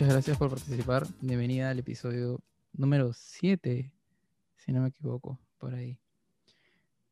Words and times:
muchas 0.00 0.14
gracias 0.14 0.38
por 0.38 0.48
participar. 0.48 1.06
Bienvenida 1.20 1.68
al 1.68 1.78
episodio 1.78 2.40
número 2.72 3.12
7, 3.12 3.92
si 4.56 4.72
no 4.72 4.80
me 4.80 4.88
equivoco, 4.88 5.38
por 5.58 5.74
ahí. 5.74 5.98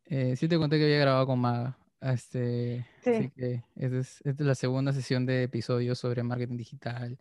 Eh, 0.06 0.36
sí 0.36 0.48
te 0.48 0.56
conté 0.56 0.78
que 0.78 0.84
había 0.84 1.00
grabado 1.00 1.26
con 1.26 1.38
Maga. 1.38 1.78
Este, 2.00 2.86
Así 3.00 3.28
que 3.36 3.62
esta 3.76 3.98
es, 3.98 4.22
es, 4.24 4.40
la 4.40 4.54
segunda 4.54 4.94
sesión 4.94 5.26
de 5.26 5.42
episodios 5.42 5.98
sobre 5.98 6.22
marketing 6.22 6.56
digital 6.56 7.18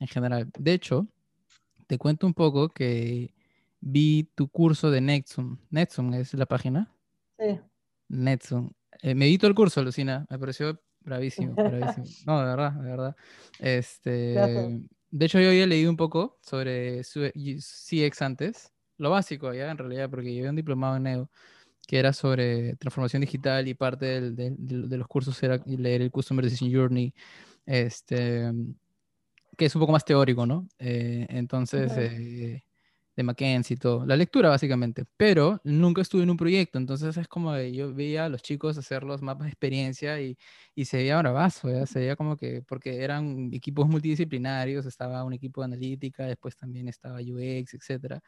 en 0.00 0.08
general. 0.08 0.50
De 0.58 0.72
hecho, 0.72 1.06
te 1.86 1.98
cuento 1.98 2.26
un 2.26 2.32
poco 2.32 2.70
que 2.70 3.34
vi 3.82 4.30
tu 4.34 4.48
curso 4.48 4.90
de 4.90 5.02
Netsum. 5.02 5.58
Netsum 5.68 6.14
es 6.14 6.32
la 6.32 6.46
página. 6.46 6.90
Sí. 7.38 7.60
Netsum. 8.08 8.70
Eh, 9.02 9.14
me 9.14 9.36
todo 9.36 9.48
el 9.48 9.54
curso, 9.54 9.82
Lucina. 9.82 10.26
Me 10.30 10.38
pareció 10.38 10.80
bravísimo, 11.00 11.52
bravísimo. 11.54 12.06
No, 12.26 12.40
de 12.40 12.46
verdad, 12.46 12.72
de 12.72 12.90
verdad. 12.90 13.16
Este, 13.58 14.80
de 15.12 15.26
hecho, 15.26 15.38
yo 15.38 15.48
había 15.48 15.66
leído 15.66 15.90
un 15.90 15.96
poco 15.96 16.38
sobre 16.40 17.02
CX 17.04 18.22
antes. 18.22 18.72
Lo 18.96 19.10
básico, 19.10 19.52
ya, 19.52 19.70
en 19.70 19.78
realidad, 19.78 20.08
porque 20.10 20.34
yo 20.34 20.40
había 20.40 20.50
un 20.50 20.56
diplomado 20.56 20.96
en 20.96 21.02
NEO 21.04 21.30
que 21.86 21.98
era 21.98 22.12
sobre 22.12 22.76
transformación 22.76 23.20
digital 23.20 23.68
y 23.68 23.74
parte 23.74 24.32
del, 24.32 24.56
de 24.88 24.96
los 24.96 25.06
cursos 25.08 25.40
era 25.42 25.60
leer 25.66 26.00
el 26.00 26.10
Customer 26.10 26.44
Decision 26.44 26.72
Journey, 26.72 27.12
este, 27.66 28.52
que 29.56 29.66
es 29.66 29.74
un 29.74 29.80
poco 29.80 29.92
más 29.92 30.04
teórico, 30.04 30.46
¿no? 30.46 30.66
Eh, 30.78 31.26
entonces, 31.28 31.92
eh, 31.96 32.62
de 33.16 33.22
McKenzie 33.22 33.74
y 33.74 33.76
todo, 33.78 34.06
la 34.06 34.16
lectura 34.16 34.48
básicamente, 34.48 35.04
pero 35.16 35.60
nunca 35.64 36.02
estuve 36.02 36.22
en 36.22 36.30
un 36.30 36.36
proyecto, 36.36 36.78
entonces 36.78 37.16
es 37.16 37.28
como 37.28 37.52
que 37.54 37.72
yo 37.72 37.92
veía 37.94 38.24
a 38.26 38.28
los 38.28 38.42
chicos 38.42 38.78
hacer 38.78 39.04
los 39.04 39.22
mapas 39.22 39.44
de 39.46 39.50
experiencia 39.50 40.20
y, 40.20 40.36
y 40.74 40.84
se 40.86 40.98
veía 40.98 41.18
bravazo, 41.18 41.70
¿ya? 41.70 41.86
se 41.86 42.00
veía 42.00 42.16
como 42.16 42.36
que, 42.36 42.62
porque 42.62 43.02
eran 43.02 43.50
equipos 43.52 43.86
multidisciplinarios, 43.88 44.86
estaba 44.86 45.24
un 45.24 45.32
equipo 45.34 45.60
de 45.60 45.66
analítica, 45.66 46.24
después 46.24 46.56
también 46.56 46.88
estaba 46.88 47.18
UX, 47.20 47.74
etcétera. 47.74 48.20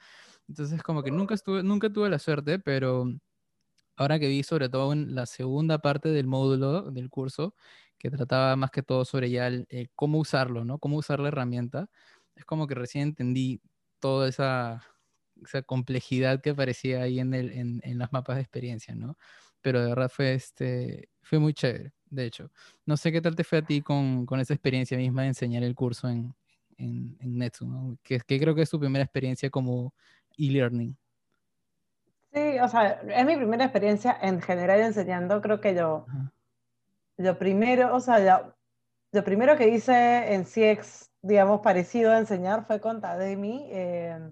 Entonces 0.49 0.83
como 0.83 1.03
que 1.03 1.11
nunca 1.11 1.35
estuve, 1.35 1.63
nunca 1.63 1.91
tuve 1.93 2.11
la 2.11 2.19
suerte, 2.19 2.59
pero 2.59 3.07
ahora 3.97 4.19
que 4.19 4.29
vi 4.29 4.43
sobre 4.43 4.69
todo 4.69 4.93
en 4.93 5.15
la 5.15 5.27
segunda 5.27 5.79
parte 5.79 6.09
del 6.11 6.27
módulo 6.27 6.91
del 6.91 7.11
curso, 7.11 7.55
que 7.99 8.11
trataba 8.11 8.57
más 8.57 8.71
que 8.71 8.83
todo 8.83 9.05
sobre 9.05 9.31
ya 9.31 9.47
el, 9.49 9.67
cómo 9.95 10.19
usarlo, 10.19 10.65
¿no? 10.65 10.79
Cómo 10.79 10.97
usar 10.99 11.21
la 11.21 11.29
herramienta. 11.29 11.89
Es 12.37 12.45
como 12.45 12.67
que 12.67 12.75
recién 12.75 13.09
entendí 13.09 13.61
toda 14.05 14.29
esa, 14.29 14.83
esa 15.43 15.63
complejidad 15.63 16.43
que 16.43 16.51
aparecía 16.51 17.01
ahí 17.01 17.21
en, 17.21 17.33
el, 17.33 17.51
en, 17.53 17.81
en, 17.85 17.99
las 17.99 18.13
mapas 18.13 18.37
de 18.37 18.43
experiencia, 18.43 18.95
¿no? 18.95 19.17
Pero 19.63 19.81
de 19.81 19.89
verdad 19.89 20.11
fue, 20.11 20.35
este, 20.35 21.09
fue 21.23 21.39
muy 21.39 21.55
chévere, 21.55 21.95
de 22.11 22.27
hecho. 22.27 22.51
No 22.85 22.99
sé 22.99 23.11
qué 23.13 23.23
tal 23.23 23.35
te 23.35 23.45
fue 23.45 23.61
a 23.61 23.63
ti 23.63 23.81
con, 23.81 24.27
con 24.27 24.41
esa 24.41 24.53
experiencia 24.53 24.99
misma 24.99 25.23
de 25.23 25.29
enseñar 25.29 25.63
el 25.63 25.75
curso 25.75 26.07
en, 26.11 26.35
en, 26.77 27.17
en 27.19 27.39
Netsu, 27.39 27.67
¿no? 27.67 27.97
que, 28.03 28.21
que 28.21 28.39
creo 28.39 28.55
que 28.55 28.61
es 28.61 28.69
tu 28.69 28.79
primera 28.79 29.03
experiencia 29.03 29.49
como 29.49 29.95
e-learning. 30.37 30.95
Sí, 32.35 32.59
o 32.59 32.69
sea, 32.69 33.01
es 33.09 33.25
mi 33.25 33.37
primera 33.37 33.65
experiencia 33.65 34.19
en 34.21 34.43
general 34.43 34.81
enseñando. 34.81 35.41
Creo 35.41 35.63
que 35.63 35.75
yo, 35.75 36.05
lo 37.17 37.39
primero, 37.39 37.97
o 37.97 38.01
sea, 38.01 38.55
lo, 39.13 39.25
primero 39.25 39.57
que 39.57 39.69
hice 39.69 40.35
en 40.35 40.45
CX, 40.45 41.11
digamos, 41.25 41.63
parecido 41.63 42.13
a 42.13 42.19
enseñar 42.19 42.67
fue 42.67 42.81
con 42.81 43.01
Tademi, 43.01 43.67
eh, 43.71 44.31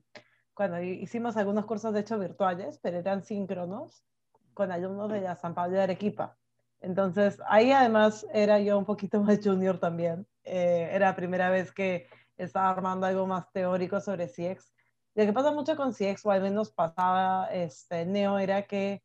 cuando 0.53 0.79
hicimos 0.83 1.39
algunos 1.39 1.65
cursos, 1.65 1.95
de 1.95 2.01
hecho, 2.01 2.19
virtuales, 2.19 2.79
pero 2.83 2.98
eran 2.98 3.25
síncronos, 3.25 4.05
con 4.53 4.71
alumnos 4.71 5.11
de 5.11 5.23
la 5.23 5.35
San 5.35 5.55
Pablo 5.55 5.79
de 5.79 5.85
Arequipa. 5.85 6.37
Entonces, 6.81 7.41
ahí 7.48 7.73
además 7.73 8.27
era 8.35 8.58
yo 8.61 8.77
un 8.77 8.85
poquito 8.85 9.20
más 9.23 9.41
junior 9.42 9.79
también. 9.79 10.27
Eh, 10.45 10.91
era 10.92 11.08
la 11.08 11.17
primera 11.17 11.48
vez 11.48 11.73
que 11.73 12.08
estaba 12.36 12.69
armando 12.69 13.07
algo 13.07 13.27
más 13.27 13.51
teórico 13.52 13.98
sobre 14.01 14.29
CX. 14.29 14.75
Lo 15.14 15.25
que 15.25 15.33
pasa 15.33 15.51
mucho 15.51 15.77
con 15.77 15.95
CX, 15.95 16.27
o 16.27 16.31
al 16.31 16.42
menos 16.42 16.73
pasaba 16.73 17.47
este, 17.52 18.05
Neo, 18.05 18.39
era 18.39 18.67
que 18.67 19.02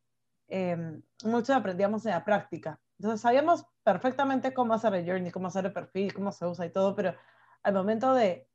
eh, 0.48 1.00
mucho 1.24 1.54
aprendíamos 1.54 2.04
en 2.04 2.12
la 2.12 2.24
práctica. 2.24 2.78
Entonces 2.98 3.22
sabíamos 3.22 3.64
perfectamente 3.82 4.52
cómo 4.52 4.74
hacer 4.74 4.94
el 4.94 5.06
journey, 5.06 5.30
cómo 5.30 5.48
hacer 5.48 5.64
el 5.64 5.72
perfil, 5.72 6.12
cómo 6.12 6.32
se 6.32 6.44
usa 6.44 6.66
y 6.66 6.70
todo, 6.70 6.94
pero 6.94 7.14
al 7.62 7.74
momento 7.74 8.14
de 8.14 8.48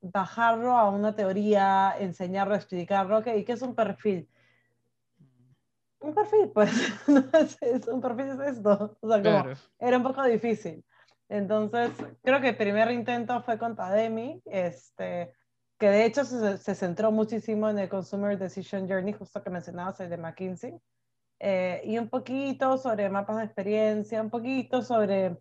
bajarlo 0.00 0.76
a 0.76 0.90
una 0.90 1.14
teoría, 1.14 1.94
enseñarlo, 1.98 2.54
explicarlo, 2.54 3.18
ok, 3.18 3.24
¿qué 3.24 3.52
es 3.52 3.62
un 3.62 3.74
perfil? 3.74 4.28
Un 6.00 6.14
perfil, 6.14 6.50
pues, 6.52 6.70
es, 7.60 7.88
un 7.88 8.00
perfil 8.00 8.26
es 8.26 8.56
esto. 8.56 8.96
O 9.00 9.08
sea, 9.08 9.22
como, 9.22 9.54
era 9.78 9.96
un 9.96 10.02
poco 10.02 10.22
difícil. 10.24 10.84
Entonces, 11.28 11.90
creo 12.22 12.40
que 12.40 12.50
el 12.50 12.56
primer 12.56 12.90
intento 12.92 13.42
fue 13.42 13.58
con 13.58 13.74
Tademi, 13.74 14.40
este, 14.44 15.32
que 15.78 15.88
de 15.88 16.04
hecho 16.04 16.24
se, 16.24 16.58
se, 16.58 16.74
centró 16.74 17.10
muchísimo 17.10 17.68
en 17.68 17.78
el 17.78 17.88
Consumer 17.88 18.38
Decision 18.38 18.88
Journey, 18.88 19.12
justo 19.12 19.42
que 19.42 19.50
mencionabas, 19.50 19.98
el 20.00 20.10
de 20.10 20.18
McKinsey, 20.18 20.80
eh, 21.38 21.82
y 21.84 21.98
un 21.98 22.08
poquito 22.08 22.78
sobre 22.78 23.10
mapas 23.10 23.38
de 23.38 23.44
experiencia, 23.44 24.22
un 24.22 24.30
poquito 24.30 24.82
sobre, 24.82 25.36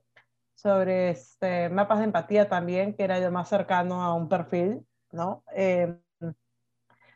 sobre 0.56 1.12
este, 1.12 1.70
mapas 1.70 2.00
de 2.00 2.06
empatía 2.06 2.50
también, 2.50 2.96
que 2.96 3.04
era 3.04 3.20
lo 3.20 3.32
más 3.32 3.50
cercano 3.50 4.02
a 4.02 4.14
un 4.14 4.30
perfil, 4.30 4.86
¿no? 5.12 5.44
Eh, 5.54 5.96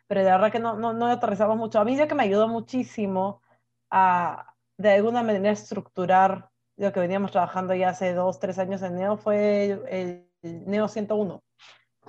pero 0.07 0.23
de 0.23 0.31
verdad 0.31 0.51
que 0.51 0.59
no, 0.59 0.75
no, 0.75 0.93
no 0.93 1.07
aterrizamos 1.07 1.57
mucho. 1.57 1.79
A 1.79 1.85
mí 1.85 1.95
ya 1.95 2.07
que 2.07 2.15
me 2.15 2.23
ayudó 2.23 2.47
muchísimo 2.47 3.41
a, 3.89 4.55
de 4.77 4.91
alguna 4.91 5.23
manera, 5.23 5.51
estructurar 5.51 6.49
lo 6.77 6.91
que 6.93 6.99
veníamos 6.99 7.31
trabajando 7.31 7.75
ya 7.75 7.89
hace 7.89 8.13
dos, 8.13 8.39
tres 8.39 8.57
años 8.59 8.81
en 8.81 8.95
Neo 8.95 9.17
fue 9.17 9.65
el, 9.65 10.27
el 10.41 10.65
Neo 10.65 10.87
101. 10.87 11.43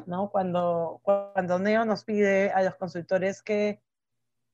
¿no? 0.06 0.30
Cuando, 0.30 1.00
cuando 1.02 1.58
Neo 1.58 1.84
nos 1.84 2.04
pide 2.04 2.50
a 2.52 2.62
los 2.62 2.76
consultores 2.76 3.42
que 3.42 3.82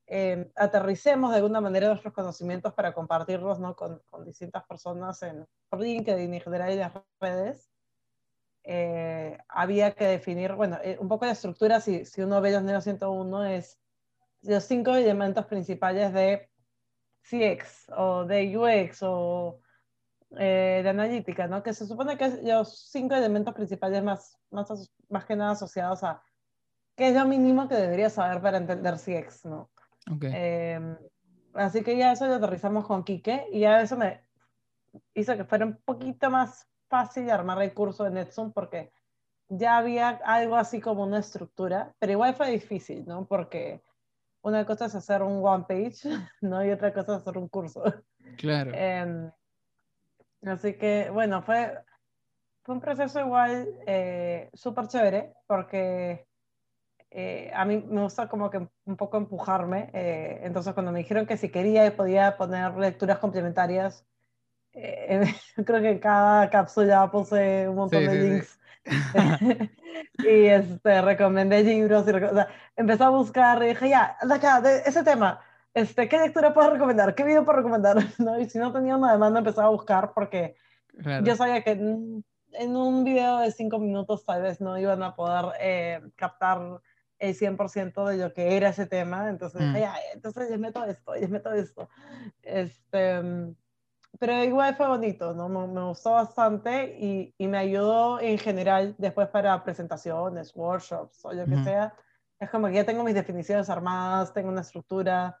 eh, 0.07 0.49
aterricemos 0.55 1.31
de 1.31 1.37
alguna 1.37 1.61
manera 1.61 1.89
nuestros 1.89 2.13
conocimientos 2.13 2.73
para 2.73 2.93
compartirlos 2.93 3.59
¿no? 3.59 3.75
con, 3.75 3.99
con, 4.09 4.25
distintas 4.25 4.65
personas 4.65 5.21
en, 5.21 5.45
LinkedIn 5.77 6.33
y 6.33 6.37
en 6.37 6.41
general 6.41 6.71
en 6.71 6.79
las 6.79 6.93
redes, 7.19 7.69
eh, 8.63 9.37
había 9.47 9.91
que 9.91 10.05
definir, 10.05 10.53
bueno, 10.53 10.77
eh, 10.83 10.97
un 10.99 11.07
poco 11.07 11.25
la 11.25 11.31
estructura, 11.33 11.81
si, 11.81 12.05
si 12.05 12.21
uno 12.21 12.41
ve 12.41 12.51
los 12.51 12.63
Neo 12.63 12.81
101, 12.81 13.45
es 13.45 13.79
los 14.41 14.63
cinco 14.63 14.95
elementos 14.95 15.45
principales 15.45 16.13
de 16.13 16.49
CX 17.21 17.89
o 17.95 18.25
de 18.25 18.57
UX 18.57 18.99
o 19.03 19.59
eh, 20.37 20.81
de 20.83 20.89
analítica, 20.89 21.47
¿no? 21.47 21.63
Que 21.63 21.73
se 21.73 21.85
supone 21.85 22.17
que 22.17 22.25
es 22.25 22.43
los 22.43 22.89
cinco 22.89 23.15
elementos 23.15 23.53
principales 23.53 24.03
más, 24.03 24.37
más, 24.51 24.91
más 25.09 25.25
que 25.25 25.35
nada 25.35 25.51
asociados 25.51 26.03
a 26.03 26.21
qué 26.95 27.09
es 27.09 27.15
lo 27.15 27.25
mínimo 27.25 27.67
que 27.67 27.75
debería 27.75 28.09
saber 28.09 28.41
para 28.41 28.57
entender 28.57 28.95
CX, 28.97 29.45
¿no? 29.45 29.69
Okay. 30.15 30.31
Eh, 30.33 30.97
así 31.53 31.83
que 31.83 31.97
ya 31.97 32.11
eso 32.11 32.27
lo 32.27 32.35
aterrizamos 32.35 32.85
con 32.85 33.03
Quique 33.03 33.47
y 33.51 33.61
ya 33.61 33.81
eso 33.81 33.97
me 33.97 34.21
hizo 35.13 35.35
que 35.35 35.43
fuera 35.43 35.65
un 35.65 35.77
poquito 35.83 36.29
más 36.29 36.67
fácil 36.87 37.29
armar 37.29 37.61
el 37.61 37.73
curso 37.73 38.03
de 38.03 38.11
NetZoom 38.11 38.53
porque 38.53 38.91
ya 39.49 39.77
había 39.77 40.09
algo 40.09 40.55
así 40.55 40.79
como 40.79 41.03
una 41.03 41.19
estructura, 41.19 41.93
pero 41.99 42.13
igual 42.13 42.35
fue 42.35 42.51
difícil, 42.51 43.05
¿no? 43.05 43.25
Porque 43.25 43.81
una 44.41 44.65
cosa 44.65 44.85
es 44.85 44.95
hacer 44.95 45.21
un 45.21 45.45
one 45.45 45.65
page, 45.67 46.01
¿no? 46.41 46.63
Y 46.65 46.71
otra 46.71 46.93
cosa 46.93 47.15
es 47.15 47.21
hacer 47.21 47.37
un 47.37 47.47
curso. 47.47 47.83
Claro. 48.37 48.71
Eh, 48.73 49.31
Así 50.45 50.75
que, 50.75 51.09
bueno, 51.09 51.41
fue, 51.41 51.77
fue 52.63 52.75
un 52.75 52.81
proceso 52.81 53.19
igual 53.19 53.67
eh, 53.85 54.49
súper 54.53 54.87
chévere 54.87 55.33
porque 55.47 56.26
eh, 57.11 57.51
a 57.53 57.65
mí 57.65 57.83
me 57.89 58.01
gusta 58.01 58.27
como 58.27 58.49
que 58.49 58.67
un 58.85 58.97
poco 58.97 59.17
empujarme. 59.17 59.89
Eh, 59.93 60.41
entonces, 60.43 60.73
cuando 60.73 60.91
me 60.91 60.99
dijeron 60.99 61.25
que 61.25 61.37
si 61.37 61.49
quería 61.49 61.85
y 61.85 61.91
podía 61.91 62.37
poner 62.37 62.75
lecturas 62.75 63.19
complementarias, 63.19 64.05
creo 64.73 65.81
que 65.81 65.89
en 65.89 65.99
cada 65.99 66.49
cápsula 66.49 67.09
puse 67.09 67.67
un 67.67 67.75
montón 67.75 68.05
de 68.05 68.15
links. 68.15 68.59
y 70.19 70.45
este, 70.45 71.01
recomendé 71.01 71.63
libros. 71.63 72.07
Y 72.07 72.11
o 72.11 72.33
sea, 72.33 72.47
empecé 72.75 73.03
a 73.03 73.09
buscar 73.09 73.61
y 73.63 73.67
dije, 73.69 73.89
ya, 73.89 74.17
de 74.21 74.33
acá, 74.33 74.61
de 74.61 74.79
ese 74.85 75.03
tema 75.03 75.41
este, 75.77 76.09
¿qué 76.09 76.17
lectura 76.17 76.55
puedo 76.55 76.71
recomendar? 76.71 77.13
¿Qué 77.13 77.23
video 77.23 77.45
puedo 77.45 77.57
recomendar? 77.57 77.97
¿No? 78.17 78.39
Y 78.39 78.49
si 78.49 78.57
no 78.57 78.73
tenía 78.73 78.97
una 78.97 79.11
demanda, 79.11 79.39
empezaba 79.39 79.67
a 79.67 79.71
buscar 79.71 80.11
porque 80.11 80.55
claro. 81.03 81.23
yo 81.23 81.35
sabía 81.35 81.63
que 81.63 81.71
en, 81.71 82.75
un 82.75 83.03
video 83.03 83.37
de 83.37 83.51
cinco 83.51 83.77
minutos 83.77 84.25
tal 84.25 84.41
vez 84.41 84.59
no 84.59 84.79
iban 84.79 85.03
a 85.03 85.15
poder 85.15 85.53
eh, 85.59 86.01
captar 86.15 86.81
el 87.19 87.35
100% 87.35 88.05
de 88.09 88.17
lo 88.17 88.33
que 88.33 88.57
era 88.57 88.69
ese 88.69 88.85
tema. 88.85 89.29
Entonces, 89.29 89.61
mm. 89.61 89.73
dije, 89.73 89.87
entonces 90.13 90.49
les 90.49 90.59
meto 90.59 90.83
esto, 90.85 91.15
les 91.15 91.29
meto 91.29 91.51
esto. 91.53 91.89
Este, 92.41 93.21
pero 94.19 94.43
igual 94.43 94.75
fue 94.75 94.87
bonito, 94.87 95.33
¿no? 95.33 95.49
Me, 95.49 95.67
me 95.67 95.87
gustó 95.87 96.11
bastante 96.11 96.97
y, 96.99 97.33
y, 97.37 97.47
me 97.47 97.57
ayudó 97.57 98.19
en 98.19 98.37
general 98.37 98.95
después 98.97 99.27
para 99.29 99.63
presentaciones, 99.63 100.55
workshops 100.55 101.23
o 101.25 101.33
lo 101.33 101.45
que 101.45 101.55
mm. 101.55 101.63
sea. 101.63 101.93
Es 102.39 102.49
como 102.49 102.67
que 102.67 102.73
ya 102.73 102.85
tengo 102.85 103.03
mis 103.03 103.15
definiciones 103.15 103.69
armadas, 103.69 104.33
tengo 104.33 104.49
una 104.49 104.61
estructura 104.61 105.39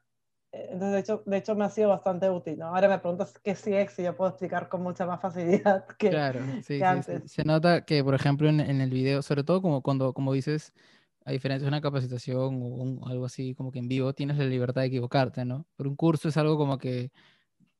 eh, 0.51 0.69
entonces, 0.71 0.93
de 0.93 0.99
hecho, 0.99 1.23
de 1.25 1.37
hecho, 1.37 1.55
me 1.55 1.65
ha 1.65 1.69
sido 1.69 1.89
bastante 1.89 2.29
útil, 2.29 2.57
¿no? 2.57 2.67
Ahora 2.67 2.87
me 2.87 2.99
preguntas 2.99 3.33
qué 3.43 3.51
es 3.51 3.61
CX 3.61 3.99
y 3.99 4.03
yo 4.03 4.15
puedo 4.15 4.29
explicar 4.29 4.69
con 4.69 4.81
mucha 4.81 5.05
más 5.05 5.21
facilidad 5.21 5.85
que, 5.97 6.09
claro, 6.09 6.39
sí, 6.63 6.79
sí, 6.79 7.13
Se 7.25 7.43
nota 7.43 7.85
que, 7.85 8.03
por 8.03 8.15
ejemplo, 8.15 8.47
en, 8.47 8.59
en, 8.59 8.81
el 8.81 8.89
video, 8.89 9.21
sobre 9.21 9.43
todo 9.43 9.61
como 9.61 9.81
cuando, 9.81 10.13
como 10.13 10.33
dices, 10.33 10.73
a 11.27 11.31
diferencia 11.31 11.65
de 11.65 11.67
una 11.67 11.81
capacitación 11.81 12.61
o 12.61 13.07
algo 13.07 13.25
así 13.25 13.53
como 13.53 13.69
que 13.69 13.79
en 13.79 13.89
vivo, 13.89 14.13
tienes 14.13 14.37
la 14.37 14.45
libertad 14.45 14.81
de 14.81 14.87
equivocarte, 14.87 15.43
¿no? 15.43 15.67
Pero 15.75 15.89
un 15.89 15.97
curso 15.97 16.29
es 16.29 16.37
algo 16.37 16.57
como 16.57 16.77
que 16.77 17.11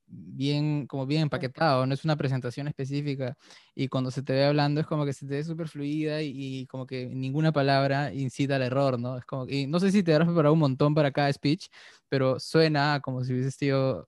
bien, 0.06 0.86
como 0.86 1.06
bien 1.06 1.22
empaquetado, 1.22 1.86
no 1.86 1.94
es 1.94 2.04
una 2.04 2.16
presentación 2.16 2.68
específica 2.68 3.38
y 3.74 3.88
cuando 3.88 4.10
se 4.10 4.22
te 4.22 4.34
ve 4.34 4.44
hablando 4.44 4.82
es 4.82 4.86
como 4.86 5.06
que 5.06 5.14
se 5.14 5.26
te 5.26 5.36
ve 5.36 5.44
súper 5.44 5.68
fluida 5.68 6.20
y, 6.20 6.66
como 6.66 6.86
que 6.86 7.06
ninguna 7.06 7.50
palabra 7.50 8.12
incita 8.12 8.56
al 8.56 8.62
error, 8.62 9.00
¿no? 9.00 9.16
Es 9.16 9.24
como 9.24 9.46
y 9.48 9.66
no 9.66 9.80
sé 9.80 9.92
si 9.92 10.02
te 10.02 10.12
habrás 10.12 10.28
preparado 10.28 10.52
un 10.52 10.60
montón 10.60 10.94
para 10.94 11.10
cada 11.10 11.32
speech, 11.32 11.68
pero 12.10 12.38
suena 12.38 13.00
como 13.02 13.24
si 13.24 13.32
hubiese 13.32 13.50
sido 13.52 14.06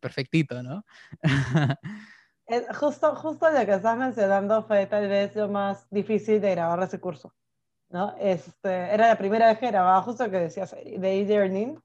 perfectito, 0.00 0.64
¿no? 0.64 0.84
justo, 2.74 3.14
justo 3.14 3.50
lo 3.52 3.64
que 3.66 3.74
estás 3.74 3.96
mencionando 3.96 4.64
fue 4.64 4.86
tal 4.86 5.06
vez 5.06 5.36
lo 5.36 5.48
más 5.48 5.88
difícil 5.90 6.40
de 6.40 6.50
grabar 6.50 6.82
ese 6.82 6.98
curso, 6.98 7.32
¿no? 7.90 8.14
Este, 8.18 8.70
era 8.70 9.08
la 9.08 9.18
primera 9.18 9.48
vez 9.48 9.58
que 9.58 9.66
grababa 9.66 10.02
justo 10.02 10.30
que 10.30 10.38
decías 10.38 10.70
de 10.72 11.20
e-learning 11.20 11.80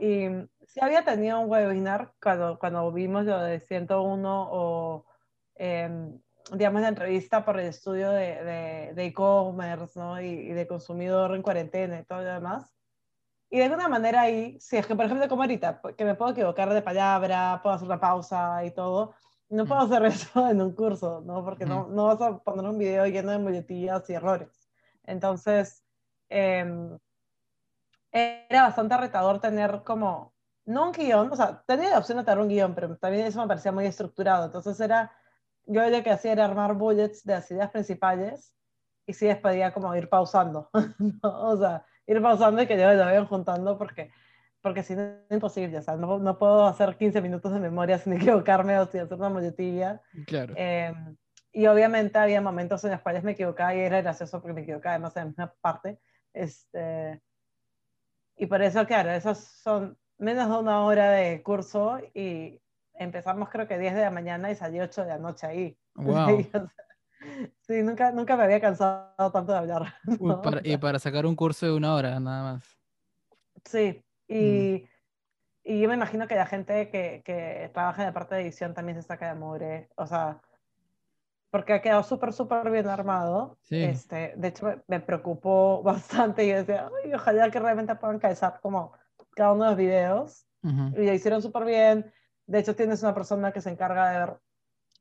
y 0.00 0.26
sí 0.66 0.80
había 0.80 1.04
tenido 1.04 1.40
un 1.40 1.50
webinar 1.50 2.12
cuando, 2.20 2.58
cuando 2.58 2.90
vimos 2.92 3.24
lo 3.24 3.40
de 3.40 3.60
101 3.60 4.48
o, 4.50 5.06
eh, 5.56 6.18
digamos, 6.52 6.82
la 6.82 6.88
entrevista 6.88 7.44
por 7.44 7.58
el 7.58 7.66
estudio 7.66 8.10
de 8.10 8.92
e-commerce 8.96 9.98
de, 9.98 10.04
¿no? 10.04 10.20
y, 10.20 10.26
y, 10.26 10.52
de 10.52 10.66
consumidor 10.66 11.34
en 11.34 11.42
cuarentena 11.42 12.00
y 12.00 12.04
todo 12.04 12.22
lo 12.22 12.32
demás. 12.32 12.74
Y 13.48 13.58
de 13.58 13.64
alguna 13.64 13.88
manera 13.88 14.22
ahí, 14.22 14.58
si 14.60 14.76
es 14.76 14.86
que, 14.86 14.94
por 14.94 15.06
ejemplo, 15.06 15.28
como 15.28 15.42
ahorita, 15.42 15.80
que 15.96 16.04
me 16.04 16.14
puedo 16.14 16.32
equivocar 16.32 16.72
de 16.72 16.82
palabra, 16.82 17.60
puedo 17.62 17.74
hacer 17.74 17.86
una 17.86 17.98
pausa 17.98 18.64
y 18.64 18.70
todo, 18.72 19.14
no 19.48 19.66
puedo 19.66 19.80
hacer 19.80 20.04
eso 20.06 20.48
en 20.48 20.60
un 20.62 20.72
curso, 20.72 21.22
¿no? 21.24 21.44
Porque 21.44 21.66
no, 21.66 21.88
no 21.88 22.06
vas 22.06 22.20
a 22.20 22.38
poner 22.38 22.64
un 22.64 22.78
video 22.78 23.06
lleno 23.06 23.32
de 23.32 23.38
muletillas 23.38 24.08
y 24.08 24.14
errores. 24.14 24.59
Entonces, 25.10 25.84
eh, 26.28 26.98
era 28.12 28.62
bastante 28.62 28.96
retador 28.96 29.40
tener 29.40 29.82
como 29.84 30.34
no 30.66 30.86
un 30.86 30.92
guion, 30.92 31.32
o 31.32 31.36
sea, 31.36 31.62
tenía 31.66 31.90
la 31.90 31.98
opción 31.98 32.18
de 32.18 32.24
tener 32.24 32.38
un 32.38 32.48
guion, 32.48 32.74
pero 32.74 32.96
también 32.96 33.26
eso 33.26 33.40
me 33.40 33.48
parecía 33.48 33.72
muy 33.72 33.86
estructurado. 33.86 34.46
Entonces 34.46 34.78
era, 34.80 35.12
yo 35.66 35.88
lo 35.88 36.02
que 36.02 36.10
hacía 36.10 36.32
era 36.32 36.44
armar 36.44 36.74
bullets 36.74 37.24
de 37.24 37.34
las 37.34 37.50
ideas 37.50 37.70
principales 37.70 38.54
y 39.06 39.12
sí 39.12 39.26
después 39.26 39.52
podía 39.54 39.72
como 39.72 39.94
ir 39.96 40.08
pausando, 40.08 40.70
o 41.22 41.56
sea, 41.56 41.84
ir 42.06 42.22
pausando 42.22 42.62
y 42.62 42.66
que 42.66 42.78
yo 42.78 42.92
lo 42.92 43.04
vayan 43.04 43.26
juntando 43.26 43.76
porque, 43.78 44.10
porque 44.60 44.82
si 44.82 44.94
no 44.94 45.02
es 45.02 45.30
imposible, 45.30 45.78
o 45.78 45.82
sea, 45.82 45.96
no, 45.96 46.18
no, 46.18 46.38
puedo 46.38 46.66
hacer 46.66 46.96
15 46.96 47.20
minutos 47.20 47.52
de 47.52 47.58
memoria 47.58 47.98
sin 47.98 48.12
equivocarme 48.14 48.78
o 48.78 48.86
sin 48.86 49.00
hacer 49.00 49.18
una 49.18 49.28
molletilla. 49.28 50.02
Claro. 50.26 50.54
Eh, 50.56 50.94
y 51.52 51.66
obviamente 51.66 52.18
había 52.18 52.40
momentos 52.40 52.84
en 52.84 52.92
los 52.92 53.00
cuales 53.00 53.24
me 53.24 53.32
equivocaba 53.32 53.74
y 53.74 53.80
era 53.80 54.00
gracioso 54.02 54.40
porque 54.40 54.54
me 54.54 54.62
equivocaba 54.62 54.94
además 54.94 55.16
en 55.16 55.34
una 55.36 55.52
parte. 55.60 55.98
Este, 56.32 57.20
y 58.36 58.46
por 58.46 58.62
eso, 58.62 58.86
claro, 58.86 59.10
esos 59.10 59.38
son 59.38 59.98
menos 60.18 60.48
de 60.48 60.56
una 60.56 60.84
hora 60.84 61.10
de 61.10 61.42
curso 61.42 61.98
y 62.14 62.60
empezamos 62.94 63.48
creo 63.48 63.66
que 63.66 63.78
10 63.78 63.94
de 63.94 64.02
la 64.02 64.10
mañana 64.10 64.50
y 64.50 64.54
salí 64.54 64.80
8 64.80 65.02
de 65.02 65.08
la 65.08 65.18
noche 65.18 65.46
ahí. 65.46 65.78
Wow. 65.94 66.46
sí, 67.62 67.82
nunca, 67.82 68.12
nunca 68.12 68.36
me 68.36 68.44
había 68.44 68.60
cansado 68.60 69.32
tanto 69.32 69.52
de 69.52 69.58
hablar. 69.58 69.94
y 70.64 70.76
para 70.76 70.98
sacar 70.98 71.26
un 71.26 71.34
curso 71.34 71.66
de 71.66 71.72
una 71.72 71.94
hora, 71.94 72.20
nada 72.20 72.52
más. 72.52 72.78
Sí, 73.64 74.02
y, 74.28 74.84
mm. 74.84 74.88
y 75.64 75.80
yo 75.80 75.88
me 75.88 75.94
imagino 75.94 76.28
que 76.28 76.36
la 76.36 76.46
gente 76.46 76.90
que, 76.90 77.22
que, 77.24 77.70
trabaja 77.74 78.02
en 78.02 78.08
la 78.08 78.14
parte 78.14 78.36
de 78.36 78.42
edición 78.42 78.72
también 78.74 78.96
se 78.96 79.06
saca 79.06 79.28
de 79.28 79.38
mugre. 79.38 79.88
O 79.96 80.06
sea, 80.06 80.40
porque 81.50 81.72
ha 81.72 81.82
quedado 81.82 82.02
súper, 82.02 82.32
súper 82.32 82.70
bien 82.70 82.88
armado. 82.88 83.58
Sí. 83.62 83.82
Este, 83.82 84.34
de 84.36 84.48
hecho, 84.48 84.66
me, 84.66 84.82
me, 84.86 85.00
preocupó 85.00 85.82
bastante 85.84 86.44
y 86.44 86.50
yo 86.50 86.56
decía, 86.56 86.88
Ay, 87.04 87.12
ojalá 87.14 87.50
que 87.50 87.60
realmente 87.60 87.94
puedan 87.96 88.18
calzar 88.18 88.60
como 88.60 88.92
cada 89.34 89.52
uno 89.52 89.64
de 89.64 89.70
los 89.70 89.78
videos 89.78 90.46
y 90.62 91.06
lo 91.06 91.12
hicieron 91.12 91.40
súper 91.40 91.64
bien. 91.64 92.12
De 92.46 92.58
hecho, 92.58 92.76
tienes 92.76 93.02
una 93.02 93.14
persona 93.14 93.52
que 93.52 93.60
se 93.60 93.70
encarga 93.70 94.10
de 94.10 94.18
ver 94.18 94.36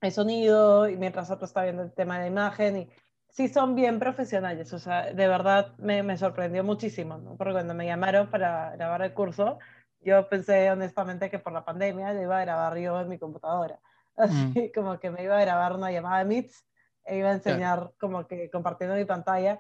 el 0.01 0.11
sonido 0.11 0.87
y 0.87 0.95
mientras 0.95 1.29
otro 1.29 1.45
está 1.45 1.63
viendo 1.63 1.83
el 1.83 1.91
tema 1.91 2.15
de 2.15 2.21
la 2.21 2.27
imagen 2.27 2.77
y 2.77 2.89
sí 3.27 3.47
son 3.49 3.75
bien 3.75 3.99
profesionales. 3.99 4.71
O 4.73 4.79
sea, 4.79 5.13
de 5.13 5.27
verdad 5.27 5.75
me, 5.77 6.03
me 6.03 6.17
sorprendió 6.17 6.63
muchísimo, 6.63 7.17
¿no? 7.17 7.35
Porque 7.35 7.53
cuando 7.53 7.73
me 7.73 7.85
llamaron 7.85 8.29
para 8.29 8.71
grabar 8.71 9.01
el 9.01 9.13
curso, 9.13 9.59
yo 10.01 10.29
pensé 10.29 10.71
honestamente 10.71 11.29
que 11.29 11.39
por 11.39 11.51
la 11.51 11.65
pandemia 11.65 12.13
yo 12.13 12.21
iba 12.21 12.37
a 12.39 12.45
grabar 12.45 12.77
yo 12.77 12.99
en 13.01 13.09
mi 13.09 13.19
computadora. 13.19 13.79
Así 14.15 14.71
como 14.73 14.99
que 14.99 15.11
me 15.11 15.23
iba 15.23 15.37
a 15.37 15.41
grabar 15.41 15.75
una 15.75 15.91
llamada 15.91 16.19
de 16.19 16.25
Meet 16.25 16.51
e 17.05 17.17
iba 17.17 17.29
a 17.29 17.33
enseñar 17.33 17.93
como 17.99 18.27
que 18.27 18.49
compartiendo 18.49 18.95
mi 18.95 19.05
pantalla, 19.05 19.57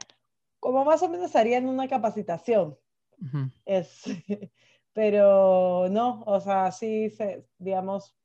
como 0.59 0.83
más 0.85 1.01
o 1.01 1.09
menos 1.09 1.35
haría 1.35 1.57
en 1.57 1.67
una 1.67 1.87
capacitación. 1.87 2.77
es, 3.65 4.03
pero 4.93 5.87
no, 5.89 6.23
o 6.25 6.39
sea, 6.39 6.71
sí, 6.71 7.09
se, 7.09 7.47
digamos, 7.57 8.15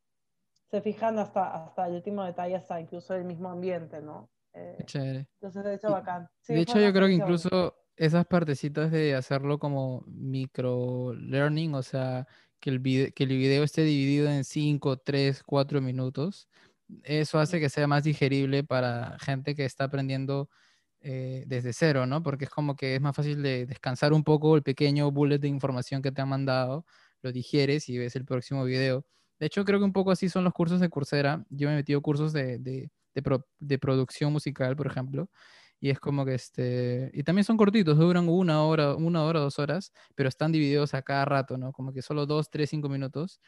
se 0.71 0.81
fijan 0.81 1.19
hasta, 1.19 1.65
hasta 1.65 1.87
el 1.87 1.95
último 1.95 2.25
detalle, 2.25 2.57
hasta 2.57 2.81
incluso 2.81 3.15
el 3.15 3.25
mismo 3.25 3.49
ambiente, 3.49 4.01
¿no? 4.01 4.31
Eh, 4.53 4.79
chévere. 4.85 5.29
Entonces, 5.41 5.65
de 5.65 5.75
hecho, 5.75 5.91
bacán. 5.91 6.29
de 6.49 6.61
hecho, 6.61 6.81
yo 6.81 6.93
creo 6.93 7.07
que 7.07 7.15
incluso 7.15 7.77
esas 7.97 8.27
partecitas 8.27 8.91
de 8.91 9.15
hacerlo 9.15 9.59
como 9.59 10.03
micro 10.07 11.13
learning, 11.15 11.75
o 11.75 11.83
sea, 11.83 12.27
que 12.65 12.71
el, 12.71 12.79
video, 12.79 13.09
que 13.15 13.25
el 13.25 13.29
video 13.29 13.63
esté 13.63 13.83
dividido 13.85 14.31
en 14.31 14.43
5, 14.43 14.97
3, 14.97 15.43
4 15.45 15.83
minutos, 15.83 16.49
eso 17.03 17.39
hace 17.39 17.61
que 17.61 17.69
sea 17.69 17.87
más 17.87 18.05
digerible 18.05 18.65
para 18.65 19.19
gente 19.19 19.55
que 19.55 19.67
está 19.67 19.85
aprendiendo 19.85 20.49
eh, 21.03 21.45
desde 21.47 21.75
cero, 21.75 22.07
¿no? 22.07 22.23
Porque 22.23 22.45
es 22.47 22.51
como 22.51 22.75
que 22.75 22.95
es 22.95 23.03
más 23.03 23.15
fácil 23.15 23.43
de 23.43 23.67
descansar 23.67 24.15
un 24.15 24.25
poco 24.25 24.57
el 24.57 24.63
pequeño 24.63 25.11
bullet 25.11 25.39
de 25.39 25.49
información 25.49 26.01
que 26.01 26.11
te 26.11 26.23
han 26.23 26.31
mandado, 26.31 26.87
lo 27.21 27.33
digieres 27.33 27.87
y 27.91 27.99
ves 27.99 28.17
el 28.17 28.25
próximo 28.25 28.65
video. 28.65 29.05
De 29.39 29.45
hecho, 29.45 29.63
creo 29.67 29.79
que 29.79 29.85
un 29.85 29.93
poco 29.93 30.11
así 30.11 30.31
son 30.31 30.45
los 30.45 30.55
cursos 30.55 30.81
de 30.81 30.89
Coursera. 30.89 31.45
Yo 31.51 31.69
me 31.69 31.75
he 31.75 31.77
metido 31.77 32.01
cursos 32.01 32.33
de, 32.33 32.59
de, 32.61 32.91
de, 33.61 33.79
producción 33.79 34.33
musical, 34.33 34.75
por 34.75 34.87
ejemplo, 34.87 35.29
y 35.85 35.91
es 35.91 36.01
como 36.01 36.25
que 36.25 36.33
este, 36.33 37.11
y 37.13 37.25
también 37.25 37.45
son 37.45 37.59
cortitos, 37.59 37.99
duran 37.99 38.27
una 38.27 38.65
hora, 38.65 38.95
una 38.95 39.23
hora, 39.23 39.41
dos 39.41 39.59
horas, 39.59 39.93
pero 40.15 40.31
están 40.31 40.51
divididos 40.51 40.95
a 40.95 41.03
cada 41.03 41.27
rato, 41.27 41.59
¿no? 41.59 41.73
Como 41.73 41.93
que 41.93 42.01
solo 42.01 42.25
dos, 42.25 42.49
tres, 42.49 42.71
cinco 42.71 42.89
minutos. 42.89 43.39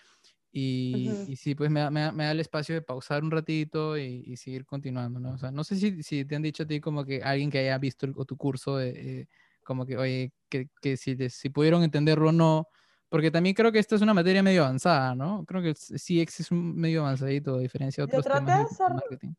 Y, 0.52 1.10
y, 1.28 1.36
sí, 1.36 1.54
pues 1.54 1.70
me 1.70 1.80
da, 1.80 1.90
me, 1.90 2.02
da, 2.02 2.30
el 2.32 2.40
espacio 2.40 2.74
de 2.74 2.82
pausar 2.82 3.24
un 3.24 3.30
ratito 3.30 3.96
y, 3.96 4.22
y, 4.26 4.36
seguir 4.36 4.66
continuando, 4.66 5.18
¿no? 5.18 5.32
O 5.32 5.38
sea, 5.38 5.50
no 5.50 5.64
sé 5.64 5.76
si, 5.76 6.02
si 6.02 6.26
te 6.26 6.36
han 6.36 6.42
dicho 6.42 6.64
a 6.64 6.66
ti 6.66 6.78
como 6.78 7.06
que 7.06 7.22
alguien 7.22 7.50
que 7.50 7.60
haya 7.60 7.78
visto 7.78 8.06
tu 8.26 8.36
curso, 8.36 8.82
eh, 8.82 9.26
como 9.64 9.86
que, 9.86 9.96
oye, 9.96 10.34
que, 10.50 10.68
que 10.82 10.98
si, 10.98 11.16
si 11.30 11.48
pudieron 11.48 11.84
entenderlo 11.84 12.28
o 12.28 12.32
no, 12.32 12.68
porque 13.08 13.30
también 13.30 13.54
creo 13.54 13.72
que 13.72 13.78
esta 13.78 13.94
es 13.94 14.02
una 14.02 14.12
materia 14.12 14.42
medio 14.42 14.62
avanzada, 14.62 15.14
¿no? 15.14 15.42
Creo 15.46 15.62
que 15.62 15.70
el 15.70 15.74
CX 15.74 16.40
es 16.40 16.50
un 16.50 16.76
medio 16.76 17.00
avanzadito, 17.00 17.54
a 17.54 17.60
diferencia 17.60 18.04
de 18.04 18.14
otros 18.14 18.30
temas 18.30 18.76
de, 18.76 18.84
marketing. 18.90 19.32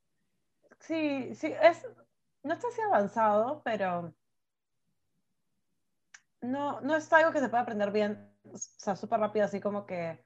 Sí, 0.79 1.35
sí, 1.35 1.53
es, 1.61 1.85
no 2.47 2.53
está 2.53 2.67
así 2.69 2.81
avanzado, 2.81 3.61
pero 3.63 4.13
no, 6.41 6.81
no 6.81 6.95
es 6.95 7.11
algo 7.13 7.31
que 7.31 7.39
se 7.39 7.49
pueda 7.49 7.63
aprender 7.63 7.91
bien, 7.91 8.31
o 8.43 8.57
sea, 8.57 8.95
súper 8.95 9.19
rápido, 9.19 9.45
así 9.45 9.59
como 9.59 9.85
que 9.85 10.23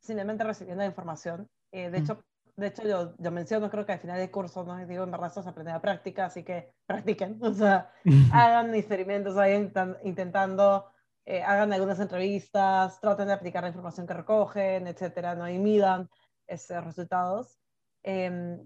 simplemente 0.00 0.44
recibiendo 0.44 0.82
la 0.82 0.88
información. 0.88 1.48
Eh, 1.72 1.90
de, 1.90 1.98
hecho, 1.98 2.22
de 2.56 2.66
hecho, 2.68 2.82
yo, 2.82 3.14
yo, 3.18 3.30
menciono, 3.30 3.70
creo 3.70 3.86
que 3.86 3.92
al 3.92 3.98
final 3.98 4.18
del 4.18 4.30
curso, 4.30 4.64
¿no? 4.64 4.76
digo, 4.86 5.04
en 5.04 5.10
verdad, 5.10 5.32
se 5.32 5.40
aprende 5.40 5.72
a 5.72 5.80
práctica, 5.80 6.26
así 6.26 6.44
que 6.44 6.74
practiquen, 6.86 7.38
o 7.42 7.52
sea, 7.52 7.90
hagan 8.32 8.74
experimentos, 8.74 9.34
vayan 9.34 9.72
intentando, 10.04 10.90
eh, 11.24 11.42
hagan 11.42 11.72
algunas 11.72 12.00
entrevistas, 12.00 13.00
traten 13.00 13.28
de 13.28 13.32
aplicar 13.32 13.62
la 13.62 13.70
información 13.70 14.06
que 14.06 14.14
recogen, 14.14 14.86
etcétera, 14.86 15.34
¿no? 15.34 15.48
Y 15.48 15.58
midan 15.58 16.08
esos 16.46 16.84
resultados. 16.84 17.58
Eh, 18.02 18.58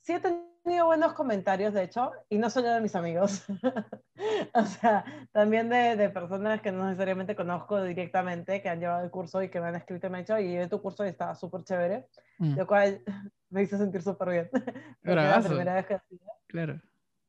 sí 0.00 0.14
he 0.14 0.20
tenido 0.20 0.53
buenos 0.64 1.12
comentarios, 1.12 1.74
de 1.74 1.82
hecho, 1.82 2.12
y 2.28 2.38
no 2.38 2.48
solo 2.48 2.70
de 2.70 2.80
mis 2.80 2.94
amigos, 2.94 3.44
o 4.54 4.64
sea, 4.64 5.04
también 5.32 5.68
de, 5.68 5.96
de, 5.96 6.08
personas 6.08 6.60
que 6.60 6.72
no 6.72 6.86
necesariamente 6.86 7.36
conozco 7.36 7.82
directamente, 7.82 8.62
que 8.62 8.68
han 8.68 8.80
llevado 8.80 9.04
el 9.04 9.10
curso 9.10 9.42
y 9.42 9.50
que 9.50 9.60
me 9.60 9.66
han 9.66 9.76
escrito 9.76 10.06
y 10.06 10.10
me 10.10 10.18
han 10.18 10.24
dicho, 10.24 10.38
y 10.38 10.68
tu 10.68 10.80
curso 10.80 11.04
y 11.04 11.08
estaba 11.08 11.34
súper 11.34 11.64
chévere, 11.64 12.06
mm. 12.38 12.56
lo 12.56 12.66
cual 12.66 13.02
me 13.50 13.62
hizo 13.62 13.76
sentir 13.76 14.02
súper 14.02 14.28
bien. 14.30 14.50
la 15.02 15.40
primera 15.40 15.74
vez 15.74 15.86
que. 15.86 15.98
Claro. 16.46 16.80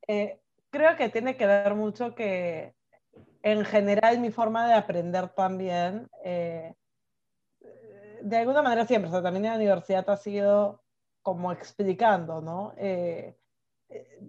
Eh, 0.07 0.39
creo 0.69 0.95
que 0.95 1.09
tiene 1.09 1.35
que 1.35 1.45
ver 1.45 1.75
mucho 1.75 2.15
que, 2.15 2.75
en 3.43 3.65
general, 3.65 4.19
mi 4.19 4.31
forma 4.31 4.67
de 4.67 4.73
aprender 4.73 5.29
también, 5.29 6.07
eh, 6.23 6.73
de 8.21 8.37
alguna 8.37 8.61
manera 8.61 8.85
siempre, 8.85 9.09
o 9.09 9.11
sea, 9.11 9.21
también 9.21 9.45
en 9.45 9.51
la 9.51 9.57
universidad 9.57 10.09
ha 10.09 10.17
sido 10.17 10.84
como 11.25 11.51
explicando, 11.51 12.39
¿no? 12.39 12.75
Eh, 12.77 13.35
eh, 13.89 14.19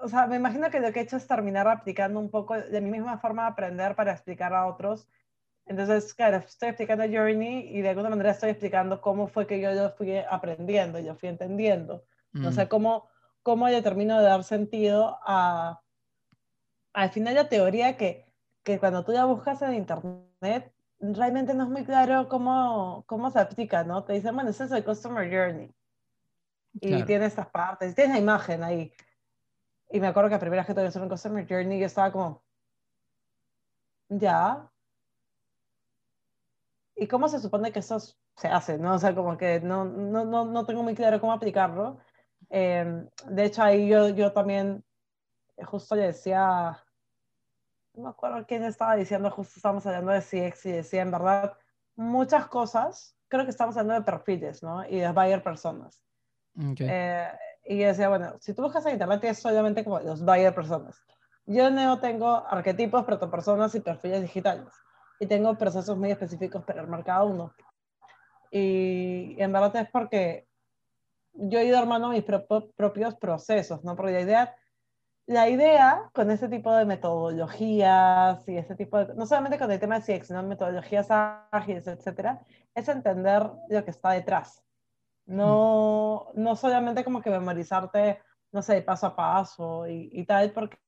o 0.00 0.08
sea, 0.08 0.28
me 0.28 0.36
imagino 0.36 0.70
que 0.70 0.78
lo 0.78 0.92
que 0.92 1.00
he 1.00 1.02
hecho 1.02 1.16
es 1.16 1.26
terminar 1.26 1.66
aplicando 1.66 2.20
un 2.20 2.30
poco 2.30 2.54
de 2.54 2.80
mi 2.80 2.88
misma 2.88 3.18
forma 3.18 3.42
de 3.42 3.48
aprender 3.48 3.96
para 3.96 4.12
explicar 4.12 4.54
a 4.54 4.66
otros 4.66 5.08
Entonces, 5.66 6.14
claro, 6.14 6.36
estoy 6.36 6.68
explicando 6.68 7.02
Journey 7.04 7.76
y 7.76 7.82
de 7.82 7.88
alguna 7.88 8.10
manera 8.10 8.30
estoy 8.30 8.50
explicando 8.50 9.00
cómo 9.00 9.26
fue 9.26 9.48
que 9.48 9.60
yo, 9.60 9.74
yo 9.74 9.90
fui 9.90 10.18
aprendiendo, 10.18 11.00
yo 11.00 11.16
fui 11.16 11.28
entendiendo. 11.28 12.04
No 12.32 12.52
sé 12.52 12.66
mm. 12.66 12.68
cómo, 12.68 13.08
cómo 13.42 13.68
yo 13.68 13.82
termino 13.82 14.16
de 14.16 14.24
dar 14.24 14.44
sentido 14.44 15.18
a, 15.26 15.80
al 16.92 17.10
final 17.10 17.34
la 17.34 17.48
teoría 17.48 17.96
que, 17.96 18.32
que 18.62 18.78
cuando 18.78 19.04
tú 19.04 19.12
ya 19.14 19.24
buscas 19.24 19.62
en 19.62 19.74
internet, 19.74 20.72
realmente 21.00 21.54
no 21.54 21.64
es 21.64 21.70
muy 21.70 21.84
claro 21.84 22.28
cómo, 22.28 23.02
cómo 23.08 23.32
se 23.32 23.40
aplica, 23.40 23.82
¿no? 23.82 24.04
Te 24.04 24.12
dicen, 24.12 24.36
bueno, 24.36 24.50
ese 24.50 24.64
es 24.64 24.70
el 24.70 24.84
Customer 24.84 25.28
Journey. 25.28 25.75
Y 26.80 27.04
tiene 27.04 27.26
estas 27.26 27.48
partes, 27.48 27.94
tiene 27.94 28.14
la 28.14 28.20
imagen 28.20 28.62
ahí. 28.62 28.92
Y 29.90 30.00
me 30.00 30.08
acuerdo 30.08 30.28
que 30.28 30.34
la 30.34 30.40
primera 30.40 30.62
vez 30.62 30.66
que 30.66 30.74
tuve 30.74 31.02
un 31.02 31.08
Customer 31.08 31.46
Journey, 31.48 31.78
yo 31.78 31.86
estaba 31.86 32.12
como, 32.12 32.42
ya. 34.08 34.68
¿Y 36.94 37.06
cómo 37.06 37.28
se 37.28 37.40
supone 37.40 37.72
que 37.72 37.78
eso 37.78 37.98
se 38.00 38.48
hace? 38.48 38.78
¿no? 38.78 38.94
O 38.94 38.98
sea, 38.98 39.14
como 39.14 39.36
que 39.36 39.60
no, 39.60 39.84
no, 39.84 40.24
no, 40.24 40.44
no 40.44 40.66
tengo 40.66 40.82
muy 40.82 40.94
claro 40.94 41.20
cómo 41.20 41.32
aplicarlo. 41.32 41.98
Em, 42.48 43.08
de 43.26 43.44
hecho, 43.44 43.62
ahí 43.62 43.88
yo, 43.88 44.08
yo 44.10 44.32
también 44.32 44.84
justo 45.64 45.94
le 45.94 46.02
decía, 46.02 46.82
no 47.94 48.04
me 48.04 48.08
acuerdo 48.10 48.44
quién 48.46 48.64
estaba 48.64 48.96
diciendo, 48.96 49.30
justo 49.30 49.54
estábamos 49.56 49.86
hablando 49.86 50.12
de 50.12 50.20
CX 50.20 50.66
y 50.66 50.72
decía, 50.72 51.02
en 51.02 51.10
verdad, 51.10 51.56
muchas 51.96 52.46
cosas, 52.46 53.16
creo 53.28 53.44
que 53.44 53.50
estamos 53.50 53.76
hablando 53.76 53.94
de 53.94 54.12
perfiles, 54.12 54.62
¿no? 54.62 54.84
Y 54.86 54.98
de 54.98 55.12
buyer 55.12 55.42
personas. 55.42 56.02
Eh, 56.58 57.28
y 57.64 57.78
yo 57.78 57.88
decía, 57.88 58.08
bueno, 58.08 58.34
si 58.40 58.54
tú 58.54 58.62
buscas 58.62 58.86
en 58.86 58.92
internet 58.92 59.24
es 59.24 59.38
solamente 59.38 59.84
como 59.84 60.00
los 60.00 60.24
buyer 60.24 60.54
personas. 60.54 61.02
Yo 61.46 61.70
no 61.70 62.00
tengo 62.00 62.44
arquetipos, 62.48 63.04
protopersonas 63.04 63.74
y 63.74 63.80
perfiles 63.80 64.22
digitales. 64.22 64.68
Y 65.20 65.26
tengo 65.26 65.56
procesos 65.56 65.96
muy 65.96 66.10
específicos 66.10 66.64
para 66.64 66.82
armar 66.82 67.04
cada 67.04 67.24
uno. 67.24 67.54
Y 68.50 69.36
en 69.40 69.52
verdad 69.52 69.76
es 69.76 69.90
porque 69.90 70.46
yo 71.34 71.58
he 71.58 71.66
ido 71.66 71.78
armando 71.78 72.08
mis 72.08 72.24
propios 72.24 73.14
procesos, 73.16 73.84
¿no? 73.84 73.96
Porque 73.96 74.12
la 74.12 74.20
idea, 74.20 74.56
la 75.26 75.48
idea 75.48 76.10
con 76.12 76.30
ese 76.30 76.48
tipo 76.48 76.74
de 76.74 76.84
metodologías 76.84 78.48
y 78.48 78.56
ese 78.56 78.74
tipo 78.74 78.98
de, 78.98 79.14
no 79.14 79.26
solamente 79.26 79.58
con 79.58 79.70
el 79.70 79.80
tema 79.80 80.00
de 80.00 80.18
CX, 80.18 80.28
sino 80.28 80.42
metodologías 80.42 81.08
ágiles, 81.10 81.86
etcétera, 81.86 82.40
es 82.74 82.88
entender 82.88 83.50
lo 83.68 83.84
que 83.84 83.90
está 83.90 84.10
detrás. 84.10 84.65
No, 85.26 86.30
no 86.34 86.56
solamente 86.56 87.04
como 87.04 87.20
que 87.20 87.30
memorizarte, 87.30 88.20
no 88.52 88.62
sé, 88.62 88.80
paso 88.82 89.08
a 89.08 89.16
paso 89.16 89.88
y, 89.88 90.08
y 90.12 90.24
tal, 90.24 90.52
porque 90.52 90.78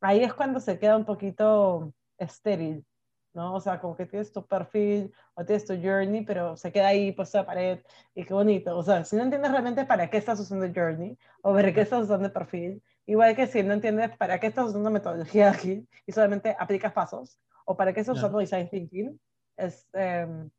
ahí 0.00 0.22
es 0.22 0.34
cuando 0.34 0.60
se 0.60 0.78
queda 0.78 0.96
un 0.96 1.04
poquito 1.04 1.92
estéril, 2.18 2.84
¿no? 3.32 3.54
O 3.54 3.60
sea, 3.60 3.80
como 3.80 3.96
que 3.96 4.06
tienes 4.06 4.32
tu 4.32 4.46
perfil 4.46 5.12
o 5.34 5.44
tienes 5.44 5.64
tu 5.66 5.74
journey, 5.74 6.24
pero 6.24 6.56
se 6.56 6.72
queda 6.72 6.88
ahí 6.88 7.12
puesto 7.12 7.38
a 7.38 7.46
pared 7.46 7.80
y 8.14 8.24
qué 8.24 8.34
bonito. 8.34 8.76
O 8.76 8.82
sea, 8.82 9.04
si 9.04 9.16
no 9.16 9.22
entiendes 9.22 9.50
realmente 9.50 9.84
para 9.84 10.10
qué 10.10 10.18
estás 10.18 10.40
usando 10.40 10.66
journey 10.74 11.16
o 11.42 11.52
para 11.54 11.72
qué 11.72 11.82
estás 11.82 12.02
usando 12.02 12.32
perfil, 12.32 12.82
igual 13.06 13.34
que 13.36 13.46
si 13.46 13.62
no 13.62 13.74
entiendes 13.74 14.16
para 14.16 14.38
qué 14.38 14.48
estás 14.48 14.66
usando 14.66 14.90
metodología 14.90 15.50
aquí 15.50 15.86
y 16.06 16.12
solamente 16.12 16.56
aplicas 16.58 16.92
pasos 16.92 17.38
o 17.64 17.76
para 17.76 17.92
qué 17.92 18.00
estás 18.00 18.18
usando 18.18 18.38
design 18.38 18.68
thinking, 18.68 19.20
es, 19.56 19.86
em, 19.92 20.50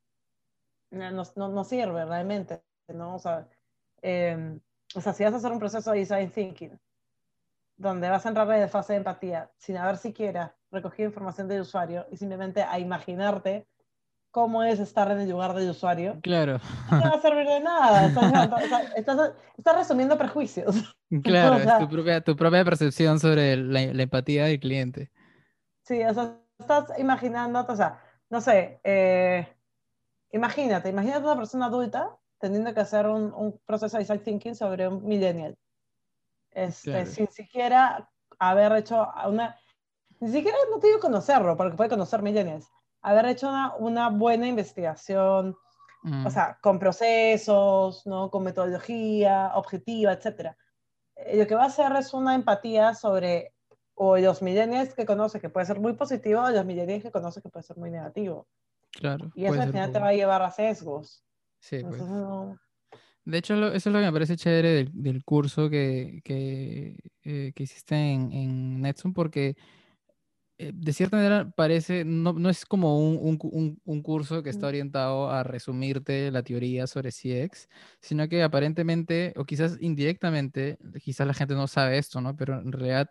no, 0.91 1.23
no, 1.35 1.47
no, 1.49 1.63
sirve 1.63 2.05
realmente. 2.05 2.61
¿No? 2.93 3.15
O 3.15 3.19
sea, 3.19 3.47
em, 4.01 4.59
o 4.95 5.01
sea, 5.01 5.13
si 5.13 5.23
vas 5.23 5.33
a 5.33 5.37
hacer 5.37 5.51
un 5.51 5.59
proceso 5.59 5.91
de 5.91 5.99
design 5.99 6.29
thinking, 6.29 6.79
donde 7.77 8.09
vas 8.09 8.25
a 8.25 8.29
entrar 8.29 8.49
en 8.51 8.61
la 8.61 8.67
fase 8.67 8.93
de 8.93 8.97
empatía, 8.97 9.49
sin 9.57 9.77
haber 9.77 9.97
siquiera 9.97 10.55
recogido 10.71 11.09
información 11.09 11.47
del 11.47 11.61
usuario 11.61 12.05
y 12.11 12.17
simplemente 12.17 12.63
a 12.63 12.79
imaginarte 12.79 13.67
cómo 14.31 14.63
es 14.63 14.79
estar 14.79 15.11
en 15.11 15.19
el 15.19 15.29
lugar 15.29 15.53
del 15.53 15.69
usuario. 15.69 16.19
Claro. 16.21 16.59
No 16.89 17.01
te 17.01 17.09
va 17.09 17.15
a 17.15 17.21
servir 17.21 17.47
de 17.47 17.59
nada. 17.59 18.05
Estás, 18.95 19.33
estás, 19.57 19.75
resumiendo 19.75 20.17
prejuicios. 20.17 20.95
Claro, 21.23 21.55
es 21.57 21.79
tu 21.79 21.89
propia, 21.89 22.21
tu 22.21 22.35
propia 22.35 22.63
percepción 22.63 23.19
sobre 23.19 23.57
la, 23.57 23.81
empatía 23.81 24.45
del 24.45 24.59
cliente. 24.59 25.11
Sí, 25.83 26.01
o 26.03 26.13
sea, 26.13 26.37
estás 26.57 26.97
imaginando, 26.97 27.65
o 27.67 27.75
sea, 27.75 27.99
no 28.29 28.39
sé, 28.39 28.79
eh, 28.83 29.47
imagínate, 30.31 30.89
imagínate 30.89 31.23
una 31.23 31.35
persona 31.35 31.65
adulta 31.65 32.15
teniendo 32.41 32.73
que 32.73 32.81
hacer 32.81 33.07
un, 33.07 33.33
un 33.33 33.59
proceso 33.65 33.97
de 33.97 34.03
design 34.03 34.23
thinking 34.23 34.55
sobre 34.55 34.87
un 34.87 35.05
millennial. 35.05 35.57
Este, 36.51 37.05
Sin 37.05 37.27
siquiera 37.29 38.09
haber 38.39 38.73
hecho 38.73 39.07
una... 39.27 39.57
Ni 40.19 40.31
siquiera 40.31 40.57
no 40.69 40.79
te 40.79 40.87
digo 40.87 40.99
conocerlo, 40.99 41.55
porque 41.55 41.77
puede 41.77 41.89
conocer 41.89 42.21
millennials. 42.21 42.67
Haber 43.01 43.25
hecho 43.25 43.49
una, 43.49 43.75
una 43.77 44.09
buena 44.09 44.47
investigación, 44.47 45.55
o 46.03 46.07
mm. 46.07 46.29
sea, 46.29 46.59
con 46.61 46.77
procesos, 46.77 48.05
¿no? 48.05 48.29
con 48.29 48.43
metodología 48.43 49.51
objetiva, 49.55 50.13
etc. 50.13 50.55
Eh, 51.15 51.37
lo 51.37 51.47
que 51.47 51.55
va 51.55 51.63
a 51.63 51.67
hacer 51.67 51.91
es 51.95 52.13
una 52.13 52.35
empatía 52.35 52.93
sobre 52.93 53.53
o 53.95 54.17
los 54.17 54.41
millennials 54.41 54.93
que 54.95 55.05
conoce 55.05 55.39
que 55.39 55.49
puede 55.49 55.65
ser 55.65 55.79
muy 55.79 55.93
positivo 55.93 56.41
o 56.41 56.49
los 56.49 56.65
millennials 56.65 57.03
que 57.03 57.11
conoce 57.11 57.41
que 57.41 57.49
puede 57.49 57.63
ser 57.63 57.77
muy 57.77 57.91
negativo. 57.91 58.47
Claro. 58.91 59.31
Y 59.35 59.45
eso 59.45 59.61
al 59.61 59.71
final 59.71 59.91
te 59.91 59.99
va 59.99 60.09
a 60.09 60.13
llevar 60.13 60.41
a 60.41 60.51
sesgos. 60.51 61.23
Sí, 61.61 61.77
pues. 61.87 62.01
De 63.23 63.37
hecho, 63.37 63.53
eso 63.67 63.89
es 63.89 63.93
lo 63.93 63.99
que 63.99 64.05
me 64.05 64.11
parece 64.11 64.35
chévere 64.35 64.89
del, 64.91 65.23
curso 65.23 65.69
que, 65.69 66.21
que, 66.25 66.97
eh, 67.23 67.53
que 67.55 67.63
hiciste 67.63 67.95
en, 67.95 68.31
en 68.31 68.81
Netsun, 68.81 69.13
porque 69.13 69.55
eh, 70.57 70.71
de 70.73 70.93
cierta 70.93 71.17
manera 71.17 71.51
parece, 71.55 72.03
no, 72.03 72.33
no 72.33 72.49
es 72.49 72.65
como 72.65 72.99
un, 72.99 73.37
un, 73.41 73.79
un, 73.83 74.01
curso 74.01 74.41
que 74.41 74.49
está 74.49 74.67
orientado 74.67 75.29
a 75.29 75.43
resumirte 75.43 76.31
la 76.31 76.41
teoría 76.43 76.87
sobre 76.87 77.11
CX, 77.11 77.69
sino 77.99 78.27
que 78.27 78.41
aparentemente, 78.41 79.33
o 79.37 79.45
quizás 79.45 79.77
indirectamente, 79.81 80.77
quizás 81.03 81.27
la 81.27 81.35
gente 81.35 81.53
no 81.53 81.67
sabe 81.67 81.99
esto, 81.99 82.21
¿no? 82.21 82.35
Pero 82.35 82.59
en 82.59 82.71
realidad 82.71 83.09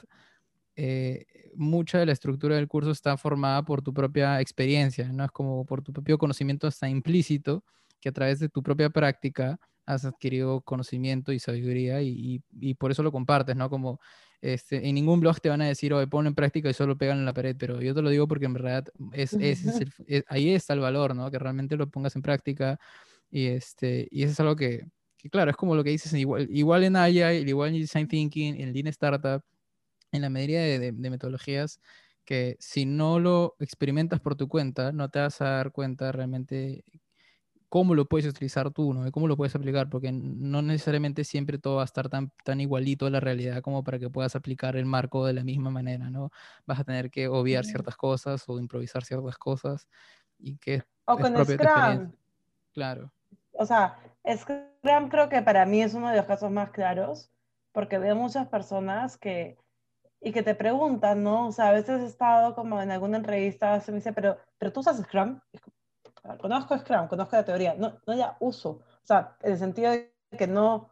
eh, 0.76 1.26
mucha 1.54 1.98
de 1.98 2.06
la 2.06 2.12
estructura 2.12 2.56
del 2.56 2.68
curso 2.68 2.90
está 2.90 3.16
formada 3.16 3.64
por 3.64 3.82
tu 3.82 3.94
propia 3.94 4.40
experiencia, 4.40 5.12
¿no? 5.12 5.24
Es 5.24 5.30
como 5.30 5.64
por 5.66 5.82
tu 5.82 5.92
propio 5.92 6.18
conocimiento 6.18 6.68
está 6.68 6.88
implícito 6.88 7.64
que 8.00 8.08
a 8.08 8.12
través 8.12 8.38
de 8.38 8.48
tu 8.48 8.62
propia 8.62 8.90
práctica 8.90 9.58
has 9.86 10.04
adquirido 10.04 10.60
conocimiento 10.62 11.32
y 11.32 11.38
sabiduría 11.38 12.02
y, 12.02 12.42
y, 12.60 12.74
por 12.74 12.90
eso 12.90 13.02
lo 13.02 13.12
compartes, 13.12 13.56
¿no? 13.56 13.68
Como 13.68 14.00
este, 14.40 14.88
en 14.88 14.94
ningún 14.94 15.20
blog 15.20 15.40
te 15.40 15.48
van 15.48 15.62
a 15.62 15.66
decir, 15.66 15.92
oye, 15.92 16.06
ponlo 16.06 16.28
en 16.28 16.34
práctica 16.34 16.70
y 16.70 16.74
solo 16.74 16.96
pegan 16.96 17.18
en 17.18 17.26
la 17.26 17.34
pared, 17.34 17.56
pero 17.58 17.80
yo 17.82 17.94
te 17.94 18.02
lo 18.02 18.08
digo 18.08 18.26
porque 18.28 18.46
en 18.46 18.54
verdad 18.54 18.84
es, 19.12 19.32
es, 19.34 19.64
es 20.06 20.24
ahí 20.28 20.50
está 20.50 20.74
el 20.74 20.80
valor, 20.80 21.14
¿no? 21.14 21.30
Que 21.30 21.38
realmente 21.38 21.76
lo 21.76 21.88
pongas 21.90 22.16
en 22.16 22.22
práctica 22.22 22.78
y, 23.30 23.46
este, 23.46 24.08
y 24.10 24.22
eso 24.22 24.32
es 24.32 24.40
algo 24.40 24.56
que, 24.56 24.86
que 25.16 25.28
claro, 25.30 25.50
es 25.50 25.56
como 25.56 25.74
lo 25.74 25.84
que 25.84 25.90
dices, 25.90 26.12
igual, 26.14 26.48
igual 26.50 26.84
en 26.84 26.96
Agile, 26.96 27.40
igual 27.40 27.70
en 27.70 27.80
Design 27.80 28.08
Thinking, 28.08 28.60
en 28.60 28.72
Lean 28.72 28.86
Startup, 28.88 29.42
en 30.12 30.22
la 30.22 30.30
mayoría 30.30 30.60
de, 30.62 30.78
de, 30.78 30.92
de 30.92 31.10
metodologías, 31.10 31.80
que 32.24 32.56
si 32.60 32.86
no 32.86 33.18
lo 33.18 33.56
experimentas 33.60 34.20
por 34.20 34.36
tu 34.36 34.48
cuenta, 34.48 34.92
no 34.92 35.08
te 35.10 35.18
vas 35.18 35.40
a 35.40 35.46
dar 35.46 35.72
cuenta 35.72 36.12
realmente 36.12 36.84
cómo 37.70 37.94
lo 37.94 38.04
puedes 38.04 38.26
utilizar 38.26 38.70
tú, 38.72 38.92
¿no? 38.92 39.10
cómo 39.12 39.28
lo 39.28 39.36
puedes 39.36 39.54
aplicar, 39.54 39.88
porque 39.88 40.10
no 40.12 40.60
necesariamente 40.60 41.22
siempre 41.22 41.56
todo 41.56 41.76
va 41.76 41.82
a 41.82 41.84
estar 41.84 42.08
tan, 42.08 42.32
tan 42.44 42.60
igualito 42.60 43.06
a 43.06 43.10
la 43.10 43.20
realidad 43.20 43.62
como 43.62 43.84
para 43.84 43.98
que 44.00 44.10
puedas 44.10 44.34
aplicar 44.34 44.76
el 44.76 44.86
marco 44.86 45.24
de 45.24 45.32
la 45.32 45.44
misma 45.44 45.70
manera, 45.70 46.10
¿no? 46.10 46.30
Vas 46.66 46.80
a 46.80 46.84
tener 46.84 47.10
que 47.10 47.28
obviar 47.28 47.64
ciertas 47.64 47.96
cosas 47.96 48.44
o 48.48 48.58
improvisar 48.58 49.04
ciertas 49.04 49.38
cosas 49.38 49.88
y 50.36 50.56
que 50.58 50.82
o 51.04 51.16
con 51.16 51.32
Scrum. 51.46 52.12
Claro. 52.72 53.12
O 53.52 53.64
sea, 53.64 53.96
Scrum 54.36 55.08
creo 55.08 55.28
que 55.28 55.40
para 55.40 55.64
mí 55.64 55.80
es 55.80 55.94
uno 55.94 56.10
de 56.10 56.16
los 56.16 56.26
casos 56.26 56.50
más 56.50 56.70
claros, 56.70 57.30
porque 57.70 57.98
veo 57.98 58.16
muchas 58.16 58.48
personas 58.48 59.16
que 59.16 59.56
y 60.20 60.32
que 60.32 60.42
te 60.42 60.54
preguntan, 60.54 61.22
¿no? 61.22 61.46
O 61.46 61.52
sea, 61.52 61.68
a 61.68 61.72
veces 61.72 62.02
he 62.02 62.06
estado 62.06 62.54
como 62.54 62.82
en 62.82 62.90
alguna 62.90 63.16
entrevista, 63.16 63.80
se 63.80 63.92
me 63.92 63.98
dice, 63.98 64.12
pero, 64.12 64.36
pero 64.58 64.72
tú 64.72 64.80
usas 64.80 64.98
Scrum 64.98 65.40
conozco 66.38 66.78
Scrum, 66.78 67.08
conozco 67.08 67.36
la 67.36 67.44
teoría, 67.44 67.74
no, 67.74 67.98
no 68.06 68.14
la 68.14 68.36
uso. 68.40 68.70
O 68.70 69.06
sea, 69.06 69.36
en 69.42 69.52
el 69.52 69.58
sentido 69.58 69.90
de 69.90 70.12
que 70.36 70.46
no, 70.46 70.90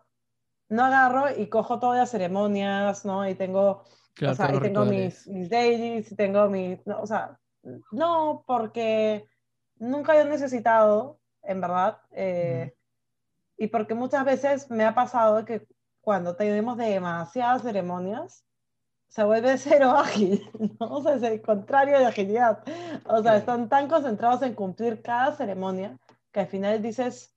no 0.69 0.85
agarro 0.85 1.27
y 1.37 1.49
cojo 1.49 1.79
todas 1.79 1.99
las 1.99 2.11
ceremonias, 2.11 3.05
¿no? 3.05 3.29
Y 3.29 3.35
tengo, 3.35 3.85
o 4.27 4.35
sea, 4.35 4.55
y 4.55 4.61
tengo 4.61 4.85
mis, 4.85 5.27
mis 5.29 5.49
dailies, 5.49 6.11
y 6.13 6.17
tengo 6.17 6.49
mis, 6.49 6.87
no, 6.87 7.01
o 7.01 7.07
sea, 7.07 7.39
no, 7.93 8.45
porque 8.47 9.29
nunca 9.79 10.21
he 10.21 10.25
necesitado, 10.25 11.21
en 11.43 11.61
verdad, 11.61 11.99
eh, 12.13 12.75
y 13.57 13.69
porque 13.69 13.95
muchas 13.95 14.25
veces 14.25 14.71
me 14.71 14.85
ha 14.85 14.95
pasado 14.95 15.45
que 15.45 15.67
cuando 16.01 16.37
tenemos 16.37 16.77
demasiadas 16.77 17.63
ceremonias, 17.63 18.45
se 19.09 19.25
vuelve 19.25 19.59
cero 19.59 19.91
ágil, 19.91 20.49
¿no? 20.79 20.87
O 20.97 21.03
sea, 21.03 21.15
es 21.15 21.23
el 21.23 21.43
contrario 21.43 21.99
de 21.99 22.07
agilidad. 22.07 22.63
O 23.07 23.23
sea, 23.23 23.37
están 23.37 23.69
tan 23.69 23.89
concentrados 23.89 24.43
en 24.43 24.55
cumplir 24.55 25.03
cada 25.03 25.33
ceremonia 25.33 25.99
que 26.33 26.41
al 26.41 26.47
final 26.47 26.81
dices, 26.83 27.35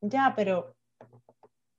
ya, 0.00 0.34
pero, 0.36 0.76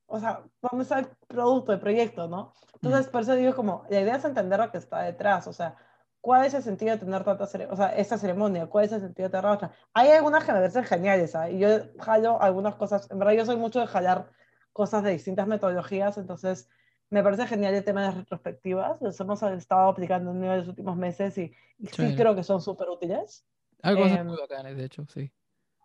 o 0.08 0.20
sea, 0.20 0.44
vamos 0.62 0.92
al 0.92 1.10
producto, 1.28 1.72
el 1.72 1.80
proyecto, 1.80 2.28
¿no? 2.28 2.54
Entonces, 2.82 3.08
por 3.08 3.22
eso 3.22 3.36
digo 3.36 3.56
como, 3.56 3.86
la 3.90 4.02
idea 4.02 4.16
es 4.16 4.26
entender 4.26 4.60
lo 4.60 4.72
que 4.72 4.78
está 4.78 5.02
detrás, 5.04 5.48
o 5.48 5.54
sea, 5.54 5.76
¿cuál 6.22 6.46
es 6.46 6.54
el 6.54 6.64
sentido 6.64 6.92
de 6.92 6.98
tener 6.98 7.24
tanta 7.24 7.44
o 7.44 7.76
sea, 7.76 7.90
esta 7.90 8.18
ceremonia? 8.18 8.68
¿Cuál 8.68 8.86
es 8.86 8.92
el 8.94 9.02
sentido 9.02 9.30
de 9.30 9.32
tener 9.32 9.46
otra? 9.46 9.72
Hay 9.94 10.10
algunas 10.10 10.44
que 10.44 10.52
me 10.52 10.60
parecen 10.60 10.84
geniales, 10.86 11.32
¿sabes? 11.32 11.54
¿ah? 11.54 11.56
y 11.56 11.60
yo 11.60 11.70
jalo 12.00 12.42
algunas 12.42 12.76
cosas, 12.76 13.10
en 13.12 13.20
verdad 13.20 13.34
yo 13.34 13.46
soy 13.46 13.58
mucho 13.58 13.80
de 13.80 13.88
jalar 13.88 14.32
cosas 14.74 15.04
de 15.04 15.12
distintas 15.12 15.48
metodologías, 15.48 16.18
entonces 16.18 16.70
me 17.10 17.24
parece 17.24 17.48
genial 17.48 17.74
el 17.74 17.84
tema 17.84 18.02
de 18.02 18.08
las 18.08 18.18
retrospectivas, 18.18 19.02
los 19.02 19.20
hemos 19.20 19.42
estado 19.44 19.90
aplicando 19.90 20.32
en 20.32 20.42
los 20.42 20.68
últimos 20.68 20.96
meses 20.96 21.38
y, 21.38 21.54
sí, 21.92 22.16
creo 22.16 22.36
que 22.36 22.44
son 22.44 22.62
súper 22.62 22.90
útiles. 22.90 23.46
Algo 23.82 24.06
eh, 24.06 24.24
muy 24.24 24.38
bacanas, 24.38 24.76
de 24.76 24.86
hecho, 24.86 25.06
sí. 25.08 25.32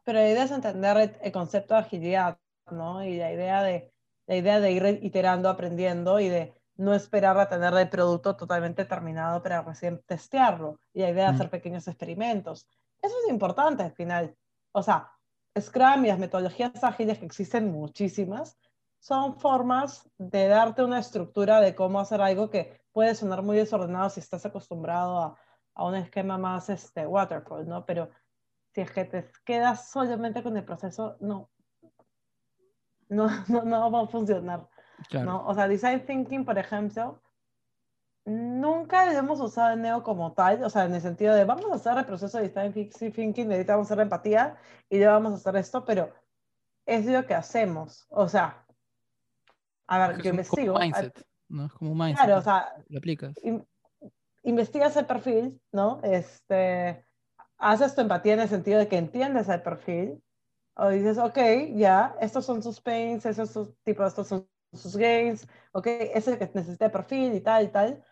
Pero 0.04 0.18
la 0.18 0.28
idea 0.28 0.44
es 0.44 0.50
entender 0.50 1.18
el, 1.22 1.32
concepto 1.32 1.74
de 1.74 1.80
agilidad, 1.80 2.38
¿no? 2.70 3.02
Y 3.04 3.16
la 3.16 3.32
idea 3.32 3.62
de, 3.62 3.90
la 4.26 4.36
idea 4.36 4.60
de 4.60 4.72
ir 4.72 4.98
iterando, 5.02 5.48
aprendiendo 5.48 6.20
y 6.20 6.28
de 6.28 6.54
no 6.76 6.92
esperar 6.92 7.38
a 7.38 7.48
tener 7.48 7.72
el 7.74 7.88
producto 7.88 8.36
totalmente 8.36 8.84
terminado 8.84 9.42
para 9.42 9.62
recién 9.62 10.02
testearlo. 10.06 10.80
Y 10.92 11.00
la 11.00 11.10
idea 11.10 11.28
de 11.28 11.34
hacer 11.36 11.50
pequeños 11.50 11.88
experimentos. 11.88 12.68
Eso 13.00 13.14
es 13.24 13.30
importante 13.30 13.82
al 13.82 13.92
final. 13.92 14.34
O 14.72 14.82
sea, 14.82 15.10
Scrum 15.58 16.04
y 16.04 16.08
las 16.08 16.18
metodologías 16.18 16.82
ágiles 16.82 17.18
que 17.18 17.26
existen 17.26 17.70
muchísimas, 17.70 18.58
son 19.04 19.38
formas 19.38 20.08
de 20.16 20.48
darte 20.48 20.82
una 20.82 20.98
estructura 20.98 21.60
de 21.60 21.74
cómo 21.74 22.00
hacer 22.00 22.22
algo 22.22 22.48
que 22.48 22.80
puede 22.90 23.14
sonar 23.14 23.42
muy 23.42 23.54
desordenado 23.54 24.08
si 24.08 24.20
estás 24.20 24.46
acostumbrado 24.46 25.18
a, 25.20 25.38
a 25.74 25.84
un 25.84 25.94
esquema 25.94 26.38
más 26.38 26.70
este, 26.70 27.06
waterfall, 27.06 27.68
¿no? 27.68 27.84
Pero 27.84 28.08
si 28.72 28.80
es 28.80 28.90
que 28.90 29.04
te 29.04 29.30
quedas 29.44 29.90
solamente 29.90 30.42
con 30.42 30.56
el 30.56 30.64
proceso, 30.64 31.18
no, 31.20 31.50
no, 33.10 33.28
no, 33.64 33.90
va 33.90 34.00
a 34.00 34.06
funcionar. 34.06 34.66
¿no? 35.12 35.46
O 35.48 35.54
sea, 35.54 35.68
design 35.68 36.06
thinking, 36.06 36.46
por 36.46 36.56
ejemplo, 36.56 37.20
nunca 38.24 39.04
lo 39.04 39.18
hemos 39.18 39.38
usado 39.38 39.74
en 39.74 39.82
Neo 39.82 40.02
como 40.02 40.32
tal, 40.32 40.64
o 40.64 40.70
sea, 40.70 40.86
en 40.86 40.94
el 40.94 41.02
sentido 41.02 41.34
de 41.34 41.44
vamos 41.44 41.70
a 41.70 41.74
hacer 41.74 41.98
el 41.98 42.06
proceso 42.06 42.38
de 42.38 42.48
design 42.48 42.72
thinking, 42.72 43.48
necesitamos 43.48 43.86
hacer 43.86 44.00
empatía 44.00 44.56
y 44.88 45.00
ya 45.00 45.10
vamos 45.10 45.32
a 45.32 45.36
hacer 45.36 45.56
esto, 45.56 45.84
pero 45.84 46.10
es 46.86 47.04
lo 47.04 47.26
que 47.26 47.34
hacemos. 47.34 48.06
O 48.08 48.28
sea, 48.28 48.63
a 49.86 50.08
ver, 50.08 50.22
yo 50.22 50.30
investigo. 50.30 50.78
mindset, 50.78 51.26
¿no? 51.48 51.66
Es 51.66 51.72
como 51.72 51.92
un 51.92 51.98
mindset. 51.98 52.24
Claro, 52.24 52.38
o 52.38 52.42
sea, 52.42 52.72
lo 52.88 52.98
aplicas. 52.98 53.34
investigas 54.42 54.96
el 54.96 55.06
perfil, 55.06 55.60
¿no? 55.72 56.00
Este, 56.02 57.04
haces 57.58 57.94
tu 57.94 58.00
empatía 58.00 58.34
en 58.34 58.40
el 58.40 58.48
sentido 58.48 58.78
de 58.78 58.88
que 58.88 58.96
entiendes 58.96 59.48
el 59.48 59.62
perfil, 59.62 60.22
o 60.76 60.88
dices, 60.88 61.18
ok, 61.18 61.38
ya, 61.74 62.16
estos 62.20 62.44
son 62.44 62.62
sus 62.62 62.80
pains, 62.80 63.24
esos 63.26 63.50
son, 63.50 63.74
tipo, 63.84 64.04
estos 64.04 64.26
son 64.26 64.48
sus 64.72 64.96
gains, 64.96 65.46
ok, 65.72 65.86
ese 65.86 66.32
es 66.32 66.38
que 66.38 66.50
necesita 66.52 66.86
el 66.86 66.90
perfil 66.90 67.34
y 67.34 67.40
tal 67.40 67.64
y 67.64 67.68
tal. 67.68 68.04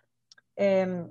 Em, 0.55 1.11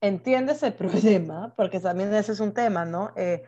entiendes 0.00 0.62
el 0.62 0.74
problema, 0.74 1.52
porque 1.56 1.80
también 1.80 2.14
ese 2.14 2.32
es 2.32 2.40
un 2.40 2.52
tema, 2.52 2.84
¿no? 2.84 3.12
Eh, 3.16 3.42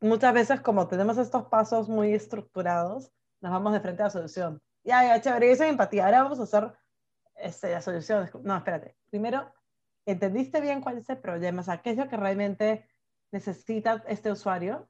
muchas 0.00 0.32
veces 0.34 0.60
como 0.60 0.88
tenemos 0.88 1.18
estos 1.18 1.44
pasos 1.44 1.88
muy 1.88 2.14
estructurados, 2.14 3.12
nos 3.40 3.52
vamos 3.52 3.72
de 3.72 3.80
frente 3.80 4.02
a 4.02 4.06
la 4.06 4.10
solución 4.10 4.60
ya, 4.84 5.02
ya, 5.04 5.20
chévere, 5.20 5.50
esa 5.50 5.66
empatía. 5.66 6.04
Ahora 6.06 6.22
vamos 6.22 6.40
a 6.40 6.44
hacer 6.44 6.72
este, 7.36 7.72
la 7.72 7.80
solución. 7.80 8.30
No, 8.42 8.56
espérate. 8.56 8.96
Primero, 9.10 9.52
¿entendiste 10.06 10.60
bien 10.60 10.80
cuál 10.80 10.98
es 10.98 11.08
el 11.08 11.18
problema? 11.18 11.62
O 11.62 11.64
sea, 11.64 11.82
¿qué 11.82 11.90
es 11.90 11.96
lo 11.96 12.08
que 12.08 12.16
realmente 12.16 12.88
necesita 13.32 14.02
este 14.06 14.30
usuario? 14.30 14.88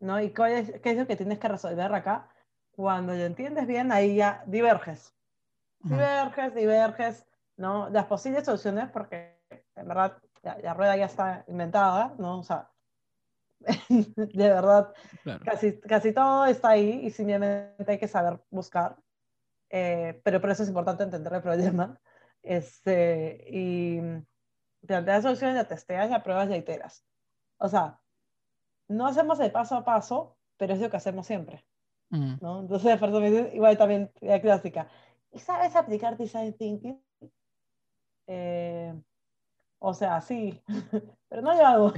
¿No? 0.00 0.20
¿Y 0.20 0.32
cuál 0.32 0.52
es, 0.52 0.80
qué 0.80 0.90
es 0.92 0.98
lo 0.98 1.06
que 1.06 1.16
tienes 1.16 1.38
que 1.38 1.48
resolver 1.48 1.92
acá? 1.94 2.28
Cuando 2.70 3.14
lo 3.14 3.24
entiendes 3.24 3.66
bien, 3.66 3.92
ahí 3.92 4.16
ya 4.16 4.42
diverges. 4.46 5.14
Diverges, 5.80 6.54
diverges, 6.54 7.26
¿no? 7.56 7.90
Las 7.90 8.06
posibles 8.06 8.44
soluciones, 8.44 8.88
porque 8.90 9.38
en 9.76 9.86
verdad 9.86 10.16
la, 10.42 10.74
rueda 10.74 10.96
ya 10.96 11.06
está 11.06 11.44
inventada, 11.46 12.14
¿no? 12.18 12.40
O 12.40 12.42
sea, 12.42 12.70
de 13.88 14.48
verdad, 14.48 14.92
casi, 15.44 15.78
casi 15.80 16.12
todo 16.12 16.46
está 16.46 16.70
ahí 16.70 17.00
y 17.04 17.10
simplemente 17.10 17.92
hay 17.92 17.98
que 17.98 18.08
saber 18.08 18.40
buscar. 18.50 18.96
Eh, 19.70 20.20
pero 20.24 20.40
por 20.40 20.50
eso 20.50 20.62
es 20.62 20.68
importante 20.68 21.02
entender 21.04 21.32
el 21.34 21.42
problema. 21.42 22.00
Este, 22.42 23.44
y 23.48 24.00
plantear 24.86 25.22
soluciones, 25.22 25.56
ya 25.56 25.64
testeas, 25.64 26.10
ya 26.10 26.22
pruebas, 26.22 26.48
ya 26.48 26.56
iteras. 26.56 27.04
O 27.58 27.68
sea, 27.68 28.00
no 28.88 29.06
hacemos 29.06 29.40
el 29.40 29.50
paso 29.50 29.76
a 29.76 29.84
paso, 29.84 30.36
pero 30.56 30.74
es 30.74 30.80
lo 30.80 30.90
que 30.90 30.96
hacemos 30.96 31.26
siempre. 31.26 31.64
Mm. 32.10 32.34
¿no? 32.40 32.60
Entonces, 32.60 33.54
igual 33.54 33.78
también 33.78 34.10
la 34.20 34.40
clásica. 34.40 34.88
¿Y 35.32 35.38
sabes 35.38 35.74
aplicar 35.74 36.16
design 36.16 36.54
thinking? 36.54 37.02
Eh, 38.26 38.94
o 39.78 39.92
sea, 39.92 40.20
sí, 40.20 40.62
pero 41.28 41.42
no 41.42 41.54
lo 41.54 41.66
hago. 41.66 41.92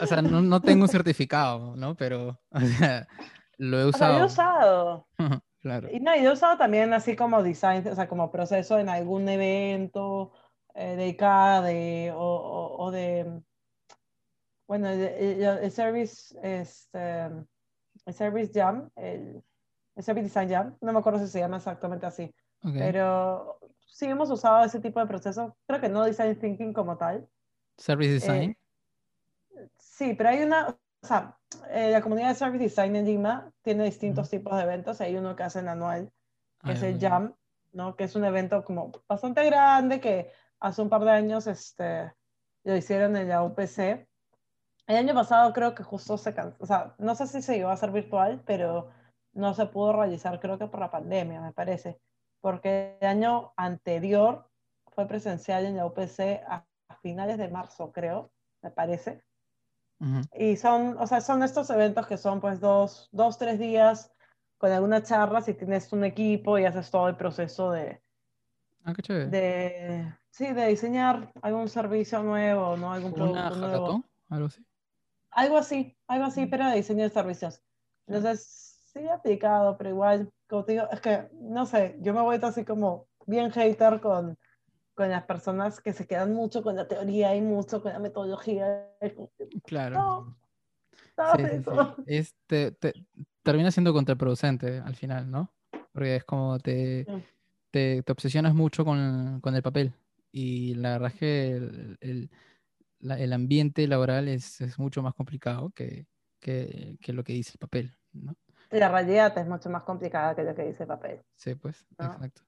o 0.00 0.06
sea, 0.06 0.20
no, 0.20 0.42
no, 0.42 0.60
tengo 0.60 0.82
un 0.82 0.88
certificado, 0.88 1.76
¿no? 1.76 1.96
Pero, 1.96 2.40
o 2.50 2.60
sea, 2.60 3.06
lo 3.56 3.80
he 3.80 3.86
usado. 3.86 4.14
lo 4.14 4.20
he 4.20 4.26
usado. 4.26 5.06
Y 5.90 6.00
no, 6.00 6.14
yo 6.16 6.30
he 6.30 6.32
usado 6.32 6.56
también 6.56 6.92
así 6.92 7.16
como 7.16 7.42
design, 7.42 7.86
o 7.88 7.94
sea, 7.94 8.08
como 8.08 8.30
proceso 8.30 8.78
en 8.78 8.88
algún 8.88 9.28
evento 9.28 10.32
eh, 10.74 10.94
de 10.94 11.16
CAD 11.16 12.14
o, 12.14 12.76
o, 12.78 12.90
de, 12.90 13.42
bueno, 14.68 14.88
el, 14.88 15.70
Service, 15.72 16.38
este, 16.42 17.24
el 18.06 18.14
Service 18.14 18.52
Jam, 18.54 18.88
el, 18.94 19.42
Service 19.96 20.28
Design 20.28 20.48
Jam, 20.48 20.76
no 20.80 20.92
me 20.92 21.00
acuerdo 21.00 21.18
si 21.18 21.26
se 21.26 21.40
llama 21.40 21.56
exactamente 21.56 22.06
así, 22.06 22.32
pero 22.62 23.58
sí 23.84 24.06
hemos 24.06 24.30
usado 24.30 24.64
ese 24.64 24.78
tipo 24.78 25.00
de 25.00 25.06
proceso, 25.06 25.56
creo 25.66 25.80
que 25.80 25.88
no 25.88 26.04
Design 26.04 26.38
Thinking 26.38 26.72
como 26.72 26.96
tal. 26.96 27.28
Service 27.76 28.12
Design. 28.12 28.56
Eh, 29.56 29.68
sí, 29.76 30.14
pero 30.14 30.28
hay 30.28 30.42
una, 30.44 30.78
sea, 31.08 31.38
eh, 31.70 31.90
la 31.90 32.00
comunidad 32.00 32.28
de 32.28 32.34
Service 32.34 32.64
Design 32.64 32.96
en 32.96 33.06
Lima 33.06 33.50
tiene 33.62 33.84
distintos 33.84 34.30
tipos 34.30 34.56
de 34.56 34.62
eventos. 34.62 35.00
Hay 35.00 35.16
uno 35.16 35.34
que 35.34 35.42
hacen 35.42 35.68
anual, 35.68 36.12
que 36.64 36.72
es 36.72 36.82
el 36.82 37.00
Jam, 37.00 37.34
¿no? 37.72 37.96
Que 37.96 38.04
es 38.04 38.14
un 38.14 38.24
evento 38.24 38.64
como 38.64 38.92
bastante 39.08 39.44
grande 39.44 40.00
que 40.00 40.30
hace 40.60 40.82
un 40.82 40.88
par 40.88 41.04
de 41.04 41.10
años 41.10 41.46
este, 41.46 42.12
lo 42.64 42.76
hicieron 42.76 43.16
en 43.16 43.28
la 43.28 43.42
UPC. 43.42 44.06
El 44.86 44.96
año 44.96 45.14
pasado 45.14 45.52
creo 45.52 45.74
que 45.74 45.82
justo 45.82 46.16
se 46.16 46.34
o 46.58 46.66
sea, 46.66 46.94
no 46.98 47.14
sé 47.14 47.26
si 47.26 47.42
se 47.42 47.58
iba 47.58 47.70
a 47.70 47.74
hacer 47.74 47.90
virtual, 47.90 48.42
pero 48.46 48.90
no 49.32 49.54
se 49.54 49.66
pudo 49.66 49.92
realizar, 49.92 50.40
creo 50.40 50.58
que 50.58 50.66
por 50.66 50.80
la 50.80 50.90
pandemia, 50.90 51.40
me 51.40 51.52
parece. 51.52 52.00
Porque 52.40 52.96
el 53.00 53.08
año 53.08 53.52
anterior 53.56 54.48
fue 54.86 55.06
presencial 55.06 55.66
en 55.66 55.76
la 55.76 55.86
UPC 55.86 56.42
a 56.46 56.66
finales 57.02 57.38
de 57.38 57.48
marzo, 57.48 57.92
creo, 57.92 58.30
me 58.62 58.70
parece. 58.70 59.22
Y 60.32 60.56
son, 60.56 60.96
o 60.98 61.06
sea, 61.06 61.20
son 61.20 61.42
estos 61.42 61.70
eventos 61.70 62.06
que 62.06 62.16
son 62.16 62.40
pues 62.40 62.60
dos, 62.60 63.08
dos, 63.10 63.36
tres 63.36 63.58
días 63.58 64.12
con 64.56 64.70
alguna 64.70 65.02
charla 65.02 65.40
si 65.40 65.54
tienes 65.54 65.92
un 65.92 66.04
equipo 66.04 66.58
y 66.58 66.64
haces 66.64 66.90
todo 66.90 67.08
el 67.08 67.16
proceso 67.16 67.70
de, 67.72 68.00
ah, 68.84 68.92
qué 68.94 69.02
chévere. 69.02 69.26
de, 69.28 70.14
sí, 70.30 70.52
de 70.52 70.66
diseñar 70.66 71.32
algún 71.42 71.68
servicio 71.68 72.22
nuevo, 72.22 72.76
¿no? 72.76 72.92
Algún 72.92 73.12
producto 73.12 73.56
nuevo. 73.56 74.04
¿Algo 74.28 74.46
así? 74.46 74.64
Algo 75.30 75.58
así, 75.58 75.96
algo 76.06 76.24
así, 76.26 76.46
pero 76.46 76.68
de 76.68 76.76
diseño 76.76 77.04
de 77.04 77.10
servicios. 77.10 77.60
Entonces, 78.06 78.80
sí 78.92 79.08
aplicado, 79.08 79.76
pero 79.76 79.90
igual, 79.90 80.32
como 80.48 80.64
te 80.64 80.72
digo, 80.72 80.88
es 80.90 81.00
que, 81.00 81.28
no 81.32 81.66
sé, 81.66 81.96
yo 82.00 82.12
me 82.12 82.20
he 82.20 82.24
vuelto 82.24 82.46
así 82.46 82.64
como 82.64 83.06
bien 83.26 83.50
hater 83.50 84.00
con, 84.00 84.36
con 84.98 85.10
las 85.10 85.22
personas 85.22 85.80
que 85.80 85.92
se 85.92 86.08
quedan 86.08 86.34
mucho 86.34 86.60
con 86.60 86.74
la 86.74 86.88
teoría 86.88 87.36
y 87.36 87.40
mucho 87.40 87.80
con 87.80 87.92
la 87.92 88.00
metodología. 88.00 88.84
Claro. 89.64 89.96
No, 89.96 90.36
Este, 92.06 92.76
termina 93.44 93.70
siendo 93.70 93.92
contraproducente 93.92 94.80
al 94.80 94.96
final, 94.96 95.30
¿no? 95.30 95.54
Porque 95.92 96.16
es 96.16 96.24
como 96.24 96.58
te, 96.58 97.06
te, 97.70 98.02
te 98.02 98.12
obsesionas 98.12 98.56
mucho 98.56 98.84
con, 98.84 99.40
con, 99.40 99.54
el 99.54 99.62
papel. 99.62 99.94
Y 100.32 100.74
la 100.74 100.90
verdad 100.90 101.12
es 101.14 101.20
que 101.20 101.50
el, 102.00 102.28
el, 102.98 103.32
ambiente 103.32 103.86
laboral 103.86 104.26
es, 104.26 104.60
es, 104.60 104.80
mucho 104.80 105.00
más 105.00 105.14
complicado 105.14 105.70
que, 105.76 106.08
que, 106.40 106.98
que, 107.00 107.12
lo 107.12 107.22
que 107.22 107.34
dice 107.34 107.52
el 107.52 107.58
papel, 107.60 107.96
¿no? 108.12 108.34
La 108.70 108.88
realidad 108.88 109.38
es 109.38 109.46
mucho 109.46 109.70
más 109.70 109.84
complicada 109.84 110.34
que 110.34 110.42
lo 110.42 110.56
que 110.56 110.66
dice 110.66 110.82
el 110.82 110.88
papel. 110.88 111.22
Sí, 111.36 111.54
pues, 111.54 111.86
exacto. 111.92 112.47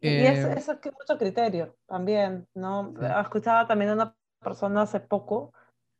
Y 0.00 0.26
eso, 0.26 0.48
eso 0.48 0.72
es 0.72 0.92
mucho 0.98 1.18
criterio 1.18 1.76
también, 1.86 2.48
¿no? 2.54 2.94
Escuchaba 3.20 3.66
también 3.66 3.90
a 3.90 3.94
una 3.94 4.16
persona 4.40 4.82
hace 4.82 5.00
poco 5.00 5.52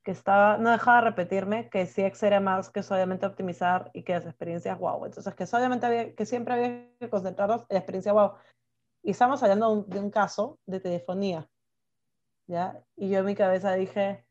que 0.03 0.13
estaba, 0.13 0.57
no 0.57 0.71
dejaba 0.71 1.03
de 1.03 1.11
repetirme 1.11 1.69
que 1.69 1.85
CX 1.85 2.23
era 2.23 2.41
más 2.41 2.71
que 2.71 2.83
solamente 2.83 3.27
optimizar 3.27 3.91
y 3.93 4.03
que 4.03 4.15
las 4.15 4.25
experiencias 4.25 4.79
wow. 4.79 5.05
Entonces, 5.05 5.35
que 5.35 5.47
solamente 5.47 5.87
había, 5.87 6.15
que 6.15 6.25
siempre 6.25 6.55
había 6.55 6.89
que 6.99 7.11
concentrarnos 7.11 7.63
en 7.63 7.67
la 7.75 7.79
experiencia 7.79 8.13
wow. 8.13 8.33
Y 9.03 9.11
estamos 9.11 9.43
hablando 9.43 9.83
de 9.83 10.01
un, 10.01 10.11
caso 10.11 10.59
de 10.67 10.81
telefonía, 10.81 11.49
¿ya? 12.47 12.83
Y 12.97 13.11
yo 13.11 13.19
en 13.19 13.27
mi 13.27 13.35
cabeza 13.35 13.75
dije, 13.75 14.25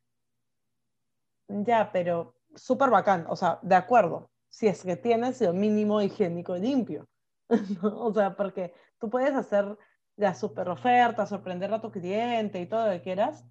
ya, 1.48 1.92
pero 1.92 2.36
súper 2.56 2.90
bacán, 2.90 3.26
o 3.30 3.36
sea, 3.36 3.60
de 3.62 3.76
acuerdo, 3.76 4.30
si 4.50 4.68
es 4.68 4.84
que 4.84 4.96
tienes 4.96 5.40
lo 5.42 5.54
mínimo 5.54 6.02
higiénico 6.02 6.56
y 6.58 6.62
limpio. 6.62 7.08
o 7.84 8.14
sea, 8.14 8.36
porque 8.36 8.74
tú 9.00 9.10
puedes 9.10 9.34
hacer 9.34 9.78
la 10.16 10.34
super 10.34 10.70
oferta, 10.70 11.26
sorprender 11.26 11.74
a 11.74 11.82
tu 11.82 11.92
cliente 11.92 12.60
y 12.60 12.66
todo 12.66 12.88
lo 12.88 12.92
que 12.94 13.02
quieras, 13.02 13.46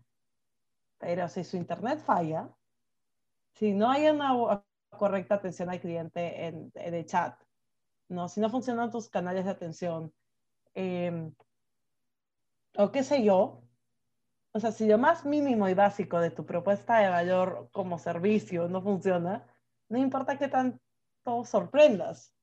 pero 0.99 1.29
si 1.29 1.45
su 1.45 1.57
internet 1.57 2.01
falla, 2.01 2.51
si 3.55 3.73
no 3.73 3.91
hay 3.91 4.09
una 4.09 4.63
correcta 4.91 5.37
atención 5.37 5.71
al 5.71 5.81
cliente 5.81 6.47
en, 6.47 6.73
el 6.75 7.07
chat, 7.07 7.41
¿no? 8.09 8.29
si 8.29 8.41
no 8.41 8.51
funcionan 8.51 8.91
tus 8.91 9.09
canales 9.09 9.45
de 9.45 9.51
atención, 9.51 10.13
em, 10.75 11.35
o 12.77 12.93
qué 12.93 13.03
sé 13.03 13.23
yo, 13.23 13.63
o 14.53 14.61
sea, 14.61 14.73
si 14.73 14.87
lo 14.87 14.99
más 14.99 15.25
mínimo 15.25 15.69
y 15.69 15.75
básico 15.75 16.21
de 16.21 16.31
tu 16.31 16.45
propuesta 16.45 16.99
de 16.99 17.09
valor 17.09 17.69
como 17.73 17.99
servicio 17.99 18.69
no 18.69 18.83
funciona, 18.83 19.47
no 19.89 19.99
importa 19.99 20.39
qué 20.39 20.49
tanto 20.49 20.81
sorprendas. 21.45 22.35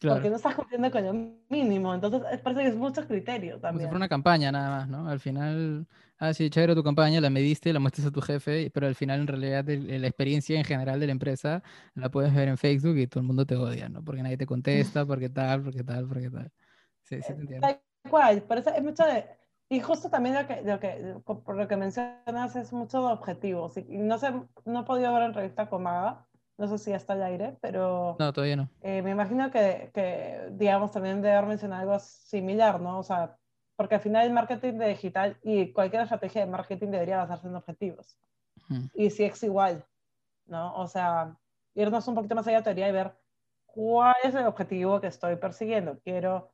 Porque 0.00 0.30
no 0.30 0.36
estás 0.36 0.54
cumpliendo 0.54 0.90
con 0.90 1.04
lo 1.04 1.12
mínimo. 1.48 1.94
Entonces, 1.94 2.20
parece 2.42 2.62
que 2.62 2.68
es 2.68 2.76
mucho 2.76 3.06
criterio 3.06 3.58
también. 3.60 3.60
Como 3.60 3.78
si 3.78 3.84
fuera 3.84 3.96
una 3.96 4.08
campaña 4.08 4.52
nada 4.52 4.70
más, 4.70 4.88
¿no? 4.88 5.08
Al 5.08 5.20
final, 5.20 5.86
ah, 6.18 6.34
sí, 6.34 6.50
chévere 6.50 6.74
tu 6.74 6.82
campaña, 6.82 7.20
la 7.20 7.30
mediste, 7.30 7.72
la 7.72 7.80
muestras 7.80 8.06
a 8.06 8.10
tu 8.10 8.20
jefe, 8.20 8.70
pero 8.72 8.86
al 8.86 8.94
final, 8.94 9.20
en 9.20 9.26
realidad, 9.26 9.64
la 9.66 10.06
experiencia 10.06 10.58
en 10.58 10.64
general 10.64 10.98
de 11.00 11.06
la 11.06 11.12
empresa 11.12 11.62
la 11.94 12.10
puedes 12.10 12.34
ver 12.34 12.48
en 12.48 12.58
Facebook 12.58 12.96
y 12.96 13.06
todo 13.06 13.20
el 13.20 13.26
mundo 13.26 13.46
te 13.46 13.56
odia, 13.56 13.88
¿no? 13.88 14.02
Porque 14.02 14.22
nadie 14.22 14.36
te 14.36 14.46
contesta, 14.46 15.06
porque 15.06 15.28
tal, 15.28 15.62
porque 15.62 15.84
tal, 15.84 16.06
porque 16.08 16.30
tal. 16.30 16.50
Sí, 17.02 17.22
sí 17.22 17.34
te 17.34 17.40
entiendo. 17.40 17.66
Tal 17.66 17.80
cual, 18.10 18.44
es 18.48 18.82
mucho 18.82 19.04
de 19.04 19.24
y 19.70 19.80
justo 19.80 20.08
también 20.08 20.34
lo 20.34 20.46
que, 20.46 20.62
lo 20.62 20.80
que, 20.80 21.20
por 21.24 21.54
lo 21.54 21.68
que 21.68 21.76
mencionas 21.76 22.56
es 22.56 22.72
mucho 22.72 23.06
de 23.06 23.12
objetivos. 23.12 23.76
Y 23.76 23.98
no 23.98 24.18
sé, 24.18 24.32
no 24.64 24.80
he 24.80 24.84
podido 24.84 25.12
ver 25.12 25.24
entrevista 25.24 25.68
con 25.68 25.82
Maga, 25.82 26.26
no 26.58 26.66
sé 26.66 26.78
si 26.78 26.90
ya 26.90 26.96
está 26.96 27.12
al 27.12 27.22
aire, 27.22 27.56
pero... 27.60 28.16
No, 28.18 28.32
todavía 28.32 28.56
no. 28.56 28.68
Eh, 28.82 29.00
me 29.02 29.12
imagino 29.12 29.50
que, 29.50 29.90
que, 29.94 30.48
digamos, 30.50 30.90
también 30.90 31.22
debe 31.22 31.36
haber 31.36 31.48
mencionado 31.48 31.82
algo 31.82 31.98
similar, 32.00 32.80
¿no? 32.80 32.98
O 32.98 33.02
sea, 33.04 33.36
porque 33.76 33.94
al 33.94 34.00
final 34.00 34.26
el 34.26 34.32
marketing 34.32 34.76
digital 34.76 35.38
y 35.44 35.72
cualquier 35.72 36.02
estrategia 36.02 36.44
de 36.44 36.50
marketing 36.50 36.88
debería 36.88 37.18
basarse 37.18 37.46
en 37.46 37.54
objetivos. 37.54 38.18
Y 38.92 39.10
si 39.10 39.24
es 39.24 39.42
igual, 39.44 39.86
¿no? 40.46 40.74
O 40.74 40.88
sea, 40.88 41.36
irnos 41.74 42.06
un 42.08 42.16
poquito 42.16 42.34
más 42.34 42.46
allá 42.48 42.58
de 42.58 42.64
teoría 42.64 42.88
y 42.88 42.92
ver 42.92 43.14
cuál 43.66 44.16
es 44.24 44.34
el 44.34 44.46
objetivo 44.46 45.00
que 45.00 45.06
estoy 45.06 45.36
persiguiendo. 45.36 46.00
Quiero 46.00 46.50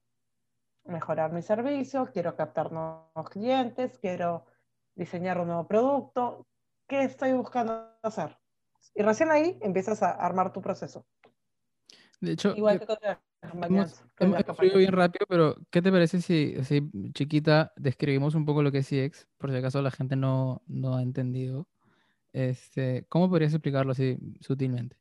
mejorar 0.84 1.32
mi 1.32 1.40
servicio, 1.40 2.10
quiero 2.12 2.36
captar 2.36 2.70
nuevos 2.70 3.30
clientes, 3.30 3.98
quiero 3.98 4.44
diseñar 4.94 5.40
un 5.40 5.46
nuevo 5.46 5.66
producto. 5.66 6.46
¿Qué 6.86 7.04
estoy 7.04 7.32
buscando 7.32 7.88
hacer? 8.02 8.36
Y 8.94 9.02
recién 9.02 9.30
ahí 9.30 9.58
empiezas 9.60 10.02
a 10.02 10.10
armar 10.10 10.52
tu 10.52 10.60
proceso. 10.60 11.06
De 12.20 12.32
hecho, 12.32 12.54
Igual 12.56 12.80
que 12.80 12.86
hemos, 13.66 14.02
hemos 14.18 14.58
bien 14.74 14.92
rápido, 14.92 15.26
pero 15.28 15.56
¿qué 15.70 15.82
te 15.82 15.92
parece 15.92 16.20
si, 16.22 16.62
si, 16.64 16.90
chiquita, 17.12 17.72
describimos 17.76 18.34
un 18.34 18.46
poco 18.46 18.62
lo 18.62 18.72
que 18.72 18.78
es 18.78 18.88
CX? 18.88 19.28
Por 19.36 19.50
si 19.50 19.56
acaso 19.56 19.82
la 19.82 19.90
gente 19.90 20.16
no, 20.16 20.62
no 20.66 20.96
ha 20.96 21.02
entendido. 21.02 21.68
Este, 22.32 23.04
¿Cómo 23.08 23.28
podrías 23.28 23.52
explicarlo 23.52 23.92
así 23.92 24.18
sutilmente? 24.40 24.96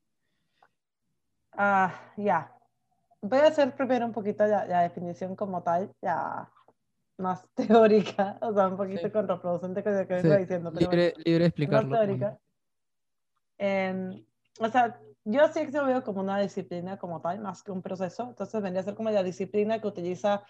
Ah, 1.54 1.94
ya 2.18 2.54
voy 3.24 3.40
a 3.40 3.48
hacer 3.48 3.74
primero 3.76 4.06
un 4.06 4.12
poquito 4.12 4.46
la, 4.46 4.82
definición 4.82 5.36
como 5.36 5.64
tal, 5.64 5.92
ya 6.02 6.50
más 7.18 7.48
teórica, 7.56 8.38
o 8.42 8.54
sea, 8.54 8.68
un 8.68 8.78
poquito 8.78 9.12
contraproducente 9.12 9.84
con 9.84 9.98
lo 9.98 10.08
que 10.08 10.14
vengo 10.16 10.38
diciendo. 10.38 10.72
libre, 10.72 11.14
libre 11.24 11.46
explicarlo. 11.46 11.98
teórica. 11.98 12.38
Em, 13.58 14.26
o 14.60 14.70
sea, 14.70 15.00
yo 15.26 15.48
sí 15.48 15.66
que 15.66 15.72
lo 15.72 15.86
veo 15.86 16.04
como 16.04 16.22
una 16.22 16.40
disciplina 16.40 16.98
como 16.98 17.22
tal, 17.22 17.40
más 17.40 17.64
que 17.64 17.72
un 17.72 17.82
proceso. 17.82 18.24
Entonces 18.30 18.62
vendría 18.62 18.82
a 18.82 18.86
ser 18.86 18.96
como 18.96 19.10
la 19.10 19.24
disciplina 19.24 19.80
que 19.80 19.88
utiliza 19.88 20.44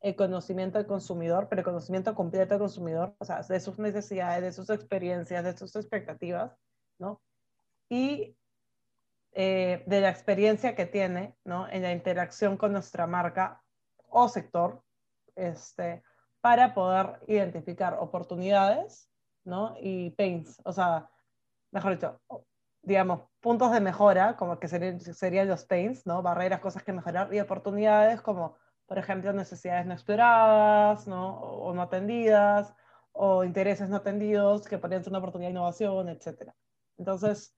el 0.00 0.16
conocimiento 0.16 0.78
del 0.78 0.86
consumidor, 0.86 1.48
pero 1.48 1.60
el 1.60 1.64
conocimiento 1.64 2.14
completo 2.14 2.54
del 2.54 2.60
consumidor, 2.60 3.14
o 3.18 3.24
sea, 3.24 3.42
de 3.42 3.60
sus 3.60 3.78
necesidades, 3.78 4.42
de 4.42 4.52
sus 4.52 4.70
experiencias, 4.70 5.44
de 5.44 5.56
sus 5.56 5.76
expectativas, 5.76 6.56
¿no? 6.98 7.20
Y 7.88 8.36
eh, 9.32 9.84
de 9.86 10.00
la 10.00 10.10
experiencia 10.10 10.74
que 10.74 10.86
tiene 10.86 11.36
¿no? 11.44 11.68
en 11.68 11.82
la 11.82 11.92
interacción 11.92 12.56
con 12.56 12.72
nuestra 12.72 13.06
marca 13.06 13.62
o 14.08 14.28
sector 14.28 14.82
este, 15.36 16.02
para 16.40 16.74
poder 16.74 17.20
identificar 17.28 17.96
oportunidades 18.00 19.08
¿no? 19.44 19.76
y 19.80 20.10
pains, 20.10 20.60
o 20.64 20.72
sea, 20.72 21.08
mejor 21.70 21.92
dicho, 21.92 22.20
digamos, 22.82 23.22
puntos 23.40 23.72
de 23.72 23.80
mejora, 23.80 24.36
como 24.36 24.58
que 24.58 24.68
serían, 24.68 25.00
serían 25.00 25.48
los 25.48 25.64
pains, 25.64 26.06
¿no? 26.06 26.22
barreras, 26.22 26.60
cosas 26.60 26.82
que 26.82 26.92
mejorar, 26.92 27.32
y 27.32 27.40
oportunidades 27.40 28.20
como, 28.20 28.56
por 28.86 28.98
ejemplo, 28.98 29.32
necesidades 29.32 29.86
no 29.86 29.94
exploradas 29.94 31.06
¿no? 31.06 31.38
O, 31.40 31.72
no 31.74 31.82
atendidas, 31.82 32.74
o 33.12 33.44
intereses 33.44 33.88
no 33.88 33.96
atendidos 33.96 34.66
que 34.66 34.78
podrían 34.78 35.04
ser 35.04 35.12
una 35.12 35.18
oportunidad 35.18 35.48
de 35.48 35.52
innovación, 35.52 36.08
etc. 36.08 36.52
Entonces, 36.98 37.54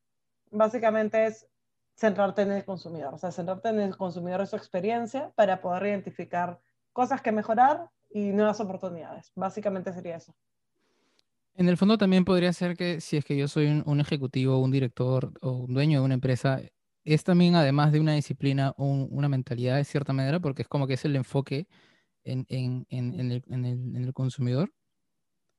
básicamente 0.51 1.27
es 1.27 1.49
centrarte 1.97 2.43
en 2.43 2.53
el 2.53 2.65
consumidor, 2.65 3.15
o 3.15 3.19
sea, 3.19 3.33
centrarte 3.33 3.69
en 3.69 3.81
el 3.81 3.97
consumidor 3.97 4.43
y 4.43 4.47
su 4.47 4.57
experiencia 4.57 5.33
para 5.37 5.61
poder 5.61 5.87
identificar 5.87 6.61
cosas 6.93 7.21
que 7.23 7.33
mejorar 7.33 7.91
y 8.11 8.33
nuevas 8.33 8.61
oportunidades. 8.61 9.33
Básicamente 9.35 9.93
sería 9.93 10.17
eso. 10.17 10.35
En 11.55 11.69
el 11.69 11.77
fondo 11.77 11.99
también 11.99 12.25
podría 12.25 12.53
ser 12.53 12.77
que 12.77 13.01
si 13.01 13.19
es 13.19 13.25
que 13.25 13.37
yo 13.37 13.47
soy 13.47 13.83
un, 13.85 14.01
ejecutivo, 14.01 14.59
un 14.59 14.71
director 14.71 15.33
o 15.43 15.51
un 15.53 15.75
dueño 15.75 16.01
de 16.01 16.05
una 16.05 16.15
empresa, 16.15 16.61
es 17.05 17.25
también 17.25 17.55
además 17.57 17.93
de 17.93 18.01
una 18.01 18.15
disciplina 18.15 18.73
o 18.79 18.87
una 18.87 19.29
mentalidad 19.29 19.77
de 19.77 19.85
cierta 19.85 20.13
manera, 20.13 20.41
porque 20.41 20.63
es 20.63 20.69
como 20.69 20.87
que 20.87 20.95
es 20.95 21.05
el 21.05 21.17
enfoque 21.17 21.67
en, 22.25 22.47
en, 22.49 22.87
en, 22.89 23.31
el, 23.31 23.45
en 23.49 23.97
el, 23.97 24.15
consumidor. 24.15 24.73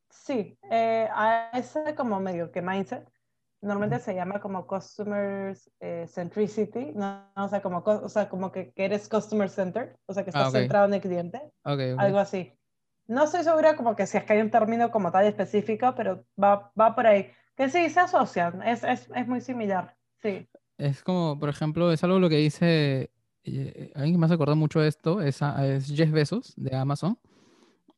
Sí, 0.10 0.58
eh, 0.72 1.08
a 1.14 1.52
ese 1.54 1.96
como 1.96 2.20
medio 2.20 2.52
que 2.52 2.62
mindset 2.62 3.08
normalmente 3.64 4.00
se 4.00 4.14
llama 4.14 4.42
como 4.42 4.68
customer 4.68 5.58
eh, 5.80 6.06
centricity, 6.08 6.92
¿no? 6.94 7.32
O 7.36 7.48
sea, 7.48 7.62
como, 7.62 7.80
o 7.80 8.10
sea, 8.10 8.30
como 8.30 8.52
que, 8.52 8.74
eres 8.76 9.08
customer 9.08 9.50
centered, 9.50 9.96
o 10.06 10.14
sea, 10.14 10.24
que 10.24 10.32
estás 10.32 10.50
ah, 10.50 10.52
centrado 10.52 10.86
en 10.88 10.94
el 10.96 11.02
cliente, 11.02 11.42
algo 11.64 12.20
así. 12.20 12.54
No 13.08 13.26
estoy 13.26 13.44
segura 13.44 13.76
como 13.76 13.96
que 13.96 14.08
si 14.08 14.18
es 14.18 14.24
que 14.24 14.34
hay 14.34 14.42
un 14.42 14.52
término 14.52 14.92
como 14.92 15.12
tal 15.12 15.26
específico, 15.26 15.94
pero 15.96 16.26
va, 16.42 16.72
va 16.80 16.96
por 16.96 17.08
ahí. 17.08 17.30
Que 17.56 17.70
sí, 17.70 17.90
se 17.90 18.00
asocian, 18.00 18.64
es, 18.64 18.84
es, 18.84 19.10
es 19.16 19.28
muy 19.28 19.42
similar, 19.42 19.96
sí. 20.22 20.48
Es 20.78 21.04
como, 21.04 21.38
por 21.40 21.50
ejemplo, 21.50 21.92
es 21.92 22.04
algo 22.04 22.20
lo 22.20 22.30
que 22.30 22.38
dice, 22.38 23.12
eh, 23.44 23.92
alguien 23.96 24.16
que 24.16 24.18
me 24.18 24.26
ha 24.26 24.34
acordado 24.34 24.56
mucho 24.56 24.80
de 24.80 24.88
esto, 24.88 25.22
es, 25.22 25.42
es 25.42 25.88
Jeff 25.88 26.12
Bezos 26.12 26.54
de 26.56 26.76
Amazon. 26.76 27.20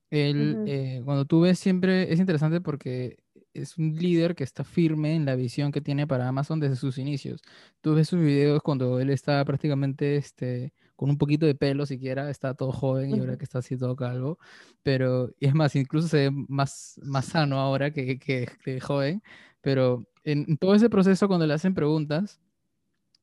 Él, 0.10 0.64
eh, 0.68 1.02
cuando 1.04 1.26
tú 1.26 1.42
ves 1.42 1.58
siempre, 1.60 2.12
es 2.12 2.20
interesante 2.20 2.62
porque 2.62 3.18
es 3.54 3.78
un 3.78 3.96
líder 3.96 4.36
que 4.36 4.44
está 4.44 4.64
firme 4.64 5.16
en 5.16 5.26
la 5.26 5.36
visión 5.36 5.72
que 5.72 5.82
tiene 5.82 6.06
para 6.06 6.28
Amazon 6.28 6.60
desde 6.60 6.76
sus 6.76 6.98
inicios. 6.98 7.42
Tú 7.82 7.96
ves 7.96 8.10
sus 8.10 8.20
videos 8.20 8.62
cuando 8.62 9.00
él 9.00 9.10
está 9.10 9.44
prácticamente 9.46 10.18
este, 10.18 10.74
con 10.96 11.10
un 11.10 11.18
poquito 11.18 11.46
de 11.46 11.56
pelo 11.56 11.86
siquiera, 11.86 12.30
está 12.30 12.54
todo 12.54 12.72
joven 12.72 13.16
y 13.16 13.20
ahora 13.20 13.38
que 13.38 13.44
está 13.44 13.60
así 13.60 13.78
todo 13.78 13.96
calvo, 13.96 14.40
pero 14.84 15.32
es 15.40 15.54
más, 15.54 15.76
incluso 15.76 16.08
se 16.08 16.30
ve 16.30 16.32
más, 16.32 17.00
más 17.04 17.26
sano 17.26 17.60
ahora 17.60 17.92
que, 17.92 18.18
que, 18.20 18.80
joven, 18.82 19.22
pero 19.62 20.06
en 20.24 20.58
todo 20.58 20.76
ese 20.76 20.90
proceso 20.90 21.28
cuando 21.28 21.48
le 21.48 21.54
hacen 21.54 21.74
preguntas, 21.74 22.40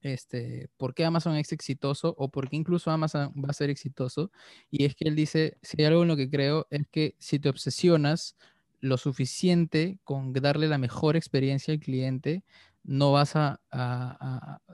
este, 0.03 0.69
por 0.77 0.95
qué 0.95 1.05
Amazon 1.05 1.37
es 1.37 1.53
exitoso 1.53 2.15
o 2.19 2.29
por 2.31 2.49
qué 2.49 2.57
incluso 2.57 2.91
Amazon 2.91 3.33
va 3.37 3.51
a 3.51 3.53
ser 3.53 3.71
exitoso. 3.71 4.33
Y 4.71 4.85
es 4.85 4.95
que 4.97 5.09
él 5.09 5.15
dice, 5.15 5.59
si 5.63 5.81
hay 5.81 5.87
algo 5.87 6.03
en 6.03 6.09
lo 6.09 6.17
que 6.17 6.29
creo, 6.29 6.67
es 6.71 6.87
que 6.89 7.15
si 7.19 7.39
te 7.39 7.49
obsesionas 7.49 8.37
lo 8.81 8.97
suficiente 8.99 9.99
con 10.05 10.33
darle 10.33 10.67
la 10.67 10.79
mejor 10.79 11.17
experiencia 11.17 11.73
al 11.73 11.81
cliente, 11.81 12.43
no 12.83 13.13
vas 13.13 13.37
a... 13.37 13.61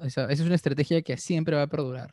esa, 0.02 0.30
es 0.30 0.40
una 0.40 0.54
estrategia 0.54 1.02
que 1.02 1.16
siempre 1.18 1.56
va 1.56 1.62
a 1.62 1.66
perdurar, 1.66 2.12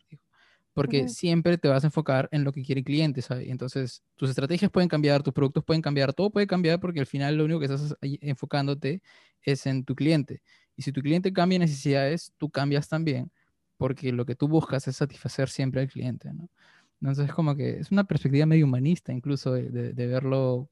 porque 0.75 1.07
siempre 1.07 1.57
te 1.57 1.69
vas 1.69 1.85
a 1.85 1.87
enfocar 1.87 2.27
en 2.33 2.43
lo 2.43 2.51
que 2.51 2.61
quiere 2.61 2.79
el 2.79 2.85
cliente, 2.85 3.21
¿sabes? 3.21 3.47
Entonces, 3.47 4.03
tus 4.17 4.29
estrategias 4.29 4.69
pueden 4.69 4.89
cambiar, 4.89 5.23
tus 5.23 5.33
productos 5.33 5.63
pueden 5.63 5.81
cambiar, 5.81 6.13
todo 6.13 6.29
puede 6.29 6.47
cambiar 6.47 6.81
porque 6.81 6.99
al 6.99 7.05
final 7.05 7.37
lo 7.37 7.45
único 7.45 7.61
que 7.61 7.67
estás 7.67 7.95
enfocándote 8.01 9.01
es 9.41 9.65
en 9.67 9.85
tu 9.85 9.95
cliente. 9.95 10.41
Y 10.75 10.81
si 10.81 10.91
tu 10.91 11.01
cliente 11.01 11.31
cambia 11.31 11.59
necesidades, 11.59 12.33
tú 12.37 12.49
cambias 12.49 12.89
también, 12.89 13.31
porque 13.77 14.11
lo 14.11 14.25
que 14.25 14.35
tú 14.35 14.49
buscas 14.49 14.85
es 14.89 14.97
satisfacer 14.97 15.47
siempre 15.47 15.79
al 15.79 15.87
cliente, 15.87 16.33
¿no? 16.33 16.49
Entonces, 16.99 17.31
como 17.33 17.55
que 17.55 17.79
es 17.79 17.91
una 17.91 18.03
perspectiva 18.03 18.45
medio 18.45 18.65
humanista 18.65 19.13
incluso 19.13 19.53
de 19.53 19.93
verlo 19.93 20.69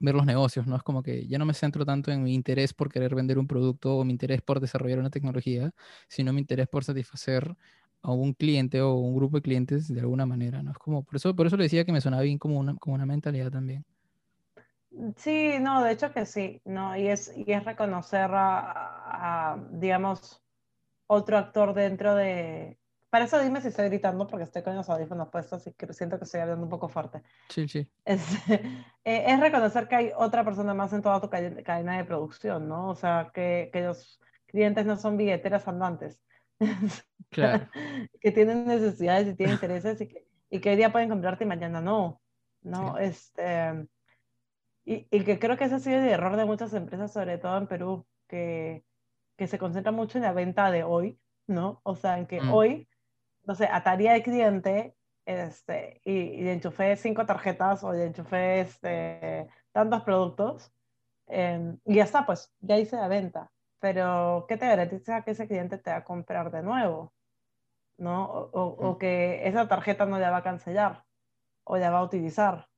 ver 0.00 0.14
los 0.14 0.26
negocios, 0.26 0.66
¿no? 0.66 0.76
Es 0.76 0.82
como 0.82 1.02
que 1.02 1.26
ya 1.28 1.38
no 1.38 1.44
me 1.44 1.54
centro 1.54 1.84
tanto 1.84 2.10
en 2.10 2.22
mi 2.22 2.34
interés 2.34 2.72
por 2.74 2.90
querer 2.90 3.14
vender 3.14 3.38
un 3.38 3.46
producto 3.46 3.96
o 3.98 4.04
mi 4.04 4.12
interés 4.12 4.42
por 4.42 4.58
desarrollar 4.60 4.98
una 4.98 5.10
tecnología, 5.10 5.72
sino 6.08 6.32
mi 6.32 6.40
interés 6.40 6.68
por 6.68 6.84
satisfacer 6.84 7.54
a 8.02 8.12
un 8.12 8.32
cliente 8.32 8.80
o 8.80 8.94
un 8.94 9.14
grupo 9.14 9.36
de 9.36 9.42
clientes 9.42 9.92
de 9.92 10.00
alguna 10.00 10.26
manera, 10.26 10.62
¿no? 10.62 10.70
Es 10.70 10.78
como, 10.78 11.02
por 11.02 11.16
eso, 11.16 11.34
por 11.34 11.46
eso 11.46 11.56
le 11.56 11.64
decía 11.64 11.84
que 11.84 11.92
me 11.92 12.00
sonaba 12.00 12.22
bien 12.22 12.38
como 12.38 12.58
una, 12.58 12.74
como 12.76 12.94
una 12.94 13.06
mentalidad 13.06 13.50
también. 13.50 13.84
Sí, 15.16 15.54
no, 15.60 15.84
de 15.84 15.92
hecho 15.92 16.12
que 16.12 16.26
sí, 16.26 16.60
¿no? 16.64 16.96
Y 16.96 17.08
es, 17.08 17.32
y 17.36 17.52
es 17.52 17.64
reconocer 17.64 18.30
a, 18.32 19.62
digamos, 19.72 20.42
otro 21.06 21.38
actor 21.38 21.74
dentro 21.74 22.14
de, 22.14 22.80
para 23.10 23.24
eso 23.24 23.40
dime 23.40 23.60
si 23.60 23.68
estoy 23.68 23.88
gritando 23.88 24.26
porque 24.28 24.44
estoy 24.44 24.62
con 24.62 24.76
los 24.76 24.88
audífonos 24.88 25.28
puestos 25.28 25.66
y 25.66 25.72
que 25.72 25.92
siento 25.92 26.16
que 26.16 26.24
estoy 26.24 26.40
hablando 26.40 26.62
un 26.62 26.70
poco 26.70 26.88
fuerte. 26.88 27.22
Sí, 27.48 27.68
sí. 27.68 27.86
Es, 28.04 28.22
eh, 29.04 29.24
es 29.26 29.40
reconocer 29.40 29.88
que 29.88 29.96
hay 29.96 30.12
otra 30.16 30.44
persona 30.44 30.74
más 30.74 30.92
en 30.92 31.02
toda 31.02 31.20
tu 31.20 31.28
cadena 31.28 31.96
de 31.96 32.04
producción, 32.04 32.68
¿no? 32.68 32.88
O 32.88 32.94
sea, 32.94 33.30
que, 33.34 33.70
que 33.72 33.82
los 33.82 34.20
clientes 34.46 34.86
no 34.86 34.96
son 34.96 35.16
billeteras 35.16 35.66
andantes. 35.66 36.20
Claro. 37.30 37.68
que 38.20 38.32
tienen 38.32 38.66
necesidades 38.66 39.28
y 39.28 39.34
tienen 39.34 39.54
intereses 39.54 40.00
y 40.00 40.08
que, 40.08 40.26
y 40.50 40.60
que 40.60 40.70
hoy 40.70 40.76
día 40.76 40.92
pueden 40.92 41.08
comprarte 41.08 41.44
y 41.44 41.46
mañana 41.46 41.80
no. 41.80 42.20
¿no? 42.62 42.98
Este, 42.98 43.86
y, 44.84 45.06
y, 45.10 45.24
que 45.24 45.38
creo 45.38 45.56
que 45.56 45.64
ese 45.64 45.76
ha 45.76 45.78
sido 45.78 45.98
el 45.98 46.08
error 46.08 46.36
de 46.36 46.44
muchas 46.44 46.72
empresas, 46.74 47.12
sobre 47.12 47.38
todo 47.38 47.56
en 47.56 47.66
Perú, 47.66 48.06
que, 48.28 48.84
que 49.36 49.46
se 49.46 49.58
concentra 49.58 49.92
mucho 49.92 50.18
en 50.18 50.24
la 50.24 50.32
venta 50.32 50.70
de 50.70 50.84
hoy, 50.84 51.18
¿no? 51.46 51.80
O 51.84 51.96
sea, 51.96 52.18
en 52.18 52.26
que 52.26 52.40
mm. 52.40 52.52
hoy, 52.52 52.88
no 53.44 53.54
sé, 53.54 53.66
ataría 53.66 54.14
al 54.14 54.22
cliente 54.22 54.94
este, 55.24 56.00
y, 56.04 56.12
y, 56.12 56.42
le 56.42 56.52
enchufé 56.54 56.96
cinco 56.96 57.26
tarjetas 57.26 57.84
o 57.84 57.92
le 57.92 58.06
enchufé 58.06 58.60
este, 58.60 59.48
tantos 59.72 60.02
productos 60.02 60.72
em, 61.26 61.78
y 61.84 61.96
ya 61.96 62.04
está, 62.04 62.26
pues 62.26 62.52
ya 62.60 62.78
hice 62.78 62.96
la 62.96 63.08
venta. 63.08 63.50
Pero, 63.80 64.46
¿qué 64.48 64.56
te 64.56 64.66
garantiza 64.66 65.22
que 65.22 65.32
ese 65.32 65.48
cliente 65.48 65.78
te 65.78 65.90
va 65.90 65.98
a 65.98 66.04
comprar 66.04 66.50
de 66.50 66.62
nuevo? 66.62 67.12
¿No? 67.98 68.24
O, 68.30 68.64
o, 68.78 68.92
mm. 68.92 68.98
que 68.98 69.48
esa 69.48 69.68
tarjeta 69.68 70.06
no 70.06 70.18
la 70.18 70.30
va 70.30 70.38
a 70.38 70.42
cancelar 70.42 71.04
o 71.64 71.76
la 71.76 71.90
va 71.90 71.98
a 71.98 72.04
utilizar. 72.04 72.68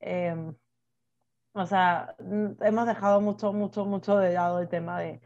Em, 0.00 0.54
o 1.54 1.66
sea, 1.66 2.14
hemos 2.18 2.86
dejado 2.86 3.20
mucho, 3.20 3.52
mucho, 3.52 3.84
mucho 3.84 4.18
de 4.18 4.32
lado 4.32 4.60
el 4.60 4.68
tema 4.68 5.00
de, 5.00 5.20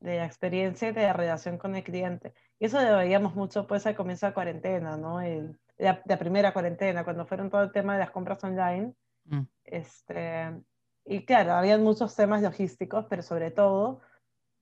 de 0.00 0.16
la 0.18 0.26
experiencia 0.26 0.88
y 0.88 0.92
de 0.92 1.02
la 1.02 1.12
relación 1.12 1.58
con 1.58 1.76
el 1.76 1.84
cliente. 1.84 2.34
Y 2.58 2.66
eso 2.66 2.80
lo 2.80 2.96
veíamos 2.96 3.34
mucho 3.34 3.66
pues 3.66 3.86
al 3.86 3.96
comienzo 3.96 4.26
de 4.26 4.34
cuarentena, 4.34 4.96
¿no? 4.96 5.20
El, 5.20 5.58
la, 5.78 6.18
primera 6.18 6.52
cuarentena, 6.52 7.04
cuando 7.04 7.26
fueron 7.26 7.50
todo 7.50 7.62
el 7.62 7.72
tema 7.72 7.94
de 7.94 8.00
las 8.00 8.10
compras 8.10 8.42
online. 8.44 8.94
Mm. 9.24 9.42
Este, 9.64 10.60
y 11.04 11.24
claro, 11.24 11.52
había 11.52 11.78
muchos 11.78 12.14
temas 12.16 12.42
logísticos, 12.42 13.06
pero 13.08 13.22
sobre 13.22 13.50
todo 13.50 14.00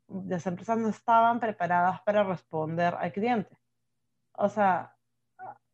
las 0.08 0.46
empresas 0.46 0.78
no 0.78 0.88
estaban 0.88 1.40
preparadas 1.40 2.00
para 2.02 2.24
responder 2.24 2.94
al 2.94 3.12
cliente. 3.12 3.56
O 4.32 4.48
sea, 4.48 4.96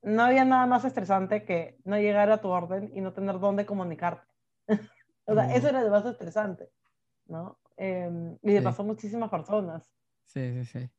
no 0.03 0.23
había 0.23 0.45
nada 0.45 0.67
más 0.67 0.85
estresante 0.85 1.45
que 1.45 1.79
no 1.85 1.99
llegar 1.99 2.31
a 2.31 2.41
tu 2.41 2.49
orden 2.49 2.91
y 2.95 3.01
no 3.01 3.13
tener 3.13 3.39
dónde 3.39 3.67
comunicarte. 3.67 4.27
o 5.27 5.35
sea, 5.35 5.55
eso 5.55 5.69
era 5.69 5.83
lo 5.83 5.91
más 5.91 6.05
estresante, 6.05 6.71
¿no? 7.27 7.59
Em, 7.77 8.37
y 8.43 8.53
le 8.53 8.63
pasó 8.63 8.83
a 8.83 8.87
muchísimas 8.87 9.31
personas. 9.31 9.91
Sí, 10.27 10.53
sí, 10.53 10.65
sí. 10.65 10.91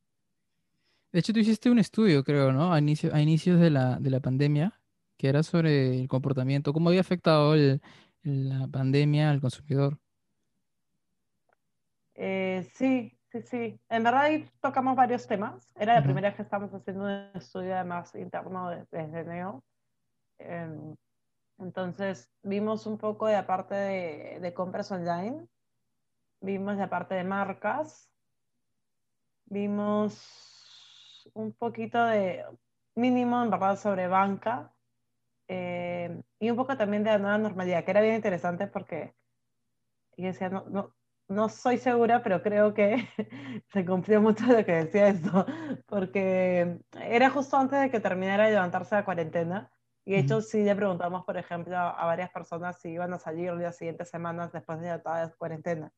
De 1.11 1.19
hecho, 1.19 1.31
tú 1.31 1.39
hiciste 1.39 1.69
un 1.69 1.79
estudio, 1.79 2.23
creo, 2.23 2.51
¿no? 2.51 2.73
A, 2.73 2.79
inicio, 2.79 3.13
a 3.13 3.21
inicios 3.21 3.59
de 3.59 3.69
la, 3.69 3.97
de 3.99 4.09
la 4.09 4.19
pandemia, 4.19 4.81
que 5.17 5.29
era 5.29 5.43
sobre 5.43 6.01
el 6.01 6.07
comportamiento, 6.07 6.73
cómo 6.73 6.89
había 6.89 7.01
afectado 7.01 7.53
el, 7.55 7.81
la 8.23 8.67
pandemia 8.67 9.29
al 9.29 9.39
consumidor. 9.39 9.97
Eh, 12.15 12.67
sí, 12.73 13.17
sí, 13.41 13.47
sí. 13.47 13.79
En 13.89 14.03
verdad 14.03 14.21
ahí 14.21 14.49
tocamos 14.61 14.95
varios 14.95 15.27
temas. 15.27 15.71
Era 15.75 15.95
la 15.95 16.03
primera 16.03 16.29
vez 16.29 16.35
que 16.35 16.43
estábamos 16.43 16.73
haciendo 16.73 17.03
un 17.03 17.09
estudio 17.33 17.75
además 17.75 18.13
interno 18.15 18.69
desde 18.91 19.23
Neo. 19.23 19.63
Em, 20.39 20.95
entonces 21.59 22.29
vimos 22.43 22.85
un 22.85 22.97
poco 22.97 23.27
de 23.27 23.33
la 23.33 23.47
parte 23.47 23.75
de, 23.75 24.39
de 24.41 24.53
compras 24.53 24.91
online 24.91 25.47
vimos 26.45 26.77
la 26.77 26.89
parte 26.89 27.15
de 27.15 27.23
marcas, 27.23 28.09
vimos 29.45 31.29
un 31.33 31.53
poquito 31.53 32.03
de 32.05 32.45
mínimo, 32.95 33.41
en 33.41 33.49
verdad, 33.49 33.77
sobre 33.77 34.07
banca 34.07 34.71
eh, 35.47 36.21
y 36.39 36.49
un 36.49 36.55
poco 36.55 36.77
también 36.77 37.03
de 37.03 37.11
la 37.11 37.17
nueva 37.17 37.37
normalidad, 37.37 37.83
que 37.83 37.91
era 37.91 38.01
bien 38.01 38.15
interesante 38.15 38.67
porque 38.67 39.13
yo 40.17 40.27
decía, 40.27 40.49
no, 40.49 40.65
no, 40.69 40.93
no 41.27 41.49
soy 41.49 41.77
segura, 41.77 42.21
pero 42.23 42.41
creo 42.41 42.73
que 42.73 43.07
se 43.73 43.85
cumplió 43.85 44.21
mucho 44.21 44.45
de 44.45 44.59
lo 44.59 44.65
que 44.65 44.71
decía 44.73 45.07
esto, 45.07 45.45
porque 45.87 46.79
era 46.99 47.29
justo 47.29 47.57
antes 47.57 47.81
de 47.81 47.89
que 47.89 47.99
terminara 47.99 48.45
de 48.45 48.51
levantarse 48.51 48.95
la 48.95 49.05
cuarentena. 49.05 49.71
Y 50.05 50.13
de 50.13 50.19
hecho, 50.19 50.41
sí 50.41 50.63
le 50.63 50.75
preguntamos, 50.75 51.25
por 51.25 51.35
ejemplo, 51.37 51.75
a 51.75 52.05
varias 52.05 52.29
personas 52.29 52.79
si 52.79 52.89
iban 52.89 53.11
a 53.13 53.19
salir 53.19 53.53
las 53.53 53.77
siguientes 53.77 54.09
semanas 54.09 54.51
después 54.51 54.79
de 54.79 54.89
la 55.03 55.33
cuarentena. 55.37 55.91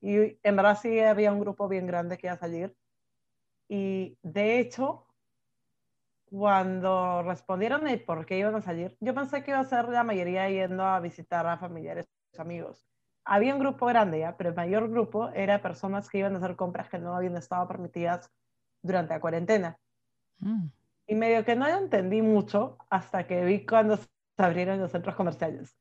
Y 0.00 0.38
en 0.42 0.56
verdad 0.56 0.78
sí 0.80 0.98
había 1.00 1.32
un 1.32 1.40
grupo 1.40 1.68
bien 1.68 1.86
grande 1.86 2.16
que 2.16 2.28
iba 2.28 2.34
a 2.34 2.38
salir. 2.38 2.74
Y 3.68 4.18
de 4.22 4.58
hecho, 4.58 5.06
cuando 6.24 7.22
respondieron 7.22 7.86
el 7.88 8.02
por 8.04 8.24
qué 8.24 8.38
iban 8.38 8.54
a 8.54 8.62
salir, 8.62 8.96
yo 9.00 9.14
pensé 9.14 9.44
que 9.44 9.50
iba 9.50 9.60
a 9.60 9.64
ser 9.64 9.88
la 9.88 10.02
mayoría 10.02 10.48
yendo 10.48 10.82
a 10.84 10.98
visitar 11.00 11.46
a 11.46 11.58
familiares, 11.58 12.06
amigos. 12.38 12.91
Había 13.24 13.54
un 13.54 13.60
grupo 13.60 13.86
grande 13.86 14.20
ya, 14.20 14.36
pero 14.36 14.50
el 14.50 14.56
mayor 14.56 14.88
grupo 14.90 15.28
era 15.30 15.62
personas 15.62 16.08
que 16.08 16.18
iban 16.18 16.34
a 16.34 16.38
hacer 16.38 16.56
compras 16.56 16.88
que 16.88 16.98
no 16.98 17.14
habían 17.14 17.36
estado 17.36 17.66
permitidas 17.68 18.30
durante 18.82 19.14
la 19.14 19.20
cuarentena. 19.20 19.78
Mm. 20.38 20.66
Y 21.06 21.14
medio 21.14 21.44
que 21.44 21.56
no 21.56 21.66
entendí 21.66 22.22
mucho 22.22 22.78
hasta 22.90 23.26
que 23.26 23.44
vi 23.44 23.64
cuando 23.64 23.96
se 23.96 24.08
abrieron 24.38 24.80
los 24.80 24.90
centros 24.90 25.14
comerciales. 25.14 25.76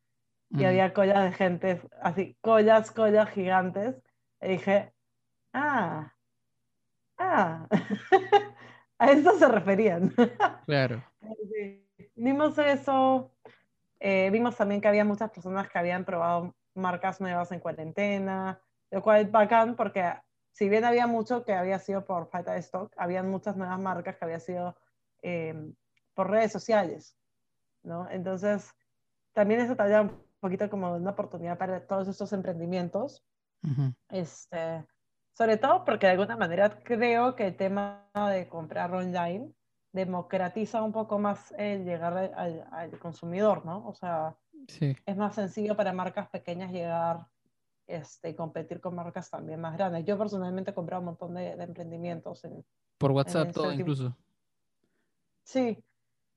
Y 0.51 0.63
mm. 0.63 0.65
había 0.65 0.93
collas 0.93 1.23
de 1.23 1.31
gente, 1.31 1.81
así, 2.01 2.37
collas, 2.41 2.91
collas 2.91 3.29
gigantes 3.29 4.01
y 4.41 4.47
dije, 4.49 4.93
ah, 5.53 6.13
ah, 7.17 7.67
a 8.99 9.11
eso 9.11 9.37
se 9.37 9.47
referían. 9.47 10.13
Claro. 10.65 11.03
Vimos 12.15 12.57
eso, 12.57 13.31
eh, 13.99 14.29
vimos 14.31 14.55
también 14.55 14.79
que 14.79 14.87
había 14.87 15.03
muchas 15.03 15.31
personas 15.31 15.69
que 15.69 15.79
habían 15.79 16.05
probado 16.05 16.55
marcas 16.81 17.21
nuevas 17.21 17.51
en 17.51 17.59
cuarentena, 17.59 18.59
lo 18.89 19.01
cual 19.01 19.21
es 19.21 19.31
bacán 19.31 19.75
porque 19.75 20.13
si 20.51 20.67
bien 20.67 20.83
había 20.83 21.07
mucho 21.07 21.45
que 21.45 21.53
había 21.53 21.79
sido 21.79 22.03
por 22.05 22.29
falta 22.29 22.53
de 22.53 22.59
stock, 22.59 22.91
habían 22.97 23.29
muchas 23.29 23.55
nuevas 23.55 23.79
marcas 23.79 24.17
que 24.17 24.25
había 24.25 24.39
sido 24.39 24.75
em, 25.21 25.73
por 26.13 26.29
redes 26.29 26.51
sociales, 26.51 27.15
¿no? 27.83 28.09
Entonces, 28.09 28.73
también 29.33 29.61
eso 29.61 29.75
te 29.75 29.99
un 29.99 30.21
poquito 30.39 30.69
como 30.69 30.93
una 30.95 31.11
oportunidad 31.11 31.57
para 31.57 31.87
todos 31.87 32.07
estos 32.07 32.33
emprendimientos 32.33 33.23
este, 34.09 34.85
sobre 35.33 35.57
todo 35.57 35.85
porque 35.85 36.07
de 36.07 36.13
alguna 36.13 36.35
manera 36.35 36.81
creo 36.83 37.35
que 37.35 37.47
el 37.47 37.55
tema 37.55 38.09
de 38.13 38.47
comprar 38.47 38.93
online 38.93 39.53
democratiza 39.91 40.81
un 40.81 40.91
poco 40.91 41.19
más 41.19 41.53
el 41.57 41.85
llegar 41.85 42.17
al, 42.17 42.67
al 42.71 42.99
consumidor, 42.99 43.65
¿no? 43.65 43.85
O 43.87 43.93
sea, 43.93 44.35
sí. 44.67 44.95
es 45.05 45.17
más 45.17 45.35
sencillo 45.35 45.75
para 45.75 45.93
marcas 45.93 46.29
pequeñas 46.29 46.71
llegar 46.71 47.25
este, 47.87 48.29
y 48.29 48.35
competir 48.35 48.79
con 48.79 48.95
marcas 48.95 49.29
también 49.29 49.59
más 49.59 49.75
grandes. 49.77 50.05
Yo 50.05 50.17
personalmente 50.17 50.71
he 50.71 50.73
comprado 50.73 51.01
un 51.01 51.07
montón 51.07 51.33
de, 51.33 51.51
emprendimientos. 51.51 52.43
En, 52.45 52.63
Por 52.97 53.11
WhatsApp 53.11 53.51
todo 53.51 53.71
incluso. 53.71 54.15
Sí, 55.43 55.83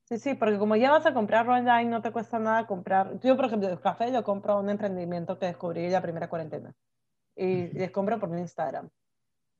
sí, 0.03 0.17
sí, 0.17 0.33
porque 0.33 0.57
como 0.57 0.75
ya 0.75 0.91
vas 0.91 1.05
a 1.05 1.13
comprar 1.13 1.47
online, 1.47 1.85
no 1.85 2.01
te 2.01 2.11
cuesta 2.11 2.39
nada 2.39 2.67
comprar. 2.67 3.19
Yo, 3.21 3.35
por 3.35 3.45
ejemplo, 3.45 3.69
el 3.69 3.79
café 3.79 4.11
yo 4.11 4.23
compro 4.23 4.59
un 4.59 4.69
emprendimiento 4.69 5.39
que 5.39 5.45
descubrí 5.45 5.85
en 5.85 5.93
la 5.93 6.01
primera 6.01 6.29
cuarentena 6.29 6.73
y 7.35 7.67
les 7.67 7.91
compro 7.91 8.19
por 8.19 8.29
Instagram. 8.37 8.89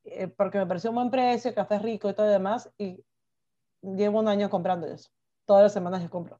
Eh, 0.04 0.28
porque 0.28 0.58
me 0.58 0.67
pareció 0.67 0.91
un 0.91 0.97
buen 0.97 1.10
precio, 1.10 1.54
café 1.54 1.80
rico 1.80 2.10
y 2.10 2.13
todo 2.13 2.28
lo 2.28 2.32
demás, 2.32 2.69
y 2.78 3.04
llevo 3.82 4.19
un 4.19 4.28
año 4.28 4.49
comprando 4.49 4.88
eso. 4.88 5.10
Todas 5.45 5.63
las 5.63 5.73
semanas 5.73 6.01
les 6.01 6.10
compro. 6.10 6.39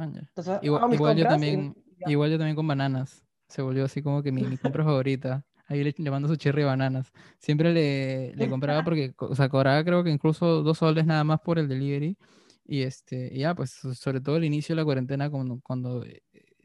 Entonces, 0.00 0.58
igual, 0.62 0.92
igual 0.94 1.16
yo 1.16 1.26
también, 1.26 1.74
igual 2.06 2.30
yo 2.30 2.38
también 2.38 2.56
con 2.56 2.66
bananas. 2.66 3.24
Se 3.48 3.62
volvió 3.62 3.84
así 3.84 4.02
como 4.02 4.22
que 4.22 4.32
mi, 4.32 4.42
mi 4.42 4.56
compra 4.56 4.84
favorita. 4.84 5.44
Ahí 5.68 5.84
le, 5.84 5.94
le, 5.96 6.10
mando 6.10 6.28
su 6.28 6.36
cherry 6.36 6.64
bananas. 6.64 7.12
Siempre 7.38 7.72
le, 7.72 8.34
le 8.34 8.48
compraba 8.48 8.82
porque, 8.84 9.14
o 9.18 9.34
sea, 9.34 9.48
cobraba 9.48 9.84
creo 9.84 10.02
que 10.02 10.10
incluso 10.10 10.62
dos 10.62 10.78
soles 10.78 11.06
nada 11.06 11.24
más 11.24 11.40
por 11.40 11.58
el 11.58 11.68
delivery. 11.68 12.16
Y 12.64 12.82
este, 12.82 13.36
ya, 13.36 13.54
pues 13.54 13.70
sobre 13.70 14.20
todo 14.20 14.36
el 14.36 14.44
inicio 14.44 14.74
de 14.74 14.80
la 14.80 14.84
cuarentena, 14.84 15.28
cuando, 15.30 15.60
cuando 15.62 16.04
eh, 16.04 16.22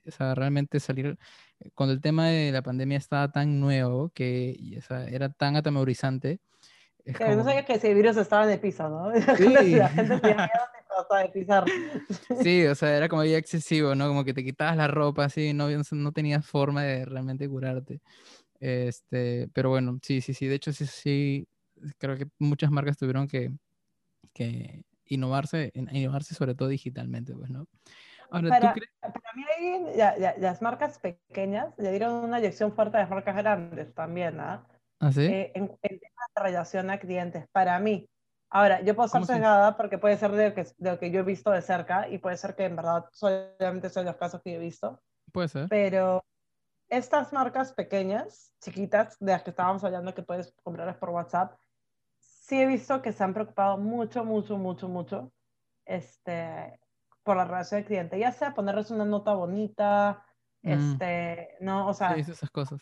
o 0.07 0.11
sea, 0.11 0.35
realmente 0.35 0.79
salir, 0.79 1.17
cuando 1.73 1.93
el 1.93 2.01
tema 2.01 2.27
de 2.27 2.51
la 2.51 2.61
pandemia 2.61 2.97
estaba 2.97 3.31
tan 3.31 3.59
nuevo, 3.59 4.09
que 4.09 4.75
o 4.77 4.81
sea, 4.81 5.05
era 5.07 5.29
tan 5.29 5.55
atemorizante. 5.55 6.39
Que 7.03 7.35
no 7.35 7.43
sabía 7.43 7.65
que 7.65 7.73
ese 7.73 7.93
virus 7.93 8.17
estaba 8.17 8.45
de 8.45 8.57
piso, 8.57 8.89
¿no? 8.89 9.11
Sí. 9.37 9.75
la 9.75 9.89
gente 9.89 10.19
tenía 10.19 10.35
miedo 10.35 10.76
Sí, 12.41 12.65
o 12.65 12.75
sea, 12.75 12.95
era 12.97 13.09
como 13.09 13.23
ya 13.23 13.37
excesivo, 13.37 13.95
¿no? 13.95 14.07
Como 14.07 14.23
que 14.23 14.33
te 14.33 14.43
quitabas 14.43 14.77
la 14.77 14.87
ropa 14.87 15.25
así, 15.25 15.53
no, 15.53 15.67
no 15.91 16.11
tenías 16.11 16.45
forma 16.45 16.83
de 16.83 17.05
realmente 17.05 17.47
curarte. 17.47 18.01
Este, 18.59 19.49
pero 19.53 19.69
bueno, 19.69 19.99
sí, 20.01 20.21
sí, 20.21 20.33
sí. 20.33 20.47
De 20.47 20.55
hecho, 20.55 20.73
sí, 20.73 20.85
sí, 20.85 21.47
creo 21.97 22.17
que 22.17 22.27
muchas 22.39 22.71
marcas 22.71 22.97
tuvieron 22.97 23.27
que, 23.27 23.51
que 24.33 24.83
innovarse, 25.05 25.71
innovarse 25.73 26.35
sobre 26.35 26.55
todo 26.55 26.69
digitalmente, 26.69 27.33
pues, 27.33 27.49
¿no? 27.49 27.67
para, 28.29 28.49
para, 28.49 28.73
mí 29.35 29.45
las 30.37 30.61
marcas 30.61 30.99
pequeñas 30.99 31.73
le 31.77 31.91
dieron 31.91 32.25
una 32.25 32.39
inyección 32.39 32.73
fuerte 32.73 32.97
a 32.97 33.01
las 33.01 33.09
marcas 33.09 33.35
grandes 33.35 33.93
también, 33.93 34.39
¿ah? 34.39 34.67
¿Ah 34.99 35.11
sí? 35.11 35.25
Eh, 35.25 35.51
en, 35.55 35.77
en 35.81 35.99
relación 36.35 36.89
a 36.89 36.99
clientes, 36.99 37.47
para 37.51 37.79
mí. 37.79 38.09
Ahora, 38.49 38.81
yo 38.81 38.95
puedo 38.95 39.07
estar 39.07 39.25
sesgada 39.25 39.75
porque 39.75 39.97
puede 39.97 40.17
ser 40.17 40.31
de 40.31 40.49
lo, 40.49 40.55
que, 40.55 40.63
de 40.77 40.91
lo 40.91 40.99
que 40.99 41.11
yo 41.11 41.19
he 41.19 41.23
visto 41.23 41.51
de 41.51 41.61
cerca 41.61 42.07
y 42.07 42.17
puede 42.17 42.37
ser 42.37 42.55
que 42.55 42.65
en 42.65 42.75
verdad 42.75 43.05
solamente 43.11 43.89
son 43.89 44.05
los 44.05 44.15
casos 44.15 44.41
que 44.41 44.55
he 44.55 44.59
visto. 44.59 45.01
Puede 45.33 45.49
ser. 45.49 45.67
Pero 45.69 46.23
estas 46.89 47.33
marcas 47.33 47.73
pequeñas, 47.73 48.53
chiquitas, 48.61 49.17
de 49.19 49.33
las 49.33 49.43
que 49.43 49.49
estábamos 49.49 49.83
hablando 49.83 50.13
que 50.13 50.23
puedes 50.23 50.53
comprarlas 50.63 50.97
por 50.97 51.09
WhatsApp, 51.09 51.57
sí 52.19 52.61
he 52.61 52.65
visto 52.65 53.01
que 53.01 53.11
se 53.11 53.23
han 53.23 53.33
preocupado 53.33 53.77
mucho, 53.77 54.23
mucho, 54.23 54.57
mucho, 54.57 54.87
mucho 54.87 55.33
este, 55.85 56.79
por 57.23 57.35
la 57.35 57.45
relación 57.45 57.79
del 57.79 57.87
cliente, 57.87 58.19
ya 58.19 58.31
sea 58.31 58.53
ponerles 58.53 58.91
una 58.91 59.03
nota 59.03 59.33
bonita, 59.33 60.23
mm. 60.61 60.71
este, 60.71 61.57
no, 61.59 61.87
o 61.87 61.93
sea... 61.93 62.13
Sí, 62.15 62.31
esas 62.31 62.49
cosas. 62.49 62.81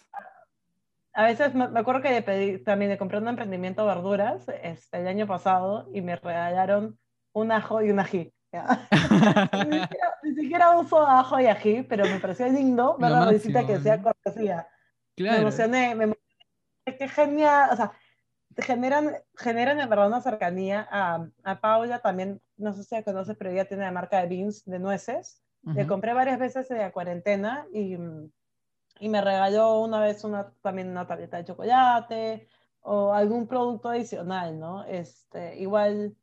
A 1.18 1.24
veces 1.24 1.56
me, 1.56 1.64
acuerdo 1.64 2.02
que 2.02 2.22
pedí, 2.22 2.58
también 2.60 2.92
de 2.92 2.98
compré 2.98 3.20
un 3.20 3.28
emprendimiento 3.30 3.84
de 3.84 3.88
verduras 3.88 4.46
este, 4.62 5.00
el 5.00 5.08
año 5.08 5.26
pasado 5.26 5.90
y 5.94 6.02
me 6.02 6.18
regalaron 6.18 7.00
un 7.32 7.54
ajo 7.54 7.82
y 7.82 7.90
un 7.90 8.00
ají. 8.00 8.34
ni, 10.24 10.36
siquiera, 10.36 10.78
uso 10.78 11.06
ajo 11.08 11.40
y 11.40 11.48
ají, 11.48 11.84
pero 11.84 12.04
me 12.06 12.20
pareció 12.20 12.48
lindo 12.50 12.98
ver 12.98 13.12
la 13.12 13.30
visita 13.30 13.66
que 13.66 13.78
decía 13.78 14.02
cortesía. 14.02 14.68
Me 15.18 15.38
emocioné, 15.38 15.96
me 15.96 16.04
emocioné. 16.04 16.98
Qué 16.98 17.08
genial, 17.08 17.70
o 17.72 17.76
sea, 17.78 17.94
generan, 18.58 19.12
generan 19.38 19.80
en 19.80 19.90
verdad 19.90 20.08
una 20.08 20.22
cercanía 20.22 20.86
a, 20.92 21.28
a 21.44 21.62
Paula 21.62 22.00
también, 22.00 22.42
no 22.58 22.74
sé 22.74 22.84
si 22.84 22.94
la 22.94 23.04
conoces, 23.04 23.38
pero 23.38 23.52
ella 23.52 23.66
tiene 23.66 23.84
la 23.84 23.92
marca 23.92 24.22
de 24.22 24.28
beans 24.28 24.66
de 24.66 24.80
nueces. 24.80 25.42
Le 25.64 25.88
compré 25.88 26.14
varias 26.14 26.38
veces 26.38 26.70
en 26.70 26.78
la 26.78 26.92
cuarentena 26.92 27.66
y, 27.74 27.98
y, 29.00 29.10
me 29.10 29.22
regaló 29.22 29.82
una 29.82 30.00
vez 30.00 30.24
una, 30.24 30.52
también 30.62 30.90
una 30.90 31.08
tableta 31.08 31.38
de 31.38 31.46
chocolate 31.46 32.48
o 32.82 33.14
algún 33.14 33.48
producto 33.48 33.90
adicional, 33.90 34.60
¿no? 34.60 34.84
Este, 34.86 35.58
igual, 35.60 36.16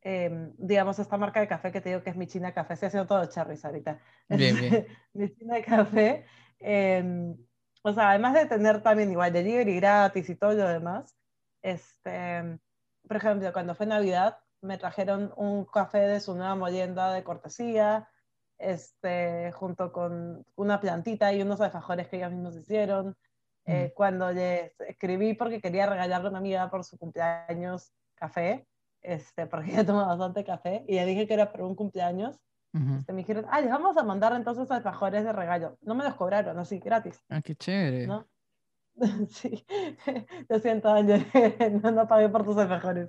em, 0.00 0.52
digamos, 0.58 0.98
esta 0.98 1.16
marca 1.16 1.40
de 1.40 1.48
café 1.48 1.70
que 1.70 1.80
te 1.80 1.90
digo 1.90 2.02
que 2.02 2.10
es 2.10 2.16
mi 2.16 2.26
China 2.26 2.52
Café, 2.52 2.76
se 2.76 2.86
ha 2.86 2.88
haciendo 2.88 3.06
todo 3.06 3.24
cherries 3.26 3.64
ahorita. 3.64 4.00
Bien, 4.28 4.56
bien. 4.58 4.86
mi 5.12 5.34
China 5.34 5.56
Café. 5.62 6.24
Eh, 6.60 7.34
o 7.82 7.92
sea, 7.92 8.10
además 8.10 8.34
de 8.34 8.46
tener 8.46 8.82
también 8.82 9.10
igual 9.10 9.32
delivery 9.32 9.76
gratis 9.76 10.28
y 10.30 10.36
todo 10.36 10.52
lo 10.52 10.68
demás, 10.68 11.16
este, 11.62 12.58
por 13.06 13.16
ejemplo, 13.16 13.52
cuando 13.52 13.74
fue 13.74 13.86
Navidad, 13.86 14.38
me 14.60 14.78
trajeron 14.78 15.32
un 15.36 15.64
café 15.64 15.98
de 15.98 16.20
su 16.20 16.34
nueva 16.34 16.54
molienda 16.54 17.12
de 17.12 17.24
cortesía, 17.24 18.08
este, 18.62 19.52
junto 19.52 19.92
con 19.92 20.44
una 20.56 20.80
plantita 20.80 21.32
y 21.32 21.42
unos 21.42 21.60
alfajores 21.60 22.08
que 22.08 22.16
ellos 22.16 22.32
mismos 22.32 22.56
hicieron. 22.56 23.16
Eh, 23.64 23.92
cuando 23.94 24.32
les 24.32 24.72
escribí 24.80 25.34
porque 25.34 25.60
quería 25.60 25.86
regalarle 25.86 26.26
a 26.26 26.30
una 26.30 26.38
amiga 26.38 26.68
por 26.68 26.84
su 26.84 26.98
cumpleaños 26.98 27.92
café, 28.14 28.66
este, 29.02 29.46
porque 29.46 29.70
ella 29.70 29.86
toma 29.86 30.06
bastante 30.06 30.44
café, 30.44 30.84
y 30.88 30.94
le 30.94 31.06
dije 31.06 31.26
que 31.26 31.34
era 31.34 31.52
por 31.52 31.62
un 31.62 31.74
cumpleaños, 31.74 32.40
este, 32.74 33.12
me 33.12 33.18
dijeron, 33.18 33.44
ah, 33.50 33.60
les 33.60 33.68
vamos 33.68 33.98
a 33.98 34.02
mandar 34.02 34.32
entonces 34.32 34.70
alfajores 34.70 35.24
de 35.24 35.32
regalo. 35.32 35.76
No 35.82 35.94
me 35.94 36.04
los 36.04 36.14
cobraron, 36.14 36.58
así, 36.58 36.78
gratis. 36.78 37.22
Ah, 37.28 37.42
qué 37.42 37.54
chévere. 37.54 38.06
¿no? 38.06 38.26
Sí, 39.28 39.64
lo 40.48 40.58
siento, 40.58 40.94
no, 41.82 41.90
no 41.90 42.08
pagué 42.08 42.28
por 42.28 42.44
tus 42.44 42.56
alfajores. 42.56 43.08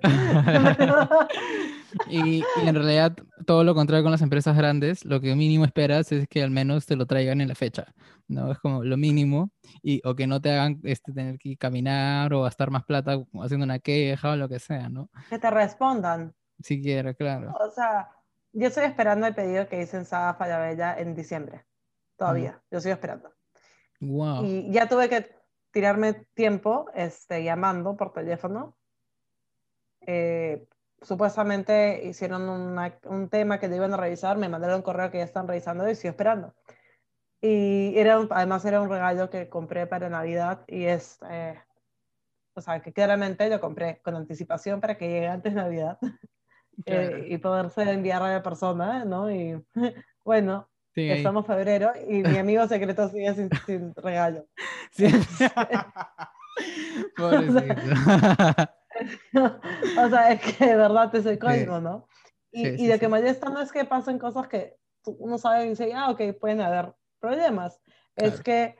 y, 2.08 2.38
y, 2.38 2.44
en 2.66 2.74
realidad, 2.74 3.12
todo 3.46 3.64
lo 3.64 3.74
contrario 3.74 4.02
con 4.02 4.12
las 4.12 4.22
empresas 4.22 4.56
grandes, 4.56 5.04
lo 5.04 5.20
que 5.20 5.34
mínimo 5.34 5.64
esperas 5.64 6.10
es 6.12 6.28
que 6.28 6.42
al 6.42 6.50
menos 6.50 6.86
te 6.86 6.96
lo 6.96 7.06
traigan 7.06 7.40
en 7.40 7.48
la 7.48 7.54
fecha, 7.54 7.94
¿no? 8.28 8.52
Es 8.52 8.58
como 8.58 8.84
lo 8.84 8.96
mínimo, 8.96 9.50
y, 9.82 10.00
o 10.04 10.14
que 10.14 10.26
no 10.26 10.40
te 10.40 10.52
hagan 10.52 10.80
este, 10.84 11.12
tener 11.12 11.38
que 11.38 11.56
caminar 11.56 12.32
o 12.32 12.42
gastar 12.42 12.70
más 12.70 12.84
plata 12.84 13.18
haciendo 13.42 13.64
una 13.64 13.78
queja 13.78 14.32
o 14.32 14.36
lo 14.36 14.48
que 14.48 14.58
sea, 14.58 14.88
¿no? 14.88 15.10
Que 15.28 15.38
te 15.38 15.50
respondan. 15.50 16.34
Si 16.60 16.80
quieres, 16.80 17.16
claro. 17.16 17.52
O 17.60 17.70
sea, 17.70 18.08
yo 18.52 18.68
estoy 18.68 18.84
esperando 18.84 19.26
el 19.26 19.34
pedido 19.34 19.68
que 19.68 19.82
hice 19.82 19.96
en 19.96 20.04
Saga 20.04 20.34
Falabella 20.34 20.96
en 20.98 21.14
diciembre, 21.14 21.64
todavía, 22.16 22.62
yo 22.70 22.78
estoy 22.78 22.92
esperando. 22.92 23.32
Wow. 24.00 24.44
Y 24.44 24.70
ya 24.70 24.88
tuve 24.88 25.08
que 25.08 25.43
tirarme 25.74 26.14
tiempo 26.34 26.86
este, 26.94 27.42
llamando 27.42 27.96
por 27.96 28.12
teléfono. 28.12 28.76
Eh, 30.06 30.64
supuestamente 31.02 32.04
hicieron 32.04 32.48
un 32.48 33.28
tema 33.28 33.58
que 33.58 33.66
a 33.66 33.96
revisar, 33.96 34.38
me 34.38 34.48
mandaron 34.48 34.76
un 34.76 34.82
correo 34.82 35.10
que 35.10 35.18
ya 35.18 35.24
están 35.24 35.48
revisando 35.48 35.86
y 35.86 35.90
estoy 35.90 36.10
esperando. 36.10 36.54
Y 37.40 37.92
era 37.98 38.24
además 38.30 38.64
era 38.64 38.80
un 38.80 38.88
regalo 38.88 39.28
que 39.28 39.48
compré 39.48 39.88
para 39.88 40.08
Navidad 40.08 40.64
y 40.68 40.84
es, 40.84 41.18
eh, 41.28 41.60
o 42.54 42.60
sea, 42.60 42.80
que 42.80 42.92
claramente 42.92 43.50
lo 43.50 43.60
compré 43.60 44.00
con 44.00 44.14
anticipación 44.14 44.80
para 44.80 44.96
que 44.96 45.08
llegue 45.08 45.26
antes 45.26 45.54
de 45.54 45.60
Navidad 45.60 45.98
eh, 46.86 47.26
y 47.28 47.36
poderse 47.38 47.82
enviar 47.82 48.22
a 48.22 48.32
la 48.32 48.42
persona, 48.44 49.04
¿no? 49.04 49.28
Y 49.30 49.60
bueno, 50.24 50.70
Estamos 50.94 51.46
febrero 51.46 51.92
y 52.08 52.22
mi 52.22 52.38
amigo 52.38 52.66
secreto 52.68 53.08
sigue 53.08 53.34
sin, 53.34 53.50
regalo. 53.96 54.46
Sí. 54.90 55.06
Pobrecito. 57.16 57.74
o 60.00 60.08
sea, 60.08 60.32
es 60.32 60.40
que 60.40 60.66
de 60.66 60.76
verdad 60.76 61.10
te 61.10 61.22
soy 61.22 61.38
código, 61.38 61.80
¿no? 61.80 62.06
Y, 62.52 62.84
y 62.84 62.86
lo 62.86 62.98
que 62.98 63.08
molesta 63.08 63.50
no 63.50 63.60
es 63.60 63.72
que 63.72 63.84
pasen 63.84 64.18
cosas 64.18 64.46
que 64.46 64.76
uno 65.04 65.38
sabe 65.38 65.66
y 65.66 65.70
dice, 65.70 65.92
ah, 65.94 66.10
ok, 66.10 66.20
pueden 66.40 66.60
haber 66.60 66.94
problemas. 67.18 67.80
Es 68.14 68.40
que 68.40 68.76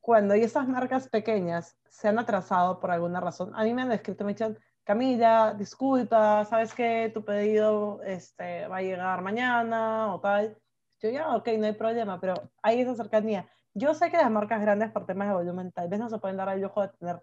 cuando 0.00 0.34
estas 0.34 0.66
marcas 0.66 1.08
pequeñas 1.08 1.76
se 1.88 2.08
han 2.08 2.18
atrasado 2.18 2.80
por 2.80 2.90
alguna 2.90 3.20
razón, 3.20 3.52
a 3.54 3.64
mí 3.64 3.74
me 3.74 3.82
han 3.82 3.92
escrito, 3.92 4.24
me 4.24 4.32
dicen, 4.32 4.58
Camila, 4.84 5.54
disculpa, 5.56 6.44
sabes 6.44 6.74
que 6.74 7.10
tu 7.14 7.24
pedido 7.24 8.00
este, 8.02 8.66
va 8.66 8.78
a 8.78 8.82
llegar 8.82 9.22
mañana 9.22 10.12
o 10.12 10.20
tal. 10.20 10.56
Yo 11.02 11.10
ya, 11.10 11.34
ok, 11.34 11.48
no 11.58 11.66
hay 11.66 11.72
problema, 11.72 12.20
pero 12.20 12.34
hay 12.62 12.80
esa 12.80 12.94
cercanía. 12.94 13.48
Yo 13.74 13.92
sé 13.92 14.10
que 14.10 14.16
las 14.16 14.30
marcas 14.30 14.60
grandes 14.60 14.90
por 14.92 15.04
temas 15.04 15.28
de 15.28 15.34
volumen 15.34 15.72
tal 15.72 15.88
vez 15.88 15.98
no 15.98 16.08
se 16.08 16.18
pueden 16.18 16.36
dar 16.36 16.48
el 16.50 16.60
lujo 16.60 16.80
de 16.80 16.88
tener 16.88 17.20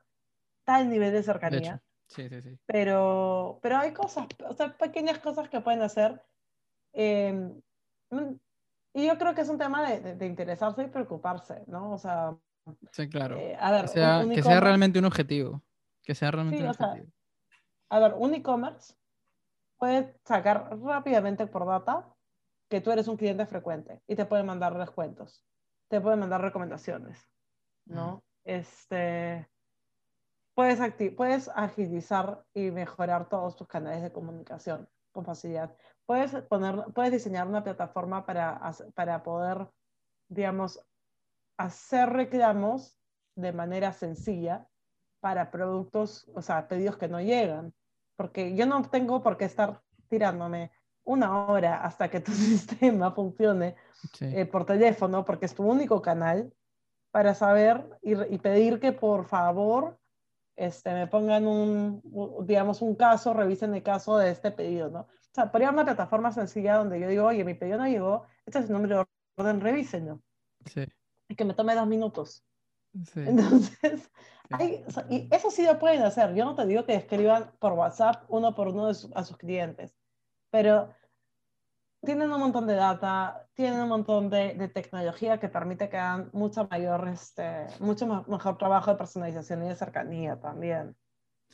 tal 0.65 0.89
nivel 0.89 1.13
de 1.13 1.23
cercanía. 1.23 1.81
sí, 2.07 2.27
sí, 2.27 2.41
sí. 2.41 2.59
Pero, 2.65 3.59
pero 3.61 3.77
hay 3.77 3.93
cosas, 3.93 4.27
o 4.47 4.53
sea, 4.53 4.75
pequeñas 4.77 5.19
cosas 5.19 5.47
que 5.47 5.61
pueden 5.61 5.81
hacer. 5.81 6.21
Em, 6.91 7.61
y 8.93 9.07
yo 9.07 9.17
creo 9.17 9.33
que 9.33 9.41
es 9.41 9.49
un 9.49 9.57
tema 9.57 9.89
de, 9.89 10.15
de, 10.15 10.25
interesarse 10.25 10.83
y 10.83 10.87
preocuparse, 10.87 11.63
¿no? 11.67 11.93
O 11.93 11.97
sea... 11.97 12.35
Sí, 12.91 13.07
claro. 13.07 13.37
Eh, 13.37 13.55
a 13.57 13.71
ver, 13.71 13.81
que 13.83 13.87
sea, 13.87 14.25
que 14.33 14.43
sea 14.43 14.59
realmente 14.59 14.99
un 14.99 15.05
objetivo. 15.05 15.63
Que 16.03 16.15
sea 16.15 16.31
realmente 16.31 16.61
un 16.61 16.69
objetivo. 16.69 17.07
a 17.89 17.99
ver, 17.99 18.13
un 18.17 18.33
e-commerce 18.33 18.95
puede 19.77 20.19
sacar 20.25 20.77
rápidamente 20.81 21.47
por 21.47 21.65
data 21.65 22.13
que 22.69 22.81
tú 22.81 22.91
eres 22.91 23.07
un 23.07 23.17
cliente 23.17 23.45
frecuente 23.45 24.01
y 24.07 24.15
te 24.15 24.25
pueden 24.25 24.45
mandar 24.45 24.77
descuentos, 24.77 25.43
te 25.87 25.99
pueden 25.99 26.19
mandar 26.19 26.41
recomendaciones, 26.41 27.27
¿no? 27.85 28.23
Este, 28.43 29.49
puedes, 30.53 30.79
puedes 31.15 31.49
agilizar 31.49 32.43
y 32.53 32.71
mejorar 32.71 33.27
todos 33.27 33.55
tus 33.55 33.67
canales 33.67 34.03
de 34.03 34.11
comunicación 34.11 34.87
con 35.11 35.25
facilidad. 35.25 35.75
Puedes, 36.05 36.33
poner, 36.43 36.85
puedes 36.93 37.11
diseñar 37.11 37.47
una 37.47 37.63
plataforma 37.63 38.25
para, 38.25 38.61
para 38.93 39.23
poder, 39.23 39.67
digamos, 40.27 40.79
hacer 41.57 42.09
reclamos 42.09 42.97
de 43.35 43.51
manera 43.51 43.93
sencilla 43.93 44.67
para 45.19 45.51
productos, 45.51 46.29
o 46.35 46.41
sea, 46.41 46.67
pedidos 46.67 46.97
que 46.97 47.07
no 47.07 47.19
llegan. 47.19 47.73
Porque 48.15 48.55
yo 48.55 48.65
no 48.65 48.81
tengo 48.89 49.23
por 49.23 49.37
qué 49.37 49.45
estar 49.45 49.81
tirándome 50.07 50.71
una 51.09 51.45
hora 51.45 51.83
hasta 51.83 52.09
que 52.09 52.19
tu 52.19 52.31
sistema 52.51 53.11
funcione 53.11 53.75
eh, 54.21 54.45
por 54.45 54.65
teléfono, 54.65 55.25
porque 55.25 55.45
es 55.45 55.55
tu 55.55 55.63
único 55.63 56.01
canal, 56.01 56.53
para 57.11 57.33
saber 57.33 57.89
y, 58.03 58.37
pedir 58.37 58.79
que 58.79 58.91
por 58.91 59.25
favor 59.25 59.97
este, 60.55 60.93
me 60.93 61.07
pongan 61.07 61.47
un, 61.47 62.01
digamos, 62.45 62.83
un 62.83 62.95
caso, 62.95 63.33
revisen 63.33 63.73
el 63.73 63.81
caso 63.81 64.17
de 64.17 64.29
este 64.29 64.51
pedido, 64.51 64.89
¿no? 64.89 64.99
O 65.01 65.33
sea, 65.33 65.51
podría 65.51 65.71
una 65.71 65.85
plataforma 65.85 66.31
sencilla 66.31 66.75
donde 66.75 66.99
yo 66.99 67.07
digo, 67.07 67.25
oye, 67.25 67.43
mi 67.43 67.55
pedido 67.55 67.79
no 67.79 67.87
llegó, 67.87 68.25
este 68.45 68.59
es 68.59 68.65
el 68.65 68.73
número 68.73 68.97
de 68.97 69.05
orden, 69.37 69.61
revísenlo. 69.61 70.21
Sí. 70.65 70.85
Y 71.27 71.35
que 71.35 71.45
me 71.45 71.55
tome 71.55 71.73
dos 71.73 71.87
minutos. 71.87 72.43
Sí. 73.11 73.21
Entonces, 73.25 74.11
y 75.09 75.27
eso 75.31 75.49
sí 75.49 75.65
lo 75.65 75.79
pueden 75.79 76.03
hacer. 76.03 76.35
Yo 76.35 76.45
no 76.45 76.55
te 76.55 76.65
digo 76.67 76.85
que 76.85 76.95
escriban 76.95 77.51
por 77.59 77.73
WhatsApp 77.73 78.25
uno 78.27 78.53
por 78.53 78.67
uno 78.67 78.89
a 78.89 79.23
sus 79.23 79.37
clientes, 79.37 79.95
pero 80.51 80.89
tienen 82.01 82.31
un 82.31 82.39
montón 82.39 82.67
de 82.67 82.75
data, 82.75 83.45
tienen 83.53 83.81
un 83.81 83.89
montón 83.89 84.29
de, 84.29 84.53
de 84.53 84.67
tecnología 84.67 85.39
que 85.39 85.49
permite 85.49 85.89
que 85.89 85.97
hagan 85.97 86.29
mucho 86.33 86.67
mayor, 86.69 87.07
este, 87.09 87.67
mucho 87.79 88.25
mejor 88.27 88.57
trabajo 88.57 88.91
de 88.91 88.97
personalización 88.97 89.65
y 89.65 89.69
de 89.69 89.75
cercanía 89.75 90.39
también. 90.39 90.95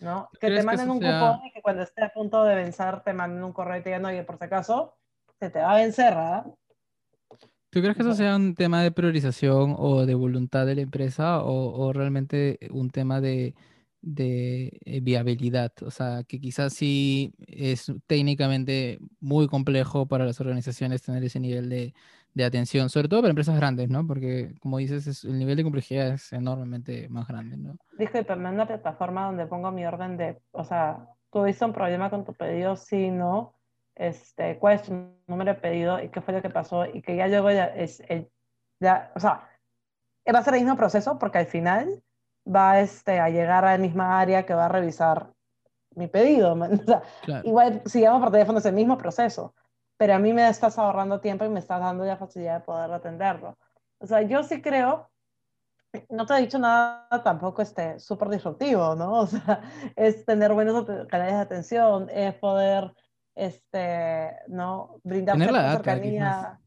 ¿no? 0.02 0.30
Que 0.40 0.48
te 0.48 0.64
manden 0.64 0.90
un 0.92 1.00
cupón 1.00 1.40
y 1.46 1.52
que 1.52 1.62
cuando 1.62 1.84
esté 1.84 2.04
a 2.04 2.10
punto 2.10 2.44
de 2.44 2.56
vencer 2.56 3.02
te 3.02 3.14
manden 3.14 3.44
un 3.44 3.54
correo 3.54 3.78
y 3.78 3.82
te 3.82 3.90
digan, 3.90 4.06
oye, 4.06 4.24
por 4.24 4.38
si 4.38 4.46
acaso, 4.46 4.98
se 5.40 5.50
te 5.50 5.60
va 5.60 5.74
a 5.74 5.78
vencer, 5.78 6.14
¿verdad? 6.14 6.46
¿Tú 7.70 7.82
crees 7.82 7.96
que 7.96 8.04
eso 8.04 8.14
sea 8.14 8.36
un 8.36 8.56
tema 8.56 8.84
de 8.84 8.92
priorización 8.92 9.76
o 9.78 10.06
de 10.06 10.16
voluntad 10.16 10.66
de 10.66 10.76
la 10.76 10.82
empresa 10.82 11.42
o, 11.44 11.88
o 11.88 11.94
realmente 11.94 12.60
un 12.72 12.90
tema 12.90 13.20
de, 13.20 13.54
de 14.06 14.80
eh, 14.86 15.00
viabilidad. 15.02 15.74
O 15.82 15.92
sea, 15.92 16.24
que 16.24 16.40
quizás 16.40 16.74
sí 16.74 17.34
es 17.48 17.92
técnicamente 18.08 19.00
muy 19.20 19.48
complejo 19.48 20.06
para 20.06 20.26
las 20.26 20.40
organizaciones 20.40 21.02
tener 21.02 21.24
ese 21.24 21.40
nivel 21.40 21.70
de, 21.70 21.94
atención, 22.46 22.90
sobre 22.90 23.08
todo 23.08 23.22
para 23.22 23.32
empresas 23.32 23.56
grandes, 23.56 23.90
¿no? 23.90 24.06
Porque, 24.06 24.54
como 24.60 24.78
dices, 24.78 25.24
el 25.24 25.40
nivel 25.40 25.56
de 25.56 25.64
complejidad 25.64 26.10
es 26.10 26.34
enormemente 26.34 27.08
más 27.10 27.28
grande, 27.28 27.58
¿no? 27.58 27.78
Disculpe, 27.98 28.34
una 28.34 28.68
plataforma 28.68 29.26
donde 29.26 29.48
pongo 29.48 29.72
mi 29.72 29.86
orden 29.86 30.18
de, 30.18 30.38
o 30.52 30.66
sea, 30.66 31.08
tuviste 31.32 31.64
un 31.64 31.74
problema 31.74 32.10
con 32.10 32.26
tu 32.26 32.34
pedido, 32.34 32.76
sí, 32.76 33.10
no, 33.10 33.56
este, 33.96 34.58
cuál 34.60 34.76
es 34.76 34.84
tu 34.84 34.94
número 35.28 35.54
de 35.54 35.60
pedido 35.60 36.04
y 36.04 36.10
qué 36.10 36.20
fue 36.22 36.34
lo 36.34 36.42
que 36.42 36.50
pasó 36.50 36.86
y 36.86 37.02
que 37.02 37.16
ya 37.16 37.28
luego 37.28 37.50
ya 37.52 37.68
es, 37.68 38.04
ya, 38.82 39.14
o 39.16 39.20
sea, 39.20 39.50
va 40.34 40.40
a 40.40 40.44
ser 40.44 40.56
el 40.56 40.62
mismo 40.62 40.76
proceso 40.76 41.18
porque 41.18 41.38
al 41.38 41.46
final 41.46 42.04
va 42.46 42.80
este, 42.80 43.20
a 43.20 43.30
llegar 43.30 43.66
a 43.66 43.72
la 43.74 43.78
misma 43.78 44.20
área 44.20 44.46
que 44.46 44.54
va 44.54 44.66
a 44.66 44.70
revisar 44.70 45.32
mi 45.96 46.08
pedido. 46.08 46.56
Igual, 47.44 47.82
si 47.86 48.02
llamo 48.02 48.20
por 48.20 48.32
teléfono 48.32 48.60
es 48.60 48.66
el 48.66 48.74
mismo 48.74 48.98
proceso, 48.98 49.56
pero 49.98 50.14
a 50.14 50.20
mí 50.20 50.34
me 50.34 50.48
estás 50.48 50.78
ahorrando 50.78 51.20
tiempo 51.20 51.46
y 51.46 51.50
me 51.50 51.60
estás 51.60 51.80
dando 51.80 52.06
la 52.06 52.18
facilidad 52.18 52.60
de 52.60 52.66
poder 52.66 52.92
atenderlo. 52.92 53.58
O 54.00 54.08
sea, 54.08 54.22
yo 54.22 54.44
sí 54.44 54.62
creo, 54.62 55.10
no 56.10 56.26
te 56.26 56.34
he 56.34 56.42
dicho 56.42 56.60
nada 56.60 57.08
tampoco 57.24 57.62
este, 57.62 58.00
súper 58.00 58.30
disruptivo, 58.30 58.96
¿no? 58.96 59.14
O 59.22 59.28
sea, 59.28 59.62
es 59.96 60.26
tener 60.26 60.54
buenos 60.54 60.86
canales 61.08 61.36
de 61.36 61.42
atención, 61.42 62.10
es 62.12 62.34
poder, 62.36 62.94
este, 63.34 64.36
¿no? 64.48 65.00
Brindar 65.04 65.38
cercanía. 65.38 66.60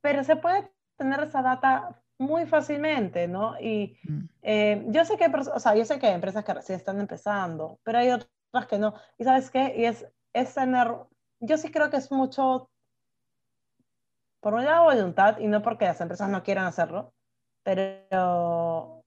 Pero 0.00 0.22
se 0.22 0.36
puede 0.36 0.70
tener 0.96 1.20
esa 1.20 1.42
data 1.42 2.00
muy 2.18 2.46
fácilmente, 2.46 3.28
¿no? 3.28 3.58
Y 3.60 3.96
mm. 4.02 4.28
eh, 4.42 4.84
yo 4.88 5.04
sé 5.04 5.16
que, 5.16 5.26
o 5.26 5.60
sea, 5.60 5.74
yo 5.74 5.84
sé 5.84 5.98
que 5.98 6.08
hay 6.08 6.14
empresas 6.14 6.44
que 6.44 6.54
recién 6.54 6.76
están 6.76 7.00
empezando, 7.00 7.78
pero 7.84 7.98
hay 7.98 8.10
otras 8.10 8.66
que 8.68 8.78
no. 8.78 8.94
¿Y 9.16 9.24
sabes 9.24 9.50
qué? 9.50 9.74
Y 9.76 9.84
es, 9.84 10.06
es 10.32 10.54
tener, 10.54 10.92
yo 11.40 11.56
sí 11.56 11.70
creo 11.70 11.90
que 11.90 11.96
es 11.96 12.10
mucho, 12.10 12.68
por 14.40 14.54
un 14.54 14.64
lado, 14.64 14.84
voluntad, 14.84 15.38
y 15.38 15.46
no 15.46 15.62
porque 15.62 15.84
las 15.84 16.00
empresas 16.00 16.28
no 16.28 16.42
quieran 16.42 16.66
hacerlo, 16.66 17.14
pero 17.62 19.04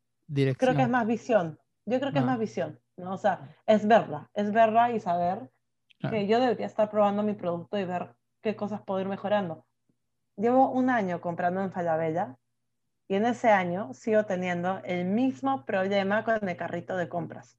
creo 0.57 0.75
que 0.75 0.81
es 0.81 0.89
más 0.89 1.05
visión. 1.05 1.59
Yo 1.85 1.99
creo 1.99 2.11
que 2.11 2.19
es 2.19 2.23
ah. 2.23 2.27
más 2.27 2.39
visión, 2.39 2.79
¿no? 2.95 3.13
O 3.13 3.17
sea, 3.17 3.55
es 3.65 3.85
verla, 3.87 4.29
es 4.33 4.51
verla 4.51 4.91
y 4.91 4.99
saber 4.99 5.49
que 6.09 6.27
yo 6.27 6.39
debería 6.39 6.65
estar 6.65 6.89
probando 6.89 7.21
mi 7.21 7.33
producto 7.33 7.77
y 7.77 7.85
ver 7.85 8.15
qué 8.41 8.55
cosas 8.55 8.81
puedo 8.81 9.01
ir 9.01 9.07
mejorando. 9.07 9.65
Llevo 10.37 10.71
un 10.71 10.89
año 10.89 11.21
comprando 11.21 11.61
en 11.61 11.71
Falabella 11.71 12.37
y 13.07 13.15
en 13.15 13.25
ese 13.25 13.49
año 13.49 13.93
sigo 13.93 14.25
teniendo 14.25 14.81
el 14.83 15.05
mismo 15.05 15.65
problema 15.65 16.23
con 16.23 16.47
el 16.47 16.57
carrito 16.57 16.95
de 16.95 17.09
compras. 17.09 17.57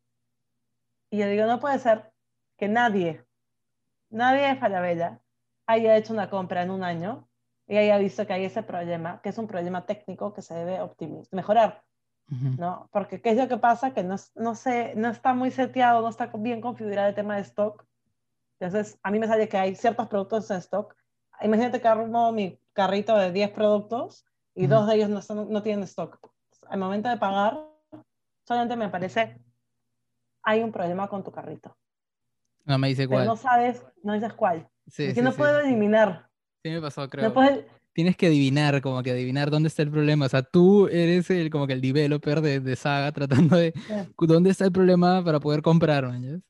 Y 1.10 1.18
yo 1.18 1.26
digo, 1.26 1.46
no 1.46 1.60
puede 1.60 1.78
ser 1.78 2.10
que 2.56 2.68
nadie, 2.68 3.24
nadie 4.08 4.48
de 4.48 4.56
Falabella 4.56 5.20
haya 5.66 5.96
hecho 5.96 6.12
una 6.12 6.30
compra 6.30 6.62
en 6.62 6.70
un 6.70 6.82
año 6.84 7.28
y 7.66 7.76
haya 7.76 7.98
visto 7.98 8.26
que 8.26 8.32
hay 8.32 8.44
ese 8.44 8.62
problema, 8.62 9.20
que 9.22 9.28
es 9.28 9.38
un 9.38 9.46
problema 9.46 9.84
técnico 9.86 10.32
que 10.32 10.42
se 10.42 10.54
debe 10.54 10.80
optimizar, 10.80 11.28
mejorar. 11.32 11.84
¿no? 12.58 12.88
Porque 12.92 13.20
¿qué 13.20 13.30
es 13.30 13.36
lo 13.36 13.46
que 13.46 13.58
pasa? 13.58 13.92
Que 13.92 14.02
no, 14.02 14.16
no, 14.36 14.54
se, 14.54 14.94
no 14.94 15.10
está 15.10 15.34
muy 15.34 15.50
seteado, 15.50 16.00
no 16.00 16.08
está 16.08 16.30
bien 16.34 16.62
configurado 16.62 17.08
el 17.08 17.14
tema 17.14 17.36
de 17.36 17.42
stock. 17.42 17.84
Entonces, 18.58 18.98
a 19.02 19.10
mí 19.10 19.18
me 19.18 19.26
sale 19.26 19.48
que 19.48 19.58
hay 19.58 19.74
ciertos 19.74 20.08
productos 20.08 20.50
en 20.50 20.58
stock. 20.58 20.96
Imagínate 21.42 21.80
que 21.80 21.88
armo 21.88 22.32
mi 22.32 22.58
carrito 22.72 23.16
de 23.16 23.32
10 23.32 23.50
productos 23.50 24.24
y 24.54 24.66
dos 24.66 24.86
de 24.86 24.96
ellos 24.96 25.08
no, 25.08 25.44
no 25.44 25.62
tienen 25.62 25.84
stock. 25.84 26.18
Al 26.68 26.78
momento 26.78 27.08
de 27.08 27.16
pagar, 27.16 27.58
solamente 28.46 28.76
me 28.76 28.88
parece, 28.88 29.40
hay 30.42 30.62
un 30.62 30.72
problema 30.72 31.08
con 31.08 31.24
tu 31.24 31.32
carrito. 31.32 31.76
No 32.64 32.78
me 32.78 32.88
dice 32.88 33.08
cuál. 33.08 33.26
no 33.26 33.36
sabes, 33.36 33.84
no 34.02 34.12
dices 34.12 34.32
cuál. 34.34 34.68
Sí, 34.86 35.12
que 35.14 35.22
no 35.22 35.32
puedo 35.32 35.60
eliminar. 35.60 36.28
Sí 36.62 36.70
me 36.70 36.80
pasó, 36.80 37.08
creo. 37.08 37.32
Tienes 37.94 38.16
que 38.16 38.26
adivinar, 38.26 38.80
como 38.80 39.02
que 39.02 39.10
adivinar 39.10 39.50
dónde 39.50 39.68
está 39.68 39.82
el 39.82 39.90
problema. 39.90 40.26
O 40.26 40.28
sea, 40.28 40.42
tú 40.42 40.86
eres 40.86 41.28
el, 41.28 41.50
como 41.50 41.66
que 41.66 41.74
el 41.74 41.82
developer 41.82 42.40
de, 42.40 42.60
de 42.60 42.76
Saga 42.76 43.12
tratando 43.12 43.56
de 43.56 43.74
dónde 44.16 44.50
está 44.50 44.64
el 44.64 44.72
problema 44.72 45.22
para 45.22 45.40
poder 45.40 45.60
comprar, 45.60 46.04
¿no? 46.04 46.40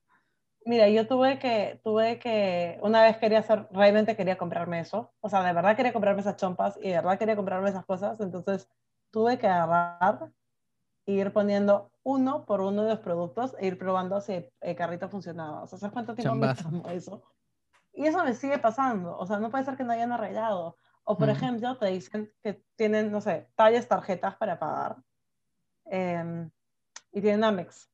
Mira, 0.64 0.88
yo 0.88 1.06
tuve 1.06 1.38
que, 1.38 1.80
tuve 1.82 2.18
que, 2.18 2.78
una 2.82 3.02
vez 3.02 3.16
quería 3.16 3.40
hacer, 3.40 3.66
realmente 3.72 4.16
quería 4.16 4.38
comprarme 4.38 4.80
eso, 4.80 5.12
o 5.20 5.28
sea, 5.28 5.42
de 5.42 5.52
verdad 5.52 5.76
quería 5.76 5.92
comprarme 5.92 6.20
esas 6.20 6.36
chompas 6.36 6.78
y 6.80 6.90
de 6.90 6.96
verdad 6.96 7.18
quería 7.18 7.36
comprarme 7.36 7.70
esas 7.70 7.84
cosas, 7.84 8.20
entonces 8.20 8.68
tuve 9.10 9.38
que 9.38 9.48
agarrar 9.48 10.30
e 11.06 11.12
ir 11.12 11.32
poniendo 11.32 11.90
uno 12.04 12.44
por 12.44 12.60
uno 12.60 12.82
de 12.84 12.90
los 12.90 13.00
productos 13.00 13.56
e 13.58 13.66
ir 13.66 13.78
probando 13.78 14.20
si 14.20 14.48
el 14.60 14.76
carrito 14.76 15.08
funcionaba. 15.08 15.62
O 15.62 15.66
sea, 15.66 15.78
¿sabes 15.78 15.92
cuánto 15.92 16.14
tiempo 16.14 16.34
me 16.34 16.54
tomó 16.54 16.88
eso? 16.90 17.22
Y 17.92 18.06
eso 18.06 18.24
me 18.24 18.34
sigue 18.34 18.58
pasando, 18.58 19.16
o 19.18 19.26
sea, 19.26 19.38
no 19.38 19.50
puede 19.50 19.64
ser 19.64 19.76
que 19.76 19.84
no 19.84 19.92
hayan 19.92 20.12
arreglado. 20.12 20.76
O, 21.04 21.18
por 21.18 21.28
ejemplo, 21.28 21.76
te 21.78 21.86
dicen 21.86 22.32
que 22.42 22.64
tienen, 22.76 23.10
no 23.10 23.20
sé, 23.20 23.48
tallas 23.56 23.88
tarjetas 23.88 24.36
para 24.36 24.58
pagar 24.58 24.96
em, 25.86 26.48
y 27.10 27.20
tienen 27.20 27.42
Amex 27.42 27.91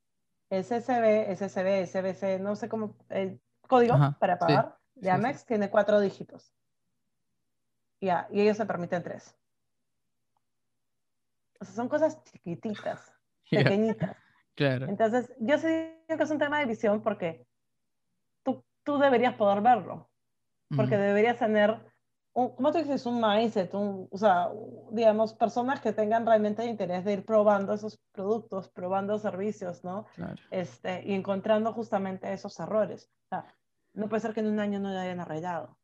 SSB, 0.51 1.31
SSB, 1.37 1.87
SBC, 1.87 2.41
no 2.41 2.57
sé 2.57 2.69
cómo, 2.69 2.97
el 3.11 3.41
código 3.63 3.97
para 4.19 4.39
pagar 4.39 4.77
de 4.95 5.11
Amex 5.11 5.45
tiene 5.45 5.71
cuatro 5.71 6.01
dígitos. 6.01 6.55
Ya, 8.01 8.29
y 8.31 8.41
ellos 8.41 8.57
se 8.57 8.67
permiten 8.67 9.03
tres. 9.03 9.37
O 11.61 11.65
sea, 11.65 11.75
son 11.75 11.89
cosas 11.89 12.23
chiquititas, 12.25 13.13
pequeñitas. 13.51 14.17
Claro. 14.55 14.87
Entonces, 14.87 15.33
yo 15.39 15.59
sí 15.59 15.67
digo 15.67 16.17
que 16.17 16.25
es 16.25 16.31
un 16.31 16.39
tema 16.39 16.61
de 16.61 16.67
visión 16.67 17.03
porque 17.03 17.47
tú, 18.43 18.65
tú 18.83 18.99
deberías 18.99 19.35
poder 19.35 19.61
verlo. 19.61 20.09
Porque 20.77 20.99
deberías 20.99 21.39
tener 21.39 21.81
¿cómo 22.57 22.73
tú 22.73 22.79
dices? 22.79 23.05
Un 23.07 23.21
mindset, 23.21 23.71
o 23.75 24.09
sea, 24.15 24.51
digamos, 24.91 25.35
personas 25.35 25.81
que 25.81 25.93
tengan 25.93 26.25
realmente 26.25 26.65
interés 26.65 27.05
de 27.05 27.15
ir 27.15 27.25
probando 27.25 27.75
esos 27.75 27.99
productos, 28.13 28.69
probando 28.69 29.19
servicios, 29.19 29.83
¿no? 29.83 30.07
Este, 30.51 31.03
y 31.05 31.15
encontrando 31.15 31.73
justamente 31.73 32.33
esos 32.33 32.59
errores. 32.61 33.11
O 33.25 33.29
sea, 33.29 33.55
no 33.95 34.09
puede 34.09 34.21
ser 34.21 34.35
que 34.35 34.41
en 34.41 34.47
un 34.47 34.61
año 34.61 34.79
no 34.79 34.91
lo 34.91 34.99
hayan 34.99 35.21
arreglado. 35.21 35.77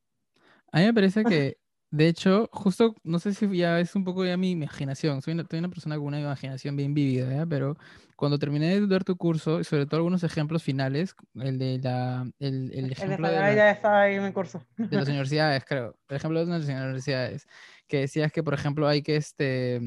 A 0.71 0.79
mí 0.79 0.85
me 0.85 0.95
parece 0.95 1.25
que 1.25 1.59
de 1.95 2.09
hecho, 2.09 2.49
justo, 2.53 2.97
no 3.05 3.21
sé 3.21 3.35
si 3.35 3.57
ya 3.57 3.79
es 3.79 3.95
un 3.95 4.03
poco 4.03 4.25
ya 4.25 4.37
mi 4.37 4.51
imaginación, 4.51 5.23
soy 5.23 5.35
una, 5.35 5.47
una 5.49 5.69
persona 5.69 5.97
con 5.97 6.07
una 6.07 6.19
imaginación 6.19 6.75
bien 6.75 6.93
vivida, 6.93 7.47
pero 7.47 7.77
cuando 8.17 8.37
terminé 8.37 8.81
de 8.81 8.87
dar 8.89 9.05
tu 9.05 9.17
curso, 9.17 9.61
y 9.61 9.65
sobre 9.65 9.87
todo 9.87 9.99
algunos 9.99 10.25
ejemplos 10.25 10.65
finales, 10.65 11.15
el 11.37 11.57
de 11.57 11.79
la... 11.79 12.29
El, 12.41 12.73
el 12.75 12.91
ejemplo 12.91 13.29
de, 13.29 13.35
ya 13.35 13.71
estaba 13.71 14.03
ahí 14.03 14.17
en 14.17 14.25
mi 14.25 14.33
curso. 14.33 14.67
De 14.77 14.97
las 14.97 15.07
universidades, 15.09 15.65
creo. 15.65 15.97
El 16.09 16.17
ejemplo 16.17 16.45
de 16.45 16.59
las 16.59 16.65
universidades, 16.65 17.47
que 17.87 18.01
decías 18.01 18.33
que, 18.33 18.43
por 18.43 18.55
ejemplo, 18.55 18.89
hay 18.89 19.03
que 19.03 19.15
este, 19.15 19.81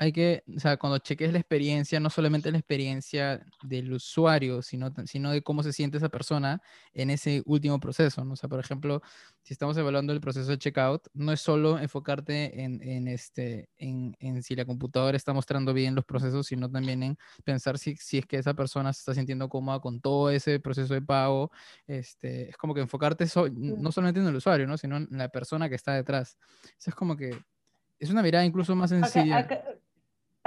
hay 0.00 0.12
que, 0.12 0.44
o 0.56 0.60
sea, 0.60 0.76
cuando 0.76 0.98
cheques 0.98 1.32
la 1.32 1.40
experiencia, 1.40 1.98
no 1.98 2.08
solamente 2.08 2.52
la 2.52 2.58
experiencia 2.58 3.44
del 3.64 3.92
usuario, 3.92 4.62
sino, 4.62 4.94
sino 5.06 5.32
de 5.32 5.42
cómo 5.42 5.64
se 5.64 5.72
siente 5.72 5.96
esa 5.96 6.08
persona 6.08 6.62
en 6.94 7.10
ese 7.10 7.42
último 7.46 7.80
proceso, 7.80 8.24
¿no? 8.24 8.34
O 8.34 8.36
sea, 8.36 8.48
por 8.48 8.60
ejemplo, 8.60 9.02
si 9.42 9.54
estamos 9.54 9.76
evaluando 9.76 10.12
el 10.12 10.20
proceso 10.20 10.52
de 10.52 10.58
checkout, 10.58 11.08
no 11.14 11.32
es 11.32 11.40
solo 11.40 11.80
enfocarte 11.80 12.62
en, 12.62 12.80
en 12.80 13.08
este, 13.08 13.70
en, 13.76 14.16
en, 14.20 14.40
si 14.44 14.54
la 14.54 14.64
computadora 14.64 15.16
está 15.16 15.32
mostrando 15.32 15.74
bien 15.74 15.96
los 15.96 16.04
procesos, 16.04 16.46
sino 16.46 16.70
también 16.70 17.02
en 17.02 17.18
pensar 17.42 17.76
si, 17.76 17.96
si 17.96 18.18
es 18.18 18.26
que 18.26 18.36
esa 18.36 18.54
persona 18.54 18.92
se 18.92 19.00
está 19.00 19.14
sintiendo 19.14 19.48
cómoda 19.48 19.80
con 19.80 20.00
todo 20.00 20.30
ese 20.30 20.60
proceso 20.60 20.94
de 20.94 21.02
pago. 21.02 21.50
Este, 21.88 22.50
es 22.50 22.56
como 22.56 22.72
que 22.72 22.82
enfocarte 22.82 23.24
no 23.52 23.90
solamente 23.90 24.20
en 24.20 24.28
el 24.28 24.36
usuario, 24.36 24.68
¿no? 24.68 24.78
Sino 24.78 24.98
en 24.98 25.08
la 25.10 25.28
persona 25.28 25.68
que 25.68 25.74
está 25.74 25.94
detrás. 25.94 26.38
Eso 26.78 26.90
es 26.90 26.94
como 26.94 27.16
que 27.16 27.36
es 27.98 28.10
una 28.10 28.22
mirada 28.22 28.44
incluso 28.44 28.76
más 28.76 28.90
sencilla. 28.90 29.48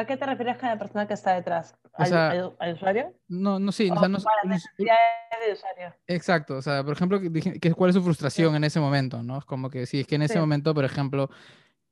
¿A 0.01 0.05
qué 0.05 0.17
te 0.17 0.25
refieres 0.25 0.57
con 0.57 0.67
la 0.67 0.79
persona 0.79 1.07
que 1.07 1.13
está 1.13 1.35
detrás? 1.35 1.75
¿Al, 1.93 2.55
usuario? 2.73 3.13
No, 3.27 3.59
no, 3.59 3.71
sí. 3.71 3.89
O, 3.91 3.99
sea, 3.99 4.07
no, 4.07 4.17
usuario. 4.17 5.95
Exacto. 6.07 6.57
O 6.57 6.61
sea, 6.61 6.83
por 6.83 6.93
ejemplo, 6.93 7.19
¿cuál 7.75 7.89
es 7.89 7.95
su 7.95 8.03
frustración 8.03 8.55
en 8.55 8.63
ese 8.63 8.79
momento? 8.79 9.21
¿no? 9.21 9.37
Es 9.37 9.45
como 9.45 9.69
que 9.69 9.85
si 9.85 9.99
es 9.99 10.07
que 10.07 10.15
en 10.15 10.23
ese 10.23 10.39
momento, 10.39 10.73
por 10.73 10.85
ejemplo, 10.85 11.29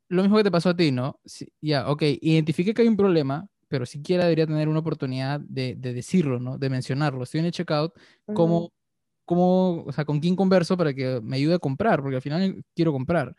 lo 0.07 0.23
mismo 0.23 0.37
que 0.37 0.43
te 0.43 0.51
pasó 0.51 0.69
a 0.69 0.75
ti, 0.75 0.91
¿no? 0.91 1.19
ya, 1.61 1.87
ok, 1.87 2.01
identifique 2.21 2.73
que 2.73 2.81
hay 2.81 2.87
un 2.87 2.97
problema, 2.97 3.47
pero 3.67 3.85
siquiera 3.85 4.23
debería 4.23 4.47
tener 4.47 4.67
una 4.67 4.79
oportunidad 4.79 5.39
de, 5.41 5.75
de 5.75 5.93
decirlo, 5.93 6.39
¿no? 6.39 6.57
De 6.57 6.69
mencionarlo. 6.71 7.21
Estoy 7.21 7.41
en 7.41 7.45
el 7.45 7.51
checkout, 7.51 7.93
¿cómo, 8.33 8.73
cómo, 9.23 9.83
o 9.83 9.91
sea, 9.91 10.03
con 10.03 10.19
quién 10.19 10.35
converso 10.35 10.75
para 10.75 10.95
que 10.95 11.21
me 11.21 11.37
ayude 11.37 11.53
a 11.53 11.59
comprar? 11.59 12.01
Porque 12.01 12.15
al 12.15 12.23
final 12.23 12.63
quiero 12.73 12.91
comprar. 12.91 13.35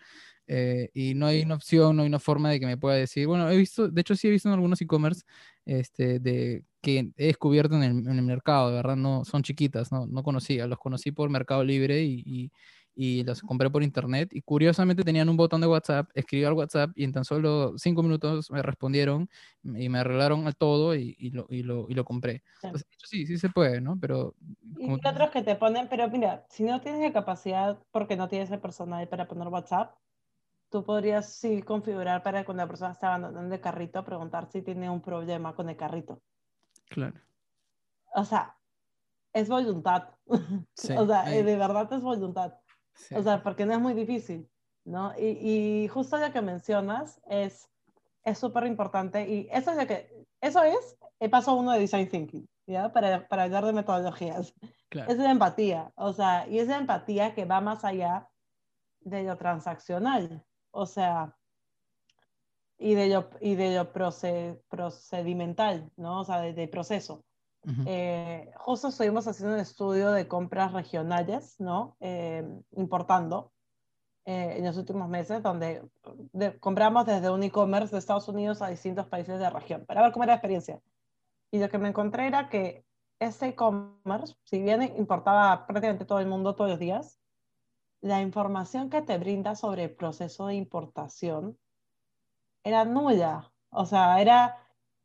Eh, 0.47 0.91
y 0.95 1.15
no 1.15 1.27
hay 1.27 1.43
una 1.43 1.55
opción, 1.55 1.97
no 1.97 2.03
hay 2.03 2.09
una 2.09 2.19
forma 2.19 2.51
de 2.51 2.59
que 2.59 2.67
me 2.67 2.77
pueda 2.77 2.97
decir, 2.97 3.27
bueno, 3.27 3.49
he 3.49 3.57
visto, 3.57 3.89
de 3.89 4.01
hecho 4.01 4.17
sí 4.17 4.27
he 4.27 4.31
visto 4.31 4.49
en 4.49 4.55
algunos 4.55 4.81
e-commerce 4.81 5.23
este, 5.65 6.19
de, 6.19 6.65
que 6.81 7.13
he 7.17 7.27
descubierto 7.27 7.77
en 7.77 7.83
el, 7.85 7.91
en 8.09 8.19
el, 8.19 8.23
mercado, 8.23 8.71
de 8.71 8.77
verdad, 8.77 8.97
no, 8.97 9.25
son 9.25 9.43
chiquitas, 9.43 9.93
no, 9.93 10.07
no 10.07 10.23
conocía, 10.23 10.67
los 10.67 10.79
conocí 10.79 11.13
por 11.13 11.31
Mercado 11.31 11.63
Libre 11.63 12.03
y, 12.03 12.23
y, 12.27 12.53
y 12.95 13.25
los 13.25 13.41
compré 13.43 13.71
por 13.71 13.83
internet 13.83 14.31
y 14.33 14.43
curiosamente 14.43 15.05
tenían 15.05 15.29
un 15.29 15.37
botón 15.37 15.61
de 15.61 15.67
WhatsApp, 15.67 16.11
escribí 16.15 16.45
al 16.45 16.55
WhatsApp 16.55 16.91
y 16.95 17.05
en 17.05 17.13
tan 17.13 17.25
solo 17.25 17.75
cinco 17.79 18.03
minutos 18.03 18.51
me 18.51 18.63
respondieron 18.63 19.31
y 19.63 19.89
me 19.89 20.01
arreglaron 20.01 20.51
todo 20.59 20.95
y, 20.95 21.15
y, 21.19 21.31
lo, 21.31 21.47
y, 21.49 21.63
lo, 21.63 21.87
y 21.89 21.95
lo, 21.95 22.05
compré. 22.05 22.43
sí, 23.05 23.27
sí 23.27 23.39
se 23.39 23.49
puede, 23.49 23.81
¿no? 23.81 23.99
Pero... 23.99 24.35
Y 24.79 24.91
otros 24.93 25.31
que 25.31 25.43
te 25.43 25.55
ponen, 25.55 25.89
pero 25.89 26.11
mira, 26.11 26.45
si 26.51 26.65
no 26.65 26.81
tienes 26.81 27.01
la 27.01 27.13
capacidad 27.13 27.79
porque 27.91 28.17
no 28.17 28.29
tienes 28.29 28.51
el 28.51 28.61
personal 28.61 29.09
para 29.09 29.29
poner 29.29 29.49
WhatsApp, 29.49 29.95
tú 30.71 30.85
podrías 30.85 31.33
sí 31.35 31.63
configurar 31.63 32.23
para 32.23 32.45
cuando 32.45 32.63
la 32.63 32.69
persona 32.69 32.93
está 32.93 33.09
abandonando 33.09 33.55
el 33.55 33.61
carrito, 33.61 34.05
preguntar 34.05 34.47
si 34.51 34.63
tiene 34.63 34.89
un 34.89 35.01
problema 35.01 35.55
con 35.55 35.69
el 35.69 35.77
carrito. 35.77 36.23
Claro. 36.89 37.21
O 38.15 38.25
sea, 38.25 38.57
es 39.33 39.49
voluntad. 39.49 40.11
o 40.27 41.07
sea, 41.07 41.25
de 41.25 41.57
verdad 41.57 41.93
es 41.93 42.03
voluntad. 42.03 42.55
O 43.15 43.23
sea, 43.23 43.43
porque 43.43 43.67
no 43.67 43.73
es 43.75 43.81
muy 43.81 43.95
difícil, 43.95 44.49
¿no? 44.85 45.13
Y, 45.19 45.85
y 45.85 45.89
justo 45.89 46.19
lo 46.19 46.33
que 46.33 46.43
mencionas 46.43 47.21
es 47.29 47.71
es 48.25 48.39
súper 48.39 48.67
importante 48.67 49.29
y 49.29 49.49
eso 49.51 49.71
es 49.71 49.77
lo 49.77 49.87
que 49.87 50.27
eso 50.41 50.63
es 50.63 50.97
el 51.19 51.31
paso 51.31 51.55
uno 51.55 51.73
de 51.73 51.81
design 51.81 52.09
thinking, 52.09 52.49
¿ya? 52.67 52.93
Para, 52.93 53.29
para 53.29 53.45
hablar 53.45 53.67
de 53.67 53.73
metodologías. 53.75 54.55
Es 54.91 55.19
la 55.19 55.31
empatía, 55.31 55.93
o 55.95 56.13
sea, 56.13 56.49
y 56.49 56.59
es 56.59 56.67
la 56.67 56.79
empatía 56.79 57.35
que 57.35 57.45
va 57.45 57.61
más 57.61 57.85
allá 57.85 58.29
de 59.01 59.23
lo 59.25 59.37
transaccional, 59.37 60.45
o 60.71 60.87
sea, 60.87 61.37
y 62.79 62.95
de 62.95 63.09
lo, 63.09 63.31
y 63.41 63.55
de 63.55 63.77
lo 63.77 63.93
procedimental, 63.93 65.91
¿no? 65.97 66.21
O 66.21 66.25
sea, 66.25 66.41
de, 66.41 66.55
de 66.55 66.69
proceso. 66.69 67.25
Eh, 67.87 68.51
justo 68.57 68.89
estuvimos 68.89 69.27
haciendo 69.27 69.55
un 69.55 69.61
estudio 69.61 70.13
de 70.13 70.27
compras 70.27 70.73
regionales, 70.73 71.61
¿no? 71.61 71.97
Eh, 72.01 72.43
importando 72.73 73.53
eh, 74.25 74.55
en 74.57 74.65
los 74.65 74.79
últimos 74.79 75.11
meses, 75.11 75.43
donde 75.43 75.87
compramos 76.59 77.05
desde 77.05 77.31
un 77.31 77.43
e-commerce 77.43 77.93
de 77.93 77.99
Estados 77.99 78.29
Unidos 78.29 78.63
a 78.63 78.69
distintos 78.69 79.07
países 79.09 79.39
de 79.39 79.45
la 79.45 79.51
región, 79.51 79.85
para 79.85 80.01
ver 80.01 80.13
cómo 80.13 80.25
era 80.25 80.33
la 80.33 80.37
experiencia. 80.37 80.81
Y 81.51 81.59
lo 81.59 81.69
que 81.69 81.79
me 81.79 81.89
encontré 81.89 82.29
era 82.29 82.49
que 82.49 82.85
ese 83.19 83.49
e-commerce, 83.49 84.37
si 84.45 84.63
bien 84.63 84.83
importaba 84.97 85.67
prácticamente 85.67 86.07
todo 86.07 86.21
el 86.21 86.29
mundo 86.29 86.55
todos 86.55 86.71
los 86.71 86.79
días, 86.79 87.20
la 88.01 88.21
información 88.21 88.91
que 88.91 89.03
te 89.03 89.19
brinda 89.19 89.55
sobre 89.55 89.85
el 89.85 89.95
proceso 89.95 90.47
de 90.47 90.55
importación 90.55 91.59
era 92.65 92.85
nula. 92.85 93.53
O 93.71 93.87
sea, 93.87 94.21
era 94.21 94.57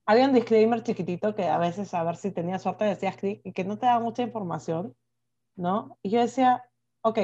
había 0.05 0.25
un 0.25 0.33
disclaimer 0.33 0.83
chiquitito 0.83 1.35
que 1.35 1.47
a 1.47 1.57
veces, 1.57 1.93
a 1.93 2.03
ver 2.03 2.15
si 2.17 2.31
tenía 2.31 2.59
suerte, 2.59 2.85
decías 2.85 3.17
clic 3.17 3.41
y 3.43 3.53
que 3.53 3.63
no 3.63 3.77
te 3.77 3.87
da 3.87 3.99
mucha 3.99 4.21
información, 4.23 4.95
¿no? 5.55 5.97
Y 6.03 6.11
yo 6.11 6.21
decía, 6.21 6.63
ok, 7.01 7.17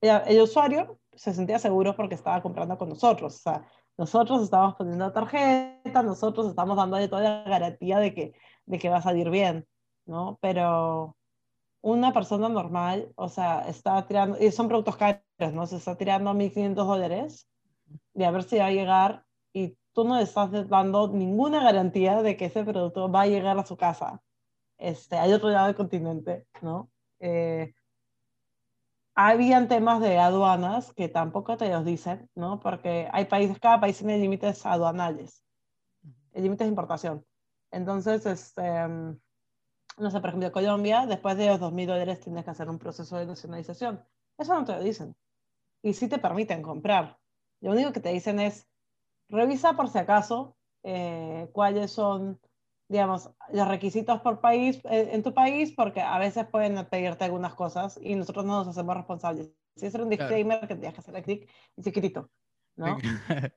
el 0.00 0.40
usuario 0.40 0.98
se 1.14 1.32
sentía 1.32 1.58
seguro 1.58 1.96
porque 1.96 2.14
estaba 2.14 2.42
comprando 2.42 2.76
con 2.78 2.88
nosotros, 2.90 3.36
o 3.36 3.38
sea, 3.38 3.66
nosotros 3.98 4.42
estábamos 4.42 4.76
poniendo 4.76 5.12
tarjeta, 5.12 6.02
nosotros 6.02 6.48
estamos 6.48 6.76
dándole 6.76 7.08
toda 7.08 7.22
la 7.22 7.42
garantía 7.44 7.98
de 7.98 8.14
que, 8.14 8.32
de 8.66 8.78
que 8.78 8.88
va 8.88 8.98
a 8.98 9.02
salir 9.02 9.30
bien, 9.30 9.66
¿no? 10.06 10.38
Pero 10.40 11.16
una 11.82 12.12
persona 12.12 12.48
normal, 12.48 13.12
o 13.16 13.28
sea, 13.28 13.68
está 13.68 14.06
tirando, 14.06 14.38
y 14.40 14.50
son 14.52 14.68
productos 14.68 14.96
caros, 14.96 15.52
¿no? 15.52 15.66
Se 15.66 15.76
está 15.76 15.96
tirando 15.96 16.32
1.500 16.32 16.86
dólares 16.86 17.48
y 18.14 18.22
a 18.22 18.30
ver 18.30 18.44
si 18.44 18.58
va 18.58 18.66
a 18.66 18.70
llegar 18.70 19.24
y 19.52 19.76
tú 19.92 20.04
no 20.04 20.18
estás 20.18 20.50
dando 20.68 21.08
ninguna 21.08 21.62
garantía 21.62 22.22
de 22.22 22.36
que 22.36 22.46
ese 22.46 22.64
producto 22.64 23.10
va 23.10 23.22
a 23.22 23.26
llegar 23.26 23.58
a 23.58 23.66
su 23.66 23.76
casa, 23.76 24.22
este, 24.78 25.16
al 25.18 25.32
otro 25.34 25.50
lado 25.50 25.66
del 25.66 25.76
continente, 25.76 26.46
¿no? 26.62 26.88
Eh, 27.20 27.74
habían 29.14 29.68
temas 29.68 30.00
de 30.00 30.18
aduanas 30.18 30.92
que 30.94 31.08
tampoco 31.08 31.56
te 31.56 31.68
los 31.68 31.84
dicen, 31.84 32.30
¿no? 32.34 32.60
Porque 32.60 33.08
hay 33.12 33.26
países, 33.26 33.58
cada 33.58 33.80
país 33.80 33.98
tiene 33.98 34.18
límites 34.18 34.64
aduanales, 34.64 35.44
límites 36.32 36.66
de 36.66 36.70
importación. 36.70 37.26
Entonces, 37.72 38.24
este, 38.24 38.62
no 39.98 40.10
sé, 40.10 40.20
por 40.20 40.30
ejemplo, 40.30 40.52
Colombia, 40.52 41.06
después 41.06 41.36
de 41.36 41.46
los 41.46 41.60
2.000 41.60 41.86
dólares 41.86 42.20
tienes 42.20 42.44
que 42.44 42.50
hacer 42.50 42.68
un 42.68 42.78
proceso 42.78 43.16
de 43.16 43.26
nacionalización. 43.26 44.04
Eso 44.38 44.54
no 44.54 44.64
te 44.64 44.72
lo 44.72 44.82
dicen. 44.82 45.14
Y 45.82 45.94
sí 45.94 46.08
te 46.08 46.18
permiten 46.18 46.62
comprar. 46.62 47.18
Lo 47.60 47.72
único 47.72 47.92
que 47.92 48.00
te 48.00 48.10
dicen 48.10 48.40
es, 48.40 48.68
revisa 49.28 49.74
por 49.74 49.88
si 49.88 49.98
acaso 49.98 50.56
eh, 50.82 51.48
cuáles 51.52 51.90
son, 51.90 52.40
digamos, 52.88 53.30
los 53.52 53.68
requisitos 53.68 54.20
por 54.20 54.40
país, 54.40 54.80
eh, 54.84 55.10
en 55.12 55.22
tu 55.22 55.34
país, 55.34 55.72
porque 55.72 56.00
a 56.00 56.18
veces 56.18 56.46
pueden 56.46 56.84
pedirte 56.86 57.24
algunas 57.24 57.54
cosas 57.54 57.98
y 58.02 58.14
nosotros 58.14 58.44
no 58.44 58.58
nos 58.58 58.68
hacemos 58.68 58.96
responsables. 58.96 59.50
Si 59.76 59.86
es 59.86 59.94
un 59.94 60.10
disclaimer 60.10 60.60
que 60.60 60.74
tienes 60.74 60.94
que 60.94 61.00
hacer 61.00 61.22
clic 61.22 61.50
y 61.76 61.82
chiquitito, 61.82 62.30
¿no? 62.76 62.98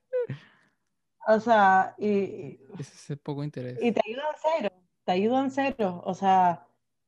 o 1.28 1.40
sea, 1.40 1.96
y... 1.98 2.60
Ese 2.80 3.14
es 3.14 3.20
poco 3.20 3.44
interés. 3.44 3.78
Y 3.82 3.92
te 3.92 4.02
ayudan 4.06 4.34
cero, 4.42 4.70
te 5.06 5.12
ayudan 5.14 5.52
cero, 5.52 6.02
o 6.06 6.14
sea... 6.14 6.68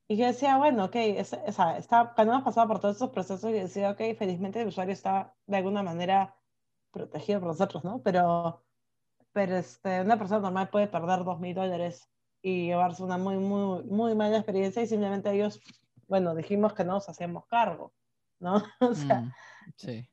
Y 0.10 0.16
yo 0.16 0.26
decía, 0.26 0.56
bueno, 0.56 0.86
ok, 0.86 0.96
es, 0.96 1.34
o 1.34 1.52
sea, 1.52 1.78
está, 1.78 2.14
cuando 2.16 2.32
hemos 2.32 2.46
pasado 2.46 2.66
por 2.70 2.80
todos 2.80 2.96
esos 2.96 3.10
procesos, 3.10 3.50
y 3.50 3.54
decía, 3.54 3.92
ok, 3.92 4.00
felizmente 4.18 4.62
el 4.62 4.70
usuario 4.70 4.94
está 4.94 5.36
de 5.48 5.58
alguna 5.58 5.84
manera 5.84 6.34
protegido 6.92 7.42
por 7.42 7.50
nosotros, 7.50 7.84
¿no? 7.84 8.02
Pero, 8.02 8.64
pero 9.34 9.58
este, 9.58 10.02
una 10.02 10.18
persona 10.18 10.40
normal 10.40 10.70
puede 10.70 10.88
perder 10.88 11.26
dos 11.26 11.42
mil 11.42 11.54
dólares 11.54 12.10
y 12.42 12.68
llevarse 12.68 13.04
una 13.04 13.18
muy, 13.18 13.38
muy, 13.38 13.84
muy 13.84 14.16
mala 14.16 14.38
experiencia 14.38 14.82
y 14.82 14.88
simplemente 14.88 15.30
ellos, 15.30 15.60
bueno, 16.08 16.34
dijimos 16.36 16.74
que 16.74 16.86
no 16.86 16.94
nos 16.94 17.10
hacemos 17.10 17.46
cargo, 17.48 17.94
¿no? 18.40 18.64
o 18.80 18.96
sea, 18.96 19.22
mm, 19.22 19.34
sí. 19.76 20.10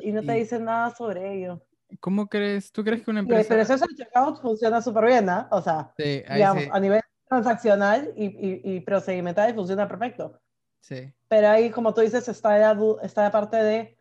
Y 0.00 0.12
no 0.12 0.22
te 0.22 0.32
dicen 0.32 0.64
nada 0.64 0.94
sobre 0.94 1.34
ello. 1.34 1.62
¿Cómo 2.00 2.28
crees? 2.28 2.70
¿Tú 2.72 2.84
crees 2.84 3.02
que 3.02 3.10
una 3.10 3.20
empresa... 3.20 3.48
Pero 3.48 3.62
eso 3.62 3.74
el 3.74 3.96
checkout 3.96 4.40
funciona 4.40 4.82
súper 4.82 5.06
bien, 5.06 5.26
¿no? 5.26 5.46
O 5.50 5.62
sea, 5.62 5.92
digamos, 5.96 6.64
a 6.70 6.80
nivel 6.80 7.00
transaccional 7.28 8.12
y, 8.16 8.26
y, 8.26 8.60
y, 8.64 8.80
procedimental 8.80 9.54
funciona 9.54 9.88
perfecto. 9.88 10.40
Sí. 10.80 11.12
Pero 11.28 11.48
ahí, 11.48 11.70
como 11.70 11.92
tú 11.92 12.00
dices, 12.00 12.28
está 12.28 12.56
la, 12.58 12.76
está 13.02 13.22
la 13.22 13.30
parte 13.30 13.56
de 13.56 13.98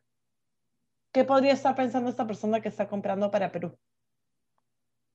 ¿Qué 1.12 1.24
podría 1.24 1.54
estar 1.54 1.76
pensando 1.76 2.10
esta 2.10 2.28
persona 2.28 2.62
que 2.62 2.70
está 2.70 2.88
comprando 2.88 3.32
para 3.32 3.52
Perú? 3.52 3.78